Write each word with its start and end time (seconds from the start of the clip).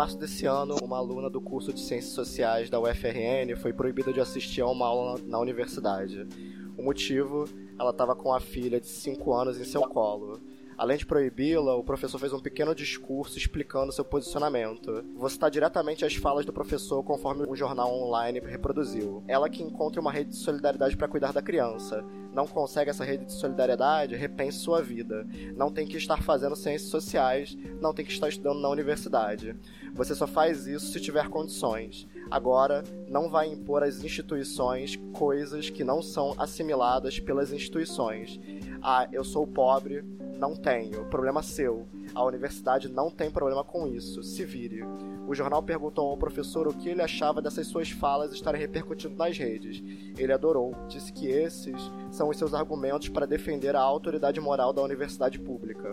março 0.00 0.16
desse 0.16 0.46
ano, 0.46 0.76
uma 0.82 0.96
aluna 0.96 1.28
do 1.28 1.42
curso 1.42 1.74
de 1.74 1.80
Ciências 1.80 2.14
Sociais 2.14 2.70
da 2.70 2.80
UFRN 2.80 3.54
foi 3.54 3.70
proibida 3.70 4.10
de 4.14 4.18
assistir 4.18 4.62
a 4.62 4.66
uma 4.66 4.86
aula 4.86 5.20
na 5.26 5.38
universidade. 5.38 6.26
O 6.74 6.82
motivo, 6.82 7.44
ela 7.78 7.90
estava 7.90 8.16
com 8.16 8.32
a 8.32 8.40
filha 8.40 8.80
de 8.80 8.86
5 8.86 9.30
anos 9.34 9.60
em 9.60 9.64
seu 9.64 9.82
colo. 9.82 10.40
Além 10.78 10.96
de 10.96 11.04
proibi-la, 11.04 11.74
o 11.74 11.84
professor 11.84 12.18
fez 12.18 12.32
um 12.32 12.40
pequeno 12.40 12.74
discurso 12.74 13.36
explicando 13.36 13.92
seu 13.92 14.02
posicionamento. 14.02 15.04
Vou 15.14 15.28
citar 15.28 15.50
diretamente 15.50 16.02
as 16.02 16.14
falas 16.14 16.46
do 16.46 16.52
professor 16.54 17.02
conforme 17.02 17.44
o 17.46 17.54
jornal 17.54 17.92
online 17.92 18.40
reproduziu. 18.40 19.22
Ela 19.28 19.50
que 19.50 19.62
encontra 19.62 20.00
uma 20.00 20.10
rede 20.10 20.30
de 20.30 20.36
solidariedade 20.36 20.96
para 20.96 21.08
cuidar 21.08 21.34
da 21.34 21.42
criança. 21.42 22.02
Não 22.32 22.46
consegue 22.46 22.90
essa 22.90 23.04
rede 23.04 23.24
de 23.24 23.32
solidariedade? 23.32 24.14
Repense 24.14 24.58
sua 24.58 24.80
vida. 24.82 25.26
Não 25.56 25.70
tem 25.70 25.86
que 25.86 25.96
estar 25.96 26.22
fazendo 26.22 26.56
ciências 26.56 26.90
sociais, 26.90 27.56
não 27.80 27.92
tem 27.92 28.04
que 28.04 28.12
estar 28.12 28.28
estudando 28.28 28.60
na 28.60 28.68
universidade. 28.68 29.56
Você 29.94 30.14
só 30.14 30.26
faz 30.26 30.66
isso 30.66 30.92
se 30.92 31.00
tiver 31.00 31.28
condições. 31.28 32.06
Agora, 32.30 32.84
não 33.08 33.28
vai 33.28 33.48
impor 33.48 33.82
às 33.82 34.04
instituições 34.04 34.96
coisas 35.12 35.68
que 35.68 35.82
não 35.82 36.00
são 36.00 36.34
assimiladas 36.38 37.18
pelas 37.18 37.52
instituições. 37.52 38.40
Ah, 38.80 39.08
eu 39.12 39.24
sou 39.24 39.46
pobre, 39.46 40.04
não 40.38 40.54
tenho. 40.54 41.04
Problema 41.06 41.42
seu. 41.42 41.86
A 42.14 42.24
universidade 42.24 42.88
não 42.88 43.10
tem 43.10 43.30
problema 43.30 43.64
com 43.64 43.86
isso. 43.86 44.22
Se 44.22 44.44
vire. 44.44 44.82
O 45.30 45.34
jornal 45.36 45.62
perguntou 45.62 46.08
ao 46.08 46.16
professor 46.16 46.66
o 46.66 46.74
que 46.74 46.88
ele 46.88 47.00
achava 47.00 47.40
dessas 47.40 47.68
suas 47.68 47.88
falas 47.88 48.32
estarem 48.32 48.60
repercutindo 48.60 49.14
nas 49.14 49.38
redes. 49.38 49.80
Ele 50.18 50.32
adorou. 50.32 50.74
Disse 50.88 51.12
que 51.12 51.28
esses 51.28 51.88
são 52.10 52.30
os 52.30 52.36
seus 52.36 52.52
argumentos 52.52 53.08
para 53.10 53.28
defender 53.28 53.76
a 53.76 53.80
autoridade 53.80 54.40
moral 54.40 54.72
da 54.72 54.82
universidade 54.82 55.38
pública, 55.38 55.92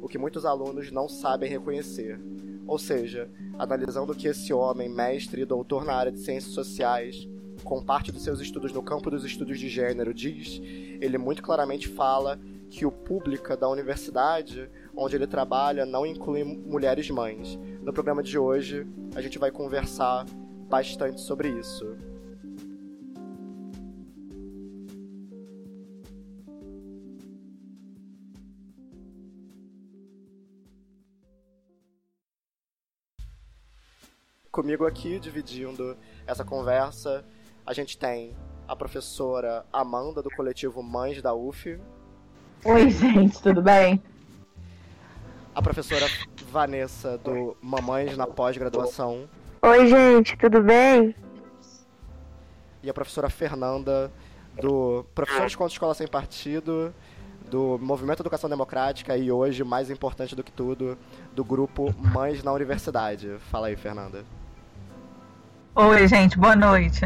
o 0.00 0.08
que 0.08 0.16
muitos 0.16 0.46
alunos 0.46 0.90
não 0.90 1.06
sabem 1.06 1.50
reconhecer. 1.50 2.18
Ou 2.66 2.78
seja, 2.78 3.30
analisando 3.58 4.12
o 4.12 4.16
que 4.16 4.26
esse 4.26 4.54
homem, 4.54 4.88
mestre 4.88 5.42
e 5.42 5.44
doutor 5.44 5.84
na 5.84 5.92
área 5.92 6.10
de 6.10 6.20
ciências 6.20 6.54
sociais, 6.54 7.28
com 7.62 7.82
parte 7.82 8.10
dos 8.10 8.22
seus 8.22 8.40
estudos 8.40 8.72
no 8.72 8.82
campo 8.82 9.10
dos 9.10 9.22
estudos 9.22 9.58
de 9.58 9.68
gênero, 9.68 10.14
diz, 10.14 10.62
ele 10.98 11.18
muito 11.18 11.42
claramente 11.42 11.88
fala 11.88 12.40
que 12.70 12.86
o 12.86 12.92
pública 12.92 13.54
da 13.54 13.68
universidade 13.68 14.70
onde 14.98 15.14
ele 15.14 15.28
trabalha 15.28 15.86
não 15.86 16.04
inclui 16.04 16.42
mulheres 16.42 17.08
mães. 17.08 17.56
No 17.80 17.92
programa 17.92 18.20
de 18.20 18.36
hoje, 18.36 18.84
a 19.14 19.22
gente 19.22 19.38
vai 19.38 19.50
conversar 19.50 20.26
bastante 20.68 21.20
sobre 21.20 21.48
isso. 21.48 21.96
Comigo 34.50 34.84
aqui, 34.84 35.20
dividindo 35.20 35.96
essa 36.26 36.44
conversa, 36.44 37.24
a 37.64 37.72
gente 37.72 37.96
tem 37.96 38.36
a 38.66 38.74
professora 38.74 39.64
Amanda, 39.72 40.20
do 40.20 40.30
coletivo 40.30 40.82
Mães 40.82 41.22
da 41.22 41.32
UF. 41.32 41.78
Oi, 42.64 42.90
gente, 42.90 43.40
tudo 43.40 43.62
bem? 43.62 44.02
A 45.58 45.60
professora 45.60 46.06
Vanessa, 46.52 47.18
do 47.18 47.56
Mamães 47.60 48.16
na 48.16 48.28
Pós-Graduação. 48.28 49.28
Oi, 49.60 49.88
gente, 49.88 50.36
tudo 50.36 50.62
bem? 50.62 51.12
E 52.80 52.88
a 52.88 52.94
professora 52.94 53.28
Fernanda, 53.28 54.08
do 54.62 55.04
Professores 55.16 55.56
contra 55.56 55.72
Escola 55.72 55.94
Sem 55.94 56.06
Partido, 56.06 56.94
do 57.50 57.76
Movimento 57.82 58.22
Educação 58.22 58.48
Democrática 58.48 59.16
e 59.16 59.32
hoje, 59.32 59.64
mais 59.64 59.90
importante 59.90 60.36
do 60.36 60.44
que 60.44 60.52
tudo, 60.52 60.96
do 61.34 61.44
grupo 61.44 61.92
Mães 61.98 62.44
na 62.44 62.52
Universidade. 62.52 63.36
Fala 63.50 63.66
aí, 63.66 63.74
Fernanda. 63.74 64.24
Oi, 65.74 66.06
gente, 66.06 66.38
boa 66.38 66.54
noite. 66.54 67.00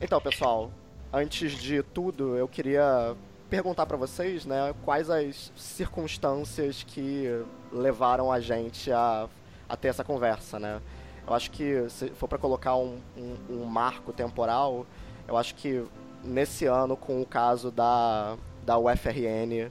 Então, 0.00 0.18
pessoal, 0.22 0.70
antes 1.12 1.52
de 1.52 1.82
tudo, 1.82 2.34
eu 2.34 2.48
queria 2.48 3.14
perguntar 3.50 3.86
para 3.86 3.96
vocês, 3.96 4.44
né, 4.44 4.74
quais 4.84 5.08
as 5.10 5.52
circunstâncias 5.56 6.82
que 6.82 7.44
levaram 7.72 8.30
a 8.30 8.40
gente 8.40 8.90
a, 8.92 9.28
a 9.68 9.76
ter 9.76 9.88
essa 9.88 10.04
conversa, 10.04 10.58
né? 10.58 10.80
Eu 11.26 11.34
acho 11.34 11.50
que 11.50 11.88
se 11.90 12.08
for 12.10 12.26
para 12.26 12.38
colocar 12.38 12.76
um, 12.76 12.98
um, 13.16 13.36
um, 13.50 13.64
marco 13.64 14.12
temporal, 14.12 14.86
eu 15.26 15.36
acho 15.36 15.54
que 15.54 15.84
nesse 16.24 16.64
ano, 16.64 16.96
com 16.96 17.20
o 17.20 17.26
caso 17.26 17.70
da, 17.70 18.36
da 18.64 18.78
UFRN, 18.78 19.70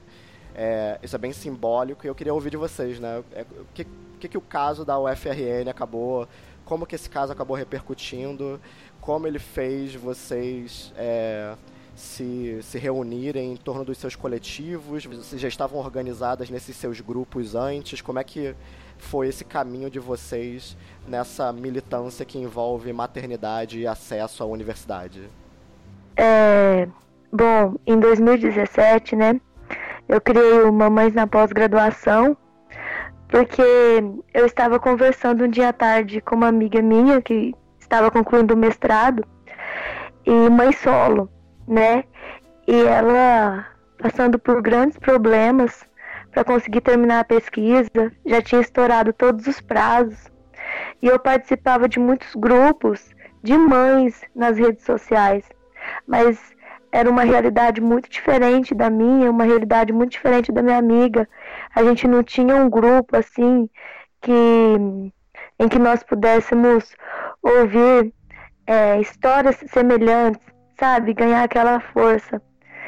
é, 0.54 0.98
isso 1.02 1.16
é 1.16 1.18
bem 1.18 1.32
simbólico 1.32 2.06
e 2.06 2.08
eu 2.08 2.14
queria 2.14 2.32
ouvir 2.32 2.50
de 2.50 2.56
vocês, 2.56 3.00
né? 3.00 3.24
É, 3.32 3.42
o 3.42 3.66
que, 3.74 3.86
que, 4.20 4.28
que 4.28 4.38
o 4.38 4.40
caso 4.40 4.84
da 4.84 4.98
UFRN 4.98 5.68
acabou, 5.68 6.28
como 6.64 6.86
que 6.86 6.94
esse 6.94 7.10
caso 7.10 7.32
acabou 7.32 7.56
repercutindo, 7.56 8.60
como 9.00 9.26
ele 9.26 9.38
fez 9.38 9.94
vocês 9.94 10.92
é, 10.96 11.54
se, 11.98 12.58
se 12.62 12.78
reunirem 12.78 13.52
em 13.52 13.56
torno 13.56 13.84
dos 13.84 13.98
seus 13.98 14.14
coletivos? 14.14 15.04
Vocês 15.04 15.40
já 15.40 15.48
estavam 15.48 15.80
organizadas 15.80 16.48
nesses 16.48 16.76
seus 16.76 17.00
grupos 17.00 17.54
antes? 17.54 18.00
Como 18.00 18.18
é 18.18 18.24
que 18.24 18.54
foi 18.96 19.28
esse 19.28 19.44
caminho 19.44 19.90
de 19.90 19.98
vocês 19.98 20.76
nessa 21.06 21.52
militância 21.52 22.24
que 22.24 22.38
envolve 22.38 22.92
maternidade 22.92 23.80
e 23.80 23.86
acesso 23.86 24.42
à 24.42 24.46
universidade? 24.46 25.28
É, 26.16 26.88
bom, 27.32 27.74
em 27.86 27.98
2017, 27.98 29.16
né, 29.16 29.40
eu 30.08 30.20
criei 30.20 30.62
o 30.62 30.72
Mamães 30.72 31.12
na 31.14 31.26
Pós-Graduação, 31.26 32.36
porque 33.28 33.62
eu 34.32 34.46
estava 34.46 34.78
conversando 34.78 35.44
um 35.44 35.48
dia 35.48 35.70
à 35.70 35.72
tarde 35.72 36.20
com 36.20 36.36
uma 36.36 36.48
amiga 36.48 36.80
minha 36.80 37.20
que 37.20 37.54
estava 37.78 38.10
concluindo 38.10 38.54
o 38.54 38.56
mestrado 38.56 39.24
e 40.24 40.48
mãe 40.48 40.72
solo 40.72 41.28
né? 41.68 42.04
E 42.66 42.74
ela 42.74 43.66
passando 43.98 44.38
por 44.38 44.62
grandes 44.62 44.98
problemas 44.98 45.86
para 46.30 46.44
conseguir 46.44 46.80
terminar 46.80 47.20
a 47.20 47.24
pesquisa, 47.24 48.12
já 48.24 48.40
tinha 48.40 48.60
estourado 48.60 49.12
todos 49.12 49.46
os 49.46 49.60
prazos. 49.60 50.30
E 51.02 51.06
eu 51.06 51.18
participava 51.18 51.88
de 51.88 51.98
muitos 51.98 52.34
grupos 52.34 53.10
de 53.42 53.56
mães 53.56 54.22
nas 54.34 54.56
redes 54.58 54.84
sociais, 54.84 55.44
mas 56.06 56.38
era 56.92 57.10
uma 57.10 57.22
realidade 57.22 57.80
muito 57.80 58.08
diferente 58.08 58.74
da 58.74 58.90
minha, 58.90 59.30
uma 59.30 59.44
realidade 59.44 59.92
muito 59.92 60.12
diferente 60.12 60.52
da 60.52 60.62
minha 60.62 60.78
amiga. 60.78 61.28
A 61.74 61.82
gente 61.82 62.06
não 62.06 62.22
tinha 62.22 62.56
um 62.56 62.68
grupo 62.68 63.16
assim 63.16 63.68
que 64.20 64.32
em 65.60 65.68
que 65.68 65.78
nós 65.78 66.02
pudéssemos 66.02 66.94
ouvir 67.42 68.12
é, 68.66 69.00
histórias 69.00 69.56
semelhantes, 69.68 70.40
sabe? 70.78 71.14
Ganhar 71.14 71.42
aquela 71.42 71.80
força. 71.80 72.40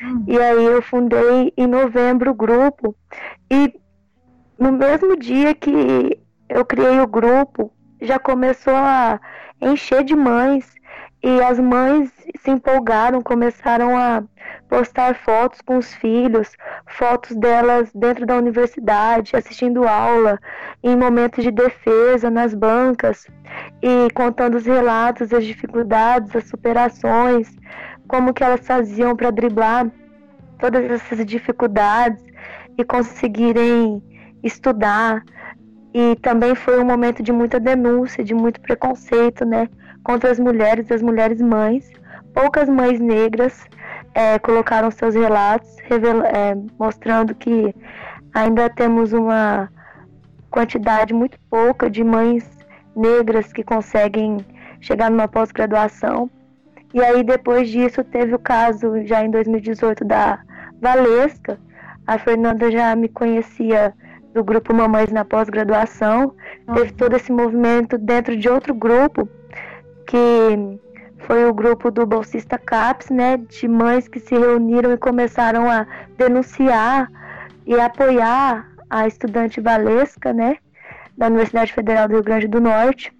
Hum. 0.02 0.24
E 0.26 0.38
aí 0.38 0.64
eu 0.64 0.80
fundei 0.80 1.52
em 1.56 1.66
novembro 1.66 2.30
o 2.30 2.34
grupo. 2.34 2.96
E 3.50 3.74
no 4.58 4.72
mesmo 4.72 5.16
dia 5.16 5.54
que 5.54 6.18
eu 6.48 6.64
criei 6.64 7.00
o 7.00 7.06
grupo, 7.06 7.72
já 8.00 8.18
começou 8.18 8.74
a 8.74 9.20
encher 9.60 10.04
de 10.04 10.14
mães. 10.14 10.79
E 11.22 11.42
as 11.42 11.58
mães 11.58 12.10
se 12.42 12.50
empolgaram, 12.50 13.22
começaram 13.22 13.96
a 13.96 14.22
postar 14.68 15.14
fotos 15.16 15.60
com 15.60 15.76
os 15.76 15.92
filhos, 15.94 16.56
fotos 16.86 17.36
delas 17.36 17.90
dentro 17.94 18.24
da 18.24 18.36
universidade, 18.36 19.36
assistindo 19.36 19.86
aula, 19.86 20.38
em 20.82 20.96
momentos 20.96 21.44
de 21.44 21.50
defesa, 21.50 22.30
nas 22.30 22.54
bancas, 22.54 23.26
e 23.82 24.10
contando 24.14 24.56
os 24.56 24.64
relatos, 24.64 25.32
as 25.32 25.44
dificuldades, 25.44 26.34
as 26.34 26.44
superações, 26.44 27.54
como 28.08 28.32
que 28.32 28.42
elas 28.42 28.66
faziam 28.66 29.14
para 29.14 29.30
driblar 29.30 29.90
todas 30.58 30.84
essas 30.90 31.24
dificuldades 31.26 32.24
e 32.78 32.84
conseguirem 32.84 34.02
estudar. 34.42 35.22
E 35.92 36.16
também 36.16 36.54
foi 36.54 36.80
um 36.80 36.84
momento 36.84 37.22
de 37.22 37.32
muita 37.32 37.58
denúncia, 37.58 38.24
de 38.24 38.32
muito 38.32 38.60
preconceito, 38.60 39.44
né, 39.44 39.68
contra 40.02 40.30
as 40.30 40.38
mulheres, 40.38 40.90
as 40.90 41.02
mulheres 41.02 41.40
mães. 41.40 41.90
Poucas 42.34 42.68
mães 42.68 43.00
negras 43.00 43.66
é, 44.14 44.38
colocaram 44.38 44.90
seus 44.90 45.14
relatos, 45.14 45.76
é, 45.80 46.56
mostrando 46.78 47.34
que 47.34 47.74
ainda 48.34 48.68
temos 48.70 49.12
uma 49.12 49.68
quantidade 50.50 51.12
muito 51.14 51.38
pouca 51.48 51.88
de 51.90 52.02
mães 52.02 52.48
negras 52.94 53.52
que 53.52 53.62
conseguem 53.62 54.38
chegar 54.80 55.10
numa 55.10 55.28
pós-graduação. 55.28 56.30
E 56.92 57.00
aí 57.02 57.22
depois 57.22 57.68
disso 57.68 58.02
teve 58.02 58.34
o 58.34 58.38
caso 58.38 59.04
já 59.06 59.24
em 59.24 59.30
2018 59.30 60.04
da 60.04 60.40
Valesca. 60.80 61.58
A 62.06 62.18
Fernanda 62.18 62.70
já 62.70 62.96
me 62.96 63.08
conhecia 63.08 63.94
do 64.34 64.42
grupo 64.42 64.74
Mamães 64.74 65.12
na 65.12 65.24
pós-graduação. 65.24 66.34
Teve 66.74 66.92
todo 66.92 67.14
esse 67.14 67.30
movimento 67.30 67.96
dentro 67.96 68.36
de 68.36 68.48
outro 68.48 68.74
grupo 68.74 69.28
que 70.10 70.80
foi 71.20 71.44
o 71.48 71.54
grupo 71.54 71.88
do 71.88 72.04
bolsista 72.04 72.58
CAPS, 72.58 73.10
né, 73.10 73.36
de 73.36 73.68
mães 73.68 74.08
que 74.08 74.18
se 74.18 74.36
reuniram 74.36 74.92
e 74.92 74.98
começaram 74.98 75.70
a 75.70 75.86
denunciar 76.18 77.08
e 77.64 77.78
apoiar 77.78 78.68
a 78.90 79.06
estudante 79.06 79.60
Valesca, 79.60 80.32
né, 80.32 80.56
da 81.16 81.28
Universidade 81.28 81.72
Federal 81.72 82.08
do 82.08 82.14
Rio 82.14 82.24
Grande 82.24 82.48
do 82.48 82.60
Norte. 82.60 83.12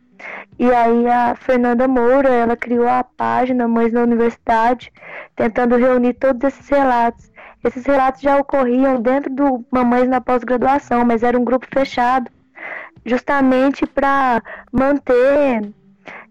E 0.59 0.69
aí 0.69 1.07
a 1.07 1.37
Fernanda 1.37 1.87
Moura, 1.87 2.29
ela 2.29 2.57
criou 2.57 2.89
a 2.89 3.05
página 3.05 3.69
Mães 3.69 3.93
na 3.93 4.03
Universidade, 4.03 4.93
tentando 5.37 5.77
reunir 5.77 6.15
todos 6.15 6.43
esses 6.43 6.69
relatos. 6.69 7.31
Esses 7.63 7.87
relatos 7.87 8.21
já 8.21 8.37
ocorriam 8.37 9.01
dentro 9.01 9.33
do 9.33 9.65
Mamães 9.71 10.09
na 10.09 10.21
pós-graduação, 10.21 11.05
mas 11.05 11.23
era 11.23 11.39
um 11.39 11.45
grupo 11.45 11.69
fechado, 11.73 12.29
justamente 13.07 13.87
para 13.87 14.43
manter, 14.73 15.71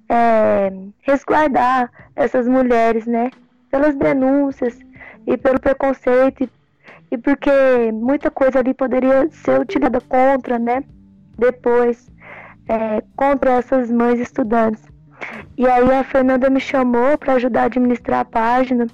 é, 0.09 0.71
resguardar 1.01 1.91
essas 2.15 2.47
mulheres, 2.47 3.05
né? 3.05 3.29
Pelas 3.69 3.95
denúncias 3.95 4.77
e 5.27 5.37
pelo 5.37 5.59
preconceito 5.59 6.43
e, 6.43 6.49
e 7.11 7.17
porque 7.17 7.51
muita 7.93 8.31
coisa 8.31 8.59
ali 8.59 8.73
poderia 8.73 9.29
ser 9.31 9.61
utilizada 9.61 10.01
contra, 10.01 10.57
né? 10.57 10.83
Depois 11.37 12.11
é, 12.67 13.03
contra 13.15 13.51
essas 13.53 13.91
mães 13.91 14.19
estudantes. 14.19 14.83
E 15.57 15.67
aí 15.67 15.91
a 15.91 16.03
Fernanda 16.03 16.49
me 16.49 16.59
chamou 16.59 17.17
para 17.17 17.33
ajudar 17.33 17.63
a 17.63 17.65
administrar 17.65 18.21
a 18.21 18.25
página 18.25 18.87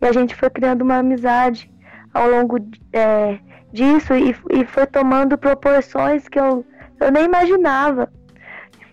e 0.00 0.06
a 0.06 0.12
gente 0.12 0.34
foi 0.34 0.50
criando 0.50 0.82
uma 0.82 0.98
amizade 0.98 1.70
ao 2.12 2.28
longo 2.28 2.58
é, 2.92 3.38
disso 3.72 4.14
e, 4.14 4.34
e 4.50 4.64
foi 4.64 4.86
tomando 4.86 5.38
proporções 5.38 6.28
que 6.28 6.40
eu, 6.40 6.64
eu 6.98 7.12
nem 7.12 7.24
imaginava. 7.24 8.10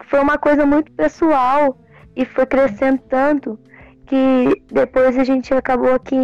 Foi 0.08 0.20
uma 0.20 0.38
coisa 0.38 0.66
muito 0.66 0.92
pessoal 0.94 1.78
e 2.16 2.26
foi 2.26 2.46
crescendo 2.46 3.00
tanto 3.10 3.60
que 4.06 4.64
depois 4.72 5.18
a 5.18 5.24
gente 5.24 5.54
acabou 5.54 5.94
aqui 5.94 6.16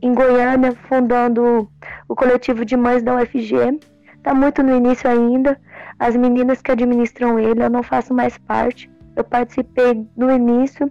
em 0.00 0.14
Goiânia 0.14 0.72
fundando 0.88 1.68
o 2.08 2.14
coletivo 2.14 2.64
de 2.64 2.76
mães 2.76 3.02
da 3.02 3.16
UFG. 3.16 3.80
Está 4.16 4.32
muito 4.32 4.62
no 4.62 4.76
início 4.76 5.10
ainda, 5.10 5.60
as 5.98 6.14
meninas 6.14 6.62
que 6.62 6.70
administram 6.70 7.36
ele, 7.38 7.64
eu 7.64 7.70
não 7.70 7.82
faço 7.82 8.14
mais 8.14 8.38
parte. 8.38 8.88
Eu 9.16 9.24
participei 9.24 10.06
no 10.16 10.30
início 10.30 10.90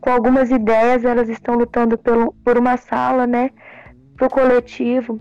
com 0.00 0.10
algumas 0.10 0.50
ideias, 0.50 1.04
elas 1.04 1.28
estão 1.28 1.56
lutando 1.56 1.98
pelo, 1.98 2.32
por 2.44 2.56
uma 2.56 2.76
sala, 2.76 3.26
né, 3.26 3.50
para 4.16 4.28
o 4.28 4.30
coletivo, 4.30 5.20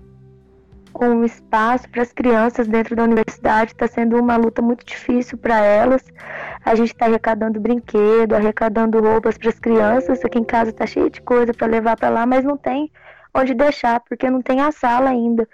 com 1.00 1.08
um 1.08 1.24
espaço 1.24 1.90
para 1.90 2.02
as 2.02 2.12
crianças 2.12 2.68
dentro 2.68 2.94
da 2.94 3.06
universidade. 3.06 3.72
Está 3.72 3.88
sendo 3.88 4.20
uma 4.20 4.36
luta 4.36 4.62
muito 4.62 4.86
difícil 4.86 5.38
para 5.38 5.58
elas. 5.64 6.04
A 6.66 6.76
gente 6.76 6.92
está 6.92 7.06
arrecadando 7.06 7.58
brinquedo, 7.58 8.34
arrecadando 8.34 9.00
roupas 9.00 9.38
para 9.38 9.48
as 9.48 9.58
crianças. 9.58 10.26
Aqui 10.26 10.40
em 10.40 10.44
casa 10.44 10.72
está 10.72 10.86
cheio 10.86 11.10
de 11.10 11.22
coisa 11.22 11.54
para 11.54 11.68
levar 11.68 11.96
para 11.96 12.10
lá, 12.10 12.26
mas 12.26 12.44
não 12.44 12.58
tem 12.58 12.92
onde 13.34 13.54
deixar, 13.54 14.02
porque 14.02 14.30
não 14.30 14.42
tem 14.42 14.60
a 14.60 14.74
sala 14.74 15.10
ainda. 15.12 15.48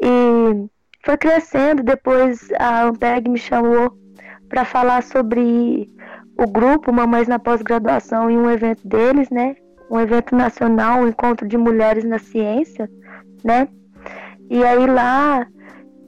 E 0.00 0.66
foi 1.04 1.18
crescendo. 1.18 1.82
Depois 1.82 2.50
a 2.58 2.84
Ampeg 2.84 3.28
me 3.28 3.38
chamou 3.38 3.94
para 4.48 4.64
falar 4.64 5.02
sobre 5.02 5.86
o 6.38 6.46
grupo 6.46 6.90
Mamães 6.90 7.28
na 7.28 7.38
Pós-Graduação 7.38 8.30
em 8.30 8.38
um 8.38 8.48
evento 8.48 8.88
deles, 8.88 9.28
né? 9.28 9.54
Um 9.90 10.00
evento 10.00 10.34
nacional, 10.34 11.00
um 11.00 11.08
encontro 11.08 11.46
de 11.46 11.58
mulheres 11.58 12.04
na 12.04 12.18
ciência, 12.18 12.90
né? 13.44 13.68
E 14.52 14.62
aí 14.62 14.86
lá 14.86 15.46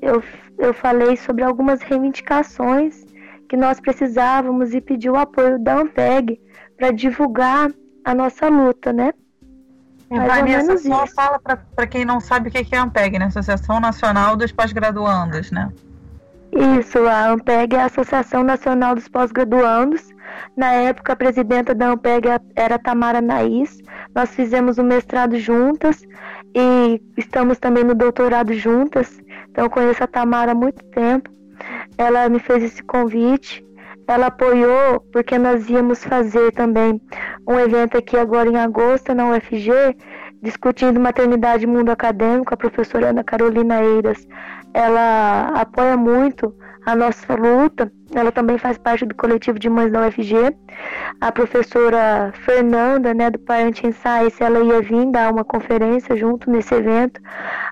eu, 0.03 0.23
eu 0.59 0.75
falei 0.75 1.17
sobre 1.17 1.43
algumas 1.43 1.81
reivindicações 1.81 3.07
que 3.49 3.57
nós 3.57 3.81
precisávamos 3.81 4.75
e 4.75 4.83
pedi 4.83 5.09
o 5.09 5.17
apoio 5.17 5.59
da 5.59 5.81
Ampeg 5.81 6.39
para 6.77 6.91
divulgar 6.91 7.71
a 8.05 8.15
nossa 8.15 8.47
luta, 8.49 8.93
né? 8.93 9.15
E 10.11 10.19
Vanessa, 10.19 10.77
só 10.77 11.05
isso. 11.05 11.15
fala 11.15 11.41
para 11.41 11.87
quem 11.87 12.05
não 12.05 12.21
sabe 12.21 12.51
o 12.51 12.53
que 12.53 12.75
é 12.75 12.79
a 12.79 12.83
AMPEG, 12.83 13.19
né? 13.19 13.25
Associação 13.25 13.81
Nacional 13.81 14.37
dos 14.37 14.53
Pós-Graduandos, 14.53 15.51
né? 15.51 15.73
Isso, 16.57 16.99
a 17.07 17.31
AMPEG 17.31 17.75
é 17.75 17.81
a 17.81 17.87
Associação 17.87 18.45
Nacional 18.45 18.95
dos 18.95 19.09
Pós-Graduandos. 19.09 20.09
Na 20.57 20.73
época, 20.73 21.13
a 21.13 21.17
presidenta 21.17 21.75
da 21.75 21.89
AMPEG 21.89 22.29
era 22.55 22.79
Tamara 22.79 23.21
Naís. 23.21 23.79
Nós 24.15 24.31
fizemos 24.35 24.79
o 24.79 24.85
mestrado 24.85 25.37
juntas 25.37 26.03
e 26.55 27.01
estamos 27.17 27.59
também 27.59 27.83
no 27.83 27.95
doutorado 27.95 28.53
juntas. 28.55 29.21
Então, 29.51 29.69
conheço 29.69 30.05
a 30.05 30.07
Tamara 30.07 30.53
há 30.53 30.55
muito 30.55 30.85
tempo. 30.91 31.29
Ela 31.99 32.29
me 32.29 32.39
fez 32.39 32.63
esse 32.63 32.83
convite 32.83 33.65
ela 34.07 34.27
apoiou 34.27 35.01
porque 35.13 35.39
nós 35.39 35.69
íamos 35.69 36.05
fazer 36.05 36.53
também 36.53 37.01
um 37.49 37.59
evento 37.59 37.97
aqui 37.97 38.17
agora 38.17 38.49
em 38.49 38.57
agosto 38.57 39.15
na 39.15 39.31
UFG, 39.31 39.97
discutindo 40.43 41.01
maternidade 41.01 41.65
e 41.65 41.67
mundo 41.67 41.91
acadêmico. 41.91 42.53
A 42.53 42.57
professora 42.57 43.11
Ana 43.11 43.25
Carolina 43.25 43.83
Eiras, 43.83 44.27
ela 44.75 45.53
apoia 45.55 45.97
muito 45.97 46.53
a 46.85 46.95
nossa 46.95 47.35
luta. 47.35 47.91
Ela 48.15 48.31
também 48.31 48.59
faz 48.59 48.77
parte 48.77 49.07
do 49.07 49.15
coletivo 49.15 49.59
de 49.59 49.71
mães 49.71 49.91
da 49.91 50.07
UFG. 50.07 50.55
A 51.21 51.33
professora 51.33 52.33
Fernanda, 52.45 53.15
né, 53.15 53.31
do 53.31 53.39
Parent 53.39 53.81
Science, 53.93 54.43
ela 54.43 54.61
ia 54.61 54.83
vir 54.83 55.07
dar 55.11 55.33
uma 55.33 55.45
conferência 55.45 56.17
junto 56.17 56.51
nesse 56.51 56.75
evento. 56.75 57.21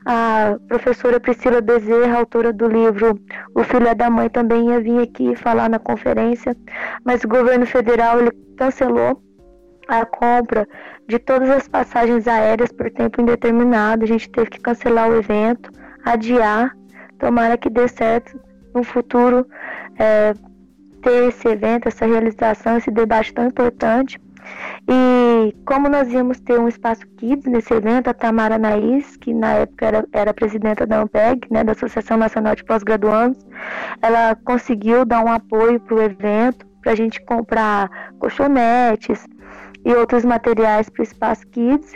A 0.07 0.57
professora 0.69 1.21
Priscila 1.21 1.61
Bezerra, 1.61 2.19
autora 2.19 2.53
do 2.53 2.67
livro 2.67 3.19
O 3.55 3.63
Filho 3.63 3.89
é 3.89 3.95
da 3.95 4.09
Mãe, 4.09 4.29
também 4.29 4.71
ia 4.71 4.81
vir 4.81 5.01
aqui 5.01 5.37
falar 5.37 5.69
na 5.69 5.79
conferência. 5.79 6.57
Mas 7.05 7.23
o 7.25 7.29
governo 7.29 7.67
federal 7.67 8.21
ele 8.21 8.31
cancelou 8.57 9.23
a 9.89 10.07
compra 10.07 10.67
de 11.09 11.19
todas 11.19 11.51
as 11.51 11.69
passagens 11.69 12.27
aéreas 12.27 12.73
por 12.73 12.91
tempo 12.91 13.21
indeterminado. 13.21 14.05
A 14.05 14.07
gente 14.07 14.31
teve 14.31 14.51
que 14.51 14.61
cancelar 14.61 15.11
o 15.11 15.17
evento, 15.17 15.71
adiar. 16.05 16.75
Tomara 17.23 17.57
que 17.57 17.71
dê 17.71 17.87
certo 17.87 18.37
no 18.75 18.83
futuro 18.83 19.47
é, 19.97 20.35
ter 21.03 21.29
esse 21.29 21.47
evento, 21.47 21.87
essa 21.87 22.05
realização, 22.05 22.77
esse 22.77 22.91
debate 22.91 23.33
tão 23.33 23.47
importante. 23.47 24.21
E 24.89 25.55
como 25.65 25.89
nós 25.89 26.13
íamos 26.13 26.41
ter 26.41 26.59
um 26.59 26.67
espaço 26.67 27.07
Kids 27.17 27.47
nesse 27.47 27.73
evento, 27.73 28.11
a 28.11 28.13
Tamara 28.13 28.59
Naís, 28.59 29.17
que 29.19 29.33
na 29.33 29.53
época 29.53 29.87
era, 29.87 30.05
era 30.13 30.35
presidenta 30.35 30.85
da 30.85 31.01
AMPEG, 31.01 31.47
né, 31.49 31.63
da 31.63 31.71
Associação 31.71 32.17
Nacional 32.17 32.57
de 32.57 32.65
Pós-Graduandos, 32.65 33.47
ela 34.03 34.35
conseguiu 34.45 35.05
dar 35.05 35.25
um 35.25 35.31
apoio 35.31 35.79
para 35.79 35.95
o 35.95 36.03
evento, 36.03 36.67
para 36.83 36.91
a 36.91 36.97
gente 36.97 37.25
comprar 37.25 37.89
colchonetes 38.19 39.29
e 39.85 39.95
outros 39.95 40.25
materiais 40.25 40.89
para 40.89 41.03
o 41.03 41.05
Espaço 41.05 41.47
Kids. 41.53 41.95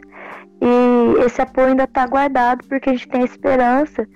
E 0.61 1.25
esse 1.25 1.43
apoio 1.43 1.67
ainda 1.71 1.83
está 1.83 2.07
guardado 2.07 2.65
porque 2.69 2.91
a 2.91 2.93
gente 2.93 3.09
tem 3.09 3.23
a 3.23 3.25
esperança 3.25 4.07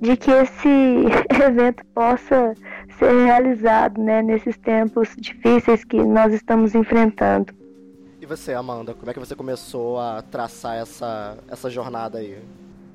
de 0.00 0.16
que 0.16 0.30
esse 0.30 0.68
evento 1.42 1.84
possa 1.94 2.54
ser 2.98 3.24
realizado 3.24 4.02
né, 4.02 4.22
nesses 4.22 4.56
tempos 4.58 5.14
difíceis 5.16 5.84
que 5.84 5.96
nós 6.02 6.32
estamos 6.32 6.74
enfrentando. 6.74 7.52
E 8.20 8.26
você, 8.26 8.52
Amanda, 8.52 8.94
como 8.94 9.10
é 9.10 9.14
que 9.14 9.20
você 9.20 9.34
começou 9.34 9.98
a 10.00 10.22
traçar 10.22 10.76
essa, 10.76 11.38
essa 11.48 11.70
jornada 11.70 12.18
aí? 12.18 12.38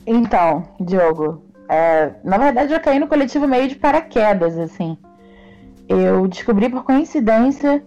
Então, 0.05 0.67
Diogo, 0.79 1.43
é, 1.69 2.13
na 2.23 2.37
verdade 2.37 2.73
eu 2.73 2.79
caí 2.79 2.99
no 2.99 3.07
coletivo 3.07 3.47
meio 3.47 3.67
de 3.67 3.75
paraquedas, 3.75 4.57
assim. 4.57 4.97
Eu 5.87 6.27
descobri 6.27 6.69
por 6.69 6.83
coincidência 6.83 7.83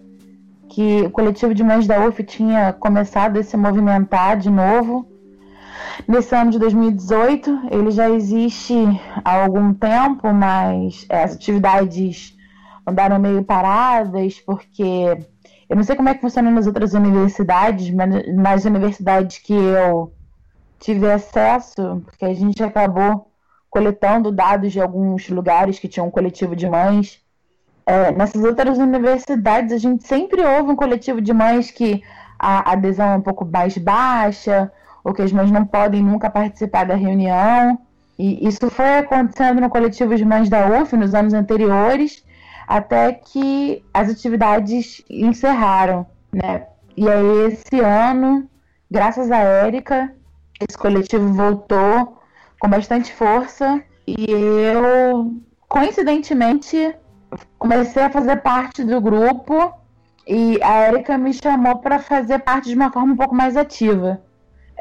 que 0.69 1.03
o 1.03 1.11
coletivo 1.11 1.55
de 1.55 1.63
mães 1.63 1.87
da 1.87 2.07
UF 2.07 2.23
tinha 2.25 2.73
começado 2.73 3.39
a 3.39 3.43
se 3.43 3.57
movimentar 3.57 4.37
de 4.39 4.51
novo 4.51 5.07
Nesse 6.07 6.35
ano 6.35 6.51
de 6.51 6.59
2018, 6.59 7.69
ele 7.71 7.91
já 7.91 8.09
existe 8.11 8.75
há 9.25 9.43
algum 9.43 9.73
tempo, 9.75 10.33
mas 10.33 11.07
é, 11.09 11.25
as 11.25 11.35
atividades 11.35 12.37
andaram 12.87 13.19
meio 13.19 13.43
paradas, 13.43 14.41
porque 14.41 15.19
eu 15.69 15.77
não 15.77 15.83
sei 15.83 15.97
como 15.97 16.09
é 16.09 16.15
que 16.15 16.21
funciona 16.21 16.51
nas 16.51 16.67
outras 16.67 16.95
universidades, 16.95 17.91
mas 17.91 18.35
nas 18.35 18.65
universidades 18.65 19.39
que 19.39 19.53
eu 19.53 20.13
tive 20.79 21.11
acesso, 21.11 22.03
porque 22.05 22.25
a 22.25 22.35
gente 22.35 22.63
acabou 22.63 23.31
coletando 23.69 24.31
dados 24.31 24.73
de 24.73 24.81
alguns 24.81 25.29
lugares 25.29 25.79
que 25.79 25.89
tinham 25.89 26.07
um 26.07 26.11
coletivo 26.11 26.55
de 26.55 26.69
mães. 26.69 27.21
É, 27.85 28.13
nessas 28.13 28.43
outras 28.45 28.79
universidades, 28.79 29.73
a 29.73 29.79
gente 29.79 30.07
sempre 30.07 30.41
ouve 30.43 30.71
um 30.71 30.77
coletivo 30.77 31.21
de 31.21 31.33
mães 31.33 31.71
que 31.71 32.03
a 32.39 32.73
adesão 32.73 33.09
é 33.09 33.17
um 33.17 33.23
pouco 33.23 33.45
mais 33.45 33.77
baixa, 33.77 34.71
ou 35.07 35.15
que 35.15 35.23
as 35.23 35.31
mães 35.31 35.53
não 35.53 35.65
podem 35.65 36.03
nunca 36.03 36.29
participar 36.29 36.85
da 36.85 36.97
reunião. 36.97 37.79
E 38.19 38.45
isso 38.49 38.69
foi 38.69 38.99
acontecendo 38.99 39.61
no 39.61 39.71
coletivo 39.71 40.17
de 40.17 40.25
mães 40.25 40.49
da 40.49 40.67
UF 40.67 40.97
nos 40.97 41.15
anos 41.15 41.33
anteriores, 41.33 42.25
até 42.67 43.13
que 43.13 43.85
as 43.95 44.11
atividades 44.11 45.05
encerraram, 45.09 46.05
né? 46.33 46.67
E 46.97 47.09
aí 47.09 47.47
esse 47.47 47.79
ano, 47.79 48.51
graças 48.91 49.31
a 49.31 49.39
Érica, 49.39 50.13
esse 50.61 50.77
coletivo 50.77 51.33
voltou 51.33 52.19
com 52.59 52.69
bastante 52.69 53.13
força 53.13 53.81
e 54.09 54.27
eu, 54.29 55.33
coincidentemente, 55.69 56.97
comecei 57.61 58.03
a 58.03 58.11
fazer 58.11 58.39
parte 58.39 58.83
do 58.83 59.01
grupo 59.01 59.73
e 60.27 60.61
a 60.65 60.81
Érica 60.81 61.17
me 61.17 61.33
chamou 61.33 61.79
para 61.79 62.01
fazer 62.01 62.41
parte 62.41 62.71
de 62.71 62.75
uma 62.75 62.91
forma 62.91 63.13
um 63.13 63.17
pouco 63.17 63.37
mais 63.37 63.57
ativa. 63.57 64.21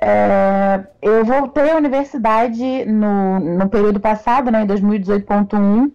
É, 0.01 0.85
eu 1.01 1.23
voltei 1.23 1.71
à 1.71 1.77
universidade 1.77 2.85
no, 2.85 3.39
no 3.39 3.69
período 3.69 3.99
passado, 3.99 4.51
né, 4.51 4.63
em 4.63 4.67
2018.1, 4.67 5.91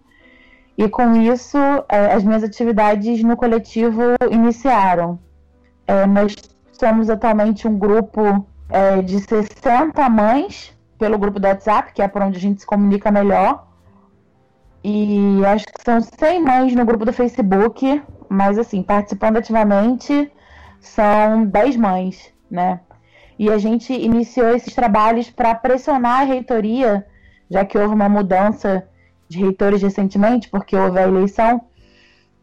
E 0.77 0.89
com 0.89 1.15
isso, 1.15 1.57
é, 1.87 2.13
as 2.13 2.23
minhas 2.23 2.43
atividades 2.43 3.23
no 3.23 3.37
coletivo 3.37 4.01
iniciaram. 4.31 5.19
É, 5.85 6.05
nós 6.07 6.35
somos 6.71 7.09
atualmente 7.09 7.67
um 7.67 7.77
grupo 7.77 8.45
é, 8.69 9.01
de 9.01 9.19
60 9.19 10.09
mães 10.09 10.75
pelo 10.97 11.17
grupo 11.17 11.39
do 11.39 11.47
WhatsApp, 11.47 11.93
que 11.93 12.01
é 12.01 12.07
por 12.07 12.21
onde 12.21 12.37
a 12.37 12.41
gente 12.41 12.61
se 12.61 12.65
comunica 12.65 13.11
melhor. 13.11 13.67
E 14.83 15.45
acho 15.45 15.65
que 15.65 15.83
são 15.83 15.99
100 16.01 16.43
mães 16.43 16.75
no 16.75 16.85
grupo 16.85 17.05
do 17.05 17.13
Facebook, 17.13 18.01
mas 18.27 18.57
assim, 18.57 18.81
participando 18.81 19.37
ativamente 19.37 20.31
são 20.79 21.45
10 21.45 21.77
mães, 21.77 22.33
né? 22.49 22.79
E 23.41 23.49
a 23.49 23.57
gente 23.57 23.91
iniciou 23.91 24.55
esses 24.55 24.75
trabalhos 24.75 25.27
para 25.31 25.55
pressionar 25.55 26.21
a 26.21 26.23
reitoria, 26.25 27.03
já 27.49 27.65
que 27.65 27.75
houve 27.75 27.95
uma 27.95 28.07
mudança 28.07 28.87
de 29.27 29.39
reitores 29.39 29.81
recentemente, 29.81 30.47
porque 30.47 30.75
houve 30.75 30.99
a 30.99 31.07
eleição. 31.07 31.59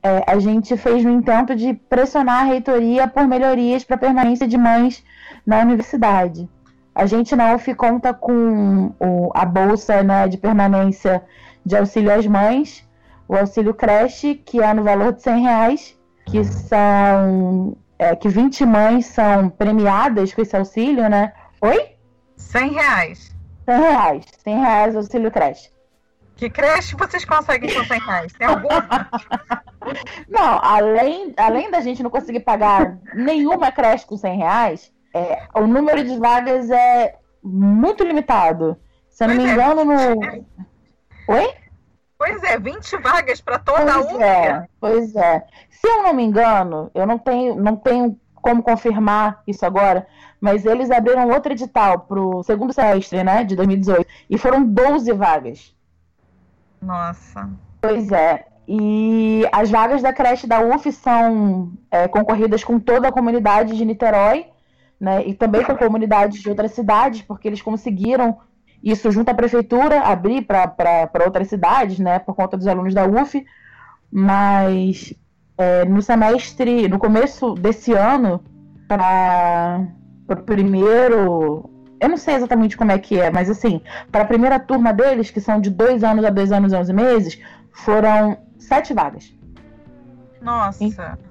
É, 0.03 0.25
a 0.27 0.41
gente 0.41 0.77
fez 0.77 1.05
no 1.05 1.13
intento 1.13 1.55
de 1.55 1.73
pressionar 1.73 2.41
a 2.41 2.47
reitoria 2.47 3.07
por 3.07 3.29
melhorias 3.29 3.85
para 3.85 3.95
a 3.95 4.01
permanência 4.01 4.49
de 4.49 4.59
mães 4.59 5.05
na 5.47 5.61
universidade. 5.61 6.49
A 6.93 7.07
gente 7.07 7.37
na 7.37 7.55
UF 7.55 7.73
conta 7.77 8.13
com 8.13 8.93
o, 8.99 9.31
a 9.37 9.45
bolsa 9.45 10.03
né, 10.03 10.27
de 10.27 10.37
permanência 10.37 11.23
de 11.65 11.77
auxílio 11.77 12.13
às 12.13 12.27
mães, 12.27 12.85
o 13.29 13.37
auxílio 13.37 13.73
creche, 13.73 14.35
que 14.35 14.61
é 14.61 14.75
no 14.75 14.83
valor 14.83 15.13
de 15.13 15.23
100 15.23 15.43
reais, 15.43 15.97
que 16.27 16.43
são 16.43 17.77
é, 17.99 18.15
que 18.15 18.29
20 18.29 18.65
mães 18.65 19.07
são 19.07 19.49
premiadas 19.51 20.33
com 20.33 20.41
esse 20.41 20.57
auxílio, 20.57 21.09
né? 21.09 21.33
Oi? 21.61 21.97
100 22.37 22.73
reais. 22.73 23.37
100 23.65 23.81
reais. 23.81 24.25
100 24.45 24.59
reais 24.59 24.97
auxílio 24.97 25.31
creche. 25.31 25.71
Que 26.37 26.49
creche 26.49 26.95
vocês 26.95 27.25
conseguem 27.25 27.75
com 27.75 27.85
100 27.85 28.01
reais? 28.01 28.33
Tem 28.35 28.47
algum? 28.47 28.69
não, 30.31 30.61
além, 30.63 31.35
além 31.37 31.71
da 31.71 31.81
gente 31.81 32.03
não 32.03 32.11
conseguir 32.11 32.41
pagar 32.41 32.97
nenhuma 33.13 33.73
creche 33.73 34.07
com 34.07 34.17
100 34.17 34.37
reais, 34.37 34.93
é, 35.13 35.43
o 35.55 35.67
número 35.67 36.05
de 36.05 36.17
vagas 36.17 36.71
é 36.71 37.17
muito 37.43 38.05
limitado. 38.05 38.79
Se 39.09 39.25
eu 39.25 39.29
não 39.29 39.35
me 39.35 39.45
é, 39.45 39.53
engano, 39.53 39.85
no. 39.85 40.21
Oi? 41.29 41.55
Pois 42.19 42.43
é, 42.43 42.59
20 42.59 42.97
vagas 42.97 43.41
para 43.41 43.61
toda 43.61 43.93
pois 43.93 44.13
uma. 44.13 44.25
É, 44.25 44.69
pois 44.81 45.15
é. 45.15 45.47
Se 45.71 45.87
eu 45.87 46.03
não 46.03 46.13
me 46.13 46.25
engano, 46.25 46.91
eu 46.93 47.07
não 47.07 47.17
tenho, 47.17 47.55
não 47.55 47.77
tenho 47.77 48.19
como 48.35 48.63
confirmar 48.63 49.43
isso 49.47 49.65
agora, 49.65 50.07
mas 50.41 50.65
eles 50.65 50.91
abriram 50.91 51.29
outro 51.29 51.53
edital 51.53 52.01
para 52.01 52.21
o 52.21 52.43
segundo 52.43 52.73
semestre, 52.73 53.23
né, 53.23 53.45
de 53.45 53.55
2018, 53.55 54.07
e 54.29 54.37
foram 54.37 54.65
12 54.65 55.13
vagas. 55.13 55.77
Nossa. 56.83 57.51
Pois 57.81 58.11
é. 58.11 58.47
E 58.67 59.49
as 59.53 59.71
vagas 59.71 60.03
da 60.03 60.13
creche 60.13 60.47
da 60.47 60.61
UF 60.61 60.91
são 60.93 61.73
é, 61.91 62.07
concorridas 62.07 62.63
com 62.63 62.79
toda 62.79 63.09
a 63.09 63.13
comunidade 63.13 63.77
de 63.77 63.85
Niterói, 63.85 64.47
né, 65.01 65.25
e 65.25 65.35
também 65.35 65.65
com 65.65 65.77
comunidades 65.77 66.43
de 66.43 66.49
outras 66.49 66.73
cidades, 66.73 67.23
porque 67.23 67.47
eles 67.47 67.63
conseguiram 67.63 68.39
isso 68.83 69.11
junto 69.11 69.29
à 69.31 69.35
prefeitura, 69.35 70.01
abrir 70.03 70.43
para 70.43 71.25
outras 71.25 71.49
cidades, 71.49 71.99
né, 71.99 72.19
por 72.19 72.35
conta 72.35 72.57
dos 72.57 72.67
alunos 72.67 72.95
da 72.95 73.07
UF, 73.07 73.45
mas 74.11 75.15
é, 75.57 75.85
no 75.85 76.01
semestre, 76.01 76.89
no 76.89 76.99
começo 76.99 77.55
desse 77.55 77.93
ano, 77.93 78.43
para 78.87 79.81
o 80.31 80.37
primeiro. 80.37 81.69
Eu 82.01 82.09
não 82.09 82.17
sei 82.17 82.37
exatamente 82.37 82.77
como 82.77 82.93
é 82.93 82.99
que 82.99 83.19
é, 83.19 83.29
mas 83.29 83.51
assim, 83.51 83.83
para 84.13 84.23
a 84.23 84.27
primeira 84.27 84.61
turma 84.61 84.93
deles, 84.93 85.31
que 85.31 85.41
são 85.41 85.61
de 85.61 85.69
dois 85.69 86.05
anos 86.05 86.25
a 86.25 86.31
dois 86.31 86.53
anos 86.53 86.73
e 86.73 86.77
onze 86.77 86.93
meses, 86.93 87.41
foram 87.73 88.39
sete 88.57 88.95
vagas. 88.95 89.33
Nossa! 90.41 91.19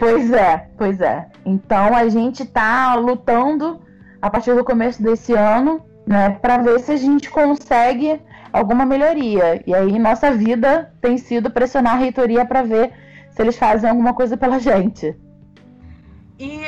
Pois 0.00 0.32
é, 0.32 0.68
pois 0.76 1.00
é. 1.00 1.28
Então 1.46 1.94
a 1.94 2.08
gente 2.08 2.42
está 2.42 2.96
lutando 2.96 3.80
a 4.20 4.28
partir 4.28 4.52
do 4.52 4.64
começo 4.64 5.00
desse 5.00 5.32
ano 5.32 5.80
né, 6.10 6.30
para 6.42 6.58
ver 6.58 6.80
se 6.80 6.90
a 6.90 6.96
gente 6.96 7.30
consegue 7.30 8.20
alguma 8.52 8.84
melhoria. 8.84 9.62
E 9.64 9.72
aí 9.72 9.96
nossa 9.96 10.32
vida 10.32 10.92
tem 11.00 11.16
sido 11.16 11.52
pressionar 11.52 11.94
a 11.94 11.98
reitoria 11.98 12.44
para 12.44 12.64
ver 12.64 12.92
se 13.30 13.40
eles 13.40 13.56
fazem 13.56 13.88
alguma 13.88 14.12
coisa 14.12 14.36
pela 14.36 14.58
gente. 14.58 15.16
E 16.36 16.62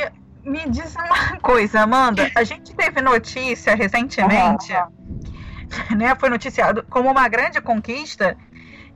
me 0.44 0.60
diz 0.68 0.94
uma 0.94 1.40
coisa, 1.40 1.80
Amanda, 1.80 2.30
a 2.36 2.44
gente 2.44 2.72
teve 2.72 3.02
notícia 3.02 3.74
recentemente, 3.74 4.72
uhum. 4.72 5.96
né, 5.96 6.14
foi 6.14 6.28
noticiado 6.30 6.84
como 6.88 7.10
uma 7.10 7.26
grande 7.26 7.60
conquista 7.60 8.36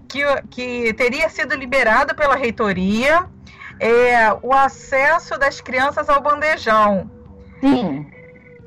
que, 0.09 0.23
que 0.49 0.95
teria 0.95 1.29
sido 1.29 1.57
liberado 1.57 2.15
pela 2.15 2.37
reitoria 2.37 3.27
é, 3.81 4.33
o 4.43 4.53
acesso 4.53 5.37
das 5.41 5.61
crianças 5.61 6.09
ao 6.09 6.23
bandejão. 6.23 7.11
Sim. 7.61 8.07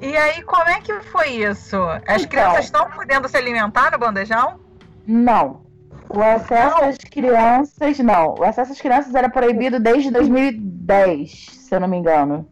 E 0.01 0.15
aí, 0.15 0.41
como 0.44 0.70
é 0.70 0.79
que 0.79 0.94
foi 1.01 1.29
isso? 1.29 1.75
As 2.08 2.24
então, 2.24 2.29
crianças 2.29 2.65
estão 2.65 2.89
podendo 2.89 3.27
se 3.27 3.36
alimentar 3.36 3.91
no 3.91 4.00
bandejão? 4.00 4.60
Não. 5.06 5.62
O 6.10 6.22
acesso 6.22 6.82
não. 6.82 6.89
às 6.89 6.98
crianças, 6.98 8.00
não. 8.00 8.36
O 8.39 8.44
acesso 8.44 8.72
às 8.72 8.82
crianças 8.82 9.13
era 9.13 9.29
proibido 9.29 9.79
desde 9.79 10.10
2010, 10.10 11.48
se 11.51 11.75
eu 11.75 11.79
não 11.79 11.88
me 11.88 11.98
engano. 11.98 12.48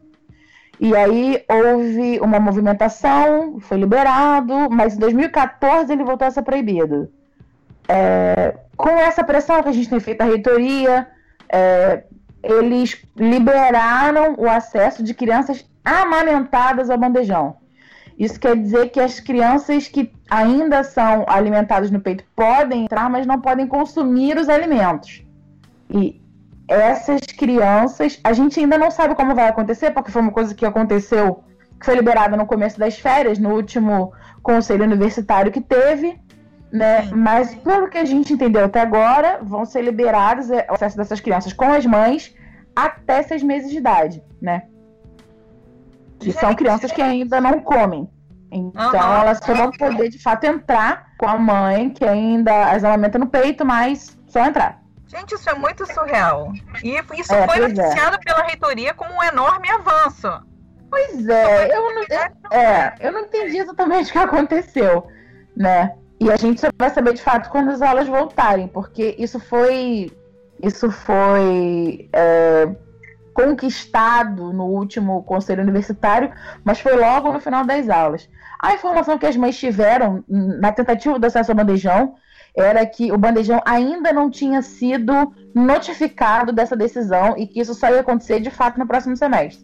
E 0.80 0.96
aí 0.96 1.44
houve 1.50 2.20
uma 2.20 2.40
movimentação, 2.40 3.60
foi 3.60 3.78
liberado, 3.78 4.70
mas 4.70 4.96
em 4.96 5.00
2014 5.00 5.92
ele 5.92 6.04
voltou 6.04 6.28
a 6.28 6.32
ser 6.32 6.44
proibido. 6.44 7.12
É, 7.88 8.56
com 8.76 8.90
essa 8.90 9.24
pressão 9.24 9.64
que 9.64 9.70
a 9.70 9.72
gente 9.72 9.90
tem 9.90 10.00
feito 10.00 10.22
a 10.22 10.26
reitoria, 10.26 11.08
é, 11.50 12.04
eles 12.44 13.02
liberaram 13.16 14.36
o 14.38 14.48
acesso 14.48 15.02
de 15.02 15.14
crianças 15.14 15.66
amamentadas 15.88 16.90
ao 16.90 16.98
bandejão. 16.98 17.56
Isso 18.20 18.40
quer 18.40 18.58
dizer 18.58 18.90
que 18.90 19.00
as 19.00 19.20
crianças 19.20 19.88
que 19.88 20.12
ainda 20.30 20.84
são 20.84 21.24
alimentadas 21.28 21.90
no 21.90 22.00
peito 22.00 22.24
podem 22.36 22.84
entrar, 22.86 23.10
mas 23.10 23.26
não 23.26 23.40
podem 23.40 23.68
consumir 23.68 24.38
os 24.38 24.50
alimentos. 24.50 25.24
E 25.90 26.22
essas 26.68 27.22
crianças, 27.22 28.20
a 28.24 28.34
gente 28.34 28.60
ainda 28.60 28.78
não 28.78 28.92
sabe 28.92 29.16
como 29.16 29.36
vai 29.36 29.48
acontecer, 29.48 29.92
porque 29.92 30.12
foi 30.12 30.22
uma 30.22 30.32
coisa 30.32 30.54
que 30.54 30.66
aconteceu, 30.66 31.44
que 31.80 31.86
foi 31.86 31.96
liberada 31.96 32.36
no 32.36 32.46
começo 32.46 32.78
das 32.78 33.00
férias, 33.00 33.40
no 33.40 33.54
último 33.54 34.12
conselho 34.44 34.84
universitário 34.84 35.52
que 35.52 35.62
teve, 35.62 36.20
né? 36.72 37.10
Mas 37.14 37.56
pelo 37.56 37.88
que 37.88 37.98
a 37.98 38.04
gente 38.04 38.34
entendeu 38.34 38.66
até 38.66 38.82
agora, 38.82 39.40
vão 39.42 39.64
ser 39.64 39.82
liberados 39.84 40.50
o 40.50 40.74
acesso 40.74 40.98
dessas 40.98 41.22
crianças 41.22 41.54
com 41.54 41.72
as 41.72 41.86
mães 41.86 42.36
até 42.76 43.22
seis 43.22 43.42
meses 43.42 43.70
de 43.70 43.78
idade, 43.78 44.24
né? 44.42 44.64
Que 46.20 46.32
são 46.32 46.56
crianças 46.56 46.92
que 46.92 47.02
ainda 47.02 47.40
não 47.40 47.60
comem. 47.60 48.10
Então 48.52 48.92
uhum. 48.92 49.22
elas 49.22 49.40
só 49.40 49.54
vão 49.54 49.72
poder 49.72 50.10
de 50.10 50.20
fato 50.20 50.46
entrar 50.46 51.08
com 51.18 51.28
a 51.28 51.38
mãe 51.38 51.90
que 51.90 52.06
ainda 52.06 52.72
as 52.72 52.84
amamenta 52.84 53.20
no 53.20 53.28
peito, 53.28 53.66
mas 53.66 54.18
só 54.28 54.46
entrar. 54.46 54.82
Gente, 55.08 55.36
isso 55.36 55.50
é 55.50 55.54
muito 55.54 55.86
surreal. 55.92 56.52
E 56.84 57.00
isso 57.20 57.34
é, 57.34 57.48
foi 57.48 57.58
é. 57.58 57.68
noticiado 57.68 58.16
é. 58.16 58.20
pela 58.20 58.44
reitoria 58.44 58.94
como 58.94 59.14
um 59.14 59.24
enorme 59.24 59.70
avanço. 59.70 60.28
Pois 60.90 61.28
é, 61.28 61.76
eu 61.76 61.82
não, 61.82 62.04
eu, 62.04 62.58
é, 62.58 62.96
eu 63.02 63.12
não 63.12 63.22
entendi 63.22 63.58
exatamente 63.58 64.10
o 64.10 64.14
que 64.14 64.20
aconteceu, 64.20 65.08
né? 65.56 65.94
E 66.20 66.32
a 66.32 66.38
gente 66.38 66.62
só 66.62 66.68
vai 66.78 66.90
saber 66.90 67.14
de 67.14 67.22
fato 67.22 67.50
quando 67.50 67.70
as 67.70 67.82
aulas 67.82 68.08
voltarem, 68.08 68.68
porque 68.70 69.16
isso 69.20 69.40
foi 69.40 70.12
isso 70.64 70.90
foi 70.90 72.10
é, 72.14 72.70
conquistado 73.38 74.52
no 74.52 74.66
último 74.66 75.22
conselho 75.22 75.62
universitário, 75.62 76.32
mas 76.64 76.80
foi 76.80 76.96
logo 76.96 77.32
no 77.32 77.40
final 77.40 77.64
das 77.64 77.88
aulas. 77.88 78.28
A 78.60 78.74
informação 78.74 79.16
que 79.16 79.28
as 79.28 79.38
mães 79.38 79.56
tiveram 79.56 80.24
na 80.28 80.72
tentativa 80.72 81.20
do 81.20 81.26
acesso 81.28 81.52
ao 81.52 81.56
bandejão 81.56 82.16
era 82.56 82.84
que 82.84 83.12
o 83.12 83.18
bandejão 83.18 83.62
ainda 83.64 84.12
não 84.12 84.32
tinha 84.32 84.64
sido 84.64 85.14
notificado 85.54 86.52
dessa 86.52 86.76
decisão 86.76 87.36
e 87.38 87.46
que 87.46 87.60
isso 87.60 87.76
só 87.76 87.92
ia 87.92 88.00
acontecer 88.00 88.40
de 88.40 88.50
fato 88.50 88.80
no 88.80 88.88
próximo 88.88 89.16
semestre. 89.16 89.64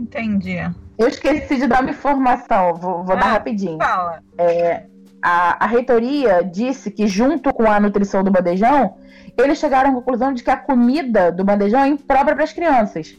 Entendi. 0.00 0.56
Eu 0.96 1.08
esqueci 1.08 1.58
de 1.58 1.66
dar 1.66 1.82
uma 1.82 1.90
informação, 1.90 2.74
vou, 2.76 3.04
vou 3.04 3.14
ah, 3.14 3.18
dar 3.18 3.32
rapidinho. 3.32 3.76
Fala. 3.76 4.22
É, 4.38 4.84
a, 5.20 5.62
a 5.62 5.66
reitoria 5.66 6.42
disse 6.42 6.90
que, 6.90 7.06
junto 7.06 7.52
com 7.52 7.70
a 7.70 7.78
nutrição 7.78 8.24
do 8.24 8.30
bandejão, 8.30 8.96
eles 9.38 9.58
chegaram 9.58 9.90
à 9.90 9.94
conclusão 9.94 10.32
de 10.32 10.42
que 10.42 10.50
a 10.50 10.56
comida 10.56 11.32
do 11.32 11.44
bandejão 11.44 11.80
é 11.80 11.88
imprópria 11.88 12.34
para 12.34 12.44
as 12.44 12.52
crianças. 12.52 13.16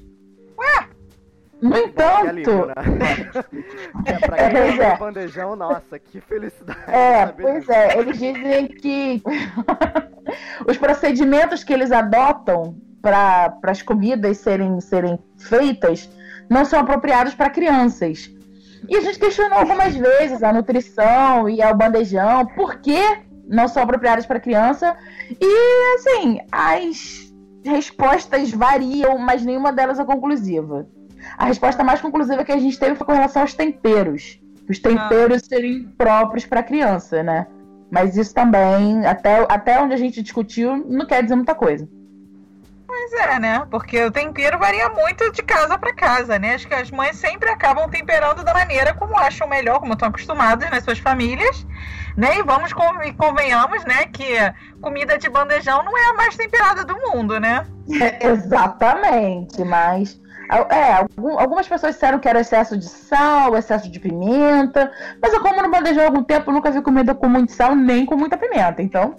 Ué? 0.57 0.87
No 1.61 1.77
entanto. 1.77 2.27
Alívio, 2.27 2.65
né? 2.65 2.73
é, 4.05 4.13
pra 4.19 4.37
quem 4.49 4.57
é, 4.57 4.83
é. 4.83 4.97
bandejão, 4.97 5.55
nossa, 5.55 5.97
que 5.97 6.19
felicidade. 6.19 6.79
É, 6.87 7.25
pois 7.27 7.69
é, 7.69 7.97
eles 7.97 8.17
dizem 8.17 8.67
que 8.67 9.23
os 10.67 10.77
procedimentos 10.77 11.63
que 11.63 11.73
eles 11.73 11.91
adotam 11.91 12.75
para 13.01 13.57
as 13.63 13.81
comidas 13.81 14.37
serem, 14.37 14.79
serem 14.81 15.17
feitas 15.37 16.09
não 16.49 16.65
são 16.65 16.79
apropriados 16.79 17.33
para 17.33 17.49
crianças. 17.49 18.29
E 18.89 18.97
a 18.97 19.01
gente 19.01 19.17
questionou 19.17 19.59
algumas 19.59 19.95
vezes 19.95 20.43
a 20.43 20.51
nutrição 20.51 21.47
e 21.49 21.61
o 21.63 21.73
bandejão, 21.73 22.45
por 22.45 22.75
que 22.75 23.01
não 23.47 23.67
são 23.67 23.83
apropriadas 23.83 24.25
para 24.25 24.39
criança. 24.39 24.95
E, 25.39 25.95
assim, 25.95 26.39
as 26.51 27.33
respostas 27.63 28.51
variam, 28.51 29.17
mas 29.17 29.43
nenhuma 29.43 29.71
delas 29.71 29.99
é 29.99 30.05
conclusiva. 30.05 30.87
A 31.37 31.45
resposta 31.45 31.83
mais 31.83 32.01
conclusiva 32.01 32.43
que 32.43 32.51
a 32.51 32.57
gente 32.57 32.77
teve 32.77 32.95
foi 32.95 33.05
com 33.05 33.13
relação 33.13 33.41
aos 33.41 33.53
temperos. 33.53 34.39
Os 34.69 34.79
temperos 34.79 35.41
ah. 35.43 35.45
serem 35.45 35.83
próprios 35.97 36.45
para 36.45 36.63
criança, 36.63 37.23
né? 37.23 37.47
Mas 37.91 38.17
isso 38.17 38.33
também, 38.33 39.05
até, 39.05 39.45
até 39.49 39.79
onde 39.79 39.93
a 39.93 39.97
gente 39.97 40.21
discutiu, 40.21 40.77
não 40.87 41.05
quer 41.05 41.21
dizer 41.21 41.35
muita 41.35 41.53
coisa. 41.53 41.87
É, 43.15 43.39
né? 43.39 43.65
Porque 43.69 44.03
o 44.03 44.11
tempero 44.11 44.57
varia 44.57 44.89
muito 44.89 45.31
de 45.31 45.43
casa 45.43 45.77
para 45.77 45.93
casa, 45.93 46.39
né? 46.39 46.55
Acho 46.55 46.67
que 46.67 46.73
as 46.73 46.89
mães 46.89 47.15
sempre 47.15 47.49
acabam 47.49 47.87
temperando 47.89 48.43
da 48.43 48.53
maneira 48.53 48.93
como 48.93 49.15
acham 49.17 49.47
melhor, 49.47 49.79
como 49.79 49.93
estão 49.93 50.09
acostumadas 50.09 50.69
nas 50.71 50.83
suas 50.83 50.97
famílias, 50.97 51.65
né? 52.17 52.39
E 52.39 52.43
vamos 52.43 52.73
convenhamos, 52.73 53.85
né, 53.85 54.05
que 54.05 54.35
comida 54.81 55.17
de 55.17 55.29
bandejão 55.29 55.83
não 55.83 55.97
é 55.97 56.09
a 56.09 56.13
mais 56.13 56.35
temperada 56.35 56.83
do 56.83 56.95
mundo, 56.99 57.39
né? 57.39 57.65
É, 58.01 58.27
exatamente, 58.27 59.63
mas 59.63 60.19
é, 60.69 60.93
algumas 61.39 61.67
pessoas 61.67 61.93
disseram 61.93 62.19
que 62.19 62.27
era 62.27 62.41
excesso 62.41 62.77
de 62.77 62.85
sal, 62.85 63.55
excesso 63.55 63.89
de 63.89 63.99
pimenta, 63.99 64.91
mas 65.21 65.33
eu 65.33 65.41
como 65.41 65.61
no 65.61 65.69
bandejão 65.69 66.03
há 66.03 66.07
algum 66.07 66.23
tempo, 66.23 66.51
nunca 66.51 66.71
vi 66.71 66.81
comida 66.81 67.13
com 67.13 67.27
muito 67.29 67.51
sal 67.51 67.75
nem 67.75 68.05
com 68.05 68.15
muita 68.15 68.37
pimenta, 68.37 68.81
então. 68.81 69.15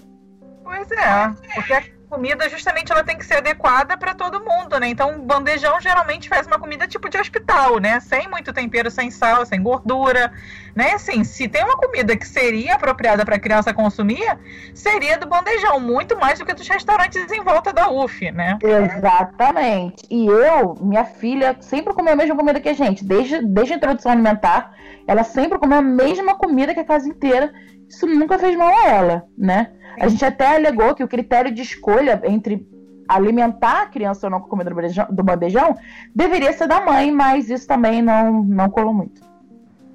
Pois 0.64 0.90
é, 0.90 1.30
porque 1.54 1.93
comida 2.14 2.48
justamente 2.48 2.92
ela 2.92 3.02
tem 3.02 3.18
que 3.18 3.26
ser 3.26 3.38
adequada 3.38 3.96
para 3.96 4.14
todo 4.14 4.38
mundo, 4.38 4.78
né? 4.78 4.86
Então, 4.88 5.20
bandejão 5.20 5.80
geralmente 5.80 6.28
faz 6.28 6.46
uma 6.46 6.60
comida 6.60 6.86
tipo 6.86 7.08
de 7.08 7.18
hospital, 7.18 7.80
né? 7.80 7.98
Sem 7.98 8.28
muito 8.28 8.52
tempero, 8.52 8.88
sem 8.88 9.10
sal, 9.10 9.44
sem 9.44 9.60
gordura, 9.60 10.32
né? 10.76 10.92
Assim, 10.92 11.24
se 11.24 11.48
tem 11.48 11.64
uma 11.64 11.76
comida 11.76 12.16
que 12.16 12.26
seria 12.26 12.76
apropriada 12.76 13.24
para 13.24 13.36
criança 13.38 13.74
consumir, 13.74 14.38
seria 14.72 15.18
do 15.18 15.26
bandejão, 15.26 15.80
muito 15.80 16.16
mais 16.16 16.38
do 16.38 16.46
que 16.46 16.54
dos 16.54 16.68
restaurantes 16.68 17.32
em 17.32 17.42
volta 17.42 17.72
da 17.72 17.90
UF, 17.90 18.30
né? 18.30 18.58
Exatamente. 18.62 20.06
E 20.08 20.26
eu, 20.26 20.76
minha 20.80 21.04
filha, 21.04 21.56
sempre 21.60 21.92
comeu 21.94 22.12
a 22.12 22.16
mesma 22.16 22.36
comida 22.36 22.60
que 22.60 22.68
a 22.68 22.74
gente, 22.74 23.04
desde, 23.04 23.44
desde 23.44 23.72
a 23.72 23.76
introdução 23.76 24.12
alimentar, 24.12 24.72
ela 25.08 25.24
sempre 25.24 25.58
comeu 25.58 25.78
a 25.78 25.82
mesma 25.82 26.36
comida 26.36 26.72
que 26.72 26.80
a 26.80 26.84
casa 26.84 27.08
inteira. 27.08 27.52
Isso 27.88 28.06
nunca 28.06 28.38
fez 28.38 28.56
mal 28.56 28.68
a 28.68 28.88
ela, 28.88 29.24
né? 29.36 29.72
A 29.98 30.08
gente 30.08 30.24
até 30.24 30.56
alegou 30.56 30.94
que 30.94 31.04
o 31.04 31.08
critério 31.08 31.52
de 31.52 31.62
escolha 31.62 32.20
entre 32.24 32.66
alimentar 33.08 33.82
a 33.82 33.86
criança 33.86 34.26
ou 34.26 34.30
não 34.30 34.40
com 34.40 34.48
comida 34.48 34.70
do 34.70 34.76
bandejão, 34.76 35.06
do 35.10 35.22
bandejão 35.22 35.76
deveria 36.14 36.52
ser 36.52 36.66
da 36.66 36.80
mãe, 36.80 37.10
mas 37.12 37.50
isso 37.50 37.66
também 37.66 38.02
não, 38.02 38.42
não 38.42 38.68
colou 38.70 38.94
muito. 38.94 39.22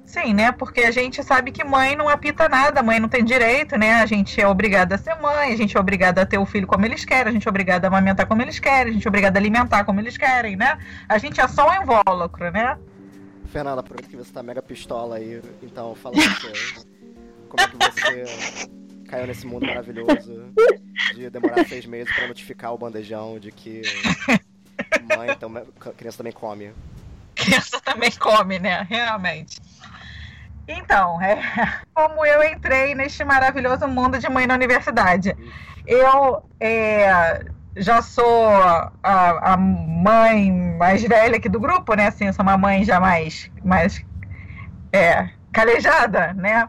Sim, 0.04 0.34
né? 0.34 0.50
Porque 0.50 0.80
a 0.80 0.90
gente 0.90 1.22
sabe 1.22 1.52
que 1.52 1.62
mãe 1.62 1.94
não 1.94 2.08
apita 2.08 2.48
nada, 2.48 2.82
mãe 2.82 2.98
não 2.98 3.08
tem 3.08 3.24
direito, 3.24 3.78
né? 3.78 3.94
A 3.94 4.06
gente 4.06 4.40
é 4.40 4.46
obrigada 4.46 4.96
a 4.96 4.98
ser 4.98 5.14
mãe, 5.20 5.52
a 5.52 5.56
gente 5.56 5.76
é 5.76 5.80
obrigada 5.80 6.22
a 6.22 6.26
ter 6.26 6.36
o 6.36 6.44
filho 6.44 6.66
como 6.66 6.84
eles 6.84 7.04
querem, 7.04 7.28
a 7.28 7.32
gente 7.32 7.46
é 7.46 7.50
obrigada 7.50 7.86
a 7.86 7.88
amamentar 7.88 8.26
como 8.26 8.42
eles 8.42 8.58
querem, 8.58 8.90
a 8.90 8.92
gente 8.92 9.06
é 9.06 9.08
obrigada 9.08 9.38
a 9.38 9.40
alimentar 9.40 9.84
como 9.84 10.00
eles 10.00 10.16
querem, 10.16 10.56
né? 10.56 10.78
A 11.08 11.16
gente 11.16 11.40
é 11.40 11.46
só 11.46 11.68
um 11.70 11.82
invólucro, 11.82 12.50
né? 12.50 12.76
Fernanda, 13.46 13.80
aproveita 13.80 14.10
que 14.10 14.16
você 14.16 14.32
tá 14.32 14.42
mega 14.42 14.60
pistola 14.60 15.16
aí, 15.16 15.40
então 15.62 15.94
fala 15.94 16.16
você. 16.16 16.52
como 17.48 17.62
é 17.62 17.68
que 17.68 17.76
você 17.76 18.70
caiu 19.10 19.26
nesse 19.26 19.46
mundo 19.46 19.66
maravilhoso 19.66 20.54
de 21.14 21.28
demorar 21.28 21.66
seis 21.66 21.84
meses 21.84 22.14
para 22.14 22.28
notificar 22.28 22.72
o 22.72 22.78
bandejão 22.78 23.40
de 23.40 23.50
que 23.50 23.82
mãe, 25.16 25.30
então 25.30 25.50
criança 25.96 26.18
também 26.18 26.32
come. 26.32 26.72
Criança 27.34 27.80
também 27.80 28.12
come, 28.12 28.58
né? 28.58 28.86
Realmente. 28.88 29.60
Então, 30.68 31.20
é 31.20 31.40
como 31.92 32.24
eu 32.24 32.44
entrei 32.44 32.94
neste 32.94 33.24
maravilhoso 33.24 33.88
mundo 33.88 34.18
de 34.18 34.28
mãe 34.28 34.46
na 34.46 34.54
universidade. 34.54 35.36
Eu 35.86 36.44
é, 36.60 37.44
já 37.76 38.00
sou 38.02 38.46
a, 38.48 38.92
a, 39.02 39.56
mãe 39.56 40.52
mais 40.78 41.02
velha 41.02 41.36
aqui 41.36 41.48
do 41.48 41.58
grupo, 41.58 41.94
né? 41.94 42.06
Assim, 42.06 42.26
eu 42.26 42.32
sou 42.32 42.44
uma 42.44 42.56
mãe 42.56 42.84
já 42.84 43.00
mais, 43.00 43.50
mais 43.64 44.04
é, 44.92 45.30
calejada, 45.52 46.32
né? 46.34 46.68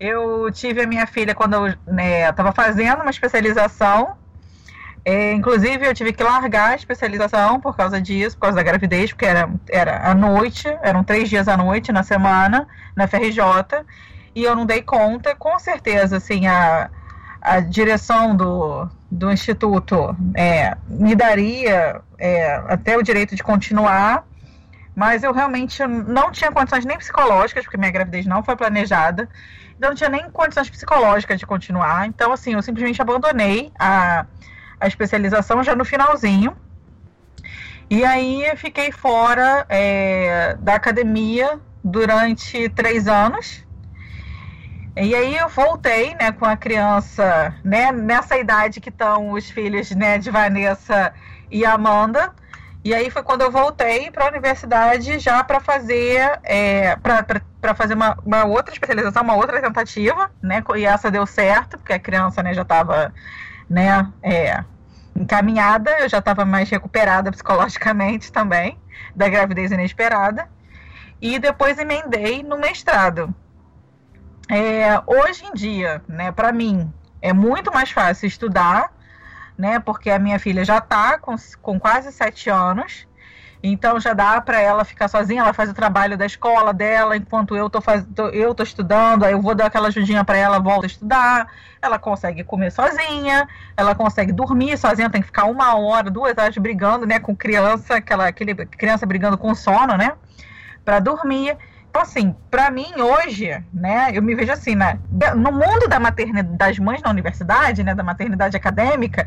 Eu 0.00 0.50
tive 0.52 0.82
a 0.82 0.86
minha 0.86 1.06
filha 1.06 1.34
quando 1.34 1.54
eu 1.54 1.66
estava 1.66 2.50
né, 2.50 2.54
fazendo 2.54 3.02
uma 3.02 3.10
especialização. 3.10 4.16
É, 5.04 5.32
inclusive, 5.32 5.86
eu 5.86 5.94
tive 5.94 6.12
que 6.12 6.22
largar 6.22 6.70
a 6.70 6.74
especialização 6.74 7.60
por 7.60 7.76
causa 7.76 8.00
disso, 8.00 8.36
por 8.36 8.42
causa 8.42 8.56
da 8.56 8.62
gravidez, 8.62 9.10
porque 9.10 9.24
era, 9.24 9.48
era 9.68 10.10
à 10.10 10.14
noite, 10.14 10.68
eram 10.82 11.02
três 11.02 11.28
dias 11.28 11.48
à 11.48 11.56
noite 11.56 11.90
na 11.90 12.02
semana, 12.02 12.68
na 12.94 13.08
FRJ, 13.08 13.40
e 14.34 14.44
eu 14.44 14.54
não 14.54 14.66
dei 14.66 14.82
conta. 14.82 15.34
Com 15.34 15.58
certeza, 15.58 16.18
assim, 16.18 16.46
a, 16.46 16.90
a 17.40 17.60
direção 17.60 18.36
do, 18.36 18.88
do 19.10 19.32
Instituto 19.32 20.14
é, 20.34 20.76
me 20.86 21.14
daria 21.14 22.00
é, 22.18 22.54
até 22.68 22.96
o 22.96 23.02
direito 23.02 23.34
de 23.34 23.42
continuar, 23.42 24.24
mas 24.94 25.22
eu 25.22 25.32
realmente 25.32 25.84
não 25.86 26.30
tinha 26.30 26.52
condições 26.52 26.84
nem 26.84 26.98
psicológicas, 26.98 27.64
porque 27.64 27.76
minha 27.76 27.90
gravidez 27.90 28.26
não 28.26 28.42
foi 28.42 28.56
planejada. 28.56 29.28
Então 29.78 29.90
não 29.90 29.96
tinha 29.96 30.10
nem 30.10 30.28
condições 30.30 30.68
psicológicas 30.68 31.38
de 31.38 31.46
continuar. 31.46 32.06
Então, 32.06 32.32
assim, 32.32 32.54
eu 32.54 32.62
simplesmente 32.62 33.00
abandonei 33.00 33.72
a, 33.78 34.26
a 34.80 34.86
especialização 34.88 35.62
já 35.62 35.74
no 35.76 35.84
finalzinho. 35.84 36.56
E 37.88 38.04
aí 38.04 38.44
fiquei 38.56 38.90
fora 38.90 39.64
é, 39.68 40.56
da 40.60 40.74
academia 40.74 41.60
durante 41.82 42.68
três 42.70 43.06
anos. 43.06 43.64
E 44.96 45.14
aí 45.14 45.36
eu 45.36 45.48
voltei, 45.48 46.12
né, 46.16 46.32
com 46.32 46.44
a 46.44 46.56
criança, 46.56 47.54
né, 47.64 47.92
nessa 47.92 48.36
idade 48.36 48.80
que 48.80 48.88
estão 48.88 49.30
os 49.30 49.48
filhos, 49.48 49.92
né, 49.92 50.18
de 50.18 50.28
Vanessa 50.28 51.14
e 51.48 51.64
Amanda. 51.64 52.32
E 52.84 52.94
aí 52.94 53.10
foi 53.10 53.22
quando 53.22 53.42
eu 53.42 53.50
voltei 53.50 54.10
para 54.10 54.24
a 54.24 54.28
universidade 54.28 55.18
já 55.18 55.42
para 55.42 55.60
fazer 55.60 56.38
é, 56.44 56.96
para 56.96 57.74
fazer 57.74 57.94
uma, 57.94 58.16
uma, 58.24 58.44
outra 58.44 58.72
especialização, 58.72 59.22
uma 59.22 59.34
outra 59.34 59.60
tentativa, 59.60 60.30
né? 60.40 60.62
E 60.76 60.84
essa 60.84 61.10
deu 61.10 61.26
certo, 61.26 61.76
porque 61.76 61.92
a 61.92 61.98
criança 61.98 62.42
né, 62.42 62.54
já 62.54 62.62
estava 62.62 63.12
né, 63.68 64.10
é, 64.22 64.62
encaminhada, 65.14 65.90
eu 66.00 66.08
já 66.08 66.18
estava 66.18 66.44
mais 66.44 66.70
recuperada 66.70 67.30
psicologicamente 67.32 68.30
também, 68.30 68.78
da 69.14 69.28
gravidez 69.28 69.72
inesperada. 69.72 70.48
E 71.20 71.38
depois 71.38 71.78
emendei 71.78 72.44
no 72.44 72.56
mestrado. 72.56 73.34
É, 74.48 75.02
hoje 75.04 75.44
em 75.44 75.52
dia, 75.52 76.00
né, 76.08 76.30
para 76.30 76.52
mim, 76.52 76.92
é 77.20 77.32
muito 77.32 77.72
mais 77.72 77.90
fácil 77.90 78.28
estudar 78.28 78.92
né? 79.58 79.80
Porque 79.80 80.08
a 80.08 80.18
minha 80.18 80.38
filha 80.38 80.64
já 80.64 80.78
está 80.78 81.18
com, 81.18 81.34
com 81.60 81.78
quase 81.78 82.12
sete 82.12 82.48
anos. 82.48 83.06
Então 83.60 83.98
já 83.98 84.12
dá 84.12 84.40
para 84.40 84.60
ela 84.60 84.84
ficar 84.84 85.08
sozinha, 85.08 85.42
ela 85.42 85.52
faz 85.52 85.68
o 85.68 85.74
trabalho 85.74 86.16
da 86.16 86.24
escola 86.24 86.72
dela, 86.72 87.16
enquanto 87.16 87.56
eu 87.56 87.68
tô, 87.68 87.80
faz... 87.80 88.06
eu 88.32 88.54
tô 88.54 88.62
estudando, 88.62 89.24
aí 89.24 89.32
eu 89.32 89.42
vou 89.42 89.52
dar 89.54 89.66
aquela 89.66 89.88
ajudinha 89.88 90.24
para 90.24 90.36
ela, 90.36 90.60
volta 90.60 90.86
a 90.86 90.88
estudar. 90.88 91.48
Ela 91.82 91.98
consegue 91.98 92.44
comer 92.44 92.70
sozinha, 92.70 93.48
ela 93.76 93.94
consegue 93.94 94.32
dormir 94.32 94.76
sozinha, 94.76 95.10
tem 95.10 95.20
que 95.20 95.26
ficar 95.26 95.46
uma 95.46 95.76
hora, 95.76 96.08
duas 96.08 96.38
horas 96.38 96.56
brigando, 96.56 97.04
né, 97.04 97.18
com 97.18 97.34
criança, 97.34 97.96
aquela 97.96 98.28
aquele 98.28 98.54
criança 98.54 99.04
brigando 99.04 99.36
com 99.36 99.52
sono, 99.54 99.96
né, 99.96 100.12
para 100.84 101.00
dormir. 101.00 101.56
Então, 101.98 102.06
assim, 102.06 102.36
para 102.48 102.70
mim 102.70 102.92
hoje, 102.96 103.60
né, 103.74 104.12
eu 104.14 104.22
me 104.22 104.32
vejo 104.32 104.52
assim, 104.52 104.76
né, 104.76 105.00
no 105.34 105.50
mundo 105.50 105.88
da 105.88 105.98
maternidade, 105.98 106.56
das 106.56 106.78
mães 106.78 107.02
na 107.02 107.10
universidade, 107.10 107.82
né, 107.82 107.92
da 107.92 108.04
maternidade 108.04 108.56
acadêmica, 108.56 109.26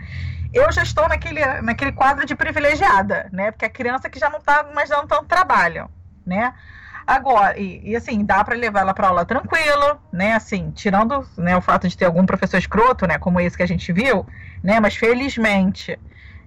eu 0.53 0.71
já 0.71 0.81
estou 0.81 1.05
naquele, 1.09 1.45
naquele 1.61 1.91
quadro 1.91 2.25
de 2.25 2.33
privilegiada, 2.33 3.27
né, 3.33 3.51
porque 3.51 3.65
a 3.65 3.69
criança 3.69 4.09
que 4.09 4.17
já 4.17 4.29
não 4.29 4.39
está 4.39 4.65
mais 4.73 4.87
dando 4.87 5.05
tanto 5.05 5.25
trabalho, 5.25 5.89
né. 6.25 6.53
Agora, 7.05 7.59
e, 7.59 7.89
e 7.89 7.93
assim, 7.93 8.23
dá 8.23 8.41
para 8.41 8.55
levar 8.55 8.79
ela 8.79 8.93
para 8.93 9.09
aula 9.09 9.25
tranquilo, 9.25 9.99
né, 10.09 10.35
assim, 10.35 10.71
tirando 10.71 11.27
né, 11.37 11.57
o 11.57 11.61
fato 11.61 11.89
de 11.89 11.97
ter 11.97 12.05
algum 12.05 12.25
professor 12.25 12.57
escroto, 12.57 13.05
né, 13.05 13.17
como 13.17 13.41
esse 13.41 13.57
que 13.57 13.63
a 13.63 13.67
gente 13.67 13.91
viu, 13.91 14.25
né, 14.63 14.79
mas 14.79 14.95
felizmente 14.95 15.99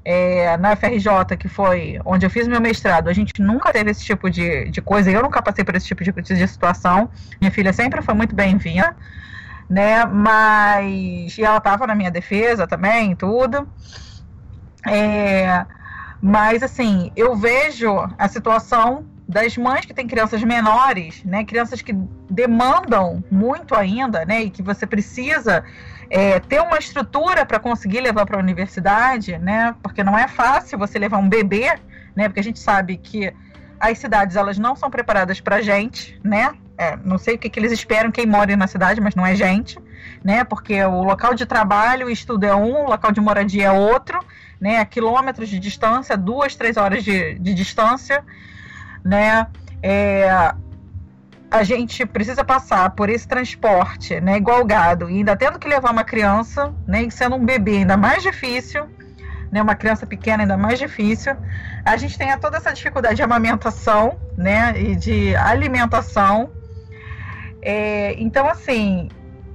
é, 0.04 0.56
na 0.58 0.76
FRJ, 0.76 1.36
que 1.38 1.48
foi 1.48 1.98
onde 2.04 2.26
eu 2.26 2.30
fiz 2.30 2.46
meu 2.46 2.60
mestrado, 2.60 3.08
a 3.08 3.12
gente 3.12 3.40
nunca 3.40 3.72
teve 3.72 3.90
esse 3.90 4.04
tipo 4.04 4.30
de, 4.30 4.68
de 4.70 4.82
coisa, 4.82 5.10
eu 5.10 5.22
nunca 5.22 5.40
passei 5.40 5.64
por 5.64 5.74
esse 5.74 5.86
tipo 5.86 6.04
de, 6.04 6.12
de 6.12 6.48
situação. 6.48 7.08
Minha 7.40 7.50
filha 7.50 7.72
sempre 7.72 8.02
foi 8.02 8.14
muito 8.14 8.34
bem-vinda, 8.34 8.94
né? 9.68 10.04
Mas. 10.04 11.38
E 11.38 11.42
ela 11.42 11.56
estava 11.56 11.86
na 11.86 11.94
minha 11.94 12.10
defesa 12.10 12.66
também, 12.66 13.16
tudo. 13.16 13.66
É, 14.86 15.64
mas, 16.20 16.62
assim, 16.62 17.10
eu 17.16 17.34
vejo 17.34 17.90
a 18.18 18.28
situação 18.28 19.06
das 19.26 19.56
mães 19.56 19.86
que 19.86 19.94
têm 19.94 20.06
crianças 20.06 20.42
menores, 20.42 21.24
né? 21.24 21.44
Crianças 21.44 21.80
que 21.80 21.94
demandam 22.28 23.24
muito 23.30 23.74
ainda, 23.74 24.24
né? 24.26 24.42
E 24.42 24.50
que 24.50 24.62
você 24.62 24.86
precisa 24.86 25.64
é, 26.10 26.40
ter 26.40 26.60
uma 26.60 26.78
estrutura 26.78 27.44
para 27.46 27.58
conseguir 27.58 28.00
levar 28.00 28.26
para 28.26 28.36
a 28.36 28.40
universidade, 28.40 29.38
né? 29.38 29.74
Porque 29.82 30.02
não 30.04 30.16
é 30.18 30.28
fácil 30.28 30.78
você 30.78 30.98
levar 30.98 31.18
um 31.18 31.28
bebê, 31.28 31.78
né? 32.14 32.28
Porque 32.28 32.40
a 32.40 32.44
gente 32.44 32.58
sabe 32.58 32.96
que 32.96 33.32
as 33.80 33.98
cidades 33.98 34.36
elas 34.36 34.58
não 34.58 34.74
são 34.76 34.90
preparadas 34.90 35.40
para 35.40 35.60
gente, 35.60 36.18
né? 36.24 36.52
É, 36.76 36.96
não 37.04 37.18
sei 37.18 37.36
o 37.36 37.38
que, 37.38 37.48
que 37.48 37.60
eles 37.60 37.72
esperam 37.72 38.10
quem 38.10 38.26
mora 38.26 38.56
na 38.56 38.66
cidade, 38.66 39.00
mas 39.00 39.14
não 39.14 39.24
é 39.24 39.34
gente. 39.34 39.78
né? 40.22 40.42
Porque 40.44 40.82
o 40.82 41.02
local 41.02 41.34
de 41.34 41.46
trabalho 41.46 42.08
e 42.08 42.12
estudo 42.12 42.44
é 42.44 42.54
um, 42.54 42.84
o 42.84 42.88
local 42.88 43.12
de 43.12 43.20
moradia 43.20 43.66
é 43.66 43.70
outro, 43.70 44.18
né? 44.60 44.78
A 44.78 44.84
quilômetros 44.84 45.48
de 45.48 45.58
distância, 45.58 46.16
duas, 46.16 46.56
três 46.56 46.76
horas 46.76 47.04
de, 47.04 47.38
de 47.38 47.54
distância, 47.54 48.24
né? 49.04 49.46
É, 49.82 50.54
a 51.54 51.62
gente 51.62 52.04
precisa 52.04 52.44
passar 52.44 52.90
por 52.90 53.08
esse 53.08 53.28
transporte, 53.28 54.20
né, 54.20 54.36
igual 54.36 54.64
gado, 54.64 55.08
e 55.08 55.18
ainda 55.18 55.36
tendo 55.36 55.56
que 55.56 55.68
levar 55.68 55.92
uma 55.92 56.02
criança, 56.02 56.74
né, 56.84 57.08
sendo 57.10 57.36
um 57.36 57.44
bebê 57.44 57.78
ainda 57.78 57.96
mais 57.96 58.24
difícil, 58.24 58.88
né, 59.52 59.62
uma 59.62 59.76
criança 59.76 60.04
pequena 60.04 60.42
ainda 60.42 60.56
mais 60.56 60.80
difícil. 60.80 61.36
A 61.84 61.96
gente 61.96 62.18
tem 62.18 62.36
toda 62.38 62.56
essa 62.56 62.72
dificuldade 62.72 63.14
de 63.14 63.22
amamentação, 63.22 64.18
né, 64.36 64.74
e 64.76 64.96
de 64.96 65.36
alimentação. 65.36 66.50
É, 67.62 68.16
então, 68.18 68.48
assim, 68.48 69.08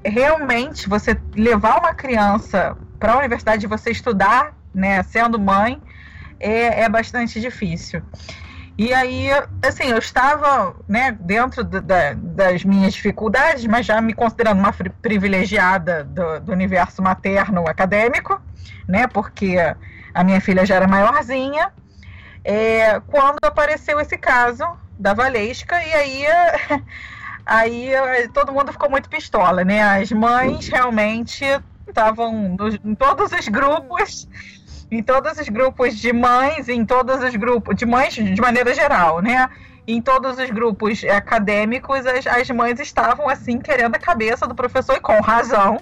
realmente 0.05 0.87
você 0.87 1.19
levar 1.35 1.79
uma 1.79 1.93
criança 1.93 2.77
para 2.97 3.11
a 3.11 3.17
universidade, 3.17 3.67
você 3.67 3.91
estudar, 3.91 4.57
né, 4.73 5.03
sendo 5.03 5.37
mãe, 5.37 5.81
é, 6.39 6.83
é 6.83 6.87
bastante 6.87 7.41
difícil. 7.41 8.01
E 8.79 8.93
aí, 8.93 9.27
assim, 9.61 9.89
eu 9.89 9.97
estava 9.97 10.73
né, 10.87 11.11
dentro 11.11 11.65
da, 11.65 12.13
das 12.13 12.63
minhas 12.63 12.93
dificuldades, 12.93 13.65
mas 13.65 13.85
já 13.85 13.99
me 13.99 14.13
considerando 14.13 14.59
uma 14.59 14.71
privilegiada 15.01 16.05
do, 16.05 16.39
do, 16.39 16.53
universo 16.53 17.01
materno 17.01 17.67
acadêmico, 17.67 18.41
né? 18.87 19.05
Porque 19.05 19.57
a 20.13 20.23
minha 20.23 20.39
filha 20.39 20.65
já 20.65 20.75
era 20.75 20.87
maiorzinha. 20.87 21.73
É, 22.41 23.01
quando 23.01 23.39
apareceu 23.43 23.99
esse 23.99 24.17
caso 24.17 24.63
da 24.97 25.13
Valesca, 25.13 25.75
e 25.83 25.93
aí, 25.93 26.25
aí 27.45 28.29
todo 28.33 28.53
mundo 28.53 28.71
ficou 28.71 28.89
muito 28.89 29.09
pistola, 29.09 29.65
né? 29.65 29.81
As 29.81 30.09
mães 30.09 30.69
realmente 30.69 31.43
estavam 31.85 32.55
em 32.81 32.95
todos 32.95 33.33
os 33.33 33.47
grupos 33.49 34.25
em 34.91 35.03
todos 35.03 35.37
os 35.37 35.47
grupos 35.47 35.97
de 35.97 36.11
mães, 36.11 36.67
em 36.67 36.85
todos 36.85 37.23
os 37.23 37.35
grupos 37.35 37.75
de 37.75 37.85
mães 37.85 38.13
de 38.13 38.41
maneira 38.41 38.73
geral, 38.73 39.21
né? 39.21 39.49
Em 39.87 40.01
todos 40.01 40.37
os 40.37 40.49
grupos 40.49 41.03
acadêmicos, 41.03 42.05
as, 42.05 42.25
as 42.27 42.49
mães 42.49 42.79
estavam 42.79 43.27
assim 43.29 43.59
querendo 43.59 43.95
a 43.95 43.99
cabeça 43.99 44.47
do 44.47 44.55
professor 44.55 44.95
e 44.95 44.99
com 44.99 45.19
razão, 45.21 45.79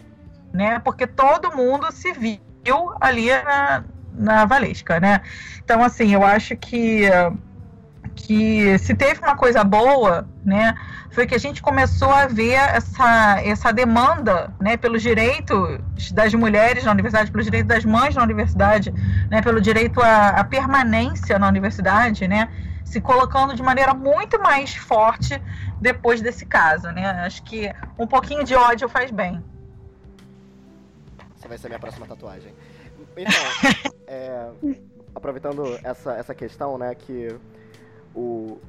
né? 0.53 0.79
Porque 0.79 1.07
todo 1.07 1.55
mundo 1.55 1.91
se 1.91 2.11
viu 2.13 2.93
ali 2.99 3.29
na, 3.29 3.83
na 4.13 4.45
Valesca, 4.45 4.99
né? 4.99 5.21
Então, 5.63 5.83
assim, 5.83 6.13
eu 6.13 6.23
acho 6.23 6.55
que 6.55 7.03
que 8.17 8.77
se 8.79 8.95
teve 8.95 9.21
uma 9.21 9.35
coisa 9.35 9.63
boa, 9.63 10.27
né, 10.43 10.75
foi 11.11 11.27
que 11.27 11.35
a 11.35 11.37
gente 11.37 11.61
começou 11.61 12.09
a 12.09 12.25
ver 12.25 12.53
essa, 12.53 13.41
essa 13.41 13.71
demanda, 13.71 14.53
né, 14.59 14.75
pelos 14.75 15.01
direitos 15.01 16.11
das 16.11 16.33
mulheres 16.33 16.83
na 16.83 16.91
universidade, 16.91 17.31
pelos 17.31 17.45
direitos 17.45 17.67
das 17.67 17.85
mães 17.85 18.15
na 18.15 18.23
universidade, 18.23 18.91
né, 19.29 19.41
pelo 19.41 19.61
direito 19.61 20.01
à, 20.01 20.29
à 20.29 20.43
permanência 20.43 21.37
na 21.37 21.47
universidade, 21.47 22.27
né, 22.27 22.49
se 22.83 22.99
colocando 22.99 23.55
de 23.55 23.61
maneira 23.61 23.93
muito 23.93 24.41
mais 24.41 24.75
forte 24.75 25.41
depois 25.79 26.19
desse 26.19 26.45
caso, 26.45 26.87
né. 26.91 27.09
Acho 27.25 27.43
que 27.43 27.71
um 27.97 28.07
pouquinho 28.07 28.43
de 28.43 28.55
ódio 28.55 28.89
faz 28.89 29.11
bem. 29.11 29.43
Essa 31.37 31.47
vai 31.47 31.57
ser 31.57 31.67
a 31.67 31.69
minha 31.69 31.79
próxima 31.79 32.07
tatuagem. 32.07 32.53
Então, 33.15 33.93
é, 34.07 34.49
aproveitando 35.13 35.79
essa, 35.83 36.13
essa 36.13 36.33
questão, 36.33 36.77
né, 36.77 36.95
que 36.95 37.35
o, 38.17 38.59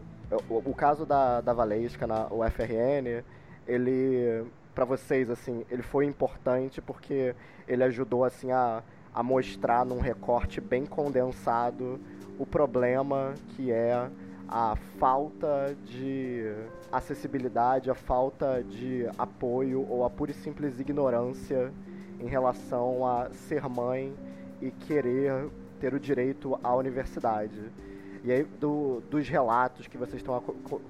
o, 0.50 0.70
o 0.70 0.74
caso 0.74 1.06
da, 1.06 1.40
da 1.40 1.54
Valesca 1.54 2.06
na 2.06 2.26
UFRN, 2.26 3.24
ele, 3.66 4.44
para 4.74 4.84
vocês, 4.84 5.30
assim, 5.30 5.64
ele 5.70 5.82
foi 5.82 6.04
importante 6.04 6.82
porque 6.82 7.34
ele 7.66 7.82
ajudou, 7.84 8.24
assim, 8.24 8.52
a, 8.52 8.82
a 9.14 9.22
mostrar 9.22 9.86
num 9.86 10.00
recorte 10.00 10.60
bem 10.60 10.84
condensado 10.84 11.98
o 12.38 12.44
problema 12.44 13.32
que 13.56 13.72
é 13.72 14.08
a 14.46 14.76
falta 14.98 15.74
de 15.84 16.54
acessibilidade, 16.92 17.90
a 17.90 17.94
falta 17.94 18.62
de 18.62 19.06
apoio 19.18 19.86
ou 19.88 20.04
a 20.04 20.10
pura 20.10 20.30
e 20.30 20.34
simples 20.34 20.78
ignorância 20.78 21.72
em 22.20 22.26
relação 22.26 23.06
a 23.06 23.30
ser 23.30 23.68
mãe 23.68 24.14
e 24.60 24.70
querer 24.70 25.48
ter 25.80 25.94
o 25.94 26.00
direito 26.00 26.58
à 26.62 26.74
universidade. 26.74 27.60
E 28.28 28.30
aí, 28.30 28.44
do, 28.44 29.00
dos 29.10 29.26
relatos 29.26 29.86
que 29.86 29.96
vocês 29.96 30.16
estão 30.16 30.38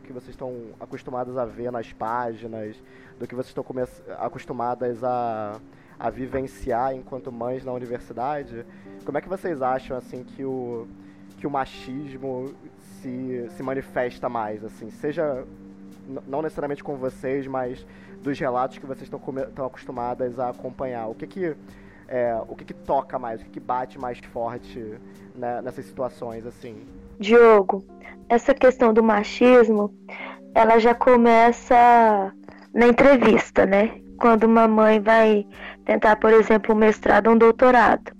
que 0.03 0.12
vocês 0.12 0.31
estão 0.31 0.53
acostumados 0.81 1.38
a 1.38 1.44
ver 1.44 1.70
nas 1.70 1.92
páginas, 1.92 2.74
do 3.16 3.29
que 3.29 3.35
vocês 3.37 3.57
estão 3.57 3.64
acostumadas 4.18 5.05
a, 5.05 5.61
a 6.01 6.11
vivenciar 6.11 6.96
enquanto 6.96 7.31
mães 7.31 7.64
na 7.64 7.72
universidade, 7.72 8.66
como 9.05 9.18
é 9.18 9.20
que 9.20 9.29
vocês 9.29 9.62
acham 9.62 9.96
assim 9.96 10.24
que 10.24 10.44
o 10.44 10.88
que 11.37 11.46
o 11.46 11.51
machismo 11.51 12.53
se, 13.01 13.48
se 13.51 13.62
manifesta 13.62 14.29
mais, 14.29 14.64
assim, 14.64 14.90
seja 14.90 15.46
não 16.27 16.42
necessariamente 16.42 16.83
com 16.83 16.96
vocês, 16.96 17.46
mas 17.46 17.87
dos 18.20 18.37
relatos 18.37 18.79
que 18.79 18.87
vocês 18.87 19.05
estão, 19.05 19.22
estão 19.48 19.64
acostumadas 19.64 20.40
a 20.40 20.48
acompanhar. 20.48 21.07
O 21.07 21.14
que 21.14 21.24
que 21.24 21.57
é, 22.09 22.35
o 22.48 22.57
que, 22.57 22.64
que 22.64 22.74
toca 22.74 23.16
mais, 23.16 23.40
o 23.40 23.44
que, 23.44 23.51
que 23.51 23.61
bate 23.61 23.96
mais 23.96 24.18
forte 24.18 24.98
né, 25.37 25.62
nessas 25.62 25.85
situações 25.85 26.44
assim? 26.44 26.85
Diogo, 27.18 27.85
essa 28.28 28.54
questão 28.54 28.92
do 28.92 29.02
machismo, 29.02 29.92
ela 30.54 30.78
já 30.78 30.94
começa 30.94 32.33
na 32.74 32.87
entrevista, 32.87 33.66
né? 33.66 34.00
Quando 34.20 34.44
uma 34.44 34.66
mãe 34.66 35.00
vai 35.00 35.46
tentar, 35.85 36.16
por 36.16 36.33
exemplo, 36.33 36.74
um 36.74 36.78
mestrado 36.78 37.28
ou 37.28 37.35
um 37.35 37.38
doutorado. 37.38 38.12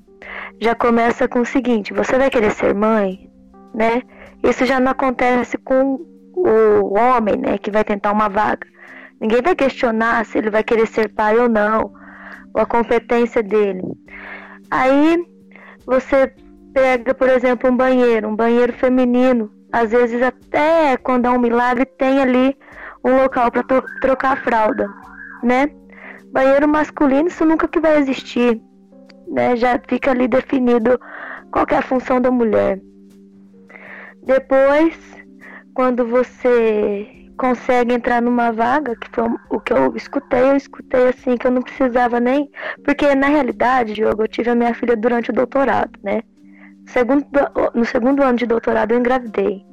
Já 0.61 0.74
começa 0.74 1.28
com 1.28 1.40
o 1.40 1.46
seguinte: 1.46 1.92
você 1.92 2.16
vai 2.18 2.30
querer 2.30 2.52
ser 2.52 2.74
mãe, 2.74 3.30
né? 3.74 4.02
Isso 4.42 4.64
já 4.64 4.78
não 4.78 4.92
acontece 4.92 5.58
com 5.58 6.00
o 6.34 6.98
homem, 6.98 7.37
né, 7.37 7.58
que 7.58 7.70
vai 7.70 7.84
tentar 7.84 8.12
uma 8.12 8.28
vaga. 8.28 8.66
Ninguém 9.20 9.42
vai 9.42 9.56
questionar 9.56 10.24
se 10.24 10.38
ele 10.38 10.50
vai 10.50 10.62
querer 10.62 10.87
ser 10.87 11.12
pai 11.12 11.37
ou 11.38 11.48
não, 11.48 11.92
ou 12.54 12.62
a 12.62 12.66
competência 12.66 13.42
dele. 13.42 13.82
Aí 14.70 15.18
você 15.84 16.32
pega, 16.79 17.12
por 17.12 17.29
exemplo, 17.29 17.71
um 17.71 17.77
banheiro, 17.77 18.29
um 18.29 18.37
banheiro 18.37 18.73
feminino, 18.73 19.51
às 19.73 19.91
vezes 19.91 20.23
até 20.23 20.97
quando 20.97 21.27
há 21.27 21.33
um 21.33 21.38
milagre 21.38 21.85
tem 21.85 22.21
ali 22.23 22.57
um 23.05 23.17
local 23.17 23.51
para 23.51 23.64
trocar 24.01 24.33
a 24.33 24.37
fralda, 24.37 24.88
né? 25.43 25.69
Banheiro 26.33 26.69
masculino 26.69 27.29
isso 27.29 27.45
nunca 27.45 27.67
que 27.67 27.81
vai 27.81 27.99
existir, 27.99 28.61
né? 29.27 29.57
Já 29.57 29.81
fica 29.88 30.12
ali 30.12 30.29
definido 30.29 31.01
qual 31.51 31.67
é 31.71 31.77
a 31.77 31.83
função 31.83 32.21
da 32.21 32.31
mulher. 32.31 32.81
Depois, 34.23 34.97
quando 35.75 36.07
você 36.07 37.09
consegue 37.37 37.93
entrar 37.93 38.23
numa 38.23 38.53
vaga, 38.53 38.95
que 38.97 39.09
foi 39.11 39.25
o 39.51 39.61
que 39.61 39.73
eu 39.73 39.97
escutei, 39.97 40.51
eu 40.51 40.57
escutei 40.57 41.09
assim 41.09 41.37
que 41.37 41.47
eu 41.47 41.51
não 41.51 41.62
precisava 41.62 42.21
nem, 42.21 42.51
porque 42.85 43.14
na 43.14 43.29
realidade, 43.29 43.95
Diogo, 43.95 44.23
eu 44.23 44.29
tive 44.29 44.51
a 44.51 44.55
minha 44.55 44.75
filha 44.75 44.97
durante 44.97 45.31
o 45.31 45.35
doutorado, 45.35 45.93
né? 46.03 46.23
Segundo, 46.88 47.27
no 47.74 47.85
segundo 47.85 48.22
ano 48.22 48.38
de 48.38 48.46
doutorado 48.46 48.92
eu 48.92 48.98
engravidei. 48.98 49.64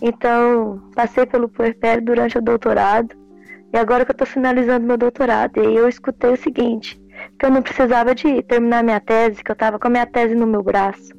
Então, 0.00 0.80
passei 0.94 1.26
pelo 1.26 1.48
puerpério 1.48 2.04
durante 2.04 2.38
o 2.38 2.42
doutorado. 2.42 3.14
E 3.72 3.78
agora 3.78 4.04
que 4.04 4.10
eu 4.12 4.14
estou 4.14 4.26
finalizando 4.26 4.86
meu 4.86 4.96
doutorado, 4.96 5.58
e 5.62 5.76
eu 5.76 5.88
escutei 5.88 6.30
o 6.30 6.36
seguinte, 6.36 7.00
que 7.38 7.46
eu 7.46 7.50
não 7.50 7.62
precisava 7.62 8.14
de 8.14 8.42
terminar 8.44 8.84
minha 8.84 9.00
tese, 9.00 9.42
que 9.42 9.50
eu 9.50 9.54
estava 9.54 9.78
com 9.78 9.88
a 9.88 9.90
minha 9.90 10.06
tese 10.06 10.34
no 10.34 10.46
meu 10.46 10.62
braço, 10.62 11.12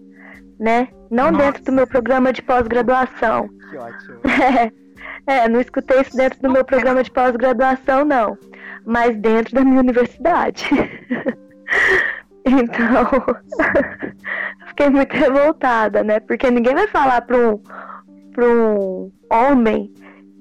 né? 0.59 0.87
Não 1.11 1.31
Nossa. 1.31 1.45
dentro 1.45 1.63
do 1.65 1.71
meu 1.73 1.85
programa 1.85 2.31
de 2.31 2.41
pós-graduação. 2.41 3.49
Que 3.69 3.77
ótimo. 3.77 4.19
É, 5.29 5.39
é, 5.39 5.49
não 5.49 5.59
escutei 5.59 5.99
isso 5.99 6.15
dentro 6.15 6.41
do 6.41 6.49
meu 6.49 6.63
programa 6.63 7.03
de 7.03 7.11
pós-graduação, 7.11 8.05
não. 8.05 8.37
Mas 8.85 9.13
dentro 9.17 9.53
da 9.53 9.63
minha 9.63 9.81
universidade. 9.81 10.69
Então, 12.47 13.09
fiquei 14.67 14.89
muito 14.89 15.13
revoltada, 15.13 16.03
né? 16.03 16.19
Porque 16.19 16.49
ninguém 16.49 16.73
vai 16.73 16.87
falar 16.87 17.21
para 17.21 17.37
um, 17.37 17.61
um 18.39 19.11
homem 19.29 19.93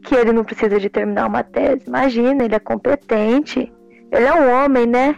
que 0.05 0.15
ele 0.15 0.33
não 0.33 0.45
precisa 0.45 0.79
de 0.79 0.89
terminar 0.89 1.27
uma 1.27 1.43
tese. 1.43 1.85
Imagina, 1.87 2.45
ele 2.45 2.55
é 2.55 2.61
competente. 2.61 3.73
Ele 4.13 4.25
é 4.25 4.35
um 4.35 4.51
homem, 4.53 4.87
né? 4.87 5.17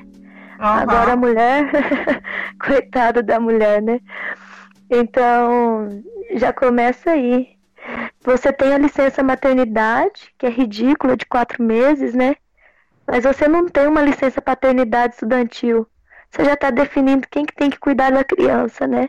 Uhum. 0.59 0.64
Agora 0.64 1.12
a 1.12 1.16
mulher, 1.16 1.70
coitada 2.64 3.22
da 3.22 3.38
mulher, 3.38 3.83
né? 3.83 4.01
Então, 4.90 6.03
já 6.35 6.53
começa 6.53 7.11
aí. 7.11 7.48
Você 8.22 8.53
tem 8.53 8.72
a 8.74 8.79
licença 8.79 9.22
maternidade, 9.22 10.33
que 10.38 10.46
é 10.46 10.51
ridícula, 10.51 11.16
de 11.16 11.27
quatro 11.27 11.62
meses, 11.62 12.14
né? 12.14 12.35
Mas 13.07 13.24
você 13.24 13.46
não 13.46 13.68
tem 13.68 13.87
uma 13.87 14.03
licença 14.03 14.40
paternidade 14.40 15.14
estudantil 15.14 15.87
você 16.30 16.44
já 16.44 16.54
está 16.54 16.70
definindo 16.70 17.26
quem 17.30 17.44
que 17.44 17.54
tem 17.54 17.70
que 17.70 17.78
cuidar 17.78 18.10
da 18.12 18.24
criança, 18.24 18.86
né? 18.86 19.08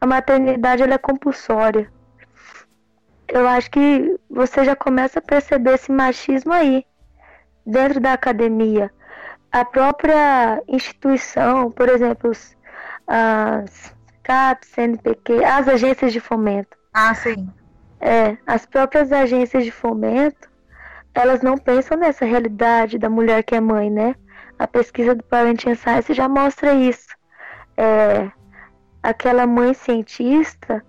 A 0.00 0.06
maternidade 0.06 0.82
ela 0.82 0.94
é 0.94 0.98
compulsória. 0.98 1.90
Eu 3.28 3.46
acho 3.48 3.70
que 3.70 4.18
você 4.28 4.64
já 4.64 4.76
começa 4.76 5.18
a 5.18 5.22
perceber 5.22 5.74
esse 5.74 5.90
machismo 5.90 6.52
aí, 6.52 6.84
dentro 7.66 8.00
da 8.00 8.12
academia. 8.12 8.90
a 9.52 9.64
própria 9.64 10.60
instituição, 10.66 11.70
por 11.70 11.88
exemplo, 11.88 12.32
as 13.06 13.94
CAPES, 14.24 14.68
CNPq, 14.70 15.44
as 15.44 15.68
agências 15.68 16.12
de 16.12 16.18
fomento. 16.18 16.76
Ah, 16.92 17.14
sim. 17.14 17.48
É, 18.00 18.36
as 18.46 18.66
próprias 18.66 19.12
agências 19.12 19.64
de 19.64 19.70
fomento, 19.70 20.50
elas 21.14 21.40
não 21.40 21.56
pensam 21.56 21.96
nessa 21.96 22.24
realidade 22.24 22.98
da 22.98 23.08
mulher 23.08 23.44
que 23.44 23.54
é 23.54 23.60
mãe, 23.60 23.88
né? 23.90 24.16
A 24.64 24.66
pesquisa 24.66 25.14
do 25.14 25.22
Parenting 25.24 25.74
Science 25.74 26.14
já 26.14 26.26
mostra 26.26 26.72
isso. 26.72 27.14
É, 27.76 28.30
aquela 29.02 29.46
mãe 29.46 29.74
cientista, 29.74 30.82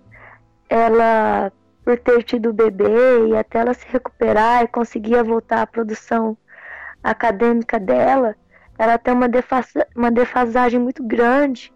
ela, 0.66 1.52
por 1.84 1.98
ter 1.98 2.22
tido 2.22 2.48
o 2.48 2.54
bebê 2.54 3.28
e 3.28 3.36
até 3.36 3.58
ela 3.58 3.74
se 3.74 3.86
recuperar 3.88 4.62
e 4.62 4.68
conseguir 4.68 5.22
voltar 5.22 5.60
à 5.60 5.66
produção 5.66 6.38
acadêmica 7.04 7.78
dela, 7.78 8.34
ela 8.78 8.96
tem 8.96 9.12
uma, 9.12 9.28
defasa 9.28 9.86
uma 9.94 10.10
defasagem 10.10 10.80
muito 10.80 11.02
grande 11.02 11.70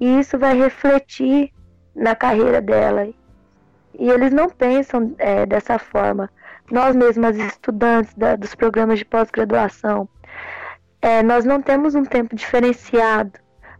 e 0.00 0.20
isso 0.20 0.38
vai 0.38 0.56
refletir 0.56 1.52
na 1.94 2.16
carreira 2.16 2.62
dela. 2.62 3.06
E 3.98 4.08
eles 4.08 4.32
não 4.32 4.48
pensam 4.48 5.14
é, 5.18 5.44
dessa 5.44 5.78
forma. 5.78 6.30
Nós 6.70 6.96
mesmas, 6.96 7.36
estudantes 7.36 8.14
da, 8.14 8.36
dos 8.36 8.54
programas 8.54 9.00
de 9.00 9.04
pós-graduação, 9.04 10.08
é, 11.02 11.20
nós 11.20 11.44
não 11.44 11.60
temos 11.60 11.96
um 11.96 12.04
tempo 12.04 12.36
diferenciado 12.36 13.32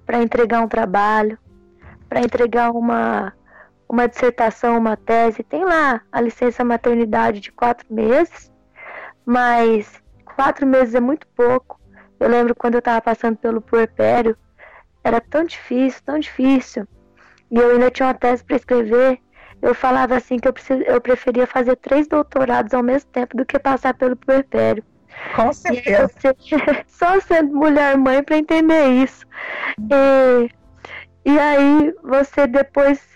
para 0.04 0.20
entregar 0.20 0.60
um 0.60 0.68
trabalho, 0.68 1.38
para 2.08 2.20
entregar 2.20 2.72
uma, 2.72 3.32
uma 3.88 4.08
dissertação, 4.08 4.76
uma 4.76 4.96
tese. 4.96 5.44
Tem 5.44 5.64
lá 5.64 6.02
a 6.10 6.20
licença 6.20 6.64
maternidade 6.64 7.38
de 7.38 7.52
quatro 7.52 7.86
meses, 7.94 8.50
mas 9.24 10.02
quatro 10.36 10.66
meses 10.66 10.96
é 10.96 11.00
muito 11.00 11.24
pouco. 11.28 11.80
Eu 12.18 12.28
lembro 12.28 12.56
quando 12.56 12.74
eu 12.74 12.80
estava 12.80 13.00
passando 13.00 13.36
pelo 13.36 13.60
puerpério, 13.60 14.36
era 15.04 15.20
tão 15.20 15.44
difícil, 15.44 16.02
tão 16.04 16.18
difícil. 16.18 16.86
E 17.50 17.56
eu 17.56 17.70
ainda 17.70 17.90
tinha 17.90 18.08
uma 18.08 18.14
tese 18.14 18.42
para 18.42 18.56
escrever. 18.56 19.20
Eu 19.60 19.74
falava 19.76 20.16
assim 20.16 20.38
que 20.38 20.48
eu, 20.48 20.52
precis... 20.52 20.82
eu 20.86 21.00
preferia 21.00 21.46
fazer 21.46 21.76
três 21.76 22.08
doutorados 22.08 22.74
ao 22.74 22.82
mesmo 22.82 23.10
tempo 23.10 23.36
do 23.36 23.46
que 23.46 23.60
passar 23.60 23.94
pelo 23.94 24.16
puerpério. 24.16 24.82
Com 25.34 25.52
certeza. 25.52 26.10
só 26.88 27.20
sendo 27.20 27.54
mulher 27.54 27.96
mãe 27.96 28.22
para 28.22 28.36
entender 28.36 28.88
isso. 28.88 29.26
E, 29.90 30.50
e 31.24 31.38
aí 31.38 31.94
você 32.02 32.46
depois 32.46 33.12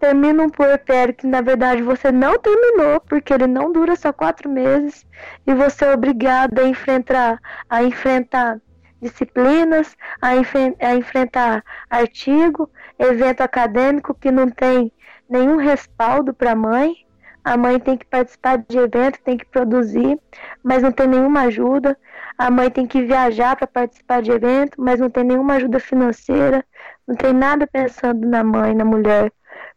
termina 0.00 0.42
um 0.42 0.48
puerpério 0.48 1.14
que 1.14 1.26
na 1.26 1.42
verdade 1.42 1.82
você 1.82 2.10
não 2.10 2.38
terminou, 2.38 3.00
porque 3.00 3.32
ele 3.32 3.46
não 3.46 3.70
dura 3.70 3.94
só 3.94 4.12
quatro 4.12 4.48
meses, 4.48 5.06
e 5.46 5.54
você 5.54 5.84
é 5.84 5.92
obrigado 5.92 6.58
a 6.58 6.64
enfrentar, 6.64 7.38
a 7.68 7.82
enfrentar 7.82 8.58
disciplinas, 9.00 9.96
a, 10.20 10.28
a 10.30 10.94
enfrentar 10.94 11.62
artigo, 11.88 12.70
evento 12.98 13.42
acadêmico 13.42 14.14
que 14.14 14.30
não 14.30 14.48
tem 14.48 14.92
nenhum 15.28 15.56
respaldo 15.56 16.34
para 16.34 16.52
a 16.52 16.56
mãe. 16.56 16.94
A 17.44 17.56
mãe 17.56 17.78
tem 17.80 17.96
que 17.96 18.04
participar 18.04 18.58
de 18.58 18.78
evento, 18.78 19.18
tem 19.22 19.36
que 19.36 19.46
produzir, 19.46 20.18
mas 20.62 20.82
não 20.82 20.92
tem 20.92 21.06
nenhuma 21.06 21.42
ajuda. 21.42 21.96
A 22.36 22.50
mãe 22.50 22.70
tem 22.70 22.86
que 22.86 23.02
viajar 23.02 23.56
para 23.56 23.66
participar 23.66 24.22
de 24.22 24.30
evento, 24.30 24.80
mas 24.80 25.00
não 25.00 25.08
tem 25.08 25.24
nenhuma 25.24 25.54
ajuda 25.54 25.80
financeira. 25.80 26.64
Não 27.06 27.16
tem 27.16 27.32
nada 27.32 27.66
pensando 27.66 28.26
na 28.28 28.44
mãe, 28.44 28.74
na 28.74 28.84
mulher. 28.84 29.32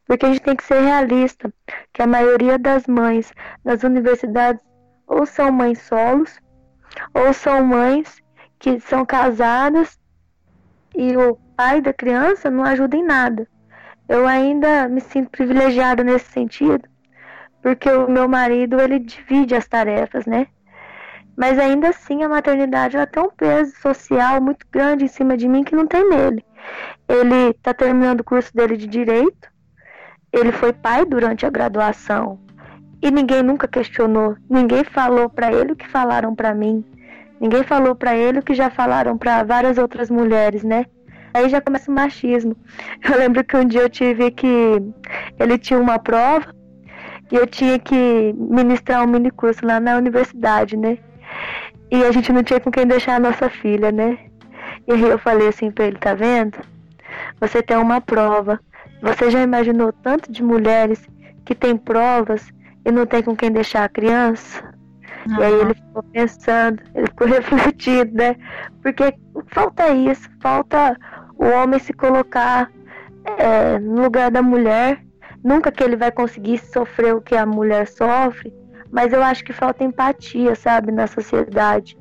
Porque 0.06 0.26
a 0.26 0.30
gente 0.30 0.42
tem 0.42 0.56
que 0.56 0.64
ser 0.64 0.82
realista, 0.82 1.54
que 1.94 2.02
a 2.02 2.08
maioria 2.08 2.60
das 2.60 2.86
mães 2.88 3.32
das 3.64 3.84
universidades 3.84 4.64
ou 5.08 5.26
são 5.26 5.52
mães 5.52 5.80
solos, 5.82 6.40
ou 7.14 7.34
são 7.34 7.66
mães 7.66 8.22
que 8.60 8.80
são 8.80 9.06
casadas 9.06 10.00
e 10.96 11.16
o 11.18 11.38
pai 11.56 11.82
da 11.82 11.94
criança 11.94 12.50
não 12.50 12.64
ajuda 12.64 12.96
em 12.96 13.04
nada. 13.04 13.48
Eu 14.08 14.28
ainda 14.28 14.88
me 14.88 15.02
sinto 15.02 15.30
privilegiada 15.30 16.04
nesse 16.04 16.32
sentido, 16.32 16.88
porque 17.64 17.90
o 17.90 18.08
meu 18.08 18.30
marido 18.30 18.80
ele 18.80 19.00
divide 19.00 19.56
as 19.56 19.68
tarefas, 19.68 20.28
né? 20.28 20.46
Mas 21.36 21.58
ainda 21.58 21.90
assim 21.90 22.22
a 22.22 22.30
maternidade 22.30 22.96
ela 22.96 23.08
tem 23.08 23.24
um 23.24 23.32
peso 23.32 23.76
social 23.78 24.40
muito 24.40 24.68
grande 24.72 25.06
em 25.06 25.08
cima 25.08 25.36
de 25.36 25.48
mim 25.48 25.64
que 25.64 25.76
não 25.76 25.88
tem 25.88 26.08
nele. 26.08 26.46
Ele 27.08 27.50
está 27.50 27.74
terminando 27.74 28.20
o 28.20 28.24
curso 28.24 28.54
dele 28.54 28.78
de 28.78 28.86
direito 28.86 29.52
ele 30.34 30.52
foi 30.52 30.74
pai 30.74 31.06
durante 31.06 31.46
a 31.46 31.50
graduação 31.50 32.40
e 33.02 33.12
ninguém 33.12 33.44
nunca 33.44 33.68
questionou, 33.68 34.36
ninguém 34.50 34.84
falou 34.84 35.30
para 35.30 35.54
ele 35.54 35.74
o 35.74 35.76
que 35.76 35.88
falaram 35.88 36.34
para 36.34 36.56
mim, 36.56 36.84
ninguém 37.40 37.62
falou 37.62 37.96
para 37.96 38.18
ele 38.18 38.40
o 38.40 38.44
que 38.44 38.56
já 38.56 38.72
falaram 38.72 39.16
para 39.16 39.44
várias 39.44 39.78
outras 39.78 40.10
mulheres, 40.10 40.64
né? 40.64 40.88
Aí 41.36 41.50
já 41.50 41.62
começa 41.62 41.92
o 41.92 41.94
machismo. 41.94 42.56
Eu 43.04 43.18
lembro 43.18 43.44
que 43.44 43.58
um 43.58 43.66
dia 43.66 43.82
eu 43.82 43.90
tive 43.90 44.30
que 44.32 44.48
ele 45.40 45.58
tinha 45.58 45.80
uma 45.80 45.98
prova 45.98 46.54
e 47.34 47.36
eu 47.36 47.46
tinha 47.48 47.78
que 47.80 48.34
ministrar 48.38 49.04
um 49.04 49.08
mini 49.08 49.32
curso 49.32 49.66
lá 49.66 49.80
na 49.80 49.98
universidade, 49.98 50.78
né? 50.78 50.98
E 51.92 52.04
a 52.04 52.12
gente 52.12 52.32
não 52.32 52.44
tinha 52.44 52.60
com 52.60 52.72
quem 52.72 52.88
deixar 52.88 53.16
a 53.16 53.20
nossa 53.20 53.50
filha, 53.50 53.92
né? 53.92 54.18
E 54.88 54.94
aí 54.94 55.02
eu 55.02 55.18
falei 55.18 55.50
assim 55.50 55.70
pra 55.70 55.88
ele, 55.88 55.98
tá 55.98 56.14
vendo? 56.14 56.58
Você 57.42 57.62
tem 57.62 57.76
uma 57.78 58.00
prova 58.00 58.60
você 59.04 59.30
já 59.30 59.42
imaginou 59.42 59.92
tanto 59.92 60.32
de 60.32 60.42
mulheres 60.42 61.06
que 61.44 61.54
têm 61.54 61.76
provas 61.76 62.54
e 62.86 62.92
não 62.92 63.06
tem 63.06 63.22
com 63.22 63.36
quem 63.36 63.52
deixar 63.52 63.84
a 63.84 63.90
criança? 63.90 64.64
Uhum. 65.28 65.40
E 65.40 65.44
aí 65.44 65.54
ele 65.54 65.74
ficou 65.74 66.04
pensando, 66.04 66.82
ele 66.96 67.08
ficou 67.08 67.28
refletindo, 67.36 68.14
né? 68.14 68.38
Porque 68.82 69.14
falta 69.48 69.90
isso, 69.90 70.30
falta 70.42 70.98
o 71.38 71.46
homem 71.48 71.80
se 71.80 71.92
colocar 71.92 72.72
é, 73.38 73.78
no 73.80 74.04
lugar 74.04 74.32
da 74.32 74.42
mulher. 74.42 75.04
Nunca 75.44 75.72
que 75.72 75.84
ele 75.84 75.96
vai 75.96 76.12
conseguir 76.12 76.60
sofrer 76.60 77.14
o 77.14 77.22
que 77.22 77.36
a 77.36 77.46
mulher 77.46 77.88
sofre, 77.88 78.54
mas 78.92 79.12
eu 79.12 79.22
acho 79.22 79.44
que 79.44 79.52
falta 79.52 79.84
empatia, 79.84 80.56
sabe, 80.56 80.92
na 80.92 81.08
sociedade. 81.08 81.98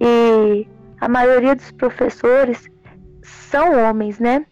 E 0.00 0.66
a 1.00 1.08
maioria 1.08 1.54
dos 1.54 1.70
professores 1.72 2.68
são 3.22 3.72
homens, 3.78 4.18
né? 4.18 4.44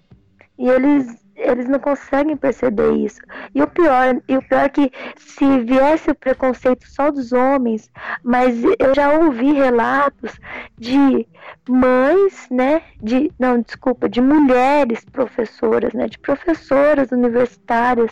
E 0.58 0.68
eles 0.68 1.23
eles 1.36 1.68
não 1.68 1.78
conseguem 1.78 2.36
perceber 2.36 2.92
isso. 2.92 3.20
E 3.54 3.62
o 3.62 3.66
pior, 3.66 4.20
e 4.28 4.36
o 4.36 4.42
pior 4.42 4.64
é 4.64 4.68
que 4.68 4.92
se 5.16 5.60
viesse 5.60 6.10
o 6.10 6.14
preconceito 6.14 6.86
só 6.88 7.10
dos 7.10 7.32
homens, 7.32 7.90
mas 8.22 8.62
eu 8.78 8.94
já 8.94 9.12
ouvi 9.18 9.52
relatos 9.52 10.38
de 10.78 11.26
mães, 11.68 12.46
né, 12.50 12.82
de 13.02 13.32
não, 13.38 13.60
desculpa, 13.60 14.08
de 14.08 14.20
mulheres 14.20 15.04
professoras, 15.04 15.92
né, 15.92 16.06
de 16.06 16.18
professoras 16.18 17.10
universitárias 17.10 18.10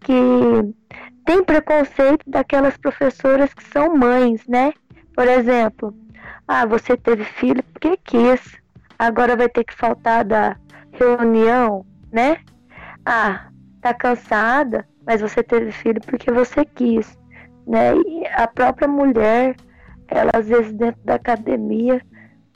que 0.00 0.14
têm 1.24 1.44
preconceito 1.44 2.28
daquelas 2.28 2.76
professoras 2.76 3.52
que 3.52 3.62
são 3.64 3.94
mães, 3.96 4.46
né? 4.46 4.72
Por 5.14 5.26
exemplo, 5.28 5.94
ah, 6.46 6.64
você 6.64 6.96
teve 6.96 7.24
filho 7.24 7.62
porque 7.72 7.98
quis. 7.98 8.56
Agora 8.98 9.36
vai 9.36 9.48
ter 9.48 9.64
que 9.64 9.74
faltar 9.74 10.24
da 10.24 10.56
reunião 10.92 11.84
né? 12.12 12.38
Ah, 13.04 13.48
tá 13.80 13.94
cansada, 13.94 14.86
mas 15.06 15.20
você 15.20 15.42
teve 15.42 15.72
filho 15.72 16.00
porque 16.02 16.30
você 16.30 16.64
quis, 16.64 17.18
né? 17.66 17.94
E 17.96 18.26
a 18.28 18.46
própria 18.46 18.88
mulher, 18.88 19.56
ela 20.08 20.32
às 20.34 20.46
vezes 20.46 20.72
dentro 20.72 21.00
da 21.04 21.14
academia, 21.14 22.00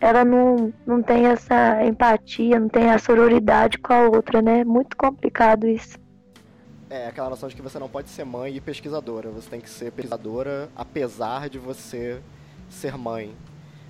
ela 0.01 0.25
não, 0.25 0.73
não 0.85 1.03
tem 1.03 1.27
essa 1.27 1.85
empatia, 1.85 2.59
não 2.59 2.69
tem 2.69 2.91
a 2.91 2.99
sororidade 2.99 3.79
com 3.79 3.93
a 3.93 4.09
outra, 4.09 4.43
né? 4.43 4.65
Muito 4.65 4.97
complicado 4.97 5.67
isso. 5.67 5.97
É, 6.91 7.07
aquela 7.07 7.31
noção 7.31 7.49
de 7.49 7.57
que 7.57 7.63
você 7.63 7.79
não 7.79 7.89
pode 7.89 8.11
ser 8.11 8.25
mãe 8.25 8.55
e 8.55 8.61
pesquisadora. 8.61 9.31
Você 9.31 9.49
tem 9.49 9.61
que 9.61 9.71
ser 9.71 9.91
pesquisadora 9.93 10.69
apesar 10.77 11.49
de 11.49 11.59
você 11.59 12.21
ser 12.69 12.99
mãe. 12.99 13.35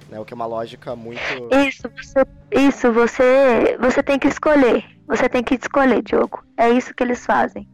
Né? 0.08 0.20
O 0.20 0.24
que 0.24 0.32
é 0.32 0.36
uma 0.36 0.46
lógica 0.46 0.94
muito. 0.94 1.20
Isso, 1.66 1.82
você, 1.88 2.26
isso, 2.52 2.92
você, 2.92 3.76
você 3.80 4.02
tem 4.02 4.18
que 4.18 4.28
escolher. 4.28 4.84
Você 5.12 5.28
tem 5.28 5.42
que 5.42 5.56
escolher, 5.56 6.00
Diogo. 6.00 6.42
É 6.56 6.70
isso 6.70 6.94
que 6.94 7.02
eles 7.02 7.26
fazem. 7.26 7.68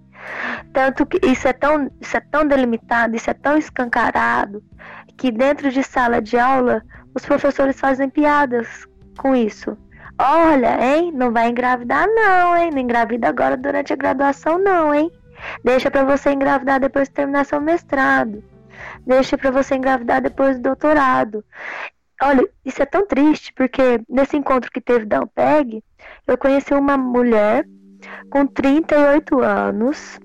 Tanto 0.73 1.07
que 1.07 1.25
isso 1.25 1.47
é 1.47 1.53
tão, 1.53 1.89
isso 2.01 2.17
é 2.17 2.21
tão 2.21 2.45
delimitado, 2.45 3.15
isso 3.15 3.31
é 3.31 3.33
tão 3.35 3.57
escancarado, 3.57 4.61
que 5.17 5.31
dentro 5.31 5.71
de 5.71 5.85
sala 5.85 6.21
de 6.21 6.37
aula 6.37 6.83
os 7.15 7.25
professores 7.25 7.79
fazem 7.79 8.11
piadas 8.11 8.67
com 9.17 9.37
isso. 9.37 9.79
Olha, 10.19 10.85
hein? 10.85 11.13
Não 11.13 11.31
vai 11.31 11.49
engravidar 11.49 12.09
não, 12.09 12.57
hein? 12.57 12.73
Não 12.73 12.79
engravida 12.79 13.29
agora 13.29 13.57
durante 13.57 13.93
a 13.93 13.97
graduação 13.97 14.59
não, 14.59 14.93
hein? 14.93 15.09
Deixa 15.63 15.93
para 15.93 16.03
você 16.03 16.33
engravidar 16.33 16.81
depois 16.81 17.07
de 17.07 17.15
terminar 17.15 17.47
seu 17.47 17.61
mestrado. 17.61 18.43
Deixa 19.07 19.39
para 19.39 19.53
você 19.53 19.77
engravidar 19.77 20.21
depois 20.21 20.57
do 20.57 20.63
doutorado. 20.63 21.45
Olha, 22.21 22.45
isso 22.65 22.83
é 22.83 22.87
tão 22.87 23.07
triste, 23.07 23.53
porque 23.53 24.01
nesse 24.09 24.37
encontro 24.37 24.73
que 24.73 24.81
teve 24.81 25.07
da 25.07 25.19
Ampeg, 25.19 25.85
eu 26.27 26.37
conheci 26.37 26.75
uma 26.75 26.97
mulher 26.97 27.65
com 28.31 28.47
38 28.47 29.41
anos. 29.41 30.19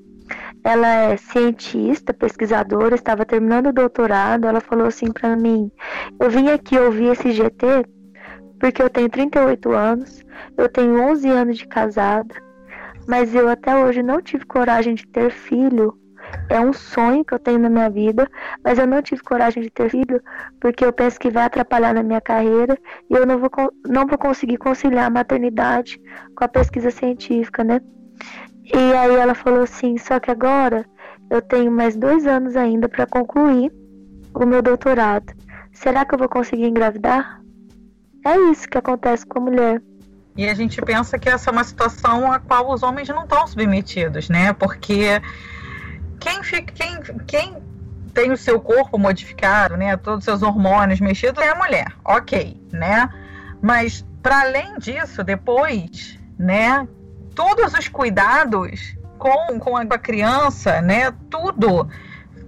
Ela 0.64 0.88
é 0.88 1.18
cientista, 1.18 2.14
pesquisadora, 2.14 2.96
estava 2.96 3.26
terminando 3.26 3.68
o 3.68 3.74
doutorado. 3.74 4.48
Ela 4.48 4.62
falou 4.62 4.88
assim 4.88 5.12
para 5.12 5.36
mim: 5.36 5.70
Eu 6.20 6.30
vim 6.30 6.50
aqui 6.50 6.78
ouvir 6.80 7.12
esse 7.12 7.32
GT 7.32 7.86
porque 8.64 8.82
eu 8.82 8.90
tenho 8.90 9.10
38 9.10 9.74
anos, 9.74 10.24
eu 10.56 10.70
tenho 10.70 10.98
11 11.02 11.28
anos 11.28 11.58
de 11.58 11.68
casada, 11.68 12.34
mas 13.06 13.36
eu 13.36 13.50
até 13.50 13.76
hoje 13.76 14.02
não 14.02 14.22
tive 14.22 14.46
coragem 14.46 14.96
de 14.96 15.06
ter 15.06 15.30
filho. 15.32 15.94
É 16.50 16.60
um 16.60 16.74
sonho 16.74 17.24
que 17.24 17.34
eu 17.34 17.40
tenho 17.40 17.60
na 17.60 17.70
minha 17.70 17.90
vida, 17.90 18.30
mas 18.64 18.80
eu 18.80 18.88
não 18.88 19.02
tive 19.02 19.22
coragem 19.22 19.64
de 19.64 19.70
ter 19.70 19.90
filho 19.90 20.22
porque 20.60 20.84
eu 20.84 20.94
penso 20.94 21.20
que 21.20 21.30
vai 21.30 21.44
atrapalhar 21.44 21.94
na 21.94 22.04
minha 22.04 22.22
carreira 22.22 22.78
e 23.10 23.14
eu 23.14 23.26
não 23.26 23.38
vou, 23.38 23.50
não 23.88 24.08
vou 24.08 24.18
conseguir 24.18 24.58
conciliar 24.58 25.06
a 25.06 25.10
maternidade 25.10 26.00
com 26.36 26.44
a 26.44 26.48
pesquisa 26.48 26.92
científica, 26.92 27.64
né? 27.64 27.82
E 28.66 28.94
aí 28.94 29.16
ela 29.16 29.36
falou 29.36 29.64
assim: 29.64 29.98
só 29.98 30.20
que 30.20 30.32
agora 30.32 30.86
eu 31.30 31.42
tenho 31.42 31.72
mais 31.72 31.96
dois 31.96 32.26
anos 32.26 32.56
ainda 32.56 32.88
para 32.88 33.06
concluir 33.06 33.72
o 34.34 34.46
meu 34.46 34.62
doutorado. 34.62 35.34
Será 35.72 36.06
que 36.06 36.14
eu 36.14 36.20
vou 36.20 36.30
conseguir 36.30 36.66
engravidar? 36.66 37.42
É 38.26 38.38
isso 38.52 38.68
que 38.70 38.78
acontece 38.78 39.26
com 39.26 39.40
a 39.40 39.42
mulher. 39.42 39.82
E 40.36 40.48
a 40.48 40.54
gente 40.54 40.82
pensa 40.82 41.20
que 41.20 41.30
essa 41.30 41.50
é 41.50 41.52
uma 41.52 41.64
situação 41.64 42.32
a 42.32 42.40
qual 42.40 42.72
os 42.72 42.82
homens 42.82 43.08
não 43.10 43.24
estão 43.24 43.46
submetidos, 43.46 44.30
né? 44.30 44.54
Porque 44.54 45.22
quem, 46.24 46.64
quem, 46.64 47.02
quem 47.28 47.64
tem 48.14 48.32
o 48.32 48.38
seu 48.38 48.60
corpo 48.60 48.98
modificado, 48.98 49.76
né? 49.76 49.98
Todos 49.98 50.20
os 50.20 50.26
seus 50.26 50.42
hormônios 50.42 51.02
mexidos 51.02 51.44
é 51.44 51.50
a 51.50 51.56
mulher, 51.56 51.88
ok, 52.06 52.62
né? 52.72 53.10
Mas 53.62 54.06
para 54.22 54.42
além 54.42 54.78
disso, 54.78 55.24
depois, 55.24 56.18
né? 56.40 56.88
Todos 57.36 57.74
os 57.74 57.88
cuidados 57.88 58.96
com, 59.18 59.60
com 59.60 59.76
a 59.78 59.98
criança, 59.98 60.82
né? 60.82 61.12
Tudo 61.30 61.90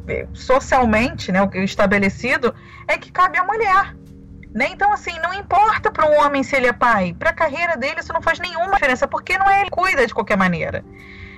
eh, 0.08 0.28
socialmente, 0.34 1.32
né? 1.32 1.42
O 1.42 1.56
estabelecido 1.58 2.54
é 2.88 2.98
que 2.98 3.12
cabe 3.12 3.38
à 3.38 3.44
mulher. 3.44 3.96
Né? 4.54 4.70
Então, 4.70 4.94
assim, 4.94 5.12
não 5.22 5.34
importa 5.34 5.92
para 5.92 6.10
um 6.10 6.18
homem 6.18 6.42
se 6.42 6.56
ele 6.56 6.68
é 6.68 6.72
pai, 6.72 7.14
para 7.20 7.32
a 7.32 7.34
carreira 7.34 7.76
dele 7.76 8.00
isso 8.00 8.14
não 8.14 8.22
faz 8.22 8.40
nenhuma 8.40 8.76
diferença, 8.76 9.06
porque 9.06 9.38
não 9.38 9.50
é 9.50 9.60
ele 9.60 9.70
cuida 9.70 10.08
de 10.08 10.14
qualquer 10.14 10.38
maneira. 10.38 10.82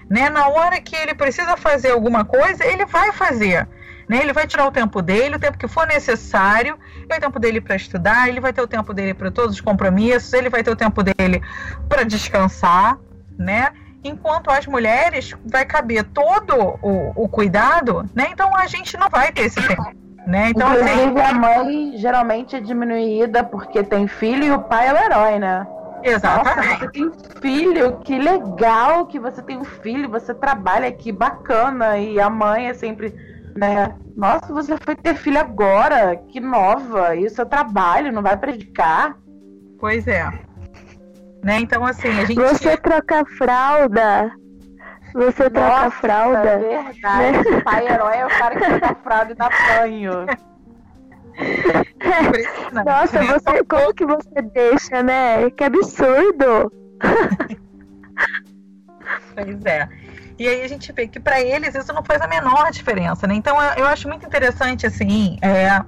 Né? 0.09 0.29
Na 0.29 0.47
hora 0.47 0.79
que 0.79 0.95
ele 0.95 1.13
precisa 1.13 1.57
fazer 1.57 1.91
alguma 1.91 2.23
coisa, 2.23 2.65
ele 2.65 2.85
vai 2.85 3.11
fazer. 3.11 3.67
Né? 4.07 4.19
Ele 4.21 4.31
vai 4.31 4.47
tirar 4.47 4.65
o 4.65 4.71
tempo 4.71 5.01
dele, 5.01 5.35
o 5.35 5.39
tempo 5.39 5.57
que 5.57 5.67
for 5.67 5.85
necessário, 5.85 6.77
vai 7.07 7.17
o 7.17 7.21
tempo 7.21 7.39
dele 7.39 7.59
para 7.59 7.75
estudar, 7.75 8.29
ele 8.29 8.39
vai 8.39 8.53
ter 8.53 8.61
o 8.61 8.67
tempo 8.67 8.93
dele 8.93 9.13
para 9.13 9.29
todos 9.29 9.55
os 9.55 9.61
compromissos, 9.61 10.31
ele 10.33 10.49
vai 10.49 10.63
ter 10.63 10.71
o 10.71 10.75
tempo 10.75 11.03
dele 11.03 11.41
para 11.89 12.03
descansar, 12.03 12.97
né? 13.37 13.71
Enquanto 14.03 14.49
as 14.49 14.65
mulheres 14.65 15.35
vai 15.45 15.65
caber 15.65 16.03
todo 16.05 16.55
o, 16.81 17.23
o 17.23 17.27
cuidado, 17.27 18.09
né? 18.15 18.27
Então 18.31 18.55
a 18.55 18.65
gente 18.67 18.95
não 18.97 19.09
vai 19.09 19.31
ter 19.31 19.41
esse 19.41 19.61
tempo. 19.61 19.83
Né? 20.25 20.49
Então, 20.49 20.73
Inclusive, 20.73 21.21
assim... 21.21 21.31
a 21.31 21.33
mãe 21.33 21.93
geralmente 21.97 22.55
é 22.55 22.59
diminuída 22.59 23.45
porque 23.45 23.81
tem 23.81 24.07
filho 24.07 24.43
e 24.43 24.51
o 24.51 24.59
pai 24.59 24.87
é 24.87 24.93
o 24.93 24.97
herói, 24.97 25.39
né? 25.39 25.65
Exatamente. 26.09 26.69
Nossa, 26.69 26.79
você 26.79 26.91
tem 26.91 27.11
filho, 27.41 27.97
que 27.99 28.17
legal 28.17 29.05
que 29.07 29.19
você 29.19 29.41
tem 29.41 29.57
um 29.57 29.63
filho, 29.63 30.09
você 30.09 30.33
trabalha, 30.33 30.91
que 30.91 31.11
bacana. 31.11 31.97
E 31.97 32.19
a 32.19 32.29
mãe 32.29 32.67
é 32.67 32.73
sempre, 32.73 33.13
né? 33.55 33.95
Nossa, 34.15 34.53
você 34.53 34.77
foi 34.77 34.95
ter 34.95 35.15
filho 35.15 35.39
agora, 35.39 36.15
que 36.15 36.39
nova. 36.39 37.15
E 37.15 37.25
o 37.25 37.29
seu 37.29 37.45
trabalho 37.45 38.11
não 38.11 38.21
vai 38.21 38.37
prejudicar. 38.37 39.17
Pois 39.79 40.07
é. 40.07 40.27
Né? 41.43 41.59
Então, 41.59 41.85
assim, 41.85 42.09
a 42.09 42.25
gente. 42.25 42.35
Você 42.35 42.75
troca 42.77 43.23
fralda 43.37 44.31
você 45.13 45.49
troca 45.49 45.85
Nossa, 45.85 45.91
fralda. 45.91 46.49
É 46.49 46.57
verdade. 46.57 47.49
Né? 47.49 47.57
O 47.57 47.63
pai 47.63 47.87
herói 47.87 48.17
é 48.17 48.25
o 48.25 48.29
cara 48.29 48.55
que 48.55 48.65
troca 48.65 48.95
fralda 49.03 49.31
e 49.31 49.35
dá 49.35 49.49
banho. 49.49 50.11
Nossa, 52.85 53.23
você, 53.23 53.63
como 53.63 53.93
que 53.93 54.05
você 54.05 54.41
deixa, 54.41 55.03
né? 55.03 55.49
Que 55.51 55.63
absurdo! 55.63 56.71
pois 59.35 59.65
é. 59.65 59.87
E 60.39 60.47
aí 60.47 60.61
a 60.61 60.67
gente 60.67 60.91
vê 60.91 61.07
que 61.07 61.19
para 61.19 61.41
eles 61.41 61.73
isso 61.73 61.91
não 61.93 62.03
faz 62.03 62.21
a 62.21 62.27
menor 62.27 62.71
diferença, 62.71 63.25
né? 63.25 63.33
Então 63.33 63.57
eu 63.75 63.85
acho 63.87 64.07
muito 64.07 64.25
interessante, 64.25 64.85
assim, 64.85 65.37
é, 65.41 65.81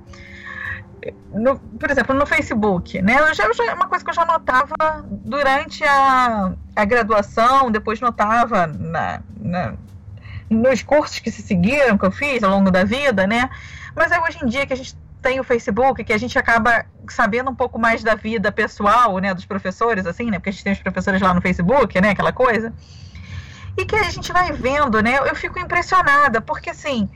no, 1.32 1.60
por 1.60 1.90
exemplo, 1.90 2.16
no 2.16 2.26
Facebook, 2.26 3.02
né? 3.02 3.20
Eu 3.20 3.34
já, 3.34 3.52
já, 3.54 3.74
uma 3.76 3.88
coisa 3.88 4.04
que 4.04 4.10
eu 4.10 4.16
já 4.16 4.26
notava 4.26 5.06
durante 5.08 5.84
a, 5.84 6.52
a 6.76 6.86
graduação, 6.86 7.72
depois 7.72 8.02
notava 8.02 8.66
na, 8.68 9.22
na, 9.40 9.74
nos 10.50 10.82
cursos 10.82 11.20
que 11.20 11.32
se 11.32 11.42
seguiram, 11.42 11.98
que 11.98 12.06
eu 12.06 12.12
fiz 12.12 12.42
ao 12.44 12.50
longo 12.50 12.72
da 12.72 12.84
vida, 12.84 13.28
né? 13.28 13.50
Mas 13.96 14.12
é 14.12 14.20
hoje 14.20 14.40
em 14.44 14.48
dia 14.48 14.66
que 14.66 14.74
a 14.74 14.76
gente 14.76 14.96
tem 15.21 15.39
o 15.39 15.43
Facebook, 15.43 16.03
que 16.03 16.13
a 16.13 16.17
gente 16.17 16.38
acaba 16.38 16.86
sabendo 17.10 17.49
um 17.49 17.55
pouco 17.55 17.77
mais 17.77 18.03
da 18.03 18.15
vida 18.15 18.51
pessoal, 18.51 19.17
né, 19.19 19.34
dos 19.34 19.45
professores, 19.45 20.05
assim, 20.05 20.29
né? 20.29 20.38
Porque 20.38 20.49
a 20.49 20.53
gente 20.53 20.63
tem 20.63 20.73
os 20.73 20.79
professores 20.79 21.21
lá 21.21 21.34
no 21.34 21.41
Facebook, 21.41 21.99
né? 21.99 22.12
Aquela 22.12 22.32
coisa. 22.32 22.73
E 23.77 23.86
que 23.86 23.95
a 23.95 24.10
gente 24.10 24.32
vai 24.32 24.51
vendo, 24.51 25.01
né? 25.01 25.17
Eu 25.19 25.36
fico 25.36 25.60
impressionada, 25.60 26.41
porque 26.41 26.69
assim 26.69 27.10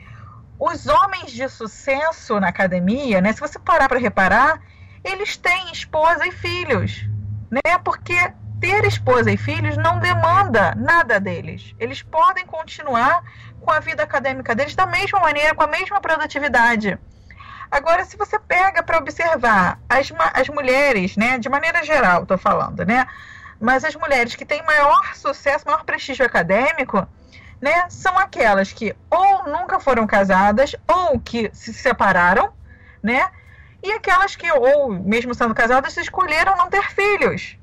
os 0.58 0.86
homens 0.86 1.32
de 1.32 1.48
sucesso 1.48 2.38
na 2.40 2.48
academia, 2.48 3.20
né, 3.20 3.32
se 3.32 3.40
você 3.40 3.58
parar 3.58 3.88
para 3.88 3.98
reparar, 3.98 4.60
eles 5.02 5.36
têm 5.36 5.70
esposa 5.72 6.26
e 6.26 6.30
filhos, 6.30 7.06
né? 7.50 7.78
Porque 7.84 8.16
ter 8.60 8.84
esposa 8.86 9.30
e 9.30 9.36
filhos 9.36 9.76
não 9.76 9.98
demanda 9.98 10.74
nada 10.74 11.20
deles. 11.20 11.74
Eles 11.78 12.02
podem 12.02 12.46
continuar 12.46 13.22
com 13.60 13.70
a 13.70 13.80
vida 13.80 14.02
acadêmica 14.02 14.54
deles 14.54 14.74
da 14.74 14.86
mesma 14.86 15.20
maneira, 15.20 15.54
com 15.54 15.62
a 15.62 15.66
mesma 15.66 16.00
produtividade. 16.00 16.98
Agora, 17.74 18.04
se 18.04 18.16
você 18.16 18.38
pega 18.38 18.84
para 18.84 18.98
observar 18.98 19.80
as, 19.88 20.12
as 20.32 20.48
mulheres, 20.48 21.16
né, 21.16 21.38
de 21.38 21.48
maneira 21.48 21.82
geral, 21.82 22.22
estou 22.22 22.38
falando, 22.38 22.84
né, 22.84 23.04
mas 23.60 23.84
as 23.84 23.96
mulheres 23.96 24.36
que 24.36 24.44
têm 24.44 24.62
maior 24.62 25.16
sucesso, 25.16 25.66
maior 25.66 25.82
prestígio 25.82 26.24
acadêmico, 26.24 27.04
né, 27.60 27.86
são 27.90 28.16
aquelas 28.16 28.72
que 28.72 28.94
ou 29.10 29.48
nunca 29.48 29.80
foram 29.80 30.06
casadas 30.06 30.76
ou 30.86 31.18
que 31.18 31.50
se 31.52 31.74
separaram, 31.74 32.52
né? 33.02 33.28
E 33.82 33.90
aquelas 33.90 34.36
que, 34.36 34.48
ou 34.52 34.92
mesmo 34.92 35.34
sendo 35.34 35.52
casadas, 35.52 35.96
escolheram 35.96 36.56
não 36.56 36.70
ter 36.70 36.88
filhos. 36.92 37.58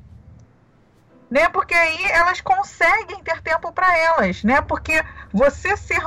Né? 1.30 1.48
Porque 1.48 1.74
aí 1.74 2.04
elas 2.12 2.42
conseguem 2.42 3.24
ter 3.24 3.42
tempo 3.42 3.72
para 3.72 3.98
elas, 3.98 4.44
né? 4.44 4.60
Porque 4.60 5.02
você 5.32 5.78
ser 5.78 6.04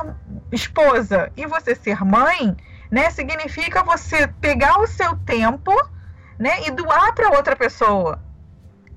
esposa 0.51 1.31
e 1.35 1.47
você 1.47 1.73
ser 1.73 2.05
mãe, 2.05 2.55
né, 2.95 3.09
significa 3.09 3.83
você 3.83 4.25
pegar 4.39 4.79
o 4.79 4.87
seu 4.87 5.17
tempo, 5.17 5.73
né, 6.39 6.65
e 6.65 6.71
doar 6.71 7.13
para 7.13 7.29
outra 7.31 7.53
pessoa, 7.53 8.23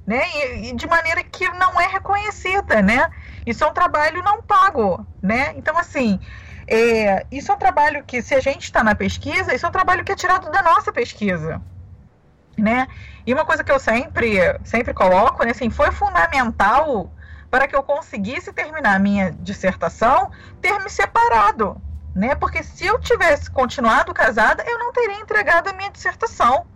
né? 0.07 0.23
E, 0.37 0.69
e, 0.69 0.73
de 0.73 0.87
maneira 0.87 1.21
que 1.25 1.49
não 1.55 1.81
é 1.81 1.89
reconhecida, 1.89 2.81
né? 2.81 3.11
Isso 3.45 3.65
é 3.65 3.67
um 3.67 3.73
trabalho 3.73 4.23
não 4.23 4.41
pago, 4.41 5.05
né? 5.21 5.53
Então, 5.57 5.77
assim, 5.77 6.21
é, 6.69 7.27
isso 7.29 7.51
é 7.51 7.55
um 7.57 7.59
trabalho 7.59 8.05
que, 8.05 8.23
se 8.23 8.37
a 8.37 8.41
gente 8.41 8.63
está 8.63 8.85
na 8.85 8.95
pesquisa, 8.95 9.53
isso 9.53 9.67
é 9.67 9.69
um 9.69 9.73
trabalho 9.73 10.05
que 10.05 10.13
é 10.13 10.15
tirado 10.15 10.49
da 10.49 10.63
nossa 10.63 10.93
pesquisa, 10.93 11.61
né? 12.57 12.87
E 13.27 13.35
uma 13.35 13.45
coisa 13.45 13.65
que 13.65 13.73
eu 13.73 13.81
sempre, 13.81 14.39
sempre 14.63 14.95
coloco, 14.95 15.45
né, 15.45 15.51
assim, 15.51 15.71
foi 15.71 15.91
fundamental 15.91 17.13
para 17.51 17.67
que 17.67 17.75
eu 17.75 17.83
conseguisse 17.83 18.53
terminar 18.53 19.01
minha 19.01 19.33
dissertação, 19.33 20.31
ter 20.63 20.79
me 20.85 20.89
separado, 20.89 21.83
né? 22.15 22.35
Porque 22.35 22.63
se 22.63 22.87
eu 22.87 22.99
tivesse 22.99 23.51
continuado 23.51 24.13
casada, 24.13 24.65
eu 24.67 24.79
não 24.79 24.93
teria 24.93 25.21
entregado 25.21 25.69
a 25.69 25.73
minha 25.73 25.91
dissertação. 25.91 26.67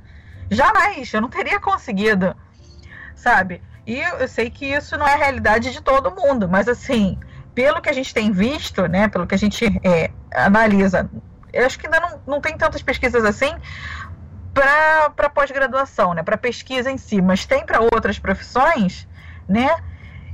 Jamais, 0.50 1.12
eu 1.12 1.20
não 1.20 1.28
teria 1.28 1.58
conseguido, 1.58 2.36
sabe? 3.14 3.62
E 3.86 3.98
eu 3.98 4.28
sei 4.28 4.50
que 4.50 4.66
isso 4.66 4.96
não 4.96 5.06
é 5.06 5.14
a 5.14 5.18
realidade 5.18 5.72
de 5.72 5.80
todo 5.80 6.14
mundo, 6.14 6.48
mas 6.48 6.68
assim, 6.68 7.18
pelo 7.54 7.80
que 7.80 7.88
a 7.88 7.92
gente 7.92 8.14
tem 8.14 8.30
visto, 8.30 8.86
né, 8.86 9.08
pelo 9.08 9.26
que 9.26 9.34
a 9.34 9.38
gente 9.38 9.64
é, 9.82 10.10
analisa, 10.32 11.10
eu 11.52 11.66
acho 11.66 11.78
que 11.78 11.86
ainda 11.86 12.00
não, 12.00 12.20
não 12.26 12.40
tem 12.40 12.56
tantas 12.56 12.82
pesquisas 12.82 13.24
assim 13.24 13.52
para 14.54 15.30
pós-graduação, 15.30 16.14
né, 16.14 16.22
para 16.22 16.36
pesquisa 16.36 16.90
em 16.90 16.98
si, 16.98 17.20
mas 17.20 17.44
tem 17.44 17.64
para 17.64 17.80
outras 17.80 18.18
profissões, 18.18 19.08
né, 19.48 19.74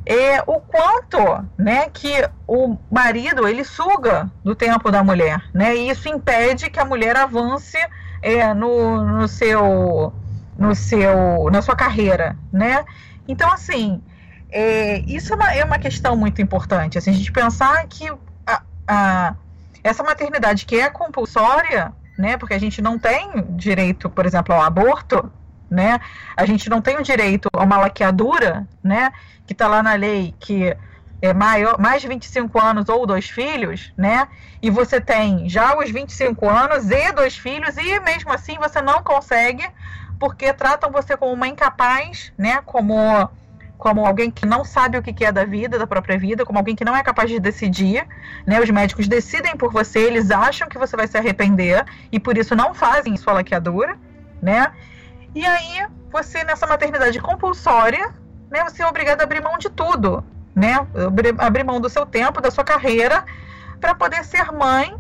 é 0.09 0.43
o 0.47 0.59
quanto, 0.59 1.19
né, 1.59 1.91
que 1.91 2.27
o 2.47 2.79
marido 2.91 3.47
ele 3.47 3.63
suga 3.63 4.31
do 4.43 4.55
tempo 4.55 4.91
da 4.91 5.05
mulher, 5.05 5.43
né, 5.53 5.77
e 5.77 5.91
isso 5.91 6.09
impede 6.09 6.71
que 6.71 6.81
a 6.81 6.85
mulher 6.85 7.15
avance 7.15 7.77
é, 8.23 8.55
no, 8.55 9.05
no 9.05 9.29
seu 9.29 10.13
no 10.57 10.75
seu 10.75 11.51
na 11.53 11.61
sua 11.63 11.77
carreira, 11.77 12.37
né? 12.51 12.85
Então, 13.29 13.53
assim, 13.53 14.03
é, 14.51 15.01
isso 15.01 15.35
é 15.35 15.37
uma, 15.37 15.55
é 15.55 15.65
uma, 15.65 15.79
questão 15.79 16.17
muito 16.17 16.41
importante. 16.43 16.99
Assim, 16.99 17.11
a 17.11 17.15
gente 17.15 17.31
pensar 17.31 17.87
que 17.87 18.11
a, 18.47 18.63
a, 18.89 19.35
essa 19.85 20.03
maternidade 20.03 20.65
que 20.65 20.81
é 20.81 20.91
compulsória, 20.91 21.93
né, 22.19 22.37
porque 22.39 22.55
a 22.55 22.59
gente 22.59 22.83
não 22.83 22.99
tem 22.99 23.45
direito, 23.51 24.09
por 24.11 24.27
exemplo, 24.27 24.55
ao 24.55 24.63
aborto, 24.63 25.31
né, 25.71 26.01
a 26.37 26.45
gente 26.47 26.69
não 26.71 26.81
tem 26.81 26.97
o 26.97 27.03
direito 27.03 27.49
a 27.53 27.63
uma 27.63 27.79
laqueadura, 27.79 28.67
né, 28.83 29.13
que 29.47 29.53
está 29.53 29.67
lá 29.67 29.83
na 29.83 29.95
lei 29.95 30.35
que 30.39 30.77
é 31.21 31.35
maior, 31.35 31.79
mais 31.79 32.01
de 32.01 32.09
25 32.09 32.61
anos 32.61 32.89
ou 32.89 33.07
dois 33.07 33.29
filhos, 33.29 33.93
né, 33.97 34.29
e 34.63 34.71
você 34.71 35.01
tem 35.01 35.49
já 35.49 35.77
os 35.77 35.91
25 35.91 36.49
anos 36.49 36.91
e 36.91 37.13
dois 37.13 37.37
filhos, 37.37 37.77
e 37.77 38.01
mesmo 38.01 38.33
assim 38.33 38.57
você 38.59 38.81
não 38.81 39.03
consegue 39.03 39.69
porque 40.19 40.53
tratam 40.53 40.91
você 40.91 41.17
como 41.17 41.33
uma 41.33 41.49
incapaz, 41.49 42.33
né? 42.37 42.61
Como 42.65 43.29
como 43.77 44.05
alguém 44.05 44.29
que 44.29 44.45
não 44.45 44.65
sabe 44.65 44.99
o 44.99 45.03
que 45.03 45.25
é 45.25 45.31
da 45.31 45.45
vida, 45.45 45.79
da 45.79 45.87
própria 45.87 46.19
vida, 46.19 46.45
como 46.45 46.59
alguém 46.59 46.75
que 46.75 46.85
não 46.85 46.97
é 46.97 47.03
capaz 47.05 47.31
de 47.31 47.39
decidir, 47.39 48.05
né? 48.45 48.61
Os 48.61 48.69
médicos 48.71 49.07
decidem 49.07 49.57
por 49.57 49.73
você, 49.73 50.01
eles 50.01 50.33
acham 50.33 50.69
que 50.69 50.77
você 50.77 50.97
vai 50.97 51.07
se 51.07 51.17
arrepender 51.17 51.85
e 52.11 52.19
por 52.19 52.37
isso 52.37 52.57
não 52.57 52.75
fazem 52.75 53.17
sua 53.17 53.35
laqueadura, 53.35 53.97
né? 54.43 54.73
E 55.35 55.45
aí, 55.45 55.87
você 56.11 56.43
nessa 56.45 56.67
maternidade 56.67 57.21
compulsória, 57.21 58.13
né, 58.51 58.65
você 58.65 58.83
é 58.83 58.87
obrigado 58.87 59.21
a 59.21 59.25
abrir 59.25 59.43
mão 59.43 59.59
de 59.59 59.69
tudo, 59.69 60.25
né? 60.55 60.75
Abrir 61.39 61.65
mão 61.65 61.81
do 61.81 61.89
seu 61.89 62.05
tempo, 62.05 62.41
da 62.41 62.51
sua 62.51 62.65
carreira, 62.65 63.25
para 63.81 63.95
poder 63.95 64.25
ser 64.25 64.51
mãe, 64.51 64.97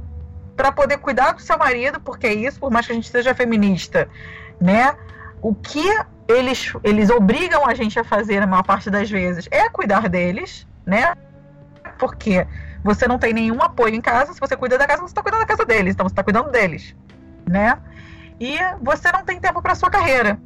para 0.57 0.70
poder 0.70 0.99
cuidar 0.99 1.33
do 1.33 1.41
seu 1.41 1.59
marido, 1.59 2.01
porque 2.01 2.26
é 2.26 2.35
isso, 2.35 2.61
por 2.61 2.70
mais 2.70 2.87
que 2.87 2.93
a 2.93 2.95
gente 2.95 3.09
seja 3.09 3.35
feminista, 3.35 4.09
né? 4.61 4.95
O 5.41 5.55
que 5.55 5.85
eles, 6.29 6.72
eles 6.85 7.11
obrigam 7.11 7.66
a 7.66 7.74
gente 7.74 7.99
a 7.99 8.05
fazer, 8.05 8.41
na 8.41 8.47
maior 8.47 8.62
parte 8.62 8.91
das 8.91 9.11
vezes, 9.11 9.49
é 9.51 9.68
cuidar 9.68 10.09
deles, 10.09 10.66
né? 10.85 11.14
Porque 11.99 12.47
você 12.85 13.09
não 13.09 13.18
tem 13.18 13.33
nenhum 13.33 13.61
apoio 13.62 13.95
em 13.95 14.01
casa, 14.01 14.33
se 14.33 14.41
você 14.41 14.57
cuida 14.57 14.79
da 14.79 14.87
casa, 14.87 15.01
você 15.01 15.07
está 15.07 15.22
cuidando 15.22 15.41
da 15.41 15.47
casa 15.47 15.64
deles, 15.64 15.95
então 15.95 16.07
você 16.07 16.12
está 16.12 16.22
cuidando 16.22 16.51
deles, 16.51 16.95
né? 17.47 17.79
E 18.41 18.57
você 18.80 19.11
não 19.12 19.24
tem 19.24 19.41
tempo 19.41 19.61
para 19.61 19.74
sua 19.74 19.91
carreira, 19.91 20.39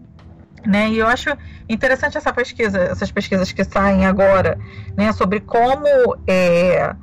né? 0.66 0.88
E 0.88 0.98
eu 0.98 1.06
acho 1.06 1.30
interessante 1.68 2.16
essa 2.16 2.32
pesquisa, 2.32 2.78
essas 2.78 3.10
pesquisas 3.10 3.52
que 3.52 3.64
saem 3.64 4.06
agora, 4.06 4.58
né, 4.96 5.12
sobre 5.12 5.40
como 5.40 5.86
é, 6.26 6.94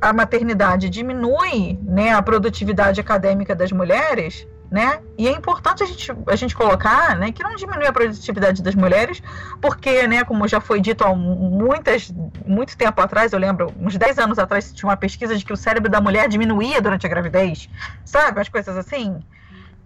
a 0.00 0.12
maternidade 0.12 0.88
diminui 0.88 1.78
né, 1.82 2.12
a 2.12 2.22
produtividade 2.22 3.00
acadêmica 3.00 3.54
das 3.54 3.72
mulheres, 3.72 4.46
né? 4.70 5.00
E 5.16 5.26
é 5.26 5.32
importante 5.32 5.82
a 5.82 5.86
gente, 5.86 6.12
a 6.26 6.36
gente 6.36 6.54
colocar 6.54 7.16
né, 7.16 7.32
que 7.32 7.42
não 7.42 7.54
diminui 7.54 7.86
a 7.86 7.92
produtividade 7.92 8.62
das 8.62 8.74
mulheres, 8.74 9.22
porque, 9.60 10.06
né, 10.06 10.24
como 10.24 10.46
já 10.46 10.60
foi 10.60 10.80
dito 10.80 11.04
há 11.04 11.14
muitas, 11.14 12.12
muito 12.46 12.76
tempo 12.76 13.00
atrás, 13.00 13.32
eu 13.32 13.38
lembro, 13.38 13.72
uns 13.80 13.96
10 13.96 14.18
anos 14.18 14.38
atrás, 14.38 14.72
tinha 14.72 14.88
uma 14.88 14.96
pesquisa 14.96 15.34
de 15.34 15.44
que 15.44 15.52
o 15.52 15.56
cérebro 15.56 15.90
da 15.90 16.00
mulher 16.00 16.28
diminuía 16.28 16.82
durante 16.82 17.06
a 17.06 17.08
gravidez, 17.08 17.68
sabe? 18.04 18.40
As 18.40 18.48
coisas 18.48 18.76
assim 18.76 19.20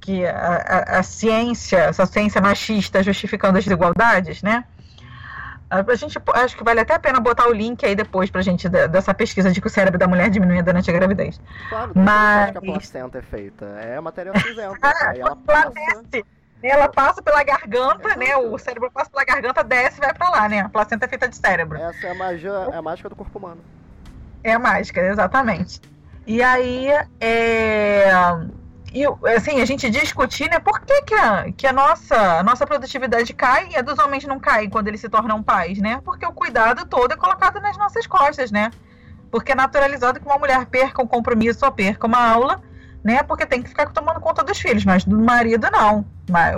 que 0.03 0.26
a, 0.26 0.57
a, 0.57 0.98
a, 0.98 1.03
ciência, 1.03 1.78
essa 1.78 2.05
ciência 2.05 2.40
machista 2.40 3.03
justificando 3.03 3.57
as 3.57 3.64
desigualdades, 3.64 4.42
né? 4.42 4.64
A 5.70 5.94
gente 5.94 6.18
acho 6.34 6.57
que 6.57 6.62
vale 6.62 6.80
até 6.80 6.92
a 6.92 6.98
pena 6.98 7.18
botar 7.18 7.48
o 7.48 7.53
link 7.53 7.86
aí 7.86 7.94
depois 7.94 8.28
pra 8.28 8.42
gente 8.42 8.68
dessa 8.68 9.14
pesquisa 9.14 9.50
de 9.50 9.59
que 9.59 9.66
o 9.66 9.70
cérebro 9.70 9.98
da 9.98 10.07
mulher 10.07 10.28
diminui 10.28 10.61
durante 10.61 10.90
a 10.90 10.92
gravidez. 10.92 11.40
Claro, 11.70 11.92
Mas 11.94 12.50
que 12.50 12.59
a 12.59 12.61
placenta 12.61 13.18
é 13.18 13.22
feita. 13.22 13.64
É 13.64 13.98
matéria 13.98 14.32
cinzenta. 14.38 14.76
aí 15.09 15.20
ela 15.20 15.36
passa... 15.36 15.72
Ela 16.62 16.88
passa 16.88 17.22
pela 17.22 17.42
garganta, 17.42 18.14
né? 18.14 18.36
O 18.36 18.57
cérebro 18.57 18.88
passa 18.90 19.11
pela 19.11 19.24
garganta, 19.24 19.64
desce 19.64 19.98
e 19.98 20.00
vai 20.00 20.14
pra 20.14 20.28
lá, 20.28 20.48
né? 20.48 20.61
A 20.61 20.68
placenta 20.68 21.07
é 21.07 21.09
feita 21.09 21.28
de 21.28 21.36
cérebro. 21.36 21.76
Essa 21.76 22.07
é 22.07 22.11
a 22.11 22.14
magia, 22.14 22.50
é 22.72 22.76
a 22.76 22.82
mágica 22.82 23.09
do 23.09 23.16
corpo 23.16 23.36
humano. 23.36 23.61
É 24.44 24.53
a 24.53 24.59
mágica, 24.61 25.00
exatamente. 25.00 25.80
E 26.24 26.40
aí, 26.40 26.86
é 27.20 28.12
e 28.93 29.05
assim, 29.34 29.61
a 29.61 29.64
gente 29.64 29.88
discutir, 29.88 30.51
né, 30.51 30.59
por 30.59 30.80
que, 30.80 31.03
que, 31.03 31.14
a, 31.14 31.53
que 31.53 31.66
a, 31.66 31.72
nossa, 31.72 32.40
a 32.40 32.43
nossa 32.43 32.66
produtividade 32.66 33.32
cai 33.32 33.68
e 33.70 33.76
a 33.76 33.82
dos 33.82 33.99
homens 33.99 34.24
não 34.24 34.38
cai 34.38 34.68
quando 34.68 34.88
eles 34.88 35.01
se 35.01 35.09
tornam 35.09 35.43
pais, 35.43 35.78
né? 35.78 36.01
Porque 36.05 36.26
o 36.26 36.32
cuidado 36.32 36.86
todo 36.86 37.12
é 37.12 37.16
colocado 37.16 37.61
nas 37.61 37.76
nossas 37.78 38.07
costas, 38.07 38.51
né? 38.51 38.70
Porque 39.30 39.53
é 39.53 39.55
naturalizado 39.55 40.20
que 40.20 40.26
uma 40.26 40.38
mulher 40.38 40.66
perca 40.66 41.03
um 41.03 41.07
compromisso 41.07 41.64
ou 41.64 41.72
perca 41.72 42.07
uma 42.07 42.18
aula, 42.18 42.62
né? 43.03 43.22
Porque 43.22 43.47
tem 43.47 43.62
que 43.62 43.70
ficar 43.70 43.86
tomando 43.86 44.20
conta 44.20 44.45
dos 44.45 44.59
filhos, 44.59 44.84
mas 44.84 45.05
do 45.05 45.18
marido 45.18 45.68
não. 45.70 46.05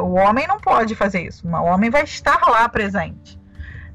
O 0.02 0.14
homem 0.14 0.46
não 0.48 0.58
pode 0.58 0.94
fazer 0.94 1.22
isso. 1.22 1.46
O 1.46 1.64
homem 1.64 1.88
vai 1.88 2.02
estar 2.02 2.40
lá 2.48 2.68
presente, 2.68 3.40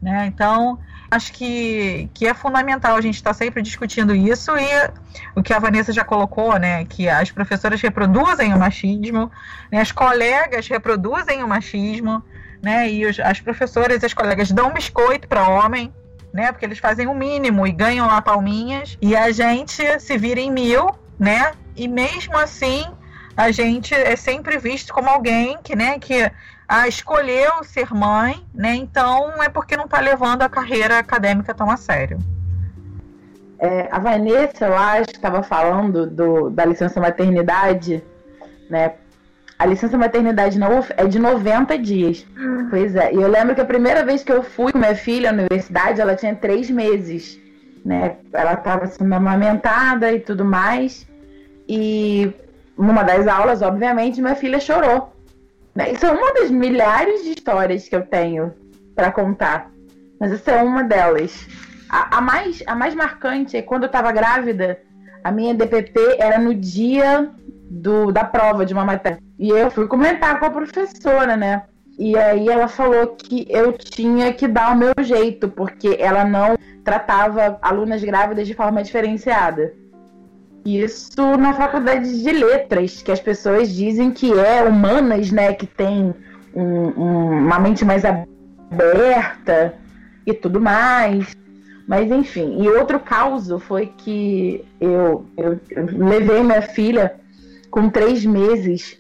né? 0.02 0.26
Então, 0.28 0.80
acho 1.12 1.34
que, 1.34 2.10
que 2.14 2.28
é 2.28 2.34
fundamental 2.34 2.96
a 2.96 3.02
gente 3.02 3.16
estar 3.16 3.32
tá 3.32 3.34
sempre 3.34 3.62
discutindo 3.62 4.16
isso 4.16 4.52
e 4.58 4.92
o 5.36 5.42
que 5.42 5.54
a 5.54 5.60
Vanessa 5.60 5.92
já 5.92 6.04
colocou, 6.04 6.58
né, 6.60 6.86
que 6.86 7.10
as 7.10 7.32
professoras 7.32 7.82
reproduzem 7.82 8.54
o 8.54 8.60
machismo, 8.60 9.32
né, 9.72 9.82
as 9.82 9.92
colegas 9.92 10.68
reproduzem 10.68 11.44
o 11.44 11.48
machismo, 11.48 12.24
né, 12.62 12.90
e 12.90 13.06
os, 13.06 13.20
as 13.20 13.40
professoras 13.40 14.04
e 14.04 14.06
as 14.06 14.14
colegas 14.14 14.52
dão 14.52 14.72
biscoito 14.72 15.28
para 15.28 15.48
homem, 15.48 15.94
né, 16.32 16.52
porque 16.52 16.66
eles 16.66 16.78
fazem 16.78 17.08
o 17.08 17.16
mínimo 17.16 17.66
e 17.66 17.72
ganham 17.72 18.06
lá 18.06 18.22
palminhas, 18.22 18.98
e 19.02 19.16
a 19.16 19.32
gente 19.32 19.84
se 20.00 20.18
vira 20.18 20.40
em 20.40 20.52
mil, 20.52 20.92
né, 21.18 21.54
e 21.76 21.88
mesmo 21.88 22.38
assim 22.38 22.86
a 23.36 23.52
gente 23.52 23.96
é 23.96 24.16
sempre 24.16 24.58
visto 24.58 24.94
como 24.94 25.10
alguém 25.10 25.58
que, 25.64 25.76
né, 25.76 25.98
que 25.98 26.30
ah, 26.70 26.88
escolheu 26.88 27.64
ser 27.64 27.92
mãe, 27.92 28.46
né? 28.54 28.76
Então 28.76 29.42
é 29.42 29.50
porque 29.50 29.76
não 29.76 29.86
está 29.86 30.00
levando 30.00 30.44
a 30.44 30.50
carreira 30.50 31.00
acadêmica 31.00 31.52
tão 31.52 31.72
a 31.72 31.76
sério. 31.76 32.20
É, 33.58 33.90
a 33.92 33.98
Vanessa, 33.98 34.68
eu 34.68 34.78
acho, 34.78 35.08
que 35.08 35.16
estava 35.16 35.42
falando 35.42 36.06
do, 36.06 36.52
da 36.52 36.64
licença 36.64 37.02
maternidade, 37.02 38.04
né? 38.70 38.94
A 39.58 39.66
licença 39.66 39.98
maternidade 39.98 40.60
na 40.60 40.70
UF 40.70 40.94
é 40.96 41.06
de 41.08 41.18
90 41.18 41.76
dias. 41.80 42.26
Hum. 42.38 42.68
Pois 42.70 42.96
é. 42.96 43.14
E 43.14 43.16
eu 43.16 43.28
lembro 43.28 43.56
que 43.56 43.62
a 43.62 43.66
primeira 43.66 44.06
vez 44.06 44.24
que 44.24 44.32
eu 44.32 44.44
fui 44.44 44.72
com 44.72 44.78
minha 44.78 44.96
filha 44.96 45.32
à 45.32 45.34
universidade, 45.34 46.00
ela 46.00 46.16
tinha 46.16 46.36
três 46.36 46.70
meses. 46.70 47.38
Né? 47.84 48.18
Ela 48.32 48.54
estava 48.54 48.86
sendo 48.86 49.12
amamentada 49.14 50.12
e 50.14 50.20
tudo 50.20 50.46
mais. 50.46 51.06
E 51.68 52.32
numa 52.78 53.04
das 53.04 53.28
aulas, 53.28 53.62
obviamente, 53.64 54.22
minha 54.22 54.36
filha 54.36 54.60
chorou. 54.60 55.12
Né? 55.80 55.94
Isso 55.94 56.06
é 56.06 56.12
uma 56.12 56.34
das 56.34 56.52
milhares 56.52 57.24
de 57.24 57.30
histórias 57.30 57.88
que 57.88 57.96
eu 57.96 58.06
tenho 58.06 58.54
para 58.94 59.14
contar. 59.14 59.72
Mas 60.20 60.34
essa 60.34 60.52
é 60.52 60.62
uma 60.62 60.84
delas. 60.84 61.48
A, 61.90 62.18
a, 62.18 62.22
mais, 62.22 62.62
a 62.68 62.76
mais 62.76 62.94
marcante 62.94 63.56
é 63.56 63.62
quando 63.62 63.84
eu 63.84 63.88
estava 63.88 64.12
grávida, 64.12 64.78
a 65.24 65.32
minha 65.32 65.56
DPP 65.56 66.18
era 66.20 66.38
no 66.38 66.54
dia 66.54 67.30
do, 67.70 68.12
da 68.12 68.26
prova 68.26 68.66
de 68.66 68.74
uma 68.74 68.84
matéria. 68.84 69.20
E 69.40 69.50
eu 69.50 69.72
fui 69.72 69.88
comentar 69.88 70.38
com 70.38 70.48
a 70.48 70.50
professora, 70.50 71.38
né? 71.38 71.64
E 71.98 72.18
aí 72.18 72.50
ela 72.50 72.68
falou 72.68 73.16
que 73.16 73.48
eu 73.50 73.72
tinha 73.72 74.34
que 74.34 74.50
dar 74.50 74.74
o 74.74 74.78
meu 74.78 74.94
jeito, 75.02 75.48
porque 75.48 75.96
ela 75.98 76.26
não 76.26 76.58
tratava 76.84 77.58
alunas 77.62 78.04
grávidas 78.04 78.46
de 78.46 78.54
forma 78.54 78.84
diferenciada. 78.84 79.74
Isso 80.66 81.38
na 81.38 81.54
faculdade 81.54 82.22
de 82.22 82.32
letras, 82.32 83.02
que 83.02 83.12
as 83.12 83.20
pessoas 83.20 83.70
dizem 83.74 84.12
que 84.12 84.32
é 84.34 84.64
humanas, 84.64 85.32
né? 85.32 85.54
Que 85.54 85.66
tem 85.66 86.14
um, 86.54 86.64
um, 86.64 87.38
uma 87.46 87.60
mente 87.60 87.86
mais 87.86 88.04
aberta 88.06 89.74
e 90.26 90.34
tudo 90.34 90.60
mais. 90.60 91.36
Mas 91.88 92.12
enfim, 92.12 92.62
e 92.62 92.70
outro 92.70 93.00
caso 93.00 93.58
foi 93.58 93.88
que 93.98 94.64
eu, 94.80 95.26
eu, 95.36 95.60
eu 95.72 95.86
levei 95.98 96.44
minha 96.44 96.62
filha 96.62 97.16
com 97.72 97.90
três 97.90 98.26
meses 98.26 98.98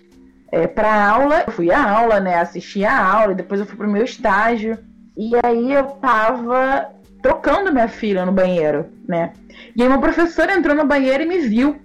é, 0.51 0.65
para 0.65 1.07
aula. 1.07 1.43
Eu 1.45 1.51
fui 1.51 1.71
à 1.71 1.87
aula, 1.87 2.19
né? 2.19 2.35
Assisti 2.35 2.83
a 2.83 3.05
aula, 3.05 3.35
depois 3.35 3.59
eu 3.59 3.67
fui 3.67 3.77
pro 3.77 3.87
meu 3.89 4.03
estágio. 4.03 4.77
E 5.15 5.31
aí 5.43 5.73
eu 5.73 5.83
tava 6.01 6.89
trocando 7.21 7.71
minha 7.71 7.87
filha 7.87 8.25
no 8.25 8.31
banheiro, 8.31 8.87
né? 9.07 9.33
E 9.75 9.81
aí 9.81 9.87
uma 9.87 9.99
professora 9.99 10.53
entrou 10.53 10.75
no 10.75 10.85
banheiro 10.85 11.23
e 11.23 11.27
me 11.27 11.39
viu. 11.39 11.75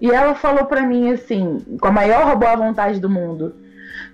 E 0.00 0.10
ela 0.10 0.34
falou 0.34 0.64
para 0.64 0.82
mim 0.82 1.12
assim, 1.12 1.58
com 1.80 1.88
a 1.88 1.92
maior 1.92 2.34
boa 2.36 2.56
vontade 2.56 3.00
do 3.00 3.08
mundo: 3.08 3.54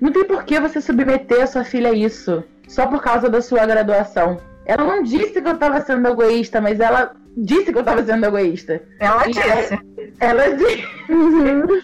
Não 0.00 0.12
tem 0.12 0.24
por 0.24 0.44
que 0.44 0.60
você 0.60 0.80
submeter 0.80 1.42
a 1.42 1.46
sua 1.46 1.64
filha 1.64 1.90
a 1.90 1.94
isso, 1.94 2.44
só 2.68 2.86
por 2.86 3.02
causa 3.02 3.28
da 3.28 3.40
sua 3.40 3.64
graduação. 3.66 4.38
Ela 4.66 4.84
não 4.84 5.02
disse 5.02 5.40
que 5.40 5.48
eu 5.48 5.56
tava 5.56 5.80
sendo 5.80 6.06
egoísta, 6.08 6.60
mas 6.60 6.78
ela 6.78 7.12
disse 7.34 7.72
que 7.72 7.78
eu 7.78 7.84
tava 7.84 8.04
sendo 8.04 8.26
egoísta. 8.26 8.82
Ela 9.00 9.26
e 9.26 9.32
disse. 9.32 9.78
Ela 10.20 10.56
disse. 10.56 10.84
Uhum. 11.08 11.80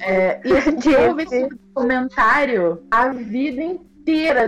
É, 0.00 0.40
e 0.44 0.52
a 0.52 0.60
gente 0.60 0.88
ouve 0.94 1.24
esse 1.24 1.48
comentário 1.74 2.82
a 2.90 3.08
vida 3.08 3.62
inteira 3.62 3.87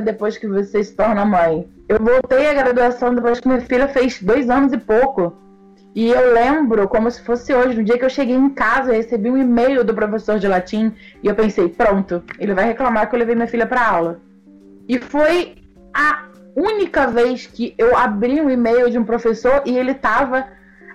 depois 0.02 0.38
que 0.38 0.46
você 0.46 0.82
se 0.82 0.94
torna 0.94 1.24
mãe. 1.24 1.68
Eu 1.88 1.98
voltei 1.98 2.48
à 2.48 2.54
graduação 2.54 3.14
depois 3.14 3.40
que 3.40 3.48
minha 3.48 3.60
filha 3.60 3.88
fez 3.88 4.22
dois 4.22 4.48
anos 4.48 4.72
e 4.72 4.78
pouco. 4.78 5.36
E 5.94 6.08
eu 6.08 6.32
lembro 6.32 6.86
como 6.88 7.10
se 7.10 7.20
fosse 7.22 7.52
hoje, 7.52 7.76
no 7.76 7.84
dia 7.84 7.98
que 7.98 8.04
eu 8.04 8.10
cheguei 8.10 8.36
em 8.36 8.48
casa, 8.50 8.90
eu 8.90 8.96
recebi 8.96 9.28
um 9.30 9.36
e-mail 9.36 9.82
do 9.82 9.92
professor 9.92 10.38
de 10.38 10.46
latim 10.46 10.92
e 11.22 11.26
eu 11.26 11.34
pensei, 11.34 11.68
pronto, 11.68 12.22
ele 12.38 12.54
vai 12.54 12.64
reclamar 12.64 13.08
que 13.08 13.14
eu 13.14 13.18
levei 13.18 13.34
minha 13.34 13.48
filha 13.48 13.66
para 13.66 13.86
aula. 13.86 14.20
E 14.88 14.98
foi 14.98 15.56
a 15.92 16.26
única 16.54 17.08
vez 17.08 17.46
que 17.46 17.74
eu 17.76 17.96
abri 17.96 18.40
um 18.40 18.48
e-mail 18.48 18.88
de 18.88 18.98
um 18.98 19.04
professor 19.04 19.62
e 19.66 19.76
ele 19.76 19.92
estava 19.92 20.46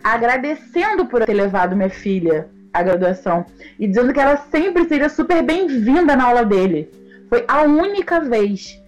agradecendo 0.03 1.05
por 1.05 1.25
ter 1.25 1.33
levado 1.33 1.75
minha 1.75 1.89
filha 1.89 2.47
à 2.73 2.81
graduação 2.81 3.45
e 3.79 3.87
dizendo 3.87 4.13
que 4.13 4.19
ela 4.19 4.37
sempre 4.37 4.85
seria 4.85 5.09
super 5.09 5.41
bem-vinda 5.43 6.15
na 6.15 6.25
aula 6.25 6.45
dele. 6.45 6.89
Foi 7.35 7.43
a 7.49 7.63
única 7.63 8.21
vez 8.21 8.81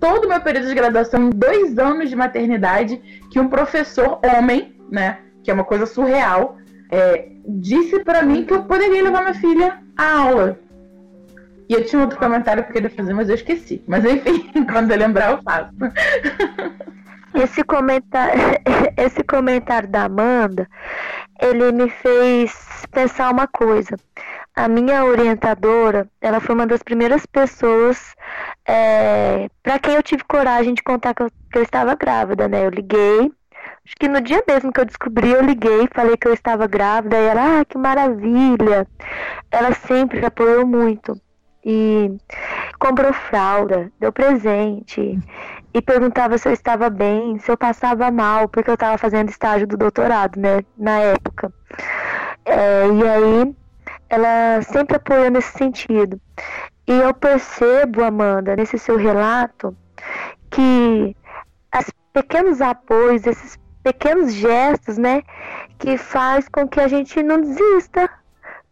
todo 0.00 0.24
o 0.24 0.28
meu 0.28 0.40
período 0.40 0.66
de 0.66 0.74
graduação, 0.74 1.30
dois 1.30 1.78
anos 1.78 2.10
de 2.10 2.16
maternidade, 2.16 3.00
que 3.30 3.38
um 3.38 3.46
professor 3.46 4.18
homem, 4.24 4.74
né, 4.90 5.18
que 5.44 5.52
é 5.52 5.54
uma 5.54 5.62
coisa 5.62 5.86
surreal, 5.86 6.56
é, 6.90 7.28
disse 7.46 8.02
para 8.02 8.24
mim 8.24 8.44
que 8.44 8.52
eu 8.52 8.64
poderia 8.64 9.04
levar 9.04 9.20
minha 9.20 9.34
filha 9.34 9.78
à 9.96 10.18
aula. 10.18 10.58
E 11.68 11.74
eu 11.74 11.84
tinha 11.84 12.02
outro 12.02 12.18
comentário 12.18 12.64
que 12.64 12.70
eu 12.70 12.74
queria 12.74 12.90
fazer, 12.90 13.14
mas 13.14 13.28
eu 13.28 13.36
esqueci. 13.36 13.80
Mas 13.86 14.04
enfim, 14.04 14.50
quando 14.68 14.90
eu 14.90 14.98
lembrar, 14.98 15.30
eu 15.30 15.42
faço. 15.44 15.70
Esse 17.40 17.62
comentário, 17.62 18.40
esse 18.96 19.22
comentário 19.22 19.88
da 19.88 20.04
Amanda, 20.04 20.66
ele 21.40 21.70
me 21.70 21.90
fez 21.90 22.86
pensar 22.90 23.30
uma 23.30 23.46
coisa. 23.46 23.94
A 24.56 24.68
minha 24.68 25.04
orientadora, 25.04 26.08
ela 26.18 26.40
foi 26.40 26.54
uma 26.54 26.66
das 26.66 26.82
primeiras 26.82 27.26
pessoas 27.26 28.14
é, 28.66 29.50
para 29.62 29.78
quem 29.78 29.94
eu 29.94 30.02
tive 30.02 30.24
coragem 30.24 30.72
de 30.72 30.82
contar 30.82 31.12
que 31.14 31.22
eu, 31.22 31.30
que 31.52 31.58
eu 31.58 31.62
estava 31.62 31.94
grávida, 31.94 32.48
né? 32.48 32.64
Eu 32.64 32.70
liguei, 32.70 33.30
acho 33.84 33.94
que 34.00 34.08
no 34.08 34.18
dia 34.20 34.42
mesmo 34.48 34.72
que 34.72 34.80
eu 34.80 34.86
descobri, 34.86 35.30
eu 35.30 35.42
liguei, 35.42 35.86
falei 35.94 36.16
que 36.16 36.26
eu 36.26 36.32
estava 36.32 36.66
grávida, 36.66 37.18
e 37.18 37.26
ela, 37.26 37.60
ah, 37.60 37.64
que 37.66 37.76
maravilha! 37.76 38.86
Ela 39.50 39.72
sempre 39.74 40.24
apoiou 40.24 40.66
muito 40.66 41.20
e 41.62 42.16
comprou 42.78 43.12
fralda, 43.12 43.92
deu 44.00 44.10
presente 44.12 45.18
e 45.74 45.82
perguntava 45.82 46.38
se 46.38 46.48
eu 46.48 46.52
estava 46.52 46.88
bem, 46.88 47.38
se 47.40 47.50
eu 47.50 47.58
passava 47.58 48.10
mal, 48.10 48.48
porque 48.48 48.70
eu 48.70 48.74
estava 48.74 48.96
fazendo 48.96 49.28
estágio 49.28 49.66
do 49.66 49.76
doutorado, 49.76 50.40
né, 50.40 50.60
na 50.78 50.98
época. 50.98 51.52
É, 52.44 52.86
e 52.86 53.08
aí 53.08 53.54
ela 54.08 54.62
sempre 54.62 54.96
apoiou 54.96 55.30
nesse 55.30 55.56
sentido. 55.56 56.20
E 56.86 56.92
eu 56.92 57.12
percebo, 57.12 58.04
Amanda, 58.04 58.54
nesse 58.54 58.78
seu 58.78 58.96
relato, 58.96 59.76
que 60.50 61.16
os 61.76 61.86
pequenos 62.12 62.60
apoios, 62.60 63.26
esses 63.26 63.58
pequenos 63.82 64.32
gestos, 64.32 64.96
né, 64.98 65.22
que 65.78 65.96
faz 65.96 66.48
com 66.48 66.66
que 66.68 66.80
a 66.80 66.88
gente 66.88 67.22
não 67.22 67.40
desista, 67.40 68.08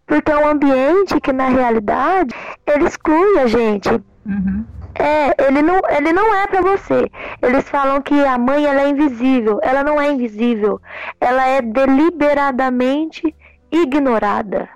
porque 0.06 0.30
é 0.30 0.36
um 0.36 0.48
ambiente 0.48 1.20
que, 1.20 1.32
na 1.32 1.48
realidade, 1.48 2.34
ele 2.66 2.84
exclui 2.84 3.38
a 3.38 3.46
gente. 3.46 3.90
Uhum. 4.26 4.64
É, 4.96 5.46
ele 5.48 5.60
não, 5.60 5.80
ele 5.90 6.12
não 6.12 6.34
é 6.34 6.46
para 6.46 6.60
você. 6.60 7.10
Eles 7.42 7.68
falam 7.68 8.00
que 8.00 8.14
a 8.24 8.38
mãe 8.38 8.64
ela 8.64 8.82
é 8.82 8.88
invisível. 8.88 9.58
Ela 9.62 9.82
não 9.82 10.00
é 10.00 10.10
invisível. 10.10 10.80
Ela 11.20 11.46
é 11.46 11.60
deliberadamente 11.60 13.34
ignorada. 13.72 14.68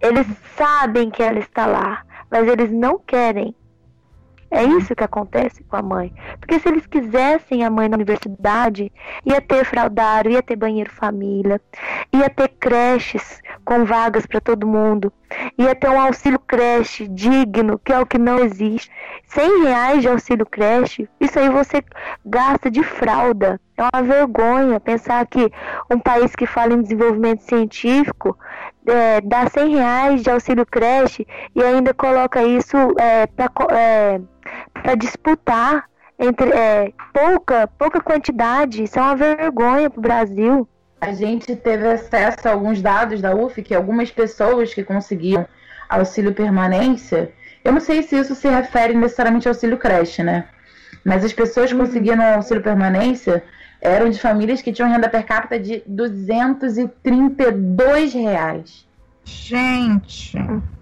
Eles 0.00 0.26
sabem 0.56 1.10
que 1.10 1.22
ela 1.22 1.38
está 1.38 1.66
lá, 1.66 2.04
mas 2.30 2.46
eles 2.48 2.70
não 2.70 2.98
querem 2.98 3.54
é 4.50 4.62
isso 4.62 4.94
que 4.94 5.02
acontece 5.02 5.62
com 5.64 5.76
a 5.76 5.82
mãe. 5.82 6.12
Porque 6.38 6.58
se 6.58 6.68
eles 6.68 6.86
quisessem 6.86 7.64
a 7.64 7.70
mãe 7.70 7.88
na 7.88 7.96
universidade, 7.96 8.92
ia 9.24 9.40
ter 9.40 9.64
fraldário, 9.64 10.30
ia 10.30 10.42
ter 10.42 10.56
banheiro 10.56 10.90
família, 10.90 11.60
ia 12.12 12.30
ter 12.30 12.48
creches 12.60 13.42
com 13.64 13.84
vagas 13.84 14.24
para 14.24 14.40
todo 14.40 14.66
mundo, 14.66 15.12
ia 15.58 15.74
ter 15.74 15.90
um 15.90 16.00
auxílio 16.00 16.38
creche 16.38 17.08
digno, 17.08 17.78
que 17.78 17.92
é 17.92 17.98
o 17.98 18.06
que 18.06 18.18
não 18.18 18.38
existe. 18.38 18.90
100 19.24 19.64
reais 19.64 20.02
de 20.02 20.08
auxílio 20.08 20.46
creche, 20.46 21.08
isso 21.20 21.38
aí 21.38 21.48
você 21.50 21.82
gasta 22.24 22.70
de 22.70 22.82
fralda. 22.82 23.60
É 23.76 23.82
uma 23.82 24.02
vergonha 24.02 24.80
pensar 24.80 25.26
que 25.26 25.50
um 25.90 25.98
país 25.98 26.34
que 26.34 26.46
fala 26.46 26.72
em 26.72 26.82
desenvolvimento 26.82 27.42
científico 27.42 28.38
é, 28.86 29.20
dá 29.20 29.48
100 29.48 29.76
reais 29.76 30.22
de 30.22 30.30
auxílio 30.30 30.66
creche 30.66 31.26
e 31.54 31.62
ainda 31.62 31.92
coloca 31.92 32.42
isso 32.42 32.76
é, 32.98 33.26
para 33.26 33.50
é, 33.74 34.96
disputar 34.96 35.84
entre 36.18 36.50
é, 36.50 36.92
pouca, 37.12 37.66
pouca 37.78 38.00
quantidade. 38.00 38.82
Isso 38.82 38.98
é 38.98 39.02
uma 39.02 39.16
vergonha 39.16 39.90
para 39.90 39.98
o 39.98 40.02
Brasil. 40.02 40.68
A 41.00 41.12
gente 41.12 41.54
teve 41.54 41.86
acesso 41.86 42.48
a 42.48 42.52
alguns 42.52 42.80
dados 42.80 43.20
da 43.20 43.34
UF 43.34 43.62
que 43.62 43.74
algumas 43.74 44.10
pessoas 44.10 44.72
que 44.72 44.82
conseguiam 44.82 45.46
auxílio 45.88 46.32
permanência, 46.32 47.32
eu 47.62 47.72
não 47.72 47.80
sei 47.80 48.02
se 48.02 48.16
isso 48.16 48.34
se 48.34 48.48
refere 48.48 48.94
necessariamente 48.94 49.46
ao 49.46 49.52
auxílio 49.52 49.76
creche, 49.76 50.22
né? 50.22 50.48
Mas 51.04 51.24
as 51.24 51.32
pessoas 51.32 51.70
uhum. 51.70 51.78
conseguiram 51.78 52.34
auxílio 52.34 52.62
permanência 52.62 53.44
eram 53.86 54.10
de 54.10 54.20
famílias 54.20 54.60
que 54.60 54.72
tinham 54.72 54.90
renda 54.90 55.08
per 55.08 55.24
capita 55.24 55.56
de 55.58 55.82
232 55.86 58.12
reais. 58.12 58.86
Gente! 59.24 60.36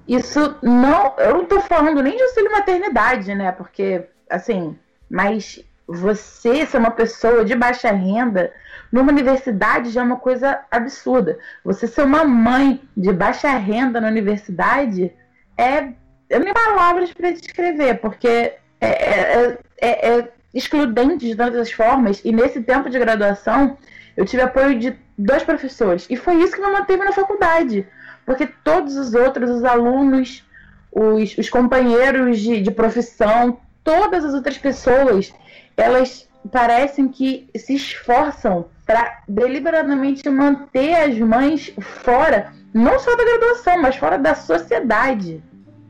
Isso 0.08 0.56
não. 0.62 1.14
Eu 1.18 1.38
não 1.38 1.44
tô 1.44 1.60
falando 1.60 2.02
nem 2.02 2.16
de 2.16 2.22
auxílio 2.22 2.52
maternidade, 2.52 3.34
né? 3.34 3.52
Porque, 3.52 4.04
assim, 4.28 4.76
mas 5.10 5.62
você 5.86 6.66
ser 6.66 6.78
uma 6.78 6.90
pessoa 6.90 7.44
de 7.44 7.54
baixa 7.54 7.90
renda 7.90 8.52
numa 8.90 9.12
universidade 9.12 9.90
já 9.90 10.00
é 10.00 10.04
uma 10.04 10.16
coisa 10.16 10.60
absurda. 10.70 11.38
Você 11.64 11.86
ser 11.86 12.02
uma 12.02 12.24
mãe 12.24 12.80
de 12.96 13.12
baixa 13.12 13.50
renda 13.50 14.00
na 14.00 14.08
universidade 14.08 15.12
é. 15.56 15.92
Eu 16.30 16.40
nem 16.40 16.54
palavras 16.54 17.12
para 17.12 17.30
descrever, 17.30 17.96
porque 17.96 18.54
é, 18.80 18.88
é, 18.88 19.58
é, 19.80 20.08
é 20.08 20.28
excludente 20.54 21.26
de 21.26 21.34
tantas 21.34 21.72
formas, 21.72 22.20
e 22.24 22.32
nesse 22.32 22.62
tempo 22.62 22.88
de 22.88 22.98
graduação 22.98 23.76
eu 24.16 24.24
tive 24.24 24.42
apoio 24.42 24.78
de 24.78 24.96
dois 25.18 25.42
professores, 25.42 26.06
e 26.08 26.16
foi 26.16 26.36
isso 26.36 26.54
que 26.54 26.60
me 26.60 26.70
manteve 26.70 27.04
na 27.04 27.12
faculdade, 27.12 27.86
porque 28.24 28.46
todos 28.62 28.96
os 28.96 29.14
outros, 29.14 29.50
os 29.50 29.64
alunos, 29.64 30.44
os, 30.92 31.36
os 31.36 31.50
companheiros 31.50 32.38
de, 32.38 32.60
de 32.60 32.70
profissão, 32.70 33.58
todas 33.82 34.24
as 34.24 34.32
outras 34.32 34.56
pessoas, 34.56 35.32
elas 35.76 36.28
parecem 36.52 37.08
que 37.08 37.48
se 37.56 37.74
esforçam 37.74 38.66
para 38.86 39.22
deliberadamente 39.26 40.28
manter 40.28 40.94
as 40.94 41.18
mães 41.18 41.72
fora, 41.80 42.52
não 42.72 42.98
só 42.98 43.16
da 43.16 43.24
graduação, 43.24 43.80
mas 43.80 43.96
fora 43.96 44.18
da 44.18 44.34
sociedade. 44.34 45.42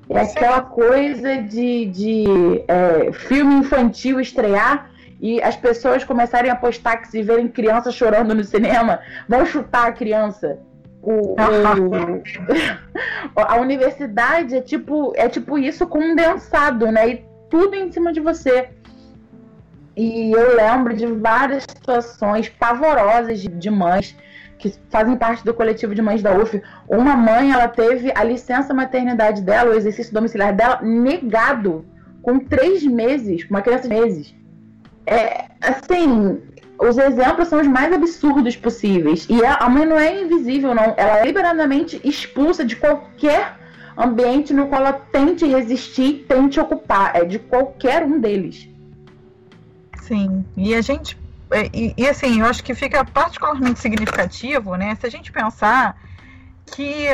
É 0.09 0.21
aquela 0.21 0.61
coisa 0.61 1.43
de, 1.43 1.87
de 1.87 2.25
é, 2.69 3.13
filme 3.13 3.55
infantil 3.55 4.21
estrear 4.21 4.91
e 5.21 5.43
as 5.43 5.57
pessoas 5.57 6.05
começarem 6.05 6.51
a 6.51 6.57
postar 6.57 6.99
que 6.99 7.09
se 7.09 7.23
verem 7.23 7.49
crianças 7.49 7.95
chorando 7.95 8.35
no 8.35 8.45
cinema, 8.45 9.01
vão 9.29 9.47
chutar 9.47 9.87
a 9.87 9.93
criança. 9.93 10.59
O, 11.03 11.35
o, 11.35 11.37
a 13.37 13.57
universidade 13.57 14.57
é 14.57 14.61
tipo, 14.61 15.13
é 15.17 15.29
tipo 15.29 15.59
isso 15.59 15.87
condensado, 15.87 16.91
né? 16.91 17.09
E 17.09 17.25
tudo 17.49 17.75
em 17.75 17.91
cima 17.91 18.13
de 18.13 18.21
você. 18.21 18.69
E 19.97 20.33
eu 20.33 20.57
lembro 20.57 20.95
de 20.95 21.07
várias 21.07 21.63
situações 21.63 22.49
pavorosas 22.49 23.41
de, 23.41 23.49
de 23.49 23.71
mães 23.71 24.17
que 24.65 24.75
fazem 24.89 25.15
parte 25.15 25.45
do 25.45 25.53
coletivo 25.53 25.95
de 25.95 26.01
mães 26.01 26.23
da 26.23 26.35
UF, 26.39 26.63
uma 26.89 27.15
mãe 27.15 27.53
ela 27.53 27.69
teve 27.69 28.11
a 28.15 28.25
licença 28.25 28.73
maternidade 28.73 29.43
dela, 29.43 29.73
o 29.73 29.77
exercício 29.77 30.15
domiciliar 30.15 30.57
dela 30.57 30.81
negado 30.81 31.85
com 32.23 32.39
três 32.39 32.83
meses, 32.83 33.47
uma 33.51 33.61
criança 33.61 33.87
de 33.87 33.95
meses. 33.95 34.35
É, 35.07 35.45
assim, 35.61 36.41
os 36.79 36.97
exemplos 36.97 37.49
são 37.49 37.61
os 37.61 37.67
mais 37.67 37.93
absurdos 37.93 38.57
possíveis. 38.57 39.27
E 39.29 39.45
a 39.45 39.69
mãe 39.69 39.85
não 39.85 39.99
é 39.99 40.23
invisível, 40.23 40.75
não. 40.75 40.95
Ela 40.97 41.19
é 41.19 41.27
liberadamente 41.27 42.01
expulsa 42.03 42.65
de 42.65 42.77
qualquer 42.77 43.59
ambiente 43.99 44.55
no 44.55 44.67
qual 44.69 44.81
ela 44.81 44.93
tente 44.95 45.45
resistir, 45.45 46.25
tente 46.27 46.59
ocupar. 46.59 47.15
É 47.15 47.23
de 47.27 47.39
qualquer 47.39 48.03
um 48.03 48.19
deles. 48.19 48.67
Sim. 50.01 50.43
E 50.57 50.75
a 50.75 50.81
gente 50.81 51.19
e, 51.73 51.95
e, 51.97 52.09
assim, 52.09 52.41
eu 52.41 52.47
acho 52.47 52.65
que 52.65 52.75
fica 52.75 53.05
particularmente 53.05 53.79
significativo, 53.79 54.77
né? 54.77 54.95
Se 54.95 55.07
a 55.07 55.11
gente 55.11 55.31
pensar 55.31 55.97
que 56.67 57.07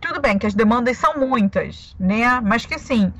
tudo 0.00 0.20
bem 0.20 0.38
que 0.38 0.46
as 0.46 0.54
demandas 0.54 0.96
são 0.96 1.18
muitas, 1.18 1.94
né? 1.98 2.40
Mas 2.40 2.64
que 2.64 2.74
assim, 2.74 3.12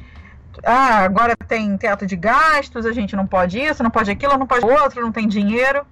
ah, 0.64 1.04
agora 1.04 1.36
tem 1.36 1.76
teto 1.76 2.06
de 2.06 2.16
gastos, 2.16 2.86
a 2.86 2.92
gente 2.92 3.14
não 3.14 3.26
pode 3.26 3.60
isso, 3.60 3.82
não 3.82 3.90
pode 3.90 4.10
aquilo, 4.10 4.38
não 4.38 4.46
pode 4.46 4.64
outro, 4.64 5.00
não 5.00 5.12
tem 5.12 5.28
dinheiro. 5.28 5.86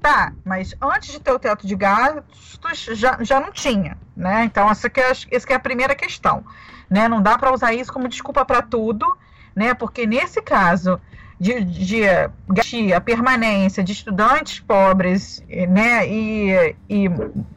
Tá, 0.00 0.32
mas 0.44 0.74
antes 0.82 1.12
de 1.12 1.20
ter 1.20 1.30
o 1.30 1.38
teto 1.38 1.64
de 1.64 1.76
gastos 1.76 2.88
já, 2.92 3.18
já 3.22 3.38
não 3.38 3.52
tinha, 3.52 3.96
né? 4.16 4.44
Então 4.44 4.68
essa 4.68 4.90
que 4.90 5.00
é, 5.00 5.10
essa 5.10 5.46
que 5.46 5.52
é 5.52 5.56
a 5.56 5.60
primeira 5.60 5.94
questão, 5.94 6.44
né? 6.90 7.08
Não 7.08 7.22
dá 7.22 7.38
para 7.38 7.52
usar 7.52 7.72
isso 7.72 7.92
como 7.92 8.08
desculpa 8.08 8.44
para 8.44 8.62
tudo, 8.62 9.06
né? 9.54 9.74
Porque 9.74 10.04
nesse 10.04 10.42
caso 10.42 11.00
de, 11.42 11.64
de 11.64 12.02
garantir 12.48 12.94
a 12.94 13.00
permanência 13.00 13.82
de 13.82 13.90
estudantes 13.90 14.60
pobres 14.60 15.42
né, 15.68 16.06
e, 16.08 16.76
e 16.88 17.08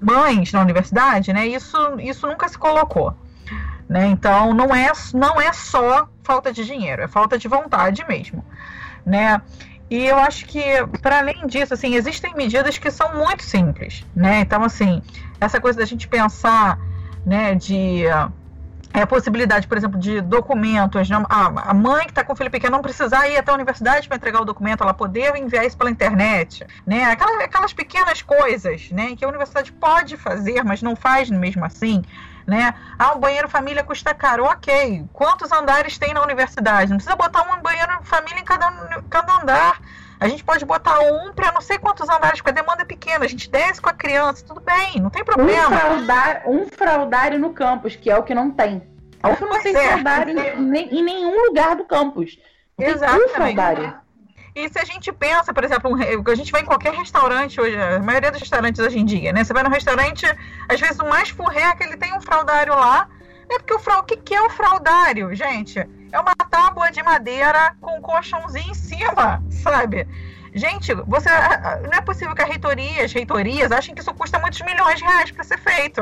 mães 0.01 0.51
na 0.51 0.61
universidade, 0.61 1.31
né, 1.31 1.45
isso, 1.45 1.77
isso 1.99 2.25
nunca 2.25 2.49
se 2.49 2.57
colocou. 2.57 3.13
Né? 3.87 4.07
Então 4.07 4.55
não 4.55 4.73
é, 4.73 4.91
não 5.13 5.39
é 5.39 5.53
só 5.53 6.09
falta 6.23 6.51
de 6.51 6.65
dinheiro, 6.65 7.03
é 7.03 7.07
falta 7.07 7.37
de 7.37 7.47
vontade 7.47 8.03
mesmo. 8.07 8.43
Né? 9.05 9.39
E 9.87 10.03
eu 10.03 10.17
acho 10.17 10.47
que, 10.47 10.63
para 10.99 11.19
além 11.19 11.45
disso, 11.45 11.75
assim, 11.75 11.93
existem 11.93 12.33
medidas 12.33 12.79
que 12.79 12.89
são 12.89 13.15
muito 13.15 13.43
simples. 13.43 14.03
Né? 14.15 14.39
Então, 14.39 14.63
assim, 14.63 14.99
essa 15.39 15.61
coisa 15.61 15.77
da 15.77 15.85
gente 15.85 16.07
pensar 16.07 16.79
né, 17.23 17.53
de 17.53 18.05
é 18.95 19.01
a 19.01 19.07
possibilidade, 19.07 19.67
por 19.67 19.77
exemplo, 19.77 19.99
de 19.99 20.21
documentos, 20.21 21.09
né? 21.09 21.17
a, 21.29 21.73
mãe 21.73 22.05
que 22.05 22.11
está 22.11 22.23
com 22.23 22.33
o 22.33 22.35
filho 22.35 22.49
pequeno 22.49 22.77
não 22.77 22.81
precisar 22.81 23.27
ir 23.27 23.37
até 23.37 23.51
a 23.51 23.53
universidade 23.53 24.07
para 24.07 24.17
entregar 24.17 24.41
o 24.41 24.45
documento, 24.45 24.83
ela 24.83 24.93
poder 24.93 25.35
enviar 25.35 25.65
isso 25.65 25.77
pela 25.77 25.89
internet, 25.89 26.65
né? 26.85 27.03
Aquelas, 27.05 27.41
aquelas 27.41 27.73
pequenas 27.73 28.21
coisas, 28.21 28.89
né, 28.91 29.15
que 29.15 29.25
a 29.25 29.27
universidade 29.27 29.71
pode 29.73 30.17
fazer, 30.17 30.63
mas 30.63 30.81
não 30.81 30.95
faz 30.95 31.29
mesmo 31.29 31.65
assim, 31.65 32.03
né? 32.47 32.73
Ah, 32.97 33.15
um 33.15 33.19
banheiro 33.19 33.49
família 33.49 33.83
custa 33.83 34.13
caro. 34.13 34.45
Ok. 34.45 35.05
Quantos 35.11 35.51
andares 35.51 35.97
tem 35.97 36.13
na 36.13 36.21
universidade? 36.21 36.89
Não 36.89 36.97
precisa 36.97 37.15
botar 37.15 37.41
um 37.41 37.61
banheiro 37.61 37.91
família 38.03 38.39
em 38.39 38.45
cada, 38.45 38.71
cada 39.09 39.41
andar. 39.41 39.81
A 40.19 40.27
gente 40.27 40.43
pode 40.43 40.63
botar 40.65 40.99
um 40.99 41.33
para 41.33 41.51
não 41.51 41.61
sei 41.61 41.77
quantos 41.77 42.09
andares, 42.09 42.41
porque 42.41 42.57
a 42.57 42.63
demanda 42.63 42.83
é 42.83 42.85
pequena. 42.85 43.25
A 43.25 43.27
gente 43.27 43.49
desce 43.49 43.81
com 43.81 43.89
a 43.89 43.93
criança, 43.93 44.45
tudo 44.45 44.61
bem, 44.61 45.01
não 45.01 45.09
tem 45.09 45.23
problema. 45.23 45.67
Um 45.67 45.79
fraudário, 45.79 46.41
um 46.49 46.67
fraudário 46.67 47.39
no 47.39 47.53
campus, 47.53 47.95
que 47.95 48.09
é 48.09 48.17
o 48.17 48.23
que 48.23 48.33
não 48.33 48.51
tem. 48.51 48.81
A 49.21 49.29
UF 49.29 49.41
não 49.41 49.61
tem 49.61 49.75
é. 49.75 49.87
fraudário 49.87 50.39
em, 50.39 50.99
em 50.99 51.03
nenhum 51.03 51.45
lugar 51.47 51.75
do 51.75 51.83
campus. 51.85 52.39
Não 52.77 52.87
Exatamente. 52.87 53.25
um 53.25 53.29
fraudário. 53.29 54.05
E 54.55 54.69
se 54.69 54.79
a 54.79 54.85
gente 54.85 55.11
pensa, 55.11 55.53
por 55.53 55.65
exemplo, 55.65 55.91
um, 55.91 56.31
a 56.31 56.35
gente 56.35 56.49
vai 56.49 56.61
em 56.61 56.65
qualquer 56.65 56.93
restaurante 56.93 57.59
hoje, 57.59 57.75
a 57.75 57.99
maioria 57.99 58.31
dos 58.31 58.39
restaurantes 58.39 58.79
hoje 58.79 58.97
em 58.97 59.03
dia, 59.03 59.33
né? 59.33 59.43
Você 59.43 59.51
vai 59.51 59.63
no 59.63 59.69
restaurante, 59.69 60.25
às 60.69 60.79
vezes 60.79 60.97
o 60.97 61.05
mais 61.05 61.29
furré 61.29 61.63
é 61.63 61.75
que 61.75 61.83
ele 61.83 61.97
tem 61.97 62.15
um 62.15 62.21
fraudário 62.21 62.73
lá. 62.73 63.09
É 63.49 63.59
porque 63.59 63.73
o, 63.73 63.99
o 63.99 64.03
que, 64.03 64.15
que 64.17 64.33
é 64.33 64.41
o 64.41 64.49
fraudário, 64.49 65.35
gente? 65.35 65.85
É 66.11 66.19
uma 66.19 66.35
tábua 66.35 66.91
de 66.91 67.03
madeira 67.03 67.75
com 67.81 67.97
um 67.97 68.01
colchãozinho 68.01 68.71
em 68.71 68.73
cima, 68.73 69.43
sabe? 69.49 70.07
Gente, 70.53 70.93
você 70.93 71.29
não 71.83 71.97
é 71.97 72.01
possível 72.01 72.33
que 72.33 72.41
a 72.41 72.45
reitoria, 72.45 73.03
as 73.03 73.11
reitorias 73.11 73.71
achem 73.71 73.93
que 73.93 74.01
isso 74.01 74.13
custa 74.13 74.39
muitos 74.39 74.61
milhões 74.61 74.99
de 74.99 75.03
reais 75.03 75.29
para 75.29 75.43
ser 75.43 75.59
feito, 75.59 76.01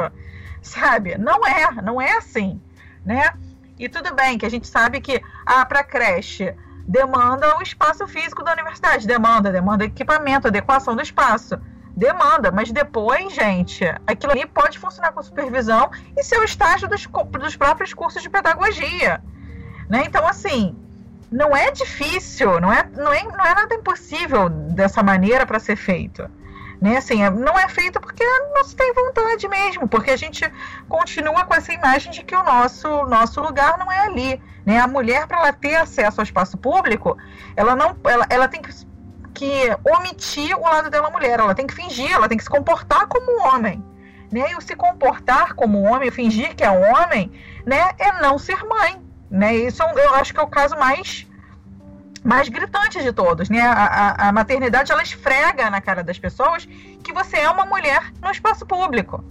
sabe? 0.61 1.17
Não 1.17 1.45
é, 1.47 1.71
não 1.81 1.99
é 1.99 2.17
assim, 2.17 2.61
né? 3.03 3.33
E 3.79 3.89
tudo 3.89 4.13
bem 4.13 4.37
que 4.37 4.45
a 4.45 4.49
gente 4.49 4.67
sabe 4.67 5.01
que 5.01 5.19
ah, 5.45 5.65
para 5.65 5.83
creche 5.83 6.55
demanda 6.87 7.57
o 7.57 7.63
espaço 7.63 8.05
físico 8.07 8.43
da 8.43 8.53
universidade, 8.53 9.07
demanda, 9.07 9.51
demanda 9.51 9.85
equipamento, 9.85 10.47
adequação 10.47 10.95
do 10.95 11.01
espaço. 11.01 11.59
Demanda, 11.95 12.51
mas 12.51 12.71
depois, 12.71 13.33
gente, 13.33 13.83
aquilo 14.05 14.31
ali 14.31 14.45
pode 14.45 14.79
funcionar 14.79 15.11
com 15.11 15.21
supervisão 15.21 15.91
e 16.17 16.23
ser 16.23 16.37
o 16.37 16.43
estágio 16.43 16.87
dos, 16.87 17.07
dos 17.07 17.55
próprios 17.55 17.93
cursos 17.93 18.21
de 18.21 18.29
pedagogia. 18.29 19.21
Né? 19.89 20.03
Então, 20.05 20.27
assim, 20.27 20.75
não 21.31 21.55
é 21.55 21.71
difícil, 21.71 22.59
não 22.61 22.71
é, 22.71 22.87
não 22.95 23.11
é, 23.11 23.23
não 23.23 23.45
é 23.45 23.55
nada 23.55 23.75
impossível 23.75 24.49
dessa 24.49 25.01
maneira 25.01 25.45
para 25.45 25.59
ser 25.59 25.75
feito. 25.75 26.29
Né? 26.83 26.97
Assim, 26.97 27.23
é, 27.23 27.29
não 27.29 27.57
é 27.57 27.67
feito 27.69 27.99
porque 27.99 28.23
não 28.53 28.63
se 28.63 28.75
tem 28.75 28.93
vontade 28.93 29.47
mesmo, 29.47 29.87
porque 29.87 30.11
a 30.11 30.17
gente 30.17 30.43
continua 30.89 31.45
com 31.45 31.55
essa 31.55 31.73
imagem 31.73 32.11
de 32.11 32.23
que 32.23 32.35
o 32.35 32.43
nosso, 32.43 32.87
nosso 33.05 33.41
lugar 33.41 33.77
não 33.77 33.91
é 33.91 33.99
ali. 33.99 34.41
Né? 34.65 34.79
A 34.79 34.87
mulher, 34.87 35.25
para 35.25 35.37
ela 35.37 35.53
ter 35.53 35.75
acesso 35.75 36.19
ao 36.19 36.23
espaço 36.23 36.57
público, 36.57 37.17
ela 37.55 37.75
não 37.75 37.95
ela, 38.03 38.25
ela 38.29 38.47
tem 38.47 38.61
que, 38.61 38.71
que 39.33 39.77
omitir 39.97 40.55
o 40.57 40.63
lado 40.63 40.89
dela 40.89 41.09
mulher, 41.09 41.39
ela 41.39 41.55
tem 41.55 41.65
que 41.65 41.73
fingir, 41.73 42.11
ela 42.11 42.27
tem 42.27 42.37
que 42.37 42.43
se 42.43 42.49
comportar 42.49 43.07
como 43.07 43.39
um 43.39 43.47
homem. 43.47 43.83
Né? 44.31 44.51
E 44.51 44.55
o 44.55 44.61
se 44.61 44.75
comportar 44.75 45.53
como 45.53 45.79
um 45.79 45.91
homem, 45.91 46.11
fingir 46.11 46.53
que 46.55 46.63
é 46.63 46.69
um 46.69 46.81
homem, 46.81 47.31
né, 47.65 47.91
é 47.97 48.11
não 48.21 48.37
ser 48.37 48.63
mãe. 48.65 49.01
Né? 49.33 49.55
Isso 49.55 49.81
é 49.81 50.05
eu 50.05 50.13
acho 50.13 50.31
que 50.31 50.39
é 50.39 50.43
o 50.43 50.47
caso 50.47 50.77
mais 50.77 51.27
mais 52.23 52.47
gritante 52.47 53.01
de 53.01 53.11
todos, 53.11 53.49
né? 53.49 53.59
A, 53.59 53.73
a, 53.73 54.29
a, 54.29 54.31
maternidade 54.31 54.93
ela 54.93 55.03
esfrega 55.03 55.69
na 55.69 55.81
cara 55.81 56.01
das 56.01 56.17
pessoas 56.17 56.65
que 57.03 57.11
você 57.11 57.37
é 57.37 57.49
uma 57.49 57.65
mulher 57.65 58.13
no 58.21 58.31
espaço 58.31 58.65
público, 58.65 59.21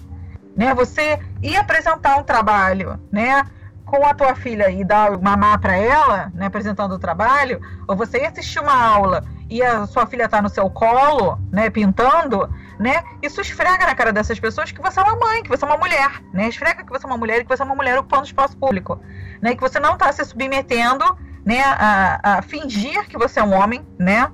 né? 0.54 0.74
Você 0.74 1.18
ir 1.40 1.56
apresentar 1.56 2.18
um 2.18 2.22
trabalho, 2.22 3.00
né? 3.10 3.46
com 3.86 4.06
a 4.06 4.14
tua 4.14 4.34
filha 4.34 4.70
e 4.70 4.82
dar 4.84 5.18
mamar 5.20 5.60
para 5.60 5.76
ela, 5.76 6.32
né, 6.34 6.46
apresentando 6.46 6.92
o 6.92 6.98
trabalho, 6.98 7.60
ou 7.86 7.94
você 7.94 8.22
ir 8.22 8.26
assistir 8.26 8.58
uma 8.58 8.74
aula 8.74 9.22
e 9.50 9.62
a 9.62 9.86
sua 9.86 10.06
filha 10.06 10.28
tá 10.28 10.40
no 10.40 10.48
seu 10.48 10.70
colo, 10.70 11.38
né, 11.50 11.68
pintando, 11.68 12.48
né, 12.82 13.02
isso 13.22 13.40
esfrega 13.40 13.86
na 13.86 13.94
cara 13.94 14.12
dessas 14.12 14.38
pessoas 14.40 14.72
que 14.72 14.82
você 14.82 14.98
é 14.98 15.02
uma 15.02 15.16
mãe, 15.16 15.42
que 15.42 15.48
você 15.48 15.64
é 15.64 15.68
uma 15.68 15.76
mulher, 15.76 16.22
né, 16.32 16.48
esfrega 16.48 16.84
que 16.84 16.90
você 16.90 17.06
é 17.06 17.08
uma 17.08 17.16
mulher 17.16 17.40
e 17.40 17.44
que 17.44 17.48
você 17.48 17.62
é 17.62 17.64
uma 17.64 17.74
mulher 17.74 17.98
ocupando 17.98 18.24
espaço 18.24 18.56
público, 18.56 19.00
né, 19.40 19.54
que 19.54 19.60
você 19.60 19.78
não 19.78 19.94
está 19.94 20.10
se 20.12 20.24
submetendo, 20.24 21.04
né, 21.44 21.62
a, 21.62 22.38
a 22.38 22.42
fingir 22.42 23.06
que 23.08 23.16
você 23.16 23.40
é 23.40 23.42
um 23.44 23.54
homem, 23.54 23.86
né, 23.98 24.30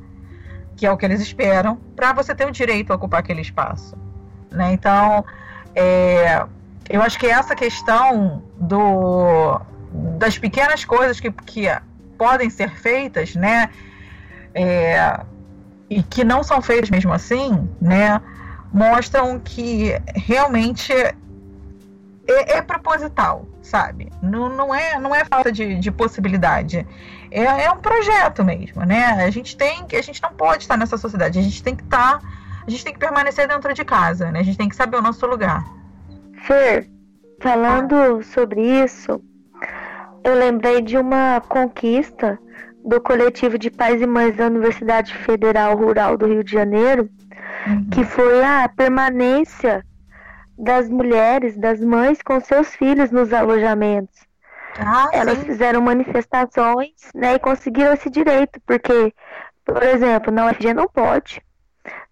que 0.76 0.86
é 0.86 0.90
o 0.90 0.96
que 0.96 1.04
eles 1.04 1.20
esperam, 1.20 1.76
para 1.94 2.12
você 2.12 2.34
ter 2.34 2.46
o 2.46 2.50
direito 2.50 2.92
a 2.92 2.96
ocupar 2.96 3.20
aquele 3.20 3.42
espaço, 3.42 3.96
né, 4.50 4.72
então, 4.72 5.24
é, 5.74 6.44
eu 6.88 7.02
acho 7.02 7.18
que 7.18 7.26
essa 7.26 7.54
questão 7.54 8.42
do, 8.56 9.60
das 10.18 10.38
pequenas 10.38 10.84
coisas 10.84 11.20
que, 11.20 11.30
que 11.30 11.68
podem 12.16 12.48
ser 12.50 12.70
feitas, 12.70 13.34
né? 13.34 13.70
É, 14.54 15.20
e 15.88 16.02
que 16.02 16.24
não 16.24 16.42
são 16.42 16.60
feitas 16.60 16.90
mesmo 16.90 17.12
assim, 17.12 17.68
né? 17.80 18.20
Mostram 18.72 19.38
que 19.38 19.92
realmente 20.14 20.92
é, 20.92 21.14
é 22.28 22.62
proposital, 22.62 23.46
sabe? 23.62 24.10
Não, 24.22 24.48
não, 24.48 24.74
é, 24.74 24.98
não 24.98 25.14
é 25.14 25.24
falta 25.24 25.50
de, 25.50 25.78
de 25.78 25.90
possibilidade. 25.90 26.86
É, 27.30 27.42
é 27.42 27.70
um 27.70 27.78
projeto 27.78 28.44
mesmo, 28.44 28.84
né? 28.84 29.24
A 29.24 29.30
gente 29.30 29.56
tem 29.56 29.86
que, 29.86 29.96
a 29.96 30.02
gente 30.02 30.22
não 30.22 30.32
pode 30.32 30.64
estar 30.64 30.76
nessa 30.76 30.96
sociedade, 30.96 31.38
a 31.38 31.42
gente 31.42 31.62
tem 31.62 31.74
que 31.74 31.82
estar, 31.82 32.20
a 32.66 32.70
gente 32.70 32.84
tem 32.84 32.92
que 32.92 32.98
permanecer 32.98 33.48
dentro 33.48 33.72
de 33.72 33.84
casa, 33.84 34.30
né? 34.30 34.40
A 34.40 34.42
gente 34.42 34.58
tem 34.58 34.68
que 34.68 34.76
saber 34.76 34.98
o 34.98 35.02
nosso 35.02 35.26
lugar. 35.26 35.64
Fer, 36.46 36.88
falando 37.40 38.22
sobre 38.22 38.60
isso, 38.84 39.22
eu 40.22 40.34
lembrei 40.34 40.82
de 40.82 40.98
uma 40.98 41.40
conquista 41.40 42.38
do 42.84 43.00
coletivo 43.00 43.58
de 43.58 43.70
pais 43.70 44.00
e 44.00 44.06
mães 44.06 44.36
da 44.36 44.46
Universidade 44.46 45.14
Federal 45.14 45.76
Rural 45.76 46.16
do 46.16 46.26
Rio 46.26 46.44
de 46.44 46.52
Janeiro. 46.52 47.08
Que 47.92 48.04
foi 48.04 48.44
a 48.44 48.68
permanência 48.68 49.84
das 50.58 50.88
mulheres, 50.88 51.56
das 51.56 51.80
mães 51.80 52.20
com 52.22 52.40
seus 52.40 52.74
filhos 52.74 53.10
nos 53.10 53.32
alojamentos. 53.32 54.26
Ah, 54.78 55.08
Elas 55.12 55.38
sim. 55.38 55.46
fizeram 55.46 55.80
manifestações 55.80 56.92
né, 57.14 57.34
e 57.34 57.38
conseguiram 57.38 57.92
esse 57.92 58.10
direito, 58.10 58.60
porque, 58.66 59.12
por 59.64 59.82
exemplo, 59.82 60.32
na 60.32 60.46
UFG 60.46 60.74
não 60.74 60.88
pode, 60.88 61.42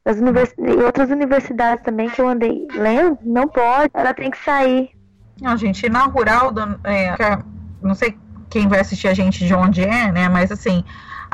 as 0.05 0.19
univers... 0.19 0.55
Em 0.59 0.83
outras 0.83 1.11
universidades 1.11 1.85
também 1.85 2.09
que 2.09 2.21
eu 2.21 2.29
andei 2.29 2.67
lendo, 2.75 3.19
não 3.23 3.49
pode, 3.49 3.91
ela 3.95 4.15
tem 4.15 4.31
que 4.31 4.39
sair. 4.39 4.91
Não, 5.41 5.57
gente, 5.57 5.89
na 5.89 6.05
rural, 6.05 6.53
é, 6.85 7.15
não 7.83 7.95
sei 7.95 8.17
quem 8.49 8.69
vai 8.69 8.81
assistir 8.81 9.09
a 9.09 9.15
gente 9.15 9.45
de 9.45 9.55
onde 9.55 9.83
é, 9.83 10.11
né? 10.11 10.29
Mas 10.29 10.51
assim, 10.51 10.85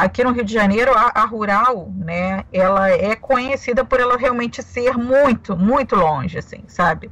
aqui 0.05 0.24
no 0.24 0.32
Rio 0.32 0.44
de 0.44 0.53
Janeiro, 0.53 0.92
a, 0.96 1.12
a, 1.14 1.24
rural, 1.24 1.90
né, 1.94 2.44
ela 2.53 2.90
é 2.90 3.14
conhecida 3.14 3.84
por 3.84 4.00
ela 4.00 4.16
realmente 4.16 4.62
ser 4.62 4.96
muito, 4.96 5.57
muito 5.57 5.94
longe, 5.94 6.38
assim, 6.38 6.64
sabe? 6.66 7.11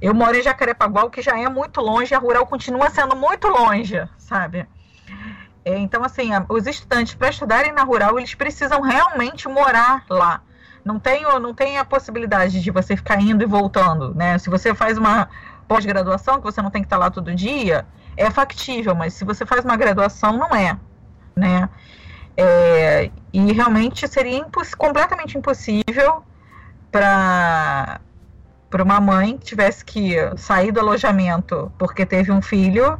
Eu 0.00 0.14
moro 0.14 0.36
em 0.36 0.42
Jacarepaguá, 0.42 1.08
que 1.10 1.20
já 1.20 1.38
é 1.38 1.48
muito 1.48 1.80
longe, 1.80 2.14
a 2.14 2.18
rural 2.18 2.46
continua 2.46 2.88
sendo 2.90 3.14
muito 3.14 3.48
longe, 3.48 4.02
sabe? 4.16 4.66
É, 5.64 5.76
então, 5.78 6.02
assim, 6.02 6.30
os 6.48 6.66
estudantes, 6.66 7.14
para 7.14 7.28
estudarem 7.28 7.72
na 7.72 7.82
rural, 7.82 8.18
eles 8.18 8.34
precisam 8.34 8.80
realmente 8.80 9.46
morar 9.46 10.04
lá 10.08 10.42
não 10.84 10.98
tem, 10.98 11.22
não 11.22 11.54
tem 11.54 11.78
a 11.78 11.84
possibilidade 11.84 12.60
de 12.60 12.70
você 12.70 12.96
ficar 12.96 13.20
indo 13.20 13.42
e 13.42 13.46
voltando, 13.46 14.14
né? 14.14 14.38
Se 14.38 14.48
você 14.48 14.74
faz 14.74 14.96
uma 14.96 15.28
pós-graduação, 15.68 16.38
que 16.38 16.44
você 16.44 16.60
não 16.60 16.70
tem 16.70 16.82
que 16.82 16.86
estar 16.86 16.96
lá 16.96 17.10
todo 17.10 17.34
dia, 17.34 17.86
é 18.16 18.30
factível, 18.30 18.94
mas 18.94 19.14
se 19.14 19.24
você 19.24 19.46
faz 19.46 19.64
uma 19.64 19.76
graduação, 19.76 20.36
não 20.36 20.54
é, 20.54 20.76
né? 21.36 21.68
É, 22.36 23.10
e 23.32 23.52
realmente 23.52 24.06
seria 24.08 24.38
imposs 24.38 24.74
completamente 24.74 25.36
impossível 25.36 26.22
para 26.90 28.00
uma 28.82 29.00
mãe 29.00 29.36
que 29.36 29.44
tivesse 29.44 29.84
que 29.84 30.14
sair 30.36 30.72
do 30.72 30.80
alojamento 30.80 31.70
porque 31.78 32.06
teve 32.06 32.32
um 32.32 32.40
filho 32.40 32.98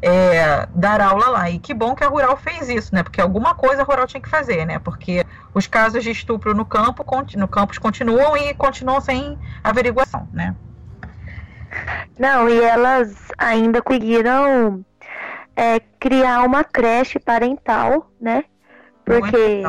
é, 0.00 0.66
dar 0.74 1.00
aula 1.00 1.28
lá. 1.28 1.50
E 1.50 1.58
que 1.58 1.74
bom 1.74 1.94
que 1.94 2.04
a 2.04 2.08
Rural 2.08 2.36
fez 2.36 2.68
isso, 2.68 2.94
né? 2.94 3.02
Porque 3.02 3.20
alguma 3.20 3.54
coisa 3.54 3.82
a 3.82 3.84
Rural 3.84 4.06
tinha 4.06 4.20
que 4.20 4.28
fazer, 4.28 4.64
né? 4.64 4.78
Porque 4.78 5.24
os 5.52 5.66
casos 5.66 6.02
de 6.02 6.10
estupro 6.10 6.54
no 6.54 6.64
campo, 6.64 7.04
no 7.36 7.48
campus 7.48 7.78
continuam 7.78 8.36
e 8.36 8.54
continuam 8.54 9.00
sem 9.00 9.38
averiguação, 9.62 10.28
né? 10.32 10.54
Não, 12.18 12.48
e 12.48 12.60
elas 12.60 13.14
ainda 13.36 13.82
conseguiram 13.82 14.84
é, 15.54 15.80
criar 16.00 16.42
uma 16.44 16.64
creche 16.64 17.18
parental, 17.18 18.10
né? 18.20 18.44
Porque 19.08 19.62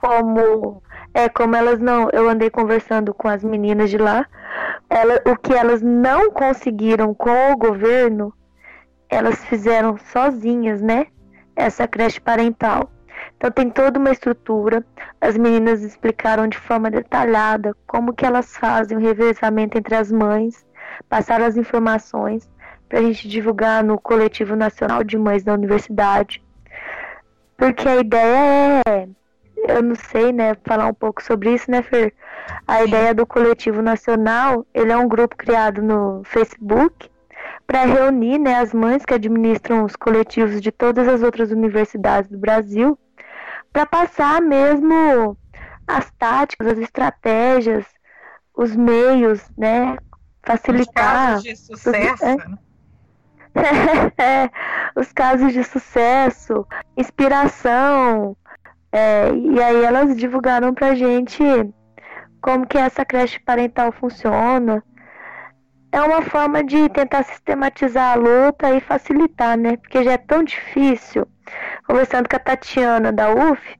como 0.00 0.82
é 1.14 1.28
como 1.28 1.56
elas 1.56 1.80
não, 1.80 2.08
eu 2.12 2.28
andei 2.28 2.50
conversando 2.50 3.12
com 3.12 3.28
as 3.28 3.42
meninas 3.42 3.90
de 3.90 3.98
lá, 3.98 4.26
ela, 4.88 5.20
o 5.26 5.36
que 5.36 5.52
elas 5.52 5.82
não 5.82 6.30
conseguiram 6.30 7.14
com 7.14 7.52
o 7.52 7.56
governo 7.56 8.32
elas 9.08 9.42
fizeram 9.44 9.96
sozinhas, 9.96 10.82
né? 10.82 11.06
Essa 11.56 11.88
creche 11.88 12.20
parental. 12.20 12.90
Então 13.36 13.50
tem 13.50 13.70
toda 13.70 13.98
uma 13.98 14.10
estrutura. 14.10 14.84
As 15.20 15.36
meninas 15.36 15.82
explicaram 15.82 16.46
de 16.46 16.58
forma 16.58 16.90
detalhada 16.90 17.74
como 17.86 18.12
que 18.12 18.26
elas 18.26 18.56
fazem 18.56 18.96
o 18.96 19.00
revezamento 19.00 19.78
entre 19.78 19.94
as 19.94 20.12
mães, 20.12 20.66
passaram 21.08 21.44
as 21.44 21.56
informações 21.56 22.48
para 22.88 23.00
a 23.00 23.02
gente 23.02 23.28
divulgar 23.28 23.82
no 23.82 23.98
coletivo 24.00 24.54
nacional 24.54 25.02
de 25.02 25.18
mães 25.18 25.42
da 25.42 25.52
universidade. 25.52 26.42
Porque 27.58 27.88
a 27.88 27.96
ideia 27.96 28.82
é, 28.88 29.08
eu 29.66 29.82
não 29.82 29.96
sei, 29.96 30.32
né, 30.32 30.54
falar 30.64 30.86
um 30.86 30.94
pouco 30.94 31.22
sobre 31.22 31.52
isso, 31.52 31.68
né, 31.70 31.82
Fer? 31.82 32.14
A 32.66 32.84
ideia 32.84 33.12
do 33.12 33.26
coletivo 33.26 33.82
nacional, 33.82 34.64
ele 34.72 34.92
é 34.92 34.96
um 34.96 35.08
grupo 35.08 35.36
criado 35.36 35.82
no 35.82 36.22
Facebook 36.24 37.10
para 37.66 37.84
reunir 37.84 38.38
né, 38.38 38.54
as 38.54 38.72
mães 38.72 39.04
que 39.04 39.12
administram 39.12 39.84
os 39.84 39.96
coletivos 39.96 40.60
de 40.60 40.70
todas 40.70 41.08
as 41.08 41.20
outras 41.20 41.50
universidades 41.50 42.30
do 42.30 42.38
Brasil, 42.38 42.96
para 43.72 43.84
passar 43.84 44.40
mesmo 44.40 45.36
as 45.86 46.10
táticas, 46.12 46.68
as 46.68 46.78
estratégias, 46.78 47.84
os 48.56 48.74
meios, 48.74 49.42
né? 49.56 49.98
Facilitar. 50.44 51.36
Os 51.38 51.42
casos 51.42 51.42
de 51.42 51.56
sucesso. 51.56 52.24
É, 52.24 52.36
né? 52.36 52.58
os 54.96 55.12
casos 55.12 55.52
de 55.52 55.64
sucesso, 55.64 56.66
inspiração. 56.96 58.36
É, 58.90 59.30
e 59.32 59.62
aí 59.62 59.84
elas 59.84 60.16
divulgaram 60.16 60.72
pra 60.72 60.94
gente 60.94 61.42
como 62.40 62.66
que 62.66 62.78
essa 62.78 63.04
creche 63.04 63.38
parental 63.40 63.92
funciona. 63.92 64.82
É 65.90 66.00
uma 66.02 66.22
forma 66.22 66.62
de 66.62 66.88
tentar 66.90 67.22
sistematizar 67.22 68.12
a 68.12 68.14
luta 68.14 68.70
e 68.74 68.80
facilitar, 68.80 69.56
né? 69.56 69.76
Porque 69.76 70.04
já 70.04 70.12
é 70.12 70.18
tão 70.18 70.44
difícil. 70.44 71.26
Conversando 71.86 72.28
com 72.28 72.36
a 72.36 72.38
Tatiana 72.38 73.10
da 73.10 73.30
UF, 73.30 73.78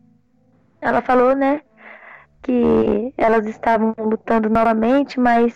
ela 0.81 1.03
falou, 1.03 1.35
né, 1.35 1.61
que 2.49 3.13
elas 3.19 3.47
estavam 3.47 3.95
lutando 3.99 4.49
novamente, 4.49 5.21
mas 5.21 5.53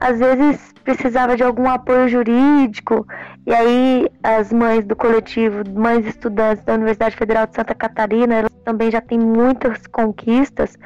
às 0.00 0.18
vezes 0.18 0.72
precisava 0.82 1.36
de 1.36 1.44
algum 1.44 1.68
apoio 1.68 2.08
jurídico, 2.08 3.06
e 3.46 3.54
aí 3.54 4.08
as 4.24 4.52
mães 4.52 4.84
do 4.84 4.96
coletivo, 4.96 5.62
mães 5.72 6.04
estudantes 6.04 6.64
da 6.64 6.74
Universidade 6.74 7.16
Federal 7.16 7.46
de 7.46 7.54
Santa 7.54 7.76
Catarina, 7.76 8.34
elas 8.34 8.52
também 8.64 8.90
já 8.90 9.00
têm 9.00 9.20
muitas 9.20 9.86
conquistas, 9.86 10.76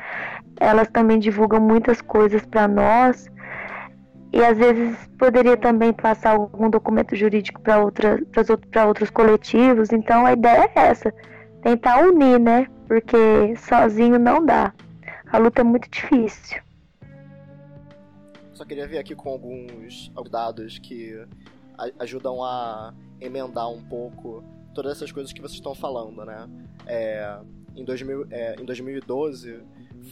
elas 0.60 0.88
também 0.88 1.18
divulgam 1.18 1.58
muitas 1.58 2.02
coisas 2.02 2.44
para 2.44 2.68
nós. 2.68 3.30
E 4.32 4.44
às 4.44 4.58
vezes 4.58 4.94
poderia 5.18 5.56
também 5.56 5.92
passar 5.92 6.32
algum 6.32 6.68
documento 6.68 7.16
jurídico 7.16 7.60
para 7.62 7.80
outra, 7.82 8.20
outros 8.86 9.10
coletivos. 9.10 9.90
Então 9.90 10.24
a 10.24 10.34
ideia 10.34 10.70
é 10.76 10.80
essa: 10.88 11.12
tentar 11.62 12.04
unir, 12.04 12.38
né? 12.38 12.66
Porque 12.86 13.56
sozinho 13.56 14.18
não 14.20 14.44
dá. 14.44 14.72
A 15.32 15.38
luta 15.38 15.60
é 15.60 15.64
muito 15.64 15.88
difícil. 15.88 16.60
Só 18.52 18.64
queria 18.64 18.86
vir 18.86 18.98
aqui 18.98 19.14
com 19.14 19.30
alguns 19.30 20.10
dados 20.28 20.78
que 20.78 21.24
ajudam 21.98 22.42
a 22.42 22.92
emendar 23.20 23.70
um 23.70 23.82
pouco 23.82 24.42
todas 24.74 24.96
essas 24.96 25.12
coisas 25.12 25.32
que 25.32 25.40
vocês 25.40 25.54
estão 25.54 25.74
falando, 25.74 26.24
né? 26.24 26.48
É, 26.84 27.40
em, 27.76 27.84
2000, 27.84 28.26
é, 28.30 28.60
em 28.60 28.64
2012 28.64 29.62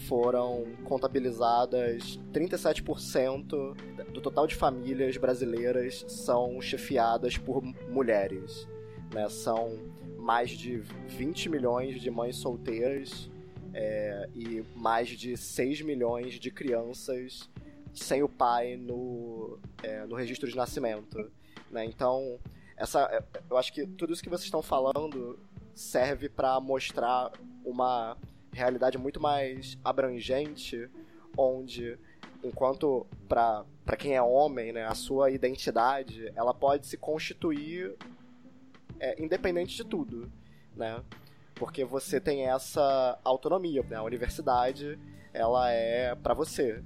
foram 0.06 0.64
contabilizadas 0.84 2.18
37% 2.32 3.74
do 4.12 4.20
total 4.20 4.46
de 4.46 4.54
famílias 4.54 5.16
brasileiras 5.16 6.04
são 6.06 6.60
chefiadas 6.60 7.36
por 7.36 7.62
mulheres. 7.90 8.68
Né? 9.12 9.28
São 9.28 9.78
mais 10.16 10.50
de 10.50 10.78
20 11.08 11.48
milhões 11.48 12.00
de 12.00 12.10
mães 12.10 12.36
solteiras 12.36 13.28
é, 13.74 14.28
e 14.34 14.64
mais 14.74 15.08
de 15.08 15.36
6 15.36 15.82
milhões 15.82 16.34
de 16.34 16.50
crianças 16.50 17.48
sem 17.92 18.22
o 18.22 18.28
pai 18.28 18.76
no, 18.76 19.58
é, 19.82 20.06
no 20.06 20.14
registro 20.14 20.48
de 20.48 20.56
nascimento. 20.56 21.30
Né? 21.70 21.84
Então, 21.84 22.38
essa, 22.76 23.24
eu 23.50 23.56
acho 23.56 23.72
que 23.72 23.86
tudo 23.86 24.12
isso 24.12 24.22
que 24.22 24.28
vocês 24.28 24.44
estão 24.44 24.62
falando 24.62 25.38
serve 25.74 26.28
para 26.28 26.60
mostrar 26.60 27.32
uma 27.64 28.16
realidade 28.52 28.98
muito 28.98 29.20
mais 29.20 29.78
abrangente, 29.84 30.88
onde 31.36 31.98
enquanto 32.42 33.06
para 33.28 33.64
quem 33.98 34.14
é 34.14 34.22
homem, 34.22 34.72
né, 34.72 34.84
a 34.84 34.94
sua 34.94 35.30
identidade, 35.30 36.32
ela 36.34 36.54
pode 36.54 36.86
se 36.86 36.96
constituir 36.96 37.96
é, 39.00 39.22
independente 39.22 39.76
de 39.76 39.84
tudo, 39.84 40.30
né? 40.76 41.02
Porque 41.58 41.84
você 41.84 42.20
tem 42.20 42.46
essa 42.46 43.18
autonomia, 43.24 43.82
né? 43.82 43.96
A 43.96 44.02
universidade, 44.02 44.98
ela 45.32 45.70
é 45.70 46.14
para 46.14 46.34
você, 46.34 46.82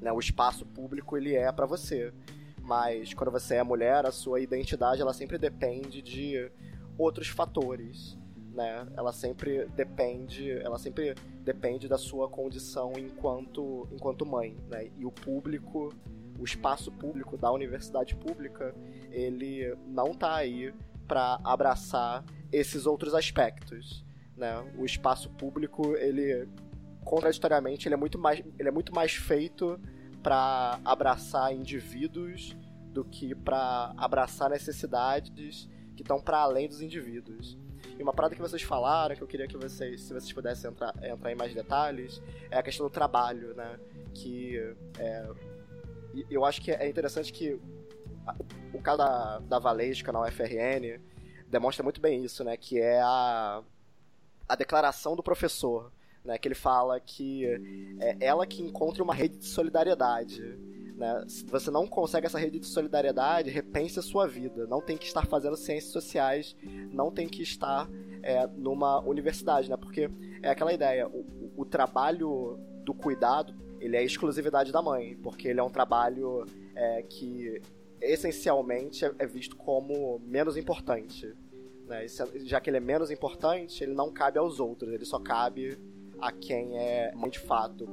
né? 0.00 0.12
O 0.12 0.18
espaço 0.18 0.64
público 0.64 1.16
ele 1.16 1.34
é 1.34 1.50
para 1.52 1.66
você. 1.66 2.12
Mas 2.60 3.12
quando 3.12 3.30
você 3.30 3.56
é 3.56 3.62
mulher, 3.62 4.06
a 4.06 4.12
sua 4.12 4.40
identidade 4.40 5.02
ela 5.02 5.12
sempre 5.12 5.36
depende 5.36 6.00
de 6.00 6.50
outros 6.96 7.28
fatores 7.28 8.16
né? 8.54 8.86
Ela 8.96 9.12
sempre 9.12 9.66
depende, 9.66 10.50
ela 10.50 10.78
sempre 10.78 11.14
depende 11.42 11.88
da 11.88 11.98
sua 11.98 12.28
condição 12.28 12.92
enquanto 12.96 13.88
enquanto 13.92 14.24
mãe, 14.24 14.56
né? 14.68 14.90
E 14.96 15.04
o 15.04 15.10
público, 15.10 15.92
o 16.38 16.44
espaço 16.44 16.90
público 16.92 17.36
da 17.36 17.50
universidade 17.50 18.14
pública, 18.14 18.74
ele 19.10 19.76
não 19.86 20.14
tá 20.14 20.34
aí 20.36 20.72
para 21.06 21.38
abraçar 21.44 22.24
esses 22.54 22.86
outros 22.86 23.14
aspectos, 23.14 24.04
né? 24.36 24.64
O 24.78 24.84
espaço 24.84 25.28
público, 25.30 25.96
ele 25.96 26.48
contraditoriamente, 27.04 27.86
ele 27.86 27.94
é 27.94 27.98
muito 27.98 28.18
mais 28.18 28.42
ele 28.58 28.68
é 28.68 28.72
muito 28.72 28.94
mais 28.94 29.12
feito 29.12 29.78
para 30.22 30.80
abraçar 30.84 31.54
indivíduos 31.54 32.56
do 32.92 33.04
que 33.04 33.34
para 33.34 33.92
abraçar 33.96 34.48
necessidades 34.48 35.68
que 35.96 36.02
estão 36.02 36.20
para 36.20 36.38
além 36.38 36.68
dos 36.68 36.80
indivíduos. 36.80 37.58
E 37.98 38.02
uma 38.02 38.12
parada 38.12 38.34
que 38.34 38.40
vocês 38.40 38.62
falaram, 38.62 39.14
que 39.14 39.22
eu 39.22 39.26
queria 39.26 39.46
que 39.46 39.56
vocês, 39.56 40.00
se 40.02 40.12
vocês 40.12 40.32
pudessem 40.32 40.70
entrar, 40.70 40.94
entrar 41.02 41.30
em 41.30 41.34
mais 41.34 41.54
detalhes, 41.54 42.22
é 42.50 42.56
a 42.56 42.62
questão 42.62 42.86
do 42.86 42.90
trabalho, 42.90 43.54
né? 43.54 43.78
Que 44.14 44.74
é, 44.98 45.28
eu 46.30 46.44
acho 46.44 46.60
que 46.60 46.70
é 46.70 46.88
interessante 46.88 47.32
que 47.32 47.60
o 48.72 48.80
caso 48.80 48.98
da, 48.98 49.38
da 49.40 49.58
Valesca 49.58 50.10
na 50.10 50.22
UFRN 50.22 51.00
demonstra 51.54 51.82
muito 51.82 52.00
bem 52.00 52.22
isso, 52.24 52.44
né? 52.44 52.56
Que 52.56 52.80
é 52.80 53.00
a, 53.00 53.62
a 54.48 54.54
declaração 54.54 55.16
do 55.16 55.22
professor, 55.22 55.90
né? 56.24 56.36
Que 56.36 56.48
ele 56.48 56.54
fala 56.54 57.00
que 57.00 57.46
é 58.00 58.16
ela 58.20 58.46
que 58.46 58.62
encontra 58.62 59.02
uma 59.02 59.14
rede 59.14 59.38
de 59.38 59.46
solidariedade 59.46 60.42
né? 60.96 61.24
Se 61.26 61.44
você 61.44 61.70
não 61.70 61.86
consegue 61.86 62.26
essa 62.26 62.38
rede 62.38 62.58
de 62.58 62.66
solidariedade, 62.66 63.50
repense 63.50 63.98
a 63.98 64.02
sua 64.02 64.26
vida. 64.26 64.66
Não 64.66 64.80
tem 64.80 64.96
que 64.96 65.06
estar 65.06 65.26
fazendo 65.26 65.56
ciências 65.56 65.92
sociais, 65.92 66.56
não 66.92 67.10
tem 67.10 67.28
que 67.28 67.42
estar 67.42 67.88
é, 68.22 68.46
numa 68.46 69.00
universidade, 69.00 69.68
né? 69.68 69.76
Porque 69.76 70.08
é 70.42 70.50
aquela 70.50 70.72
ideia, 70.72 71.08
o, 71.08 71.52
o 71.56 71.64
trabalho 71.64 72.58
do 72.84 72.94
cuidado, 72.94 73.54
ele 73.80 73.96
é 73.96 74.04
exclusividade 74.04 74.70
da 74.70 74.80
mãe, 74.80 75.16
porque 75.22 75.48
ele 75.48 75.60
é 75.60 75.62
um 75.62 75.70
trabalho 75.70 76.46
é, 76.74 77.02
que 77.02 77.60
essencialmente 78.00 79.04
é, 79.04 79.12
é 79.18 79.26
visto 79.26 79.56
como 79.56 80.20
menos 80.20 80.56
importante. 80.56 81.34
Né? 81.94 82.06
Já 82.44 82.60
que 82.60 82.70
ele 82.70 82.78
é 82.78 82.80
menos 82.80 83.10
importante, 83.10 83.82
ele 83.82 83.94
não 83.94 84.10
cabe 84.10 84.38
aos 84.38 84.58
outros, 84.58 84.92
ele 84.92 85.04
só 85.04 85.18
cabe 85.18 85.78
a 86.20 86.32
quem 86.32 86.76
é 86.76 87.12
mãe 87.14 87.30
de 87.30 87.38
fato. 87.38 87.86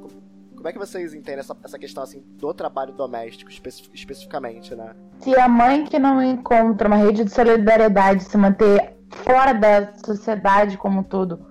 Como 0.55 0.67
é 0.67 0.71
que 0.71 0.79
vocês 0.79 1.13
entendem 1.13 1.39
essa, 1.39 1.55
essa 1.63 1.79
questão 1.79 2.03
assim 2.03 2.23
do 2.37 2.53
trabalho 2.53 2.93
doméstico 2.93 3.49
especificamente, 3.93 4.75
né? 4.75 4.95
Se 5.19 5.35
a 5.35 5.47
mãe 5.47 5.85
que 5.85 5.97
não 5.97 6.21
encontra 6.21 6.87
uma 6.87 6.97
rede 6.97 7.23
de 7.23 7.31
solidariedade 7.31 8.23
se 8.23 8.37
manter 8.37 8.95
fora 9.09 9.53
da 9.53 9.93
sociedade 9.95 10.77
como 10.77 10.99
um 10.99 11.03
todo 11.03 11.47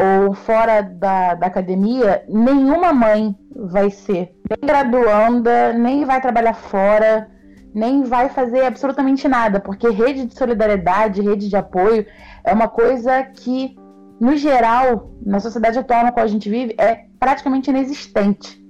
ou 0.00 0.32
fora 0.32 0.80
da, 0.80 1.34
da 1.34 1.46
academia, 1.46 2.24
nenhuma 2.28 2.92
mãe 2.92 3.36
vai 3.54 3.90
ser 3.90 4.34
nem 4.48 4.60
graduanda, 4.62 5.72
nem 5.72 6.04
vai 6.04 6.20
trabalhar 6.20 6.54
fora, 6.54 7.28
nem 7.74 8.02
vai 8.02 8.28
fazer 8.28 8.64
absolutamente 8.64 9.28
nada, 9.28 9.60
porque 9.60 9.88
rede 9.88 10.26
de 10.26 10.36
solidariedade, 10.36 11.22
rede 11.22 11.48
de 11.48 11.56
apoio 11.56 12.06
é 12.44 12.52
uma 12.52 12.68
coisa 12.68 13.22
que 13.22 13.76
no 14.20 14.36
geral, 14.36 15.12
na 15.24 15.38
sociedade 15.38 15.78
atual 15.78 16.02
na 16.02 16.12
qual 16.12 16.24
a 16.24 16.28
gente 16.28 16.50
vive, 16.50 16.74
é 16.76 17.04
praticamente 17.20 17.70
inexistente. 17.70 18.62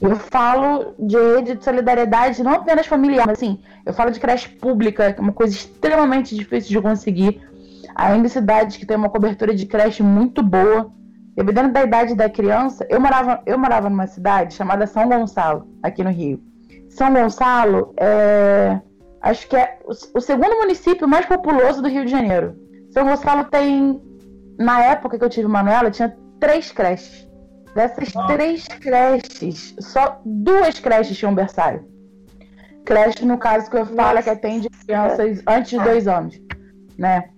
Eu 0.00 0.16
falo 0.16 0.94
de 0.98 1.16
rede 1.16 1.54
de 1.54 1.64
solidariedade 1.64 2.42
não 2.42 2.52
apenas 2.52 2.86
familiar, 2.86 3.26
mas 3.26 3.38
assim, 3.38 3.60
eu 3.84 3.92
falo 3.92 4.10
de 4.10 4.18
creche 4.18 4.48
pública, 4.48 5.12
que 5.12 5.20
é 5.20 5.22
uma 5.22 5.32
coisa 5.32 5.54
extremamente 5.54 6.34
difícil 6.34 6.70
de 6.70 6.80
conseguir. 6.80 7.40
Ainda 7.94 8.28
cidades 8.28 8.76
que 8.76 8.86
tem 8.86 8.96
uma 8.96 9.08
cobertura 9.08 9.54
de 9.54 9.66
creche 9.66 10.02
muito 10.02 10.42
boa. 10.42 10.90
Dependendo 11.36 11.72
da 11.72 11.82
idade 11.82 12.14
da 12.14 12.28
criança, 12.28 12.86
eu 12.88 13.00
morava, 13.00 13.42
eu 13.44 13.58
morava 13.58 13.90
numa 13.90 14.06
cidade 14.06 14.54
chamada 14.54 14.86
São 14.86 15.08
Gonçalo, 15.08 15.66
aqui 15.82 16.02
no 16.02 16.10
Rio. 16.10 16.40
São 16.96 17.12
Gonçalo 17.12 17.92
é, 17.96 18.80
acho 19.20 19.48
que 19.48 19.56
é 19.56 19.78
o, 19.84 20.18
o 20.18 20.20
segundo 20.20 20.56
município 20.56 21.08
mais 21.08 21.26
populoso 21.26 21.82
do 21.82 21.88
Rio 21.88 22.04
de 22.04 22.10
Janeiro. 22.10 22.56
São 22.92 23.04
Gonçalo 23.04 23.44
tem 23.44 24.00
na 24.58 24.82
época 24.84 25.18
que 25.18 25.24
eu 25.24 25.28
tive 25.28 25.48
Manuela, 25.48 25.90
tinha 25.90 26.16
três 26.38 26.70
creches. 26.70 27.28
Dessas 27.74 28.12
três 28.28 28.68
creches, 28.68 29.74
só 29.80 30.20
duas 30.24 30.78
creches 30.78 31.18
tinham 31.18 31.34
berçário. 31.34 31.84
Creche, 32.84 33.24
no 33.24 33.38
caso 33.38 33.68
que 33.68 33.76
eu 33.76 33.86
falo, 33.86 34.18
é 34.18 34.22
que 34.22 34.30
atende 34.30 34.70
crianças 34.70 35.42
antes 35.48 35.70
de 35.70 35.80
dois 35.82 36.06
anos, 36.06 36.40
né? 36.96 37.30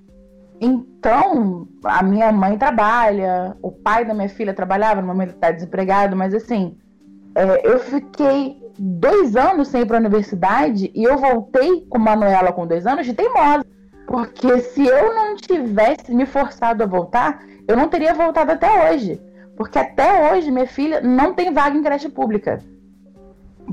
Então, 0.60 1.66
a 1.84 2.02
minha 2.02 2.30
mãe 2.32 2.58
trabalha, 2.58 3.56
o 3.62 3.72
pai 3.72 4.04
da 4.04 4.12
minha 4.12 4.28
filha 4.28 4.52
trabalhava, 4.52 5.00
no 5.00 5.06
momento 5.06 5.34
está 5.34 5.50
desempregado, 5.50 6.14
mas 6.14 6.34
assim, 6.34 6.76
É, 7.36 7.68
eu 7.70 7.78
fiquei 7.78 8.56
dois 8.78 9.36
anos 9.36 9.68
sem 9.68 9.82
ir 9.82 9.86
para 9.86 9.96
a 9.96 10.00
universidade 10.00 10.90
e 10.94 11.04
eu 11.04 11.16
voltei 11.18 11.86
com 11.88 11.98
Manuela 11.98 12.52
com 12.52 12.66
dois 12.66 12.86
anos 12.86 13.06
de 13.06 13.14
teimosa. 13.14 13.64
Porque 14.06 14.60
se 14.60 14.86
eu 14.86 15.14
não 15.14 15.36
tivesse 15.36 16.14
me 16.14 16.26
forçado 16.26 16.82
a 16.82 16.86
voltar, 16.86 17.42
eu 17.66 17.76
não 17.76 17.88
teria 17.88 18.14
voltado 18.14 18.52
até 18.52 18.92
hoje. 18.92 19.20
Porque 19.56 19.78
até 19.78 20.32
hoje 20.32 20.50
minha 20.50 20.66
filha 20.66 21.00
não 21.00 21.34
tem 21.34 21.52
vaga 21.52 21.76
em 21.76 21.82
creche 21.82 22.08
pública. 22.08 22.62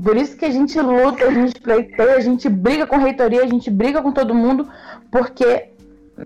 Por 0.02 0.16
isso 0.16 0.36
que 0.36 0.44
a 0.44 0.50
gente 0.50 0.80
luta, 0.80 1.24
a 1.24 1.30
gente 1.30 1.60
pleiteia, 1.60 2.16
a 2.16 2.20
gente 2.20 2.48
briga 2.48 2.86
com 2.86 2.96
a 2.96 2.98
reitoria, 2.98 3.42
a 3.42 3.46
gente 3.46 3.70
briga 3.70 4.02
com 4.02 4.10
todo 4.10 4.34
mundo, 4.34 4.68
porque 5.10 5.70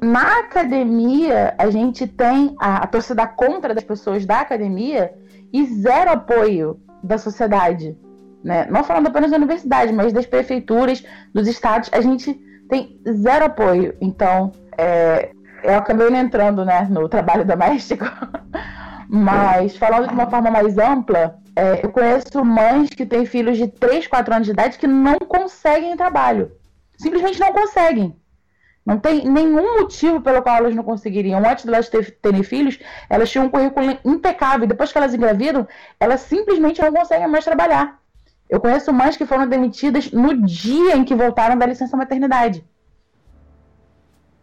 na 0.01 0.41
academia 0.41 1.55
a 1.59 1.69
gente 1.69 2.07
tem 2.07 2.57
a, 2.59 2.85
a 2.85 2.87
torcida 2.87 3.27
contra 3.27 3.75
das 3.75 3.85
pessoas 3.85 4.25
da 4.25 4.41
academia 4.41 5.13
e 5.53 5.65
zero 5.67 6.13
apoio 6.13 6.81
da 7.03 7.19
sociedade. 7.19 7.97
Né? 8.43 8.67
Não 8.71 8.85
falando 8.85 9.09
apenas 9.09 9.31
da 9.31 9.37
universidade, 9.37 9.93
mas 9.93 10.13
das 10.13 10.27
prefeituras, 10.27 11.05
dos 11.35 11.49
estados, 11.49 11.91
a 11.93 12.01
gente 12.01 12.35
tem 12.69 13.01
zero 13.23 13.47
apoio. 13.47 13.97
Então, 14.01 14.53
é, 14.77 15.31
eu 15.63 15.75
acabei 15.75 16.09
entrando 16.09 16.65
né, 16.65 16.87
no 16.91 17.09
trabalho 17.09 17.45
doméstico, 17.45 18.05
mas 19.09 19.77
falando 19.77 20.09
de 20.09 20.15
uma 20.15 20.31
forma 20.31 20.51
mais 20.51 20.79
ampla, 20.79 21.39
é, 21.57 21.85
eu 21.85 21.91
conheço 21.91 22.45
mães 22.45 22.91
que 22.91 23.05
têm 23.05 23.27
filhos 23.27 23.57
de 23.57 23.67
3, 23.67 24.07
4 24.07 24.35
anos 24.35 24.47
de 24.47 24.53
idade 24.53 24.79
que 24.79 24.87
não 24.87 25.19
conseguem 25.19 25.97
trabalho. 25.97 26.53
Simplesmente 26.97 27.41
não 27.41 27.53
conseguem. 27.53 28.17
Não 28.87 28.99
tem 28.99 29.29
nenhum 29.29 29.81
motivo 29.81 30.21
pelo 30.21 30.41
qual 30.41 30.57
elas 30.57 30.75
não 30.75 30.83
conseguiriam. 30.83 31.39
Antes 31.45 31.65
de 31.65 31.71
elas 31.71 31.91
terem 32.23 32.43
filhos, 32.43 32.79
elas 33.11 33.31
tinham 33.31 33.47
um 33.47 33.51
currículo 33.51 33.99
impecável. 34.05 34.67
Depois 34.67 34.91
que 34.91 34.97
elas 34.97 35.13
engravidam, 35.13 35.69
elas 36.01 36.21
simplesmente 36.23 36.81
não 36.81 36.93
conseguem 36.93 37.29
mais 37.29 37.45
trabalhar. 37.45 37.99
Eu 38.49 38.61
conheço 38.61 38.93
mães 38.93 39.17
que 39.17 39.27
foram 39.27 39.47
demitidas 39.47 40.11
no 40.11 40.35
dia 40.43 40.97
em 40.97 41.05
que 41.05 41.15
voltaram 41.15 41.57
da 41.57 41.67
licença 41.67 41.97
maternidade. 41.97 42.65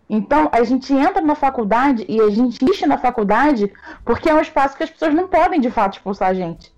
Então, 0.08 0.50
a 0.52 0.64
gente 0.64 0.94
entra 0.94 1.22
na 1.22 1.34
faculdade 1.34 2.06
e 2.08 2.22
a 2.22 2.30
gente 2.30 2.64
enche 2.64 2.86
na 2.86 2.98
faculdade 2.98 3.72
porque 4.04 4.30
é 4.30 4.34
um 4.36 4.42
espaço 4.42 4.78
que 4.78 4.84
as 4.84 4.90
pessoas 4.90 5.16
não 5.16 5.28
podem, 5.28 5.60
de 5.60 5.72
fato, 5.72 5.94
expulsar 5.94 6.30
a 6.30 6.34
gente. 6.34 6.72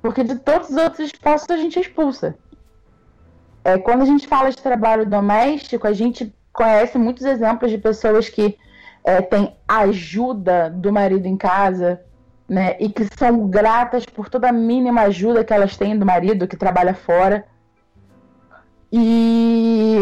Porque 0.00 0.24
de 0.24 0.36
todos 0.36 0.70
os 0.70 0.76
outros 0.76 1.06
espaços 1.06 1.50
a 1.50 1.56
gente 1.56 1.78
expulsa. 1.78 2.36
É, 3.62 3.78
quando 3.78 4.02
a 4.02 4.06
gente 4.06 4.26
fala 4.26 4.50
de 4.50 4.56
trabalho 4.56 5.04
doméstico, 5.06 5.86
a 5.86 5.92
gente 5.92 6.34
conhece 6.52 6.98
muitos 6.98 7.24
exemplos 7.24 7.70
de 7.70 7.78
pessoas 7.78 8.28
que 8.28 8.56
é, 9.04 9.20
têm 9.20 9.54
ajuda 9.68 10.70
do 10.70 10.92
marido 10.92 11.26
em 11.26 11.36
casa, 11.36 12.00
né? 12.48 12.76
E 12.78 12.88
que 12.88 13.06
são 13.16 13.48
gratas 13.48 14.04
por 14.04 14.28
toda 14.28 14.48
a 14.48 14.52
mínima 14.52 15.02
ajuda 15.02 15.44
que 15.44 15.52
elas 15.52 15.76
têm 15.76 15.98
do 15.98 16.06
marido 16.06 16.46
que 16.46 16.56
trabalha 16.56 16.94
fora. 16.94 17.44
E, 18.92 20.00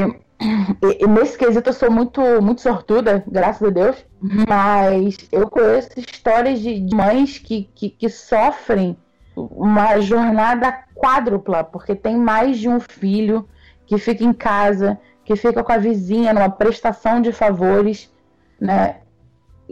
e, 1.00 1.06
nesse 1.06 1.38
quesito 1.38 1.70
eu 1.70 1.74
sou 1.74 1.90
muito, 1.90 2.20
muito 2.42 2.60
sortuda, 2.60 3.22
graças 3.26 3.66
a 3.66 3.70
Deus. 3.70 4.04
Mas 4.48 5.16
eu 5.30 5.48
conheço 5.48 5.90
histórias 5.98 6.60
de, 6.60 6.80
de 6.80 6.94
mães 6.94 7.38
que, 7.38 7.70
que, 7.74 7.90
que 7.90 8.08
sofrem 8.08 8.96
uma 9.36 10.00
jornada 10.00 10.84
quádrupla, 10.94 11.64
porque 11.64 11.94
tem 11.94 12.16
mais 12.16 12.58
de 12.58 12.68
um 12.68 12.80
filho 12.80 13.48
que 13.86 13.96
fica 13.96 14.24
em 14.24 14.32
casa, 14.32 14.98
que 15.24 15.34
fica 15.36 15.62
com 15.62 15.72
a 15.72 15.78
vizinha 15.78 16.32
numa 16.32 16.50
prestação 16.50 17.20
de 17.20 17.32
favores, 17.32 18.12
né? 18.60 18.96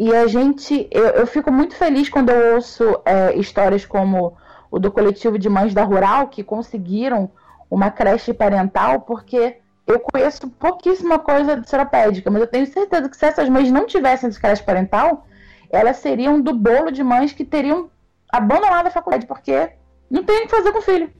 E 0.00 0.14
a 0.14 0.28
gente, 0.28 0.86
eu, 0.92 1.06
eu 1.06 1.26
fico 1.26 1.50
muito 1.50 1.74
feliz 1.74 2.08
quando 2.08 2.30
eu 2.30 2.54
ouço 2.54 3.02
é, 3.04 3.34
histórias 3.36 3.84
como 3.84 4.36
o 4.70 4.78
do 4.78 4.92
coletivo 4.92 5.36
de 5.36 5.48
mães 5.48 5.74
da 5.74 5.82
Rural 5.82 6.28
que 6.28 6.44
conseguiram 6.44 7.28
uma 7.68 7.90
creche 7.90 8.32
parental, 8.32 9.00
porque 9.00 9.56
eu 9.88 9.98
conheço 9.98 10.48
pouquíssima 10.50 11.18
coisa 11.18 11.60
de 11.60 11.68
seropédica, 11.68 12.30
mas 12.30 12.42
eu 12.42 12.46
tenho 12.46 12.64
certeza 12.66 13.08
que 13.08 13.16
se 13.16 13.26
essas 13.26 13.48
mães 13.48 13.72
não 13.72 13.86
tivessem 13.86 14.28
essa 14.28 14.40
creche 14.40 14.62
parental, 14.62 15.26
elas 15.68 15.96
seriam 15.96 16.40
do 16.40 16.54
bolo 16.54 16.92
de 16.92 17.02
mães 17.02 17.32
que 17.32 17.44
teriam 17.44 17.90
abandonado 18.30 18.86
a 18.86 18.90
faculdade, 18.90 19.26
porque 19.26 19.70
não 20.08 20.22
tem 20.22 20.38
o 20.38 20.42
que 20.42 20.56
fazer 20.56 20.70
com 20.70 20.78
o 20.78 20.82
filho. 20.82 21.10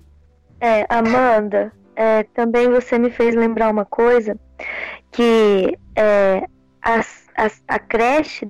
É, 0.61 0.87
Amanda, 0.89 1.73
é, 1.97 2.23
também 2.23 2.71
você 2.71 2.97
me 2.97 3.11
fez 3.11 3.35
lembrar 3.35 3.73
uma 3.73 3.85
coisa, 3.85 4.39
que 5.11 5.77
é, 5.97 6.47
a 7.67 7.79
creche 7.81 8.49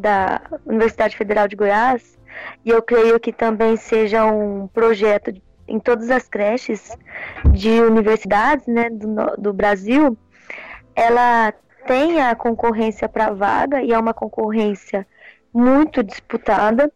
da 0.00 0.40
Universidade 0.66 1.16
Federal 1.16 1.46
de 1.46 1.56
Goiás, 1.56 2.18
e 2.64 2.70
eu 2.70 2.82
creio 2.82 3.20
que 3.20 3.32
também 3.32 3.76
seja 3.76 4.24
um 4.24 4.66
projeto 4.68 5.32
em 5.68 5.78
todas 5.78 6.10
as 6.10 6.28
creches 6.28 6.96
de 7.52 7.80
universidades 7.80 8.66
né, 8.66 8.90
do, 8.90 9.36
do 9.38 9.52
Brasil, 9.52 10.18
ela 10.96 11.52
tem 11.86 12.20
a 12.20 12.34
concorrência 12.34 13.08
para 13.08 13.32
vaga 13.32 13.82
e 13.82 13.92
é 13.92 13.98
uma 13.98 14.12
concorrência 14.12 15.06
muito 15.52 16.02
disputada, 16.02 16.92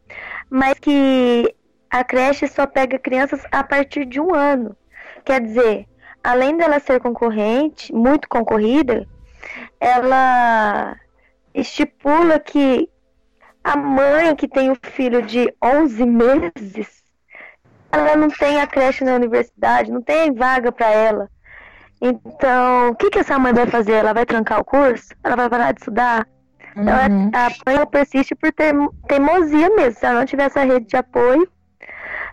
mas 0.51 0.79
que 0.79 1.55
a 1.91 2.03
creche 2.03 2.47
só 2.49 2.67
pega 2.67 2.99
crianças 2.99 3.43
a 3.51 3.63
partir 3.63 4.05
de 4.05 4.21
um 4.21 4.35
ano. 4.35 4.77
Quer 5.25 5.41
dizer, 5.41 5.87
além 6.23 6.57
dela 6.57 6.81
ser 6.81 7.01
concorrente, 7.01 7.93
muito 7.93 8.29
concorrida, 8.29 9.07
ela 9.81 10.97
estipula 11.55 12.39
que 12.41 12.89
a 13.65 13.77
mãe 13.77 14.37
que 14.37 14.47
tem 14.47 14.71
o 14.71 14.77
filho 14.83 15.23
de 15.23 15.53
11 15.63 16.05
meses, 16.05 17.03
ela 17.91 18.15
não 18.15 18.29
tem 18.29 18.61
a 18.61 18.67
creche 18.67 19.03
na 19.03 19.15
universidade, 19.15 19.91
não 19.91 20.03
tem 20.03 20.35
vaga 20.35 20.71
para 20.71 20.91
ela. 20.91 21.31
Então, 22.01 22.91
o 22.91 22.95
que, 22.95 23.09
que 23.09 23.21
essa 23.21 23.39
mãe 23.39 23.55
vai 23.55 23.67
fazer? 23.67 23.93
Ela 23.93 24.13
vai 24.13 24.27
trancar 24.27 24.61
o 24.61 24.65
curso? 24.65 25.15
Ela 25.25 25.37
vai 25.37 25.49
parar 25.49 25.73
de 25.73 25.81
estudar? 25.81 26.29
Uhum. 26.77 26.87
Ela, 26.87 27.07
a 27.07 27.71
mãe 27.71 27.87
persiste 27.87 28.35
por 28.35 28.53
ter 28.53 28.75
teimosia 29.09 29.71
mesmo. 29.71 29.99
Se 29.99 30.05
ela 30.05 30.19
não 30.19 30.27
tiver 30.27 30.45
essa 30.45 30.63
rede 30.63 30.87
de 30.87 30.97
apoio, 30.97 31.49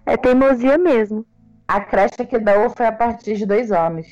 é 0.05 0.17
teimosia 0.17 0.77
mesmo. 0.77 1.25
A 1.65 1.79
creche 1.79 2.21
aqui 2.21 2.37
da 2.37 2.65
UFA 2.65 2.83
é 2.83 2.87
a 2.87 2.91
partir 2.91 3.35
de 3.35 3.45
dois 3.45 3.71
anos. 3.71 4.05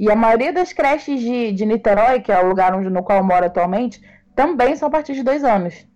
E 0.00 0.10
a 0.10 0.16
maioria 0.16 0.52
das 0.52 0.72
creches 0.72 1.20
de, 1.20 1.52
de 1.52 1.64
Niterói, 1.64 2.20
que 2.20 2.32
é 2.32 2.42
o 2.42 2.48
lugar 2.48 2.74
onde, 2.74 2.90
no 2.90 3.04
qual 3.04 3.18
eu 3.18 3.24
moro 3.24 3.44
atualmente, 3.44 4.00
também 4.34 4.74
são 4.74 4.88
a 4.88 4.90
partir 4.90 5.14
de 5.14 5.22
dois 5.22 5.44
anos. 5.44 5.86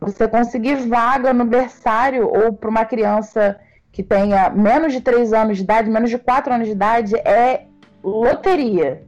Você 0.00 0.28
conseguir 0.28 0.76
vaga 0.88 1.32
no 1.32 1.44
berçário 1.44 2.28
ou 2.28 2.52
para 2.52 2.68
uma 2.68 2.84
criança 2.84 3.58
que 3.90 4.02
tenha 4.02 4.50
menos 4.50 4.92
de 4.92 5.00
três 5.00 5.32
anos 5.32 5.56
de 5.56 5.62
idade, 5.62 5.90
menos 5.90 6.10
de 6.10 6.18
quatro 6.18 6.52
anos 6.52 6.66
de 6.66 6.72
idade, 6.72 7.16
é 7.16 7.64
loteria. 8.02 9.02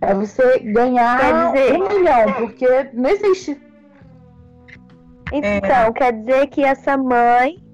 É 0.00 0.12
você 0.12 0.58
ganhar 0.60 1.52
dizer... 1.52 1.72
um 1.72 1.88
milhão, 1.88 2.32
porque 2.34 2.90
não 2.92 3.08
existe. 3.08 3.60
Então, 5.32 5.86
é... 5.86 5.92
quer 5.92 6.12
dizer 6.12 6.46
que 6.48 6.62
essa 6.62 6.96
mãe 6.96 7.65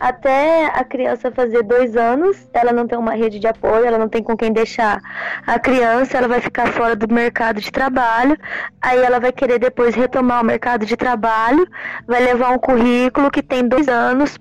até 0.00 0.66
a 0.66 0.82
criança 0.82 1.30
fazer 1.30 1.62
dois 1.62 1.94
anos, 1.94 2.48
ela 2.54 2.72
não 2.72 2.86
tem 2.86 2.98
uma 2.98 3.12
rede 3.12 3.38
de 3.38 3.46
apoio, 3.46 3.84
ela 3.84 3.98
não 3.98 4.08
tem 4.08 4.22
com 4.22 4.34
quem 4.34 4.50
deixar 4.50 4.98
a 5.46 5.58
criança, 5.58 6.16
ela 6.16 6.26
vai 6.26 6.40
ficar 6.40 6.68
fora 6.72 6.96
do 6.96 7.12
mercado 7.12 7.60
de 7.60 7.70
trabalho, 7.70 8.36
aí 8.80 8.98
ela 8.98 9.20
vai 9.20 9.30
querer 9.30 9.58
depois 9.58 9.94
retomar 9.94 10.40
o 10.40 10.44
mercado 10.44 10.86
de 10.86 10.96
trabalho, 10.96 11.68
vai 12.06 12.24
levar 12.24 12.50
um 12.50 12.58
currículo 12.58 13.30
que 13.30 13.42
tem 13.42 13.68
dois 13.68 13.88
anos 13.88 14.38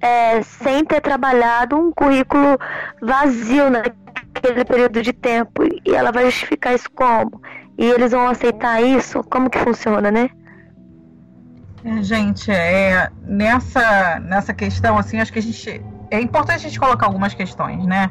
é, 0.00 0.42
sem 0.42 0.84
ter 0.84 1.02
trabalhado, 1.02 1.76
um 1.76 1.92
currículo 1.92 2.58
vazio 3.00 3.68
naquele 3.68 4.64
período 4.64 5.02
de 5.02 5.12
tempo, 5.12 5.62
e 5.84 5.94
ela 5.94 6.10
vai 6.10 6.24
justificar 6.24 6.74
isso 6.74 6.90
como? 6.90 7.40
E 7.76 7.84
eles 7.84 8.12
vão 8.12 8.28
aceitar 8.28 8.82
isso? 8.82 9.22
Como 9.24 9.50
que 9.50 9.58
funciona, 9.58 10.10
né? 10.10 10.30
É, 11.84 12.02
gente, 12.02 12.50
é, 12.50 13.10
nessa, 13.22 14.20
nessa 14.20 14.54
questão, 14.54 14.96
assim, 14.96 15.20
acho 15.20 15.32
que 15.32 15.38
a 15.38 15.42
gente. 15.42 15.84
É 16.10 16.20
importante 16.20 16.56
a 16.56 16.68
gente 16.68 16.78
colocar 16.78 17.06
algumas 17.06 17.34
questões, 17.34 17.84
né? 17.86 18.10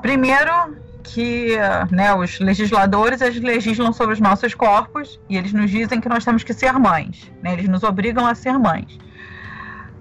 Primeiro, 0.00 0.76
que 1.02 1.56
né, 1.90 2.14
os 2.14 2.40
legisladores 2.40 3.20
eles 3.20 3.40
legislam 3.40 3.92
sobre 3.92 4.14
os 4.14 4.20
nossos 4.20 4.54
corpos 4.54 5.20
e 5.28 5.36
eles 5.36 5.52
nos 5.52 5.70
dizem 5.70 6.00
que 6.00 6.08
nós 6.08 6.24
temos 6.24 6.42
que 6.42 6.54
ser 6.54 6.72
mães, 6.72 7.30
né? 7.42 7.52
Eles 7.52 7.68
nos 7.68 7.82
obrigam 7.82 8.26
a 8.26 8.34
ser 8.34 8.58
mães. 8.58 8.98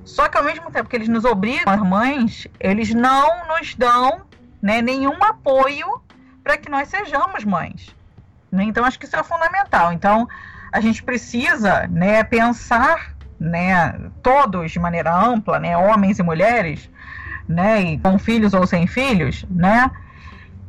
Só 0.05 0.27
que 0.27 0.37
ao 0.37 0.43
mesmo 0.43 0.71
tempo 0.71 0.89
que 0.89 0.95
eles 0.95 1.07
nos 1.07 1.25
obrigam 1.25 1.73
a 1.73 1.77
ser 1.77 1.83
mães, 1.83 2.47
eles 2.59 2.93
não 2.93 3.47
nos 3.47 3.75
dão 3.75 4.21
né, 4.61 4.81
nenhum 4.81 5.21
apoio 5.23 6.01
para 6.43 6.57
que 6.57 6.69
nós 6.69 6.87
sejamos 6.87 7.43
mães. 7.43 7.93
Né? 8.51 8.63
Então 8.63 8.85
acho 8.85 8.97
que 8.97 9.05
isso 9.05 9.15
é 9.15 9.23
fundamental. 9.23 9.91
Então 9.91 10.27
a 10.73 10.81
gente 10.81 11.03
precisa 11.03 11.87
né, 11.87 12.23
pensar 12.23 13.15
né, 13.39 13.93
todos 14.23 14.71
de 14.71 14.79
maneira 14.79 15.15
ampla, 15.15 15.59
né, 15.59 15.77
homens 15.77 16.17
e 16.17 16.23
mulheres, 16.23 16.89
né, 17.47 17.81
e 17.81 17.99
com 17.99 18.17
filhos 18.17 18.55
ou 18.55 18.65
sem 18.65 18.87
filhos, 18.87 19.45
né, 19.49 19.91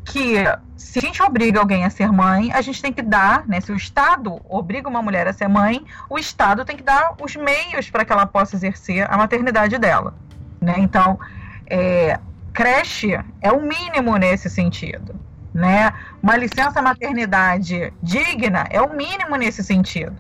que 0.05 0.45
se 0.77 0.99
a 0.99 1.03
gente 1.03 1.23
obriga 1.23 1.59
alguém 1.59 1.87
a 1.87 1.91
ser 1.91 2.13
mãe, 2.13 2.53
a 2.53 2.61
gente 2.61 2.83
tem 2.83 2.93
que 2.93 3.01
dar, 3.01 3.47
né, 3.49 3.61
se 3.63 3.73
o 3.73 3.77
Estado 3.77 4.39
obriga 4.47 4.89
uma 4.89 5.01
mulher 5.01 5.27
a 5.27 5.33
ser 5.33 5.49
mãe, 5.49 5.83
o 6.11 6.19
Estado 6.19 6.67
tem 6.67 6.77
que 6.77 6.83
dar 6.83 7.15
os 7.19 7.35
meios 7.35 7.89
para 7.89 8.05
que 8.05 8.13
ela 8.13 8.27
possa 8.27 8.57
exercer 8.57 9.11
a 9.11 9.17
maternidade 9.17 9.79
dela. 9.79 10.13
Né? 10.61 10.75
Então, 10.79 11.19
é, 11.67 12.19
creche 12.53 13.19
é 13.41 13.51
o 13.51 13.63
mínimo 13.63 14.17
nesse 14.19 14.51
sentido. 14.51 15.15
Né? 15.55 15.93
Uma 16.25 16.39
licença 16.39 16.81
maternidade 16.81 17.93
digna 18.03 18.67
é 18.71 18.81
o 18.81 18.97
mínimo 18.97 19.37
nesse 19.37 19.63
sentido. 19.63 20.17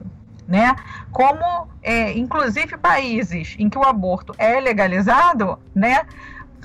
Né? 0.46 0.76
Como, 1.10 1.66
é, 1.82 2.12
inclusive, 2.12 2.76
países 2.76 3.56
em 3.58 3.70
que 3.70 3.78
o 3.78 3.82
aborto 3.82 4.34
é 4.36 4.60
legalizado, 4.60 5.58
né? 5.74 6.04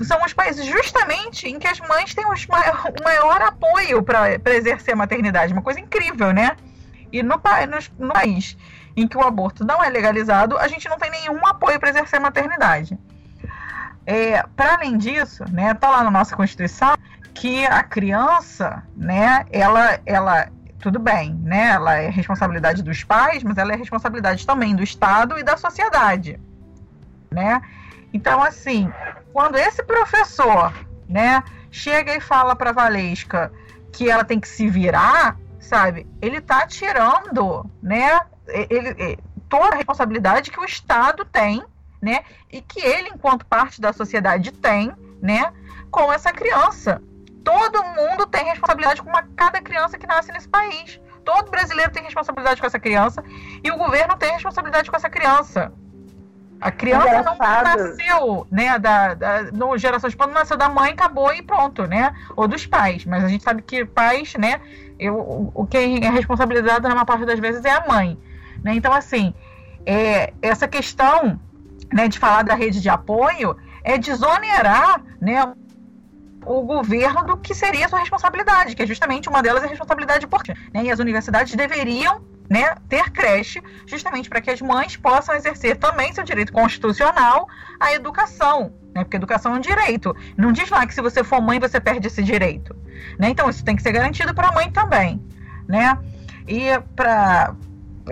são 0.02 0.22
os 0.26 0.34
países 0.34 0.66
justamente 0.66 1.48
em 1.48 1.58
que 1.58 1.66
as 1.66 1.80
mães 1.80 2.14
têm 2.14 2.30
os 2.30 2.46
maior, 2.46 2.92
maior 3.02 3.40
apoio 3.40 4.02
para 4.02 4.54
exercer 4.54 4.92
a 4.92 4.96
maternidade. 4.98 5.54
Uma 5.54 5.62
coisa 5.62 5.80
incrível, 5.80 6.34
né? 6.34 6.54
E 7.10 7.22
no, 7.22 7.36
no, 7.36 8.06
no 8.06 8.12
país 8.12 8.58
em 8.94 9.08
que 9.08 9.16
o 9.16 9.22
aborto 9.22 9.64
não 9.64 9.82
é 9.82 9.88
legalizado, 9.88 10.58
a 10.58 10.68
gente 10.68 10.86
não 10.86 10.98
tem 10.98 11.10
nenhum 11.10 11.46
apoio 11.46 11.80
para 11.80 11.88
exercer 11.88 12.18
a 12.18 12.22
maternidade. 12.22 12.98
É, 14.04 14.42
para 14.54 14.74
além 14.74 14.98
disso, 14.98 15.44
né, 15.50 15.72
tá 15.72 15.88
lá 15.88 16.04
na 16.04 16.10
nossa 16.10 16.36
Constituição 16.36 16.94
que 17.40 17.64
a 17.64 17.82
criança, 17.82 18.82
né, 18.94 19.46
ela, 19.50 19.98
ela, 20.04 20.50
tudo 20.78 20.98
bem, 20.98 21.32
né, 21.36 21.68
ela 21.68 21.94
é 21.94 22.10
responsabilidade 22.10 22.82
dos 22.82 23.02
pais, 23.02 23.42
mas 23.42 23.56
ela 23.56 23.72
é 23.72 23.76
responsabilidade 23.76 24.46
também 24.46 24.76
do 24.76 24.82
Estado 24.82 25.38
e 25.38 25.42
da 25.42 25.56
sociedade, 25.56 26.38
né? 27.30 27.62
Então, 28.12 28.42
assim, 28.42 28.92
quando 29.32 29.56
esse 29.56 29.82
professor, 29.82 30.70
né, 31.08 31.42
chega 31.70 32.14
e 32.14 32.20
fala 32.20 32.54
para 32.54 32.72
Valesca 32.72 33.50
que 33.90 34.10
ela 34.10 34.22
tem 34.22 34.38
que 34.38 34.46
se 34.46 34.68
virar, 34.68 35.38
sabe? 35.58 36.06
Ele 36.20 36.42
tá 36.42 36.66
tirando, 36.66 37.64
né, 37.82 38.20
ele, 38.68 39.18
toda 39.48 39.72
a 39.72 39.78
responsabilidade 39.78 40.50
que 40.50 40.60
o 40.60 40.64
Estado 40.66 41.24
tem, 41.24 41.64
né, 42.02 42.20
e 42.52 42.60
que 42.60 42.80
ele, 42.80 43.08
enquanto 43.08 43.46
parte 43.46 43.80
da 43.80 43.94
sociedade, 43.94 44.52
tem, 44.52 44.92
né, 45.22 45.50
com 45.90 46.12
essa 46.12 46.34
criança. 46.34 47.00
Todo 47.44 47.84
mundo 47.84 48.26
tem 48.26 48.44
responsabilidade 48.44 49.02
com 49.02 49.08
uma, 49.08 49.22
cada 49.36 49.60
criança 49.60 49.98
que 49.98 50.06
nasce 50.06 50.32
nesse 50.32 50.48
país. 50.48 51.00
Todo 51.24 51.50
brasileiro 51.50 51.90
tem 51.90 52.02
responsabilidade 52.02 52.60
com 52.60 52.66
essa 52.66 52.78
criança 52.78 53.22
e 53.62 53.70
o 53.70 53.76
governo 53.76 54.16
tem 54.16 54.32
responsabilidade 54.32 54.90
com 54.90 54.96
essa 54.96 55.10
criança. 55.10 55.72
A 56.60 56.70
criança 56.70 57.08
Engraçado. 57.08 57.38
não 57.38 57.86
nasceu, 57.86 58.46
né, 58.50 58.78
da, 58.78 59.14
da, 59.14 59.42
no 59.44 59.78
geração 59.78 60.08
espontânea, 60.08 60.40
nasceu 60.40 60.58
da 60.58 60.68
mãe, 60.68 60.90
acabou 60.90 61.32
e 61.32 61.40
pronto, 61.40 61.86
né? 61.86 62.14
Ou 62.36 62.46
dos 62.46 62.66
pais. 62.66 63.06
Mas 63.06 63.24
a 63.24 63.28
gente 63.28 63.42
sabe 63.42 63.62
que 63.62 63.84
pais, 63.86 64.34
né, 64.34 64.60
eu, 64.98 65.50
o 65.54 65.66
quem 65.66 66.04
é 66.04 66.10
responsabilizado 66.10 66.86
na 66.86 66.94
maior 66.94 67.06
parte 67.06 67.24
das 67.24 67.38
vezes 67.38 67.64
é 67.64 67.70
a 67.70 67.86
mãe. 67.86 68.18
Né? 68.62 68.74
Então, 68.74 68.92
assim, 68.92 69.32
é, 69.86 70.34
essa 70.42 70.68
questão 70.68 71.40
né, 71.90 72.08
de 72.08 72.18
falar 72.18 72.42
da 72.42 72.54
rede 72.54 72.80
de 72.80 72.90
apoio 72.90 73.56
é 73.82 73.96
desonerar 73.96 75.02
né, 75.18 75.54
o 76.44 76.62
governo 76.62 77.24
do 77.24 77.36
que 77.36 77.54
seria 77.54 77.88
sua 77.88 77.98
responsabilidade, 77.98 78.74
que 78.74 78.82
é 78.82 78.86
justamente 78.86 79.28
uma 79.28 79.42
delas 79.42 79.62
é 79.62 79.66
a 79.66 79.68
responsabilidade 79.68 80.26
por 80.26 80.42
né? 80.72 80.84
E 80.84 80.90
as 80.90 80.98
universidades 80.98 81.54
deveriam 81.54 82.22
né, 82.48 82.74
ter 82.88 83.10
creche, 83.10 83.62
justamente 83.86 84.28
para 84.28 84.40
que 84.40 84.50
as 84.50 84.60
mães 84.60 84.96
possam 84.96 85.36
exercer 85.36 85.76
também 85.76 86.12
seu 86.12 86.24
direito 86.24 86.52
constitucional 86.52 87.46
à 87.78 87.92
educação, 87.92 88.72
né, 88.92 89.04
porque 89.04 89.16
educação 89.16 89.54
é 89.54 89.58
um 89.58 89.60
direito. 89.60 90.16
Não 90.36 90.50
diz 90.50 90.68
lá 90.68 90.84
que 90.84 90.92
se 90.92 91.00
você 91.00 91.22
for 91.22 91.40
mãe 91.40 91.60
você 91.60 91.78
perde 91.78 92.08
esse 92.08 92.22
direito, 92.24 92.74
né? 93.18 93.30
Então 93.30 93.48
isso 93.48 93.64
tem 93.64 93.76
que 93.76 93.82
ser 93.82 93.92
garantido 93.92 94.34
para 94.34 94.48
a 94.48 94.52
mãe 94.52 94.68
também, 94.70 95.22
né? 95.68 95.96
E 96.48 96.76
para 96.96 97.54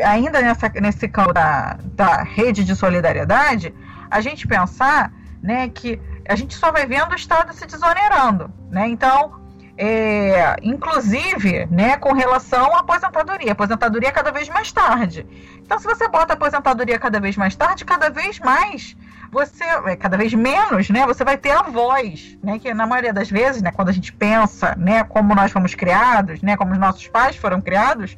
ainda 0.05 0.41
nessa, 0.41 0.68
nesse 0.81 1.09
campo 1.09 1.33
da, 1.33 1.76
da 1.95 2.22
rede 2.22 2.62
de 2.62 2.76
solidariedade, 2.76 3.74
a 4.09 4.20
gente 4.20 4.47
pensar, 4.47 5.12
né, 5.43 5.68
que 5.68 6.01
a 6.29 6.37
gente 6.37 6.55
só 6.55 6.70
vai 6.70 6.87
vendo 6.87 7.12
o 7.12 7.16
Estado 7.16 7.53
se 7.55 7.66
desonerando, 7.66 8.53
né? 8.70 8.87
Então 8.89 9.39
é, 9.79 10.57
inclusive, 10.61 11.66
né, 11.66 11.97
com 11.97 12.12
relação 12.12 12.74
à 12.74 12.81
aposentadoria. 12.81 13.53
aposentadoria 13.53 14.11
cada 14.11 14.33
vez 14.33 14.49
mais 14.49 14.72
tarde. 14.72 15.24
Então, 15.59 15.79
se 15.79 15.87
você 15.87 16.09
bota 16.09 16.33
a 16.33 16.35
aposentadoria 16.35 16.99
cada 16.99 17.20
vez 17.20 17.37
mais 17.37 17.55
tarde, 17.55 17.85
cada 17.85 18.11
vez 18.11 18.41
mais 18.41 18.97
você, 19.31 19.62
é, 19.87 19.95
cada 19.95 20.16
vez 20.16 20.35
menos, 20.35 20.91
né, 20.91 21.07
você 21.07 21.22
vai 21.22 21.37
ter 21.37 21.53
a 21.53 21.62
voz, 21.62 22.37
né, 22.43 22.59
que 22.59 22.74
na 22.74 22.89
maioria 22.89 23.12
das 23.12 23.31
vezes, 23.31 23.62
né, 23.62 23.70
quando 23.70 23.91
a 23.91 23.93
gente 23.93 24.12
pensa, 24.12 24.74
né, 24.76 25.05
como 25.05 25.33
nós 25.33 25.53
fomos 25.53 25.76
criados, 25.76 26.43
né, 26.43 26.57
como 26.57 26.72
os 26.72 26.79
nossos 26.79 27.07
pais 27.07 27.37
foram 27.37 27.61
criados, 27.61 28.16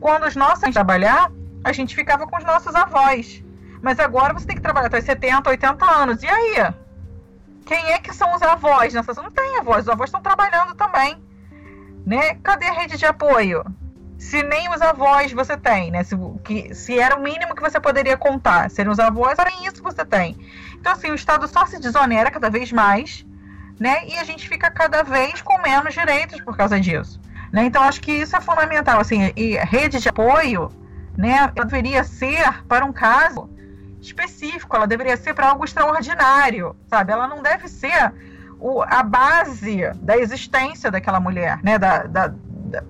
quando 0.00 0.26
os 0.26 0.34
nossos 0.34 0.74
trabalhar, 0.74 1.30
a 1.62 1.72
gente 1.72 1.94
ficava 1.94 2.26
com 2.26 2.36
os 2.36 2.44
nossos 2.44 2.74
avós. 2.74 3.44
Mas 3.80 4.00
agora 4.00 4.34
você 4.34 4.46
tem 4.46 4.56
que 4.56 4.62
trabalhar 4.62 4.88
até 4.88 5.00
70, 5.00 5.48
80 5.48 5.84
anos. 5.84 6.22
E 6.24 6.26
aí? 6.26 6.74
Quem 7.68 7.92
é 7.92 7.98
que 7.98 8.14
são 8.14 8.34
os 8.34 8.40
avós 8.40 8.94
nessa 8.94 9.12
Não 9.12 9.30
tem 9.30 9.58
avós, 9.58 9.82
os 9.82 9.90
avós 9.90 10.08
estão 10.08 10.22
trabalhando 10.22 10.74
também. 10.74 11.22
Né? 12.06 12.36
Cadê 12.42 12.66
a 12.66 12.72
rede 12.72 12.96
de 12.96 13.04
apoio? 13.04 13.62
Se 14.18 14.42
nem 14.42 14.70
os 14.70 14.80
avós 14.80 15.30
você 15.32 15.54
tem, 15.54 15.90
né? 15.90 16.02
Se, 16.02 16.16
que, 16.42 16.74
se 16.74 16.98
era 16.98 17.14
o 17.14 17.22
mínimo 17.22 17.54
que 17.54 17.60
você 17.60 17.78
poderia 17.78 18.16
contar, 18.16 18.70
seriam 18.70 18.90
os 18.90 18.98
avós, 18.98 19.38
era 19.38 19.50
isso 19.62 19.74
que 19.74 19.82
você 19.82 20.02
tem. 20.02 20.34
Então, 20.80 20.92
assim, 20.92 21.10
o 21.10 21.14
Estado 21.14 21.46
só 21.46 21.66
se 21.66 21.78
desonera 21.78 22.30
cada 22.30 22.48
vez 22.48 22.72
mais, 22.72 23.26
né? 23.78 24.08
E 24.08 24.16
a 24.16 24.24
gente 24.24 24.48
fica 24.48 24.70
cada 24.70 25.02
vez 25.02 25.42
com 25.42 25.60
menos 25.60 25.92
direitos 25.92 26.40
por 26.40 26.56
causa 26.56 26.80
disso. 26.80 27.20
Né? 27.52 27.66
Então, 27.66 27.82
acho 27.82 28.00
que 28.00 28.12
isso 28.12 28.34
é 28.34 28.40
fundamental. 28.40 28.98
Assim, 28.98 29.30
e 29.36 29.58
rede 29.58 30.00
de 30.00 30.08
apoio 30.08 30.72
né, 31.16 31.52
deveria 31.54 32.02
ser 32.02 32.64
para 32.64 32.84
um 32.84 32.92
caso 32.94 33.50
específico, 34.00 34.76
ela 34.76 34.86
deveria 34.86 35.16
ser 35.16 35.34
para 35.34 35.48
algo 35.48 35.64
extraordinário, 35.64 36.76
sabe? 36.86 37.12
Ela 37.12 37.26
não 37.26 37.42
deve 37.42 37.68
ser 37.68 38.12
o, 38.60 38.82
a 38.82 39.02
base 39.02 39.90
da 39.96 40.16
existência 40.16 40.90
daquela 40.90 41.20
mulher, 41.20 41.60
né? 41.62 41.78
Da, 41.78 42.04
da, 42.04 42.34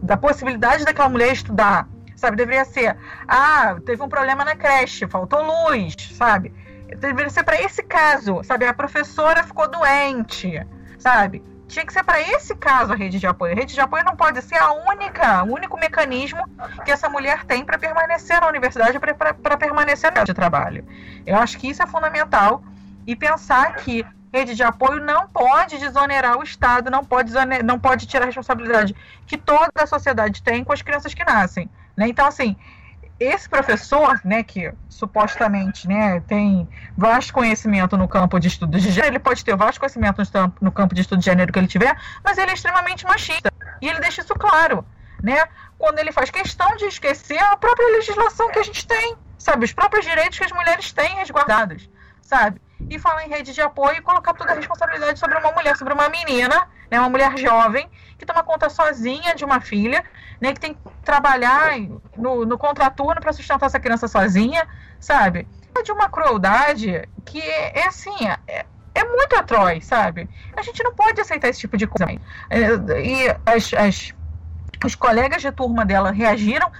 da, 0.02 0.16
possibilidade 0.16 0.84
daquela 0.84 1.08
mulher 1.08 1.32
estudar, 1.32 1.88
sabe? 2.16 2.36
Deveria 2.36 2.64
ser, 2.64 2.96
ah, 3.26 3.76
teve 3.84 4.02
um 4.02 4.08
problema 4.08 4.44
na 4.44 4.56
creche, 4.56 5.06
faltou 5.06 5.42
luz, 5.42 5.94
sabe? 6.14 6.52
Deveria 6.98 7.30
ser 7.30 7.44
para 7.44 7.60
esse 7.60 7.82
caso, 7.82 8.42
sabe? 8.42 8.66
A 8.66 8.74
professora 8.74 9.42
ficou 9.42 9.68
doente, 9.68 10.66
sabe? 10.98 11.42
Tinha 11.68 11.84
que 11.84 11.92
ser 11.92 12.02
para 12.02 12.20
esse 12.20 12.56
caso 12.56 12.92
a 12.92 12.96
rede 12.96 13.20
de 13.20 13.26
apoio. 13.26 13.52
A 13.52 13.56
rede 13.56 13.74
de 13.74 13.80
apoio 13.80 14.02
não 14.04 14.16
pode 14.16 14.40
ser 14.42 14.56
a 14.56 14.72
única, 14.72 15.44
o 15.44 15.54
único 15.54 15.78
mecanismo 15.78 16.42
que 16.84 16.90
essa 16.90 17.08
mulher 17.08 17.44
tem 17.44 17.64
para 17.64 17.78
permanecer 17.78 18.40
na 18.40 18.48
universidade, 18.48 18.98
para 18.98 19.56
permanecer 19.56 20.12
no 20.12 20.24
de 20.24 20.34
trabalho. 20.34 20.84
Eu 21.26 21.36
acho 21.36 21.58
que 21.58 21.68
isso 21.68 21.82
é 21.82 21.86
fundamental 21.86 22.62
e 23.06 23.14
pensar 23.14 23.76
que 23.76 24.04
rede 24.32 24.54
de 24.54 24.62
apoio 24.62 25.00
não 25.00 25.28
pode 25.28 25.78
desonerar 25.78 26.38
o 26.38 26.42
Estado, 26.42 26.90
não 26.90 27.04
pode, 27.04 27.32
não 27.64 27.78
pode 27.78 28.06
tirar 28.06 28.24
a 28.24 28.26
responsabilidade 28.26 28.96
que 29.26 29.36
toda 29.36 29.70
a 29.76 29.86
sociedade 29.86 30.42
tem 30.42 30.64
com 30.64 30.72
as 30.72 30.82
crianças 30.82 31.14
que 31.14 31.24
nascem. 31.24 31.68
Né? 31.96 32.08
Então, 32.08 32.26
assim, 32.26 32.56
esse 33.20 33.48
professor, 33.48 34.20
né, 34.24 34.42
que 34.42 34.72
supostamente 34.88 35.88
né, 35.88 36.20
tem 36.20 36.68
vasto 36.96 37.32
conhecimento 37.32 37.96
no 37.96 38.06
campo 38.06 38.38
de 38.38 38.46
estudo 38.48 38.78
de 38.78 38.90
gênero, 38.90 39.14
ele 39.14 39.18
pode 39.18 39.44
ter 39.44 39.56
vasto 39.56 39.80
conhecimento 39.80 40.22
no 40.60 40.70
campo 40.70 40.94
de 40.94 41.00
estudo 41.00 41.18
de 41.18 41.24
gênero 41.24 41.52
que 41.52 41.58
ele 41.58 41.66
tiver, 41.66 41.96
mas 42.24 42.38
ele 42.38 42.50
é 42.50 42.54
extremamente 42.54 43.04
machista. 43.04 43.52
E 43.80 43.88
ele 43.88 44.00
deixa 44.00 44.20
isso 44.20 44.34
claro, 44.34 44.84
né? 45.22 45.44
Quando 45.76 45.98
ele 45.98 46.12
faz 46.12 46.30
questão 46.30 46.76
de 46.76 46.84
esquecer 46.86 47.38
a 47.38 47.56
própria 47.56 47.88
legislação 47.96 48.50
que 48.50 48.58
a 48.58 48.62
gente 48.62 48.86
tem, 48.86 49.16
sabe? 49.36 49.64
Os 49.64 49.72
próprios 49.72 50.04
direitos 50.04 50.38
que 50.38 50.44
as 50.44 50.52
mulheres 50.52 50.92
têm 50.92 51.16
resguardados, 51.16 51.88
sabe? 52.20 52.60
E 52.88 52.98
falar 52.98 53.24
em 53.24 53.28
rede 53.28 53.52
de 53.52 53.60
apoio 53.60 53.98
e 53.98 54.02
colocar 54.02 54.34
toda 54.34 54.52
a 54.52 54.54
responsabilidade 54.54 55.18
sobre 55.18 55.38
uma 55.38 55.52
mulher, 55.52 55.76
sobre 55.76 55.92
uma 55.92 56.08
menina, 56.08 56.68
né, 56.90 56.98
uma 57.00 57.08
mulher 57.08 57.36
jovem, 57.36 57.88
que 58.18 58.26
toma 58.26 58.42
conta 58.42 58.68
sozinha 58.68 59.34
de 59.34 59.44
uma 59.44 59.60
filha, 59.60 60.04
né, 60.40 60.52
que 60.52 60.60
tem 60.60 60.74
que 60.74 60.80
trabalhar 61.04 61.78
no, 62.16 62.44
no 62.44 62.58
contraturno 62.58 63.20
para 63.20 63.32
sustentar 63.32 63.66
essa 63.66 63.78
criança 63.78 64.08
sozinha, 64.08 64.66
sabe? 64.98 65.46
É 65.78 65.82
de 65.82 65.92
uma 65.92 66.08
crueldade 66.08 67.08
que 67.24 67.40
é, 67.40 67.80
é 67.80 67.86
assim, 67.86 68.16
é, 68.48 68.66
é, 68.94 69.04
muito 69.04 69.36
atroz, 69.36 69.86
sabe? 69.86 70.28
A 70.56 70.62
gente 70.62 70.82
não 70.82 70.92
pode 70.92 71.20
aceitar 71.20 71.48
esse 71.48 71.60
tipo 71.60 71.76
de 71.76 71.86
coisa. 71.86 72.20
É, 72.50 72.60
e 73.00 73.28
as, 73.46 73.72
as, 73.72 74.14
os 74.84 74.94
colegas 74.96 75.40
de 75.40 75.52
turma 75.52 75.86
dela 75.86 76.10
reagiram 76.10 76.70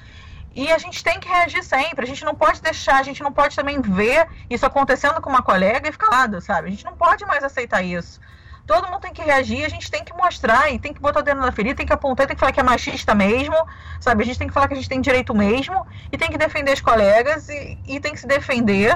e 0.55 0.73
a 0.73 0.79
gente 0.79 1.05
tem 1.05 1.21
que 1.21 1.29
reagir 1.29 1.63
sempre. 1.63 2.05
A 2.05 2.09
gente 2.09 2.25
não 2.25 2.35
pode 2.35 2.61
deixar, 2.61 2.99
a 2.99 3.03
gente 3.05 3.23
não 3.23 3.33
pode 3.33 3.55
também 3.55 3.81
ver 3.81 4.27
isso 4.51 4.67
acontecendo 4.67 5.21
com 5.21 5.31
uma 5.31 5.43
colega 5.43 5.89
e 5.89 5.93
ficar 5.93 6.09
lado, 6.09 6.41
sabe? 6.41 6.67
A 6.67 6.71
gente 6.71 6.85
não 6.85 6.97
pode 6.97 7.25
mais 7.25 7.45
aceitar 7.45 7.83
isso 7.83 8.21
todo 8.69 8.87
mundo 8.87 9.01
tem 9.01 9.15
que 9.15 9.23
reagir, 9.23 9.65
a 9.65 9.69
gente 9.69 9.91
tem 9.91 10.05
que 10.05 10.13
mostrar 10.13 10.71
e 10.71 10.79
tem 10.79 10.93
que 10.93 11.01
botar 11.01 11.21
o 11.21 11.23
dedo 11.23 11.41
na 11.41 11.51
ferida, 11.51 11.75
tem 11.75 11.87
que 11.87 11.93
apontar, 11.93 12.27
tem 12.27 12.37
que 12.37 12.41
falar 12.41 12.53
que 12.53 12.61
é 12.61 12.63
machista 12.63 13.15
mesmo, 13.15 13.57
sabe? 13.99 14.23
A 14.23 14.27
gente 14.27 14.39
tem 14.39 14.47
que 14.47 14.53
falar 14.53 14.69
que 14.69 14.75
a 14.75 14.77
gente 14.77 14.91
tem 14.91 15.01
direito 15.01 15.35
mesmo 15.35 15.87
e 16.13 16.19
tem 16.19 16.29
que 16.29 16.37
defender 16.37 16.73
as 16.73 16.81
colegas 16.83 17.49
e, 17.49 17.79
e 17.89 17.99
tem 17.99 18.13
que 18.13 18.21
se 18.21 18.27
defender, 18.27 18.95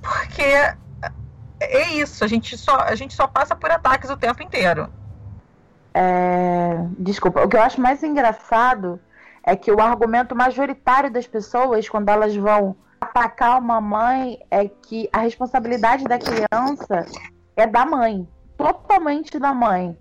porque 0.00 0.44
é 1.60 1.88
isso, 1.94 2.22
a 2.22 2.28
gente 2.28 2.56
só, 2.56 2.76
a 2.76 2.94
gente 2.94 3.12
só 3.12 3.26
passa 3.26 3.56
por 3.56 3.68
ataques 3.72 4.08
o 4.08 4.16
tempo 4.16 4.40
inteiro. 4.40 4.88
É, 5.92 6.76
desculpa, 6.96 7.42
o 7.42 7.48
que 7.48 7.56
eu 7.56 7.62
acho 7.62 7.80
mais 7.80 8.00
engraçado 8.04 9.00
é 9.42 9.56
que 9.56 9.72
o 9.72 9.80
argumento 9.80 10.36
majoritário 10.36 11.10
das 11.10 11.26
pessoas, 11.26 11.88
quando 11.88 12.08
elas 12.08 12.36
vão 12.36 12.76
atacar 13.00 13.58
uma 13.58 13.80
mãe, 13.80 14.38
é 14.48 14.68
que 14.68 15.08
a 15.12 15.18
responsabilidade 15.18 16.04
da 16.04 16.18
criança 16.18 17.04
é 17.56 17.66
da 17.66 17.84
mãe 17.84 18.28
totalmente 18.58 19.38
da 19.38 19.54
mãe. 19.54 19.96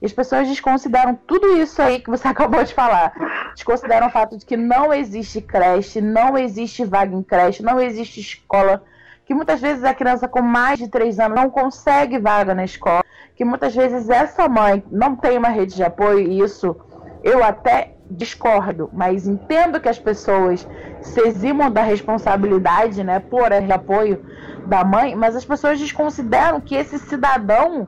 E 0.00 0.06
as 0.06 0.12
pessoas 0.12 0.48
desconsideram 0.48 1.14
tudo 1.14 1.56
isso 1.58 1.80
aí 1.82 2.00
que 2.00 2.10
você 2.10 2.26
acabou 2.28 2.64
de 2.64 2.74
falar. 2.74 3.12
Desconsideram 3.54 4.08
o 4.08 4.10
fato 4.10 4.36
de 4.36 4.44
que 4.44 4.56
não 4.56 4.92
existe 4.92 5.40
creche, 5.40 6.00
não 6.00 6.36
existe 6.36 6.84
vaga 6.84 7.14
em 7.14 7.22
creche, 7.22 7.62
não 7.62 7.78
existe 7.78 8.18
escola. 8.18 8.82
Que 9.26 9.34
muitas 9.34 9.60
vezes 9.60 9.84
a 9.84 9.94
criança 9.94 10.26
com 10.26 10.40
mais 10.40 10.78
de 10.78 10.88
três 10.88 11.20
anos 11.20 11.38
não 11.38 11.50
consegue 11.50 12.18
vaga 12.18 12.54
na 12.54 12.64
escola. 12.64 13.04
Que 13.36 13.44
muitas 13.44 13.74
vezes 13.74 14.08
essa 14.08 14.48
mãe 14.48 14.82
não 14.90 15.14
tem 15.14 15.36
uma 15.36 15.48
rede 15.48 15.76
de 15.76 15.84
apoio, 15.84 16.20
e 16.20 16.40
isso 16.40 16.74
eu 17.22 17.44
até 17.44 17.94
discordo, 18.10 18.88
mas 18.92 19.26
entendo 19.26 19.80
que 19.80 19.88
as 19.88 19.98
pessoas 19.98 20.66
se 21.02 21.20
eximam 21.20 21.70
da 21.70 21.82
responsabilidade, 21.82 23.04
né, 23.04 23.20
por 23.20 23.52
apoio 23.52 24.24
da 24.66 24.84
mãe, 24.84 25.14
mas 25.14 25.36
as 25.36 25.44
pessoas 25.44 25.78
desconsideram 25.78 26.60
que 26.60 26.74
esse 26.74 26.98
cidadão, 26.98 27.86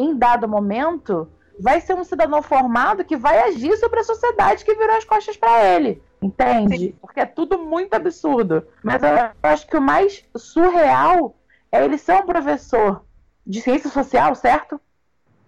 em 0.00 0.16
dado 0.16 0.48
momento, 0.48 1.28
vai 1.58 1.80
ser 1.80 1.94
um 1.94 2.04
cidadão 2.04 2.42
formado 2.42 3.04
que 3.04 3.16
vai 3.16 3.42
agir 3.42 3.76
sobre 3.76 4.00
a 4.00 4.04
sociedade 4.04 4.64
que 4.64 4.74
virou 4.74 4.96
as 4.96 5.04
costas 5.04 5.36
para 5.36 5.64
ele. 5.64 6.02
Entende? 6.22 6.78
Sim. 6.78 6.94
Porque 7.00 7.20
é 7.20 7.26
tudo 7.26 7.58
muito 7.58 7.94
absurdo. 7.94 8.66
Mas 8.82 9.02
eu 9.02 9.08
acho 9.42 9.66
que 9.66 9.76
o 9.76 9.80
mais 9.80 10.24
surreal 10.36 11.36
é 11.72 11.84
ele 11.84 11.96
ser 11.96 12.14
um 12.14 12.26
professor 12.26 13.04
de 13.46 13.60
ciência 13.60 13.90
social, 13.90 14.34
certo? 14.34 14.80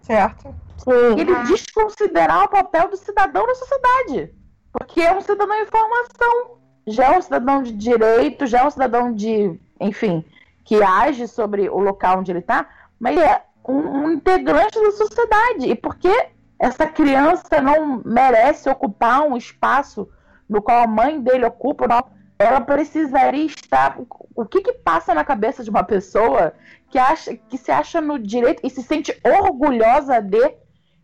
Certo. 0.00 0.54
Sim. 0.78 1.18
Ele 1.18 1.34
desconsiderar 1.44 2.44
o 2.44 2.48
papel 2.48 2.88
do 2.88 2.96
cidadão 2.96 3.46
na 3.46 3.54
sociedade. 3.54 4.34
Porque 4.72 5.00
é 5.00 5.14
um 5.14 5.20
cidadão 5.20 5.54
em 5.54 5.66
formação. 5.66 6.58
Já 6.86 7.14
é 7.14 7.18
um 7.18 7.22
cidadão 7.22 7.62
de 7.62 7.72
direito, 7.72 8.46
já 8.46 8.60
é 8.60 8.66
um 8.66 8.70
cidadão 8.70 9.12
de, 9.12 9.60
enfim, 9.78 10.24
que 10.64 10.82
age 10.82 11.28
sobre 11.28 11.68
o 11.68 11.78
local 11.78 12.18
onde 12.18 12.32
ele 12.32 12.40
está, 12.40 12.68
mas 12.98 13.16
é 13.16 13.44
um, 13.66 13.74
um 13.74 14.10
integrante 14.10 14.80
da 14.80 14.90
sociedade. 14.92 15.68
E 15.68 15.74
por 15.74 15.96
que 15.96 16.28
essa 16.58 16.86
criança 16.86 17.60
não 17.60 18.02
merece 18.04 18.68
ocupar 18.68 19.22
um 19.22 19.36
espaço 19.36 20.08
no 20.48 20.62
qual 20.62 20.84
a 20.84 20.86
mãe 20.86 21.20
dele 21.20 21.44
ocupa? 21.44 21.88
Não? 21.88 22.04
Ela 22.38 22.60
precisaria 22.60 23.46
estar. 23.46 23.98
O 24.34 24.44
que, 24.44 24.60
que 24.60 24.72
passa 24.72 25.14
na 25.14 25.24
cabeça 25.24 25.62
de 25.62 25.70
uma 25.70 25.84
pessoa 25.84 26.52
que, 26.90 26.98
acha, 26.98 27.34
que 27.34 27.56
se 27.56 27.70
acha 27.70 28.00
no 28.00 28.18
direito 28.18 28.60
e 28.64 28.70
se 28.70 28.82
sente 28.82 29.18
orgulhosa 29.24 30.20
de 30.20 30.54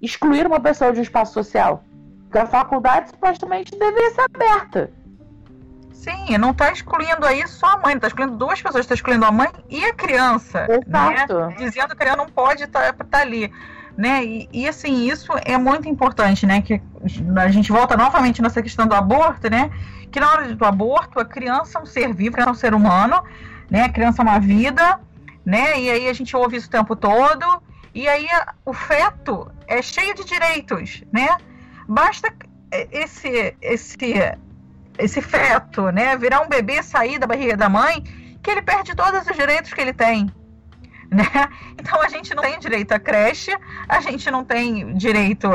excluir 0.01 0.47
uma 0.47 0.61
pessoa 0.61 0.93
de 0.93 1.01
um 1.01 1.03
espaço 1.03 1.33
social? 1.33 1.83
Porque 2.23 2.39
a 2.39 2.47
faculdade 2.47 3.11
supostamente 3.11 3.77
deveria 3.77 4.11
ser 4.11 4.23
aberta. 4.23 4.93
Sim, 5.99 6.38
não 6.38 6.53
está 6.53 6.70
excluindo 6.70 7.26
aí 7.26 7.44
só 7.49 7.66
a 7.66 7.76
mãe, 7.78 7.96
está 7.96 8.07
excluindo 8.07 8.36
duas 8.36 8.62
pessoas, 8.62 8.84
está 8.84 8.94
excluindo 8.94 9.24
a 9.24 9.32
mãe 9.32 9.49
e 9.68 9.84
a 9.84 9.92
criança. 9.92 10.64
Exato. 10.70 11.40
Né? 11.40 11.55
Dizendo 11.59 11.88
que 11.88 11.92
a 11.92 11.96
criança 11.96 12.16
não 12.18 12.28
pode 12.28 12.62
estar 12.62 12.92
tá, 12.92 13.05
tá 13.05 13.18
ali. 13.18 13.53
Né? 13.96 14.24
E, 14.24 14.49
e, 14.53 14.68
assim, 14.68 15.09
isso 15.09 15.32
é 15.44 15.59
muito 15.59 15.88
importante, 15.88 16.46
né? 16.46 16.62
Que 16.62 16.80
a 17.36 17.49
gente 17.49 17.72
volta 17.72 17.96
novamente 17.96 18.40
nessa 18.40 18.62
questão 18.62 18.86
do 18.86 18.94
aborto, 18.94 19.51
né? 19.51 19.72
Que 20.12 20.20
na 20.20 20.30
hora 20.30 20.55
do 20.55 20.64
aborto, 20.64 21.18
a 21.18 21.24
criança 21.24 21.80
é 21.80 21.82
um 21.82 21.86
ser 21.86 22.14
vivo, 22.14 22.40
é 22.40 22.49
um 22.49 22.55
ser 22.55 22.74
humano, 22.74 23.20
né? 23.68 23.82
A 23.82 23.88
criança 23.88 24.22
é 24.22 24.24
uma 24.24 24.38
vida, 24.38 25.01
né? 25.44 25.80
E 25.80 25.90
aí 25.90 26.09
a 26.09 26.12
gente 26.12 26.36
ouve 26.36 26.59
isso 26.59 26.68
o 26.68 26.70
tempo 26.70 26.94
todo. 26.94 27.44
E 27.92 28.07
aí 28.09 28.28
o 28.64 28.72
feto 28.72 29.51
é 29.66 29.82
cheio 29.82 30.14
de 30.14 30.24
direitos, 30.24 31.03
né? 31.12 31.36
Basta 31.88 32.32
esse, 32.70 33.57
esse 33.61 33.99
esse 34.99 35.20
feto, 35.22 35.90
né, 35.90 36.16
virar 36.16 36.40
um 36.40 36.49
bebê 36.49 36.82
sair 36.82 37.18
da 37.18 37.26
barriga 37.26 37.57
da 37.57 37.68
mãe, 37.68 38.03
que 38.42 38.51
ele 38.51 38.62
perde 38.62 38.94
todos 38.94 39.26
os 39.26 39.36
direitos 39.36 39.72
que 39.72 39.80
ele 39.80 39.92
tem. 39.92 40.32
Né? 41.11 41.24
Então 41.80 42.03
a 42.03 42.09
gente 42.09 42.34
não 42.34 42.42
tem 42.42 42.59
direito 42.59 42.92
à 42.92 42.99
creche, 42.99 43.57
a 43.88 44.01
gente 44.01 44.30
não 44.30 44.44
tem 44.44 44.94
direito 44.94 45.49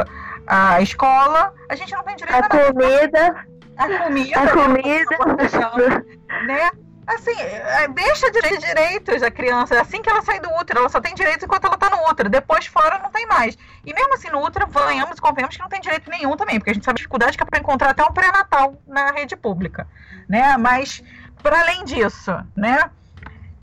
à 0.48 0.82
escola, 0.82 1.54
a 1.70 1.76
gente 1.76 1.94
não 1.94 2.02
tem 2.02 2.16
direito 2.16 2.42
a, 2.42 2.46
a 2.46 2.72
comida, 2.72 3.46
a 3.78 3.88
comida, 3.88 4.40
a 4.40 4.48
comida, 4.50 6.06
né? 6.48 6.72
Assim, 7.06 7.36
é, 7.40 7.88
deixa 7.90 8.32
de 8.32 8.42
direitos 8.58 9.22
a 9.22 9.30
criança. 9.30 9.80
Assim 9.80 10.02
que 10.02 10.10
ela 10.10 10.22
sai 10.22 10.40
do 10.40 10.50
útero, 10.54 10.80
ela 10.80 10.90
só 10.90 11.02
tem 11.02 11.14
direitos 11.14 11.44
enquanto 11.44 11.66
ela 11.66 11.78
tá 11.78 11.90
no 11.90 12.10
útero. 12.10 12.30
Depois 12.30 12.66
fora 12.66 12.98
não 13.00 13.10
tem 13.10 13.26
mais. 13.28 13.58
E 13.86 13.94
mesmo 13.94 14.14
assim, 14.14 14.30
no 14.30 14.42
útero, 14.42 14.68
venhamos 14.68 15.18
e 15.18 15.22
convenhamos 15.22 15.56
que 15.56 15.62
não 15.62 15.70
tem 15.70 15.82
direito 15.82 16.10
nenhum 16.10 16.38
também, 16.38 16.60
porque 16.60 16.72
a 16.72 16.74
gente 16.74 16.86
sabe 16.86 16.96
a 16.96 16.98
dificuldade 16.98 17.38
que 17.38 17.44
é 17.44 17.46
para 17.46 17.60
encontrar 17.60 17.90
até 17.90 18.04
um 18.04 18.14
pré-natal 18.14 18.82
na 18.88 19.12
rede 19.12 19.36
pública. 19.36 19.88
Né? 20.30 20.56
Mas, 20.58 21.04
para 21.42 21.60
além 21.60 21.84
disso, 21.84 22.32
né? 22.56 22.90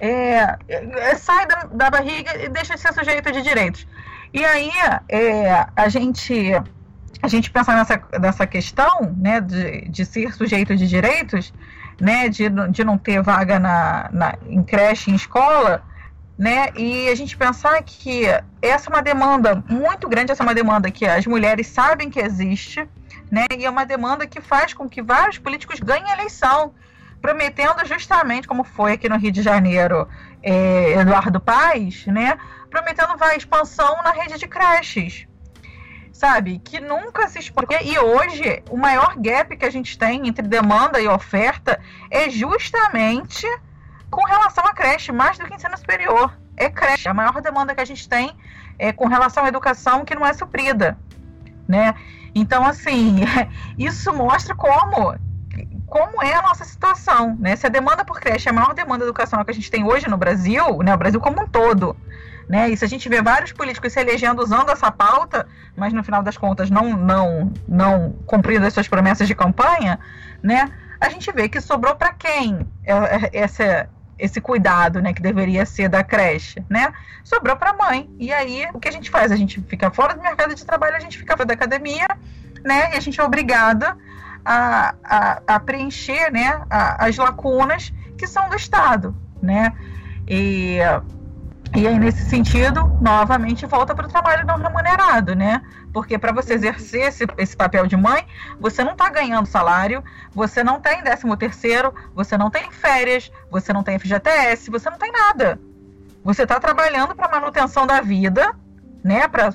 É, 0.02 0.56
é, 0.68 1.14
sai 1.16 1.46
da, 1.46 1.64
da, 1.64 1.90
barriga 1.90 2.34
e 2.42 2.48
deixa 2.48 2.74
de 2.74 2.80
ser 2.80 2.92
sujeito 2.94 3.30
de 3.30 3.42
direitos. 3.42 3.86
E 4.32 4.42
aí, 4.42 4.70
é, 5.10 5.66
a 5.76 5.88
gente 5.90 6.54
a 7.22 7.28
gente 7.28 7.50
pensar 7.50 7.76
nessa, 7.76 8.02
nessa 8.18 8.46
questão 8.46 9.14
né, 9.18 9.40
de, 9.40 9.82
de 9.88 10.04
ser 10.06 10.32
sujeito 10.32 10.74
de 10.74 10.86
direitos, 10.86 11.52
né, 12.00 12.28
de, 12.28 12.48
de 12.70 12.82
não 12.82 12.96
ter 12.96 13.22
vaga 13.22 13.58
na, 13.58 14.08
na, 14.12 14.34
em 14.48 14.62
creche, 14.62 15.10
em 15.10 15.14
escola, 15.14 15.82
né, 16.38 16.68
e 16.74 17.08
a 17.08 17.14
gente 17.14 17.36
pensar 17.36 17.82
que 17.82 18.24
essa 18.62 18.88
é 18.88 18.92
uma 18.92 19.02
demanda 19.02 19.62
muito 19.68 20.08
grande, 20.08 20.32
essa 20.32 20.42
é 20.42 20.46
uma 20.46 20.54
demanda 20.54 20.90
que 20.90 21.04
as 21.04 21.26
mulheres 21.26 21.66
sabem 21.66 22.08
que 22.08 22.18
existe, 22.18 22.88
né, 23.30 23.44
e 23.58 23.66
é 23.66 23.70
uma 23.70 23.84
demanda 23.84 24.26
que 24.26 24.40
faz 24.40 24.72
com 24.72 24.88
que 24.88 25.02
vários 25.02 25.38
políticos 25.38 25.78
ganhem 25.78 26.10
eleição, 26.10 26.72
prometendo 27.20 27.84
justamente, 27.84 28.48
como 28.48 28.64
foi 28.64 28.92
aqui 28.92 29.08
no 29.08 29.18
Rio 29.18 29.30
de 29.30 29.42
Janeiro, 29.42 30.08
é, 30.42 30.92
Eduardo 30.92 31.38
Paes, 31.38 32.06
né, 32.06 32.38
prometendo 32.70 33.18
vai 33.18 33.36
expansão 33.36 34.02
na 34.02 34.12
rede 34.12 34.38
de 34.38 34.48
creches, 34.48 35.26
sabe? 36.20 36.58
Que 36.58 36.78
nunca 36.78 37.26
se 37.28 37.38
exportou. 37.38 37.78
E 37.80 37.98
hoje, 37.98 38.62
o 38.68 38.76
maior 38.76 39.14
gap 39.16 39.56
que 39.56 39.64
a 39.64 39.70
gente 39.70 39.98
tem 39.98 40.28
entre 40.28 40.46
demanda 40.46 41.00
e 41.00 41.08
oferta 41.08 41.80
é 42.10 42.28
justamente 42.28 43.46
com 44.10 44.22
relação 44.26 44.62
à 44.66 44.74
creche, 44.74 45.12
mais 45.12 45.38
do 45.38 45.46
que 45.46 45.54
ensino 45.54 45.76
superior. 45.78 46.38
É 46.58 46.68
creche. 46.68 47.08
A 47.08 47.14
maior 47.14 47.40
demanda 47.40 47.74
que 47.74 47.80
a 47.80 47.86
gente 47.86 48.06
tem 48.06 48.36
é 48.78 48.92
com 48.92 49.08
relação 49.08 49.46
à 49.46 49.48
educação 49.48 50.04
que 50.04 50.14
não 50.14 50.26
é 50.26 50.34
suprida, 50.34 50.98
né? 51.66 51.94
Então, 52.34 52.66
assim, 52.66 53.20
isso 53.78 54.12
mostra 54.12 54.54
como 54.54 55.18
como 55.86 56.22
é 56.22 56.34
a 56.34 56.42
nossa 56.42 56.64
situação, 56.64 57.36
né? 57.40 57.56
Se 57.56 57.66
a 57.66 57.70
demanda 57.70 58.04
por 58.04 58.20
creche 58.20 58.46
é 58.46 58.52
a 58.52 58.54
maior 58.54 58.74
demanda 58.74 59.04
educacional 59.04 59.44
que 59.44 59.50
a 59.50 59.54
gente 59.54 59.70
tem 59.70 59.84
hoje 59.84 60.06
no 60.06 60.18
Brasil, 60.18 60.78
né? 60.82 60.94
O 60.94 60.98
Brasil 60.98 61.18
como 61.18 61.42
um 61.42 61.48
todo, 61.48 61.96
né? 62.50 62.68
E 62.68 62.76
se 62.76 62.84
a 62.84 62.88
gente 62.88 63.08
vê 63.08 63.22
vários 63.22 63.52
políticos 63.52 63.92
se 63.92 64.00
elegendo 64.00 64.42
usando 64.42 64.70
essa 64.70 64.90
pauta, 64.90 65.46
mas 65.76 65.92
no 65.92 66.02
final 66.02 66.20
das 66.20 66.36
contas 66.36 66.68
não 66.68 66.96
não 66.96 67.52
não 67.68 68.10
cumprindo 68.26 68.66
as 68.66 68.74
suas 68.74 68.88
promessas 68.88 69.28
de 69.28 69.36
campanha, 69.36 70.00
né? 70.42 70.68
A 71.00 71.08
gente 71.08 71.30
vê 71.30 71.48
que 71.48 71.60
sobrou 71.60 71.94
para 71.94 72.12
quem 72.12 72.66
é, 72.84 72.92
é, 72.92 73.30
essa 73.34 73.88
esse 74.18 74.40
cuidado, 74.40 75.00
né, 75.00 75.14
que 75.14 75.22
deveria 75.22 75.64
ser 75.64 75.88
da 75.88 76.02
creche, 76.02 76.62
né? 76.68 76.92
Sobrou 77.22 77.56
para 77.56 77.70
a 77.70 77.72
mãe. 77.72 78.10
E 78.18 78.32
aí, 78.32 78.66
o 78.74 78.80
que 78.80 78.88
a 78.88 78.92
gente 78.92 79.08
faz? 79.10 79.30
A 79.30 79.36
gente 79.36 79.62
fica 79.62 79.88
fora 79.90 80.12
do 80.12 80.20
mercado 80.20 80.52
de 80.52 80.66
trabalho, 80.66 80.96
a 80.96 81.00
gente 81.00 81.16
fica 81.16 81.36
fora 81.36 81.46
da 81.46 81.54
academia, 81.54 82.08
né? 82.64 82.92
E 82.92 82.96
a 82.96 83.00
gente 83.00 83.18
é 83.20 83.24
obrigada 83.24 83.96
a, 84.44 84.94
a, 85.04 85.42
a 85.46 85.60
preencher, 85.60 86.32
né, 86.32 86.60
a, 86.68 87.06
as 87.06 87.16
lacunas 87.16 87.92
que 88.18 88.26
são 88.26 88.48
do 88.50 88.56
Estado, 88.56 89.16
né? 89.40 89.72
E 90.28 90.80
e 91.74 91.86
aí, 91.86 91.98
nesse 91.98 92.24
sentido, 92.28 92.86
novamente 93.00 93.64
volta 93.64 93.94
para 93.94 94.06
o 94.06 94.08
trabalho 94.08 94.44
não 94.44 94.56
remunerado, 94.56 95.36
né? 95.36 95.62
Porque 95.92 96.18
para 96.18 96.32
você 96.32 96.54
exercer 96.54 97.02
esse, 97.02 97.24
esse, 97.38 97.56
papel 97.56 97.86
de 97.86 97.96
mãe, 97.96 98.26
você 98.58 98.82
não 98.82 98.92
está 98.92 99.08
ganhando 99.08 99.46
salário, 99.46 100.02
você 100.34 100.64
não 100.64 100.80
tem 100.80 101.00
13 101.00 101.36
terceiro, 101.36 101.94
você 102.12 102.36
não 102.36 102.50
tem 102.50 102.70
férias, 102.72 103.30
você 103.50 103.72
não 103.72 103.84
tem 103.84 103.98
FGTS, 103.98 104.68
você 104.68 104.90
não 104.90 104.98
tem 104.98 105.12
nada. 105.12 105.60
Você 106.24 106.42
está 106.42 106.58
trabalhando 106.58 107.14
para 107.14 107.28
manutenção 107.28 107.86
da 107.86 108.00
vida, 108.00 108.52
né? 109.02 109.28
Para 109.28 109.54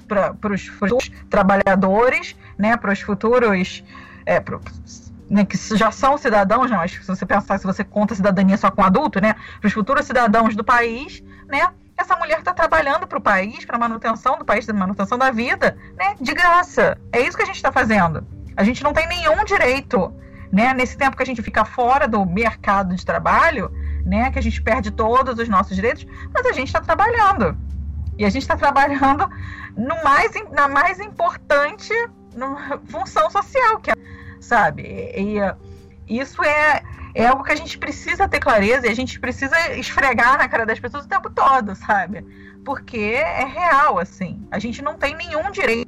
os 0.53 0.67
futuros 0.67 1.11
trabalhadores, 1.29 2.35
né? 2.57 2.77
Para 2.77 2.93
os 2.93 3.01
futuros. 3.01 3.83
É, 4.25 4.39
pro, 4.39 4.61
né, 5.29 5.43
que 5.43 5.57
já 5.75 5.91
são 5.91 6.17
cidadãos, 6.17 6.69
né, 6.69 6.77
mas 6.77 6.91
se 6.91 7.05
você 7.05 7.25
pensar, 7.25 7.57
se 7.57 7.65
você 7.65 7.83
conta 7.83 8.13
cidadania 8.15 8.57
só 8.57 8.71
com 8.71 8.83
adulto, 8.83 9.19
né? 9.19 9.35
Para 9.59 9.67
os 9.67 9.73
futuros 9.73 10.05
cidadãos 10.05 10.55
do 10.55 10.63
país, 10.63 11.21
né? 11.47 11.67
Essa 12.05 12.15
mulher 12.15 12.39
está 12.39 12.53
trabalhando 12.53 13.07
para 13.07 13.17
o 13.17 13.21
país, 13.21 13.65
para 13.65 13.75
a 13.75 13.79
manutenção 13.79 14.37
do 14.37 14.45
país, 14.45 14.65
para 14.65 14.73
manutenção 14.73 15.17
da 15.17 15.31
vida, 15.31 15.77
né? 15.97 16.15
De 16.19 16.33
graça. 16.33 16.97
É 17.11 17.19
isso 17.19 17.35
que 17.35 17.43
a 17.43 17.45
gente 17.45 17.57
está 17.57 17.71
fazendo. 17.71 18.25
A 18.55 18.63
gente 18.63 18.83
não 18.83 18.93
tem 18.93 19.07
nenhum 19.07 19.43
direito, 19.43 20.13
né? 20.51 20.73
Nesse 20.73 20.97
tempo 20.97 21.17
que 21.17 21.23
a 21.23 21.25
gente 21.25 21.41
fica 21.41 21.65
fora 21.65 22.07
do 22.07 22.25
mercado 22.25 22.95
de 22.95 23.05
trabalho, 23.05 23.71
né? 24.05 24.31
Que 24.31 24.39
a 24.39 24.41
gente 24.41 24.61
perde 24.61 24.91
todos 24.91 25.37
os 25.39 25.49
nossos 25.49 25.75
direitos, 25.75 26.05
mas 26.33 26.45
a 26.45 26.53
gente 26.53 26.67
está 26.67 26.79
trabalhando. 26.79 27.57
E 28.17 28.23
a 28.23 28.29
gente 28.29 28.43
está 28.43 28.55
trabalhando 28.55 29.29
no 29.75 30.03
mais, 30.03 30.31
na 30.51 30.67
mais 30.67 30.99
importante 30.99 31.91
função 32.87 33.29
social, 33.29 33.79
que 33.79 33.91
é, 33.91 33.93
sabe? 34.39 34.83
E, 34.83 35.37
e 36.07 36.19
isso 36.19 36.41
é 36.43 36.81
é 37.15 37.25
algo 37.25 37.43
que 37.43 37.51
a 37.53 37.55
gente 37.55 37.77
precisa 37.77 38.27
ter 38.27 38.39
clareza 38.39 38.85
e 38.85 38.89
a 38.89 38.93
gente 38.93 39.19
precisa 39.19 39.55
esfregar 39.75 40.37
na 40.37 40.49
cara 40.49 40.65
das 40.65 40.79
pessoas 40.79 41.05
o 41.05 41.07
tempo 41.07 41.29
todo, 41.29 41.73
sabe? 41.73 42.25
Porque 42.65 42.97
é 42.97 43.45
real, 43.45 43.97
assim. 43.97 44.45
A 44.51 44.59
gente 44.59 44.81
não 44.81 44.95
tem 44.95 45.15
nenhum 45.15 45.49
direito 45.49 45.87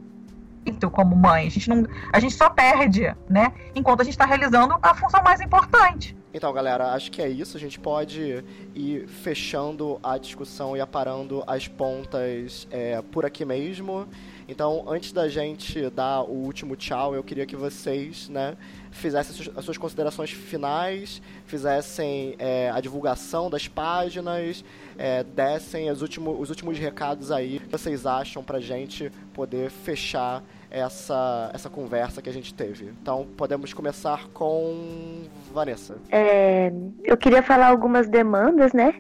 como 0.90 1.16
mãe. 1.16 1.48
A 1.48 1.50
gente, 1.50 1.70
não, 1.70 1.86
a 2.14 2.20
gente 2.20 2.34
só 2.34 2.50
perde, 2.50 3.14
né? 3.30 3.54
Enquanto 3.76 4.02
a 4.02 4.04
gente 4.06 4.14
está 4.14 4.26
realizando 4.26 4.78
a 4.82 4.96
função 4.96 5.22
mais 5.22 5.42
importante. 5.42 6.16
Então, 6.34 6.54
galera, 6.54 6.94
acho 6.94 7.12
que 7.12 7.22
é 7.22 7.28
isso. 7.28 7.58
A 7.58 7.60
gente 7.60 7.80
pode 7.80 8.44
ir 8.76 9.08
fechando 9.08 10.00
a 10.04 10.18
discussão 10.18 10.78
e 10.78 10.82
aparando 10.82 11.44
as 11.48 11.68
pontas 11.68 12.68
é, 12.72 13.02
por 13.02 13.26
aqui 13.26 13.44
mesmo. 13.44 14.08
Então, 14.48 14.86
antes 14.88 15.12
da 15.12 15.28
gente 15.28 15.90
dar 15.90 16.22
o 16.22 16.34
último 16.34 16.76
tchau, 16.76 17.16
eu 17.16 17.24
queria 17.24 17.46
que 17.46 17.56
vocês, 17.56 18.30
né, 18.30 18.56
fizessem 18.98 19.52
as 19.56 19.64
suas 19.64 19.78
considerações 19.78 20.32
finais, 20.32 21.22
fizessem 21.46 22.36
é, 22.38 22.70
a 22.74 22.82
divulgação 22.82 23.50
das 23.50 23.68
páginas, 23.68 24.64
é, 24.98 25.24
dessem 25.24 25.90
os 25.90 26.02
últimos, 26.02 26.40
os 26.40 26.50
últimos 26.50 26.78
recados 26.78 27.32
aí 27.32 27.60
que 27.60 27.70
vocês 27.70 28.06
acham 28.06 28.44
pra 28.44 28.60
gente 28.60 29.12
poder 29.34 29.70
fechar 29.70 30.44
essa, 30.70 31.50
essa 31.54 31.70
conversa 31.70 32.22
que 32.22 32.30
a 32.30 32.34
gente 32.34 32.54
teve. 32.54 32.92
Então, 33.02 33.26
podemos 33.38 33.74
começar 33.74 34.28
com 34.34 35.24
Vanessa. 35.54 35.98
É, 36.12 36.72
eu 37.04 37.16
queria 37.16 37.42
falar 37.42 37.68
algumas 37.68 38.08
demandas, 38.08 38.74
né? 38.74 38.94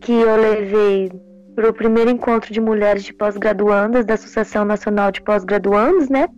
Que 0.00 0.12
eu 0.12 0.36
levei 0.36 1.10
para 1.54 1.70
o 1.70 1.72
primeiro 1.72 2.10
encontro 2.10 2.52
de 2.52 2.60
mulheres 2.60 3.04
de 3.04 3.14
pós-graduandas 3.14 4.04
da 4.04 4.14
Associação 4.14 4.64
Nacional 4.64 5.10
de 5.10 5.22
Pós-Graduandos, 5.22 6.08
né? 6.08 6.28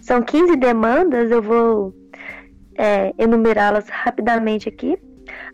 São 0.00 0.22
15 0.22 0.56
demandas, 0.56 1.30
eu 1.30 1.42
vou 1.42 2.01
é, 2.76 3.12
enumerá-las 3.18 3.88
rapidamente 3.88 4.68
aqui. 4.68 4.98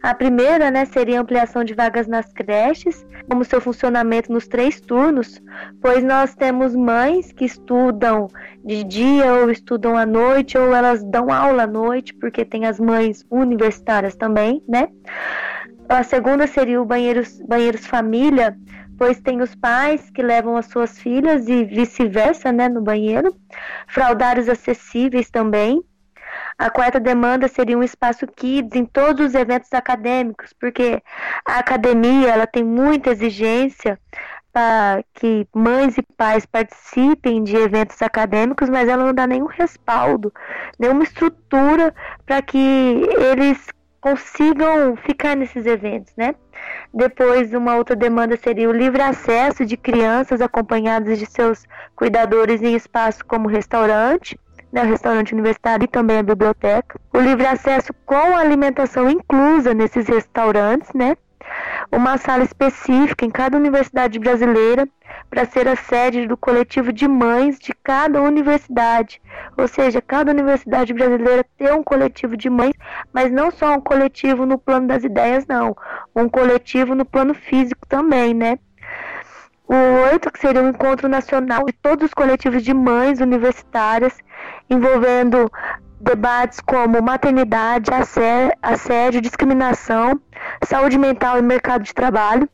A 0.02 0.14
primeira, 0.14 0.70
né, 0.70 0.84
seria 0.84 1.18
a 1.18 1.22
ampliação 1.22 1.64
de 1.64 1.74
vagas 1.74 2.06
nas 2.06 2.32
creches, 2.32 3.06
como 3.28 3.44
seu 3.44 3.60
funcionamento 3.60 4.32
nos 4.32 4.46
três 4.46 4.80
turnos, 4.80 5.42
pois 5.82 6.02
nós 6.02 6.34
temos 6.34 6.74
mães 6.74 7.32
que 7.32 7.44
estudam 7.44 8.28
de 8.64 8.82
dia 8.84 9.34
ou 9.34 9.50
estudam 9.50 9.96
à 9.96 10.06
noite, 10.06 10.56
ou 10.56 10.74
elas 10.74 11.02
dão 11.04 11.30
aula 11.30 11.64
à 11.64 11.66
noite, 11.66 12.14
porque 12.14 12.44
tem 12.44 12.64
as 12.66 12.80
mães 12.80 13.24
universitárias 13.30 14.16
também, 14.16 14.62
né? 14.68 14.88
A 15.88 16.02
segunda 16.02 16.46
seria 16.46 16.80
o 16.80 16.84
banheiros, 16.84 17.40
banheiros 17.40 17.86
família, 17.86 18.56
pois 18.98 19.20
tem 19.20 19.40
os 19.40 19.54
pais 19.54 20.10
que 20.10 20.22
levam 20.22 20.56
as 20.56 20.66
suas 20.66 20.98
filhas 20.98 21.48
e 21.48 21.64
vice-versa, 21.64 22.52
né, 22.52 22.68
no 22.68 22.82
banheiro. 22.82 23.34
Fraldários 23.86 24.48
acessíveis 24.48 25.30
também. 25.30 25.82
A 26.58 26.70
quarta 26.70 26.98
demanda 26.98 27.46
seria 27.46 27.78
um 27.78 27.84
espaço 27.84 28.26
kids 28.26 28.74
em 28.74 28.84
todos 28.84 29.28
os 29.28 29.34
eventos 29.34 29.72
acadêmicos, 29.72 30.52
porque 30.58 31.00
a 31.44 31.60
academia 31.60 32.30
ela 32.30 32.48
tem 32.48 32.64
muita 32.64 33.10
exigência 33.10 33.96
para 34.52 35.04
que 35.14 35.46
mães 35.54 35.96
e 35.96 36.02
pais 36.16 36.44
participem 36.44 37.44
de 37.44 37.54
eventos 37.54 38.02
acadêmicos, 38.02 38.68
mas 38.68 38.88
ela 38.88 39.04
não 39.04 39.14
dá 39.14 39.24
nenhum 39.24 39.46
respaldo, 39.46 40.32
nenhuma 40.76 41.04
estrutura 41.04 41.94
para 42.26 42.42
que 42.42 42.58
eles 42.58 43.68
consigam 44.00 44.96
ficar 44.96 45.36
nesses 45.36 45.64
eventos, 45.64 46.12
né? 46.16 46.34
Depois, 46.92 47.54
uma 47.54 47.76
outra 47.76 47.94
demanda 47.94 48.36
seria 48.36 48.68
o 48.68 48.72
livre 48.72 49.02
acesso 49.02 49.64
de 49.64 49.76
crianças 49.76 50.40
acompanhadas 50.40 51.20
de 51.20 51.26
seus 51.26 51.64
cuidadores 51.94 52.62
em 52.62 52.74
espaços 52.74 53.22
como 53.22 53.48
restaurante, 53.48 54.38
né, 54.72 54.82
o 54.82 54.86
restaurante 54.86 55.32
universitário 55.32 55.84
e 55.84 55.88
também 55.88 56.18
a 56.18 56.22
biblioteca. 56.22 57.00
O 57.12 57.18
livre 57.18 57.46
acesso 57.46 57.92
com 58.04 58.36
alimentação 58.36 59.08
inclusa 59.08 59.74
nesses 59.74 60.06
restaurantes, 60.06 60.92
né? 60.94 61.16
Uma 61.90 62.18
sala 62.18 62.44
específica 62.44 63.24
em 63.24 63.30
cada 63.30 63.56
universidade 63.56 64.18
brasileira 64.18 64.86
para 65.30 65.46
ser 65.46 65.66
a 65.66 65.76
sede 65.76 66.26
do 66.26 66.36
coletivo 66.36 66.92
de 66.92 67.08
mães 67.08 67.58
de 67.58 67.72
cada 67.82 68.20
universidade. 68.20 69.20
Ou 69.56 69.66
seja, 69.66 70.02
cada 70.02 70.30
universidade 70.30 70.92
brasileira 70.92 71.44
tem 71.56 71.72
um 71.72 71.82
coletivo 71.82 72.36
de 72.36 72.50
mães, 72.50 72.74
mas 73.12 73.32
não 73.32 73.50
só 73.50 73.74
um 73.74 73.80
coletivo 73.80 74.44
no 74.44 74.58
plano 74.58 74.86
das 74.86 75.04
ideias, 75.04 75.46
não. 75.46 75.76
Um 76.14 76.28
coletivo 76.28 76.94
no 76.94 77.04
plano 77.04 77.34
físico 77.34 77.86
também, 77.88 78.34
né? 78.34 78.58
O 79.68 79.74
oito, 80.10 80.32
que 80.32 80.40
seria 80.40 80.62
um 80.62 80.70
encontro 80.70 81.08
nacional 81.08 81.66
de 81.66 81.74
todos 81.74 82.06
os 82.06 82.14
coletivos 82.14 82.62
de 82.62 82.72
mães 82.72 83.20
universitárias, 83.20 84.16
envolvendo 84.70 85.52
debates 86.00 86.58
como 86.60 87.02
maternidade, 87.02 87.90
assédio, 88.62 89.20
discriminação, 89.20 90.18
saúde 90.64 90.96
mental 90.96 91.38
e 91.38 91.42
mercado 91.42 91.82
de 91.82 91.92
trabalho. 91.92 92.48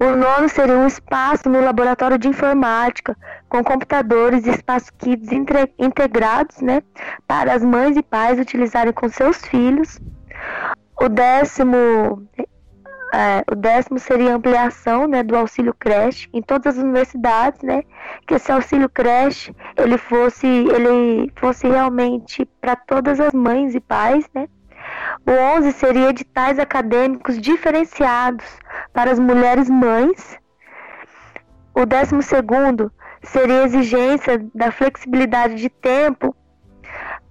O 0.00 0.16
nono 0.16 0.48
seria 0.48 0.76
um 0.76 0.86
espaço 0.86 1.48
no 1.48 1.60
laboratório 1.60 2.18
de 2.18 2.26
informática, 2.26 3.16
com 3.48 3.62
computadores 3.62 4.46
e 4.46 4.50
espaço 4.50 4.92
kits 4.94 5.30
integrados 5.78 6.60
né, 6.60 6.82
para 7.28 7.52
as 7.52 7.62
mães 7.62 7.96
e 7.96 8.02
pais 8.02 8.40
utilizarem 8.40 8.92
com 8.92 9.08
seus 9.08 9.36
filhos. 9.46 10.00
O 11.00 11.08
décimo 11.08 12.26
é, 13.12 13.42
o 13.50 13.54
décimo 13.54 13.98
seria 13.98 14.32
a 14.32 14.36
ampliação 14.36 15.06
né, 15.08 15.22
do 15.22 15.36
auxílio 15.36 15.74
creche 15.74 16.28
em 16.32 16.40
todas 16.40 16.76
as 16.76 16.82
universidades, 16.82 17.60
né? 17.62 17.82
Que 18.26 18.34
esse 18.34 18.50
auxílio 18.52 18.88
creche 18.88 19.54
ele 19.76 19.98
fosse, 19.98 20.46
ele 20.46 21.32
fosse 21.36 21.68
realmente 21.68 22.44
para 22.60 22.76
todas 22.76 23.18
as 23.18 23.32
mães 23.32 23.74
e 23.74 23.80
pais, 23.80 24.28
né? 24.34 24.48
O 25.26 25.30
11 25.58 25.72
seria 25.72 26.10
editais 26.10 26.58
acadêmicos 26.58 27.40
diferenciados 27.40 28.46
para 28.92 29.10
as 29.10 29.18
mulheres 29.18 29.68
mães. 29.68 30.38
O 31.74 31.84
12 31.84 32.22
segundo 32.22 32.92
seria 33.22 33.62
a 33.62 33.64
exigência 33.64 34.44
da 34.54 34.70
flexibilidade 34.70 35.56
de 35.56 35.68
tempo 35.68 36.34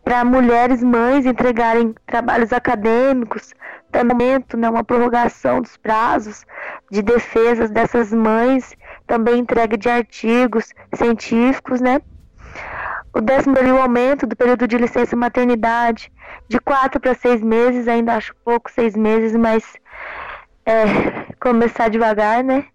para 0.03 0.26
mulheres 0.26 0.81
mães 0.81 1.26
entregarem 1.26 1.93
trabalhos 2.06 2.51
acadêmicos, 2.51 3.53
também 3.91 4.44
né, 4.56 4.70
uma 4.70 4.84
prorrogação 4.84 5.61
dos 5.61 5.78
prazos 5.78 6.45
de 6.91 7.02
defesas 7.02 7.70
dessas 7.70 8.14
mães, 8.14 8.76
também 9.07 9.40
entrega 9.40 9.78
de 9.78 9.90
artigos 9.90 10.74
científicos, 10.94 11.82
né? 11.82 12.02
O 13.14 13.22
décimo 13.22 13.57
ali, 13.57 13.72
o 13.72 13.82
aumento 13.82 14.28
do 14.28 14.36
período 14.36 14.68
de 14.68 14.78
licença 14.78 15.16
maternidade 15.16 16.11
de 16.48 16.60
quatro 16.60 16.99
para 16.99 17.16
seis 17.16 17.41
meses, 17.41 17.88
ainda 17.88 18.16
acho 18.16 18.36
pouco 18.45 18.70
seis 18.72 18.95
meses, 18.95 19.36
mas 19.36 19.64
é, 20.66 21.34
começar 21.40 21.90
devagar, 21.90 22.44
né? 22.44 22.66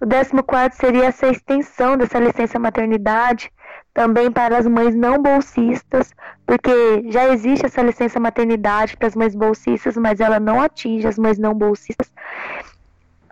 O 0.00 0.06
décimo 0.06 0.42
quarto 0.42 0.74
seria 0.74 1.06
essa 1.06 1.28
extensão 1.28 1.96
dessa 1.96 2.18
licença 2.18 2.58
maternidade 2.58 3.52
também 3.94 4.30
para 4.30 4.58
as 4.58 4.66
mães 4.66 4.94
não 4.94 5.22
bolsistas, 5.22 6.12
porque 6.44 7.10
já 7.10 7.32
existe 7.32 7.64
essa 7.64 7.80
licença 7.80 8.18
maternidade 8.18 8.96
para 8.96 9.06
as 9.06 9.14
mães 9.14 9.34
bolsistas, 9.34 9.96
mas 9.96 10.18
ela 10.18 10.40
não 10.40 10.60
atinge 10.60 11.06
as 11.06 11.16
mães 11.16 11.38
não 11.38 11.54
bolsistas. 11.54 12.12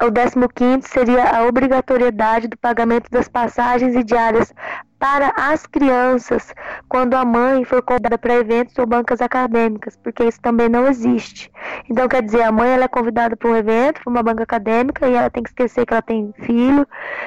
O 0.00 0.48
15 0.48 0.88
seria 0.88 1.24
a 1.24 1.46
obrigatoriedade 1.46 2.48
do 2.48 2.56
pagamento 2.56 3.08
das 3.10 3.28
passagens 3.28 3.94
e 3.94 4.02
diárias 4.02 4.52
para 4.98 5.32
as 5.36 5.66
crianças 5.66 6.52
quando 6.88 7.14
a 7.14 7.24
mãe 7.24 7.64
for 7.64 7.82
convidada 7.82 8.18
para 8.18 8.34
eventos 8.34 8.76
ou 8.78 8.86
bancas 8.86 9.20
acadêmicas, 9.20 9.96
porque 9.96 10.24
isso 10.24 10.40
também 10.40 10.68
não 10.68 10.88
existe. 10.88 11.52
Então, 11.88 12.08
quer 12.08 12.22
dizer, 12.22 12.42
a 12.42 12.52
mãe 12.52 12.70
ela 12.70 12.84
é 12.84 12.88
convidada 12.88 13.36
para 13.36 13.48
um 13.48 13.56
evento, 13.56 14.00
para 14.00 14.10
uma 14.10 14.22
banca 14.22 14.42
acadêmica, 14.42 15.08
e 15.08 15.14
ela 15.14 15.30
tem 15.30 15.42
que 15.42 15.50
esquecer 15.50 15.86
que 15.86 15.92
ela 15.92 16.02
tem 16.02 16.32
filho 16.38 16.86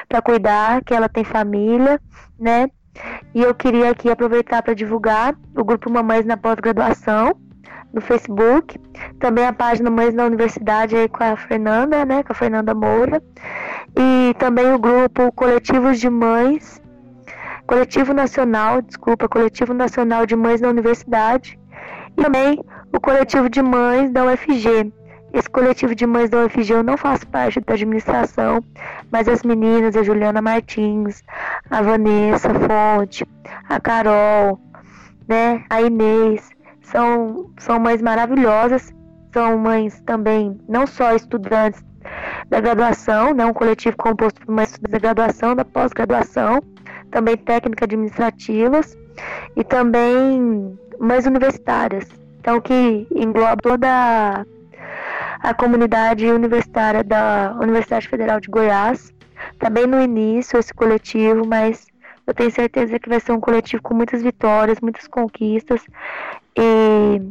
para 0.09 0.21
cuidar, 0.21 0.83
que 0.83 0.93
ela 0.93 1.07
tem 1.07 1.23
família, 1.23 1.99
né? 2.39 2.69
E 3.33 3.41
eu 3.41 3.53
queria 3.53 3.89
aqui 3.89 4.09
aproveitar 4.09 4.61
para 4.61 4.73
divulgar 4.73 5.35
o 5.55 5.63
grupo 5.63 5.91
Mamães 5.91 6.25
na 6.25 6.37
Pós-Graduação 6.37 7.33
no 7.95 8.01
Facebook, 8.01 8.77
também 9.19 9.45
a 9.45 9.53
página 9.53 9.89
Mães 9.89 10.13
na 10.13 10.25
Universidade 10.25 10.97
aí 10.97 11.07
com 11.07 11.23
a 11.23 11.37
Fernanda, 11.37 12.03
né, 12.03 12.23
com 12.23 12.33
a 12.33 12.35
Fernanda 12.35 12.75
Moura, 12.75 13.23
e 13.97 14.33
também 14.37 14.73
o 14.73 14.77
grupo 14.77 15.31
Coletivos 15.31 15.99
de 15.99 16.09
Mães, 16.09 16.81
Coletivo 17.65 18.13
Nacional, 18.13 18.81
desculpa, 18.81 19.29
Coletivo 19.29 19.73
Nacional 19.73 20.25
de 20.25 20.35
Mães 20.35 20.59
na 20.59 20.67
Universidade, 20.67 21.57
e 22.17 22.21
também 22.21 22.59
o 22.93 22.99
Coletivo 22.99 23.49
de 23.49 23.61
Mães 23.61 24.11
da 24.11 24.25
UFG. 24.25 24.91
Esse 25.35 25.49
coletivo 25.49 25.93
de 25.93 26.07
mães 26.07 26.29
da 26.29 26.45
UFG 26.45 26.71
eu 26.71 26.81
não 26.81 26.95
faço 26.95 27.27
parte 27.27 27.59
da 27.59 27.73
administração, 27.73 28.63
mas 29.11 29.27
as 29.27 29.43
meninas, 29.43 29.93
a 29.97 30.01
Juliana 30.01 30.41
Martins, 30.41 31.21
a 31.69 31.81
Vanessa 31.81 32.49
Fonte, 32.53 33.27
a 33.67 33.77
Carol, 33.77 34.57
né, 35.27 35.65
a 35.69 35.81
Inês, 35.81 36.49
são, 36.83 37.51
são 37.57 37.77
mães 37.81 38.01
maravilhosas, 38.01 38.95
são 39.33 39.57
mães 39.57 39.99
também, 40.05 40.57
não 40.69 40.87
só 40.87 41.13
estudantes 41.13 41.83
da 42.47 42.61
graduação, 42.61 43.33
né, 43.33 43.45
um 43.45 43.53
coletivo 43.53 43.97
composto 43.97 44.39
por 44.39 44.55
mães 44.55 44.79
da 44.79 44.97
graduação, 44.97 45.53
da 45.53 45.65
pós-graduação, 45.65 46.63
também 47.11 47.35
técnicas 47.35 47.83
administrativas 47.83 48.97
e 49.53 49.65
também 49.65 50.79
mães 50.97 51.25
universitárias. 51.25 52.07
Então 52.39 52.61
que 52.61 53.05
engloba 53.13 53.57
toda 53.57 54.45
a, 55.49 55.53
comunidade 55.53 56.25
universitária 56.25 57.03
da 57.03 57.55
Universidade 57.61 58.07
Federal 58.07 58.39
de 58.39 58.49
Goiás. 58.49 59.13
Também 59.59 59.85
no 59.85 60.01
início 60.01 60.57
esse 60.57 60.73
coletivo, 60.73 61.45
mas 61.45 61.87
eu 62.25 62.33
tenho 62.33 62.51
certeza 62.51 62.99
que 62.99 63.09
vai 63.09 63.19
ser 63.19 63.31
um 63.31 63.39
coletivo 63.39 63.81
com 63.83 63.93
muitas 63.93 64.21
vitórias, 64.23 64.79
muitas 64.81 65.07
conquistas 65.07 65.81
e 66.57 67.21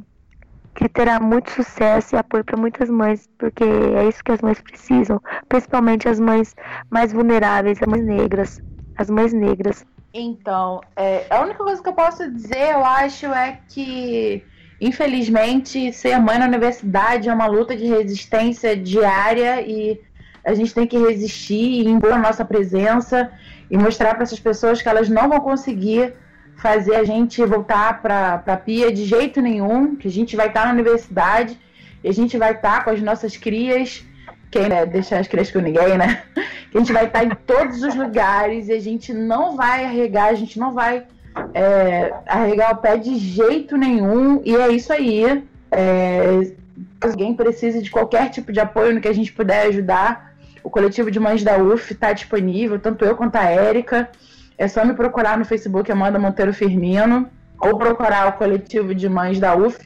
que 0.74 0.88
terá 0.88 1.20
muito 1.20 1.50
sucesso 1.50 2.14
e 2.14 2.18
apoio 2.18 2.44
para 2.44 2.56
muitas 2.56 2.90
mães, 2.90 3.28
porque 3.38 3.64
é 3.64 4.08
isso 4.08 4.22
que 4.24 4.32
as 4.32 4.40
mães 4.40 4.60
precisam, 4.60 5.20
principalmente 5.48 6.08
as 6.08 6.18
mães 6.18 6.54
mais 6.90 7.12
vulneráveis, 7.12 7.80
as 7.80 7.88
mães 7.88 8.04
negras, 8.04 8.60
as 8.96 9.08
mães 9.08 9.32
negras. 9.32 9.86
Então, 10.12 10.80
é, 10.96 11.26
a 11.30 11.40
única 11.42 11.62
coisa 11.62 11.82
que 11.82 11.88
eu 11.88 11.92
posso 11.92 12.30
dizer, 12.30 12.72
eu 12.72 12.84
acho, 12.84 13.26
é 13.26 13.58
que 13.68 14.44
infelizmente 14.86 15.92
ser 15.92 16.18
mãe 16.18 16.38
na 16.38 16.46
universidade 16.46 17.28
é 17.28 17.34
uma 17.34 17.46
luta 17.46 17.74
de 17.74 17.86
resistência 17.86 18.76
diária 18.76 19.62
e 19.62 20.00
a 20.44 20.52
gente 20.54 20.74
tem 20.74 20.86
que 20.86 20.98
resistir 20.98 21.82
e 21.82 21.88
impor 21.88 22.12
a 22.12 22.18
nossa 22.18 22.44
presença 22.44 23.32
e 23.70 23.78
mostrar 23.78 24.14
para 24.14 24.24
essas 24.24 24.38
pessoas 24.38 24.82
que 24.82 24.88
elas 24.88 25.08
não 25.08 25.28
vão 25.28 25.40
conseguir 25.40 26.12
fazer 26.56 26.96
a 26.96 27.04
gente 27.04 27.44
voltar 27.44 28.02
para 28.02 28.42
a 28.46 28.56
pia 28.56 28.92
de 28.92 29.04
jeito 29.04 29.40
nenhum, 29.40 29.96
que 29.96 30.08
a 30.08 30.10
gente 30.10 30.36
vai 30.36 30.48
estar 30.48 30.60
tá 30.60 30.66
na 30.66 30.72
universidade 30.72 31.58
e 32.02 32.08
a 32.08 32.12
gente 32.12 32.36
vai 32.36 32.52
estar 32.52 32.78
tá 32.78 32.84
com 32.84 32.90
as 32.90 33.00
nossas 33.00 33.36
crias, 33.36 34.04
quem 34.50 34.68
né, 34.68 34.84
deixar 34.84 35.18
as 35.18 35.26
crias 35.26 35.50
com 35.50 35.60
ninguém, 35.60 35.96
né? 35.96 36.22
Que 36.70 36.78
a 36.78 36.80
gente 36.80 36.92
vai 36.92 37.06
estar 37.06 37.20
tá 37.20 37.24
em 37.24 37.30
todos 37.30 37.84
os 37.84 37.94
lugares 37.94 38.66
e 38.66 38.72
a 38.72 38.80
gente 38.80 39.12
não 39.12 39.56
vai 39.56 39.84
arregar, 39.84 40.26
a 40.26 40.34
gente 40.34 40.58
não 40.58 40.72
vai 40.72 41.04
é, 41.52 42.12
arregar 42.26 42.72
o 42.72 42.76
pé 42.76 42.96
de 42.96 43.16
jeito 43.16 43.76
nenhum 43.76 44.40
e 44.44 44.54
é 44.54 44.68
isso 44.70 44.92
aí. 44.92 45.44
É, 45.70 46.52
alguém 47.00 47.36
de 47.82 47.90
qualquer 47.90 48.30
tipo 48.30 48.52
de 48.52 48.60
apoio 48.60 48.94
no 48.94 49.00
que 49.00 49.08
a 49.08 49.12
gente 49.12 49.32
puder 49.32 49.66
ajudar, 49.66 50.34
o 50.62 50.70
coletivo 50.70 51.10
de 51.10 51.20
mães 51.20 51.42
da 51.42 51.58
UF 51.58 51.92
está 51.92 52.12
disponível, 52.12 52.78
tanto 52.78 53.04
eu 53.04 53.16
quanto 53.16 53.36
a 53.36 53.44
Érica. 53.44 54.08
É 54.56 54.68
só 54.68 54.84
me 54.84 54.94
procurar 54.94 55.36
no 55.36 55.44
Facebook 55.44 55.90
Amanda 55.90 56.18
Monteiro 56.18 56.54
Firmino 56.54 57.28
ou 57.60 57.76
procurar 57.76 58.28
o 58.28 58.32
coletivo 58.32 58.94
de 58.94 59.08
mães 59.08 59.38
da 59.38 59.54
UF, 59.56 59.78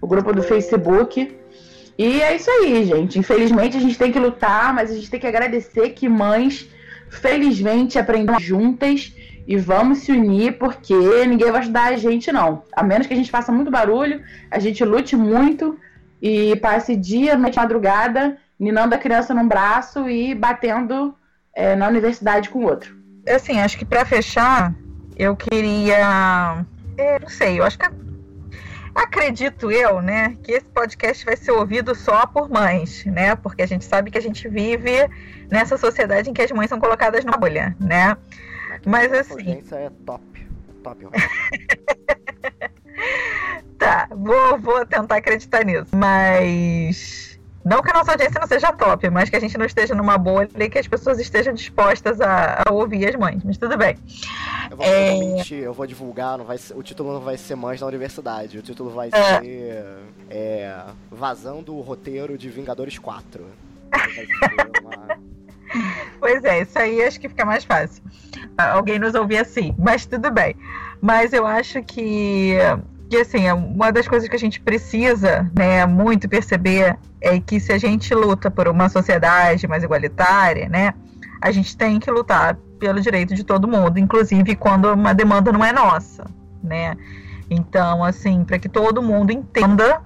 o 0.00 0.06
grupo 0.06 0.32
do 0.32 0.42
Facebook. 0.42 1.36
E 1.98 2.22
é 2.22 2.36
isso 2.36 2.50
aí, 2.50 2.84
gente. 2.84 3.18
Infelizmente 3.18 3.76
a 3.76 3.80
gente 3.80 3.98
tem 3.98 4.12
que 4.12 4.18
lutar, 4.18 4.72
mas 4.72 4.90
a 4.90 4.94
gente 4.94 5.10
tem 5.10 5.20
que 5.20 5.26
agradecer 5.26 5.90
que 5.90 6.08
mães, 6.08 6.68
felizmente, 7.08 7.98
aprendem 7.98 8.38
juntas 8.40 9.12
e 9.46 9.56
vamos 9.56 9.98
se 9.98 10.12
unir 10.12 10.58
porque 10.58 10.94
ninguém 11.26 11.50
vai 11.50 11.60
ajudar 11.60 11.92
a 11.92 11.96
gente, 11.96 12.32
não. 12.32 12.62
A 12.72 12.82
menos 12.82 13.06
que 13.06 13.14
a 13.14 13.16
gente 13.16 13.30
faça 13.30 13.52
muito 13.52 13.70
barulho, 13.70 14.22
a 14.50 14.58
gente 14.58 14.84
lute 14.84 15.16
muito 15.16 15.78
e 16.20 16.56
passe 16.56 16.96
dia, 16.96 17.36
noite, 17.36 17.56
madrugada 17.58 18.38
ninando 18.58 18.94
a 18.94 18.98
criança 18.98 19.34
num 19.34 19.46
braço 19.46 20.08
e 20.08 20.34
batendo 20.34 21.14
é, 21.54 21.74
na 21.76 21.88
universidade 21.88 22.48
com 22.50 22.60
o 22.60 22.64
outro. 22.64 22.94
Assim, 23.28 23.60
acho 23.60 23.78
que 23.78 23.84
para 23.84 24.04
fechar, 24.04 24.74
eu 25.16 25.36
queria. 25.36 26.64
É, 26.96 27.18
não 27.18 27.28
sei, 27.28 27.58
eu 27.58 27.64
acho 27.64 27.78
que. 27.78 28.04
Acredito 28.94 29.72
eu, 29.72 30.00
né, 30.00 30.36
que 30.40 30.52
esse 30.52 30.66
podcast 30.66 31.24
vai 31.24 31.36
ser 31.36 31.50
ouvido 31.50 31.96
só 31.96 32.26
por 32.26 32.48
mães, 32.48 33.04
né? 33.06 33.34
Porque 33.34 33.62
a 33.62 33.66
gente 33.66 33.84
sabe 33.84 34.08
que 34.08 34.16
a 34.16 34.22
gente 34.22 34.48
vive 34.48 35.10
nessa 35.50 35.76
sociedade 35.76 36.30
em 36.30 36.32
que 36.32 36.40
as 36.40 36.52
mães 36.52 36.68
são 36.68 36.78
colocadas 36.78 37.24
na 37.24 37.36
bolha, 37.36 37.74
né? 37.80 38.16
Mas 38.86 39.12
assim. 39.12 39.62
A 39.72 39.76
é 39.76 39.90
top. 40.04 40.46
Top, 40.82 41.06
Tá, 43.78 44.08
vou, 44.10 44.58
vou 44.58 44.86
tentar 44.86 45.16
acreditar 45.16 45.64
nisso. 45.64 45.94
Mas 45.94 47.34
não 47.64 47.82
que 47.82 47.90
a 47.90 47.94
nossa 47.94 48.10
audiência 48.12 48.38
não 48.38 48.46
seja 48.46 48.70
top, 48.72 49.08
mas 49.08 49.30
que 49.30 49.36
a 49.36 49.40
gente 49.40 49.56
não 49.56 49.64
esteja 49.64 49.94
numa 49.94 50.18
bolha 50.18 50.50
e 50.58 50.68
que 50.68 50.78
as 50.78 50.86
pessoas 50.86 51.18
estejam 51.18 51.54
dispostas 51.54 52.20
a, 52.20 52.62
a 52.66 52.72
ouvir 52.72 53.08
as 53.08 53.14
mães. 53.14 53.42
Mas 53.42 53.56
tudo 53.56 53.78
bem. 53.78 53.96
Eu 54.70 54.76
vou, 54.76 54.86
é... 54.86 55.18
mentir, 55.18 55.62
eu 55.62 55.72
vou 55.72 55.86
divulgar, 55.86 56.36
não 56.36 56.44
vai 56.44 56.58
ser, 56.58 56.76
o 56.76 56.82
título 56.82 57.14
não 57.14 57.20
vai 57.20 57.38
ser 57.38 57.54
Mães 57.54 57.80
na 57.80 57.86
Universidade. 57.86 58.58
O 58.58 58.62
título 58.62 58.90
vai 58.90 59.08
é. 59.10 59.40
ser 59.40 59.86
é, 60.28 60.78
Vazando 61.10 61.74
o 61.74 61.80
Roteiro 61.80 62.36
de 62.36 62.50
Vingadores 62.50 62.98
4. 62.98 63.46
Uma... 64.82 65.18
Pois 66.20 66.44
é, 66.44 66.62
isso 66.62 66.78
aí 66.78 67.02
acho 67.02 67.20
que 67.20 67.28
fica 67.28 67.44
mais 67.44 67.64
fácil. 67.64 68.02
Alguém 68.56 68.98
nos 68.98 69.14
ouvir 69.14 69.38
assim, 69.38 69.74
mas 69.78 70.06
tudo 70.06 70.30
bem. 70.30 70.54
Mas 71.00 71.32
eu 71.32 71.46
acho 71.46 71.82
que 71.82 72.56
que 73.10 73.18
assim, 73.18 73.50
uma 73.52 73.92
das 73.92 74.08
coisas 74.08 74.28
que 74.28 74.34
a 74.34 74.38
gente 74.38 74.60
precisa, 74.60 75.50
né, 75.56 75.84
muito 75.86 76.28
perceber 76.28 76.96
é 77.20 77.38
que 77.38 77.60
se 77.60 77.72
a 77.72 77.78
gente 77.78 78.14
luta 78.14 78.50
por 78.50 78.66
uma 78.66 78.88
sociedade 78.88 79.66
mais 79.68 79.84
igualitária, 79.84 80.68
né, 80.68 80.94
a 81.40 81.50
gente 81.50 81.76
tem 81.76 82.00
que 82.00 82.10
lutar 82.10 82.56
pelo 82.78 83.00
direito 83.00 83.34
de 83.34 83.44
todo 83.44 83.68
mundo, 83.68 83.98
inclusive 83.98 84.56
quando 84.56 84.92
uma 84.92 85.14
demanda 85.14 85.52
não 85.52 85.64
é 85.64 85.72
nossa, 85.72 86.24
né? 86.62 86.96
Então, 87.50 88.02
assim, 88.02 88.44
para 88.44 88.58
que 88.58 88.68
todo 88.68 89.02
mundo 89.02 89.30
entenda, 89.30 90.00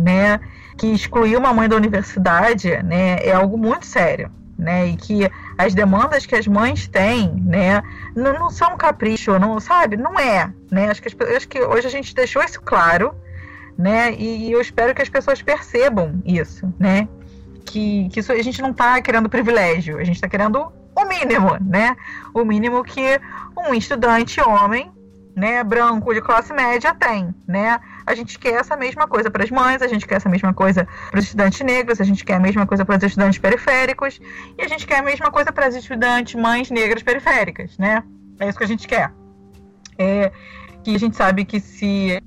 né, 0.00 0.40
que 0.78 0.86
excluir 0.86 1.36
uma 1.36 1.52
mãe 1.52 1.68
da 1.68 1.76
universidade, 1.76 2.80
né, 2.82 3.16
é 3.22 3.32
algo 3.32 3.58
muito 3.58 3.84
sério, 3.86 4.30
né? 4.58 4.88
E 4.88 4.96
que 4.96 5.30
as 5.58 5.74
demandas 5.74 6.24
que 6.26 6.34
as 6.34 6.46
mães 6.46 6.88
têm, 6.88 7.32
né, 7.44 7.82
não, 8.14 8.32
não 8.34 8.50
são 8.50 8.74
um 8.74 8.76
capricho, 8.76 9.38
não, 9.38 9.58
sabe? 9.60 9.96
Não 9.96 10.18
é, 10.18 10.52
né? 10.70 10.90
Acho 10.90 11.02
que, 11.02 11.08
as, 11.08 11.36
acho 11.36 11.48
que 11.48 11.60
hoje 11.60 11.86
a 11.86 11.90
gente 11.90 12.14
deixou 12.14 12.42
isso 12.42 12.60
claro, 12.62 13.14
né? 13.76 14.14
E 14.14 14.50
eu 14.50 14.60
espero 14.60 14.94
que 14.94 15.02
as 15.02 15.08
pessoas 15.08 15.42
percebam 15.42 16.22
isso, 16.24 16.72
né? 16.78 17.08
Que, 17.64 18.08
que 18.10 18.20
isso, 18.20 18.32
a 18.32 18.42
gente 18.42 18.62
não 18.62 18.70
está 18.70 19.00
querendo 19.02 19.28
privilégio, 19.28 19.98
a 19.98 20.04
gente 20.04 20.16
está 20.16 20.28
querendo 20.28 20.72
o 20.94 21.04
mínimo, 21.04 21.58
né? 21.60 21.96
O 22.32 22.44
mínimo 22.44 22.82
que 22.82 23.20
um 23.56 23.74
estudante 23.74 24.40
homem 24.40 24.90
né, 25.36 25.62
branco 25.62 26.14
de 26.14 26.22
classe 26.22 26.52
média 26.54 26.94
tem, 26.94 27.34
né? 27.46 27.78
A 28.06 28.14
gente 28.14 28.38
quer 28.38 28.54
essa 28.54 28.76
mesma 28.76 29.08
coisa 29.08 29.30
para 29.30 29.42
as 29.42 29.50
mães, 29.50 29.82
a 29.82 29.88
gente 29.88 30.06
quer 30.06 30.16
essa 30.16 30.28
mesma 30.28 30.54
coisa 30.54 30.86
para 31.10 31.18
os 31.18 31.24
estudantes 31.24 31.60
negros, 31.60 32.00
a 32.00 32.04
gente 32.04 32.24
quer 32.24 32.34
a 32.34 32.40
mesma 32.40 32.66
coisa 32.66 32.84
para 32.84 32.96
os 32.96 33.02
estudantes 33.02 33.38
periféricos 33.38 34.20
e 34.56 34.62
a 34.62 34.68
gente 34.68 34.86
quer 34.86 34.98
a 34.98 35.02
mesma 35.02 35.30
coisa 35.30 35.52
para 35.52 35.66
as 35.66 35.74
estudantes 35.74 36.40
mães 36.40 36.70
negras 36.70 37.02
periféricas, 37.02 37.76
né? 37.76 38.04
É 38.38 38.48
isso 38.48 38.58
que 38.58 38.64
a 38.64 38.68
gente 38.68 38.86
quer. 38.86 39.12
É 39.98 40.30
que 40.84 40.94
a 40.94 40.98
gente 41.00 41.16
sabe 41.16 41.44
que 41.44 41.58
se 41.58 42.22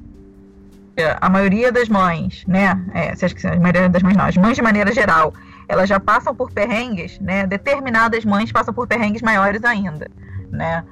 a 1.22 1.30
maioria 1.30 1.72
das 1.72 1.88
mães, 1.88 2.44
né? 2.46 2.78
É, 2.94 3.16
se 3.16 3.26
a 3.48 3.56
maioria 3.56 3.88
das 3.88 4.04
mães 4.04 4.18
não, 4.18 4.26
as 4.26 4.36
mães 4.36 4.56
de 4.58 4.62
maneira 4.62 4.94
geral, 4.94 5.34
elas 5.66 5.88
já 5.88 5.98
passam 5.98 6.36
por 6.36 6.52
perrengues, 6.52 7.20
né? 7.20 7.48
Determinadas 7.48 8.26
mães 8.26 8.52
passam 8.52 8.74
por 8.74 8.86
perrengues 8.86 9.22
maiores 9.22 9.64
ainda, 9.64 10.12
né? 10.52 10.84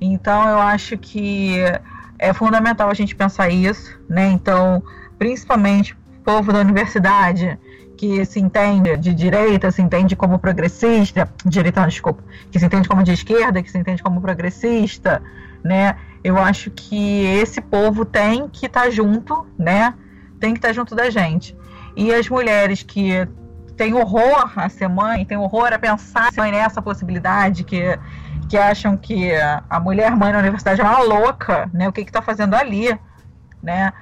Então 0.00 0.48
eu 0.48 0.58
acho 0.58 0.96
que 0.96 1.56
é 2.20 2.34
fundamental 2.34 2.90
a 2.90 2.94
gente 2.94 3.16
pensar 3.16 3.48
isso, 3.48 3.98
né? 4.08 4.28
Então, 4.30 4.82
principalmente 5.18 5.94
o 5.94 6.22
povo 6.22 6.52
da 6.52 6.60
universidade 6.60 7.58
que 7.96 8.24
se 8.26 8.38
entende 8.38 8.94
de 8.98 9.14
direita, 9.14 9.70
se 9.70 9.80
entende 9.80 10.14
como 10.14 10.38
progressista, 10.38 11.32
direita, 11.44 11.80
não, 11.80 11.88
desculpa, 11.88 12.22
que 12.50 12.58
se 12.58 12.64
entende 12.64 12.88
como 12.88 13.02
de 13.02 13.12
esquerda, 13.12 13.62
que 13.62 13.70
se 13.70 13.78
entende 13.78 14.02
como 14.02 14.20
progressista, 14.20 15.22
né? 15.64 15.96
Eu 16.22 16.36
acho 16.38 16.70
que 16.70 17.24
esse 17.24 17.60
povo 17.60 18.04
tem 18.04 18.48
que 18.48 18.66
estar 18.66 18.82
tá 18.82 18.90
junto, 18.90 19.46
né? 19.58 19.94
Tem 20.38 20.52
que 20.52 20.58
estar 20.58 20.68
tá 20.68 20.74
junto 20.74 20.94
da 20.94 21.08
gente. 21.08 21.56
E 21.96 22.12
as 22.12 22.28
mulheres 22.28 22.82
que 22.82 23.26
têm 23.80 23.94
horror 23.94 24.52
a 24.56 24.68
ser 24.68 24.90
mãe, 24.90 25.24
têm 25.24 25.38
horror 25.38 25.72
a 25.72 25.78
pensar 25.78 26.30
nessa 26.36 26.82
possibilidade, 26.82 27.64
que 27.64 27.98
que 28.46 28.58
acham 28.58 28.94
que 28.96 29.32
a 29.70 29.80
mulher 29.80 30.10
mãe 30.16 30.32
na 30.32 30.40
universidade 30.40 30.80
é 30.80 30.84
uma 30.84 30.98
louca, 30.98 31.70
né? 31.72 31.88
O 31.88 31.92
que 31.92 32.02
está 32.02 32.20
fazendo 32.20 32.54
ali, 32.54 32.98
né? 33.62 33.92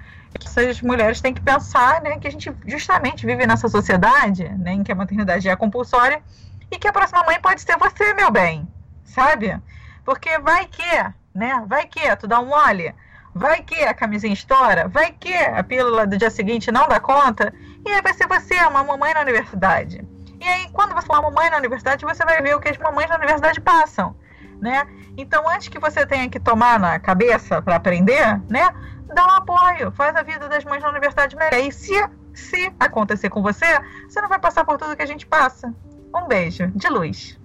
Essas 0.42 0.82
mulheres 0.82 1.20
têm 1.20 1.32
que 1.32 1.40
pensar, 1.40 2.00
né, 2.02 2.18
que 2.18 2.26
a 2.26 2.30
gente 2.30 2.52
justamente 2.66 3.24
vive 3.24 3.46
nessa 3.46 3.68
sociedade, 3.68 4.48
né, 4.58 4.72
em 4.72 4.82
que 4.82 4.92
a 4.92 4.94
maternidade 4.94 5.48
é 5.48 5.56
compulsória 5.56 6.22
e 6.70 6.78
que 6.78 6.86
a 6.86 6.92
próxima 6.92 7.22
mãe 7.24 7.40
pode 7.40 7.60
ser 7.60 7.76
você, 7.78 8.14
meu 8.14 8.30
bem, 8.30 8.66
sabe? 9.04 9.58
Porque 10.04 10.38
vai 10.38 10.66
que, 10.66 10.94
né? 11.34 11.62
Vai 11.66 11.86
que 11.86 12.16
tu 12.16 12.26
dá 12.26 12.40
um 12.40 12.46
mole, 12.46 12.94
vai 13.34 13.62
que 13.62 13.80
a 13.84 13.94
camisinha 13.94 14.32
estoura, 14.32 14.88
vai 14.88 15.12
que 15.12 15.34
a 15.34 15.62
pílula 15.62 16.06
do 16.06 16.16
dia 16.16 16.30
seguinte 16.30 16.72
não 16.72 16.88
dá 16.88 16.98
conta 16.98 17.52
e 17.88 17.92
aí 17.94 18.02
vai 18.02 18.14
ser 18.14 18.26
você, 18.26 18.54
uma 18.66 18.84
mamãe 18.84 19.14
na 19.14 19.20
universidade. 19.20 20.06
E 20.40 20.44
aí, 20.44 20.68
quando 20.72 20.94
você 20.94 21.06
for 21.06 21.14
uma 21.14 21.30
mamãe 21.30 21.50
na 21.50 21.56
universidade, 21.56 22.04
você 22.04 22.24
vai 22.24 22.40
ver 22.40 22.54
o 22.54 22.60
que 22.60 22.68
as 22.68 22.78
mamães 22.78 23.08
na 23.08 23.16
universidade 23.16 23.60
passam 23.60 24.14
né? 24.60 24.86
Então, 25.16 25.48
antes 25.48 25.68
que 25.68 25.78
você 25.78 26.06
tenha 26.06 26.28
que 26.28 26.38
tomar 26.38 26.78
na 26.78 26.98
cabeça 26.98 27.62
para 27.62 27.76
aprender, 27.76 28.40
né? 28.48 28.74
Dá 29.14 29.24
um 29.26 29.30
apoio, 29.30 29.90
faz 29.92 30.14
a 30.14 30.22
vida 30.22 30.48
das 30.48 30.64
mães 30.64 30.82
na 30.82 30.90
universidade 30.90 31.34
melhor. 31.34 31.54
E 31.54 31.72
se, 31.72 31.94
se 32.34 32.72
acontecer 32.78 33.30
com 33.30 33.42
você, 33.42 33.66
você 34.08 34.20
não 34.20 34.28
vai 34.28 34.38
passar 34.38 34.64
por 34.64 34.76
tudo 34.76 34.96
que 34.96 35.02
a 35.02 35.06
gente 35.06 35.26
passa. 35.26 35.74
Um 36.14 36.26
beijo, 36.26 36.66
de 36.74 36.88
luz. 36.88 37.38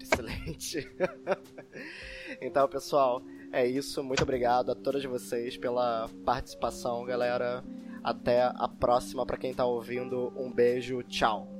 Excelente. 0.00 0.90
então, 2.40 2.66
pessoal, 2.68 3.22
É 3.52 3.66
isso, 3.66 4.02
muito 4.04 4.22
obrigado 4.22 4.70
a 4.70 4.74
todas 4.76 5.04
vocês 5.04 5.56
pela 5.56 6.08
participação, 6.24 7.04
galera. 7.04 7.64
Até 8.02 8.42
a 8.42 8.68
próxima 8.68 9.26
para 9.26 9.36
quem 9.36 9.52
tá 9.52 9.66
ouvindo. 9.66 10.32
Um 10.36 10.52
beijo, 10.52 11.02
tchau. 11.02 11.59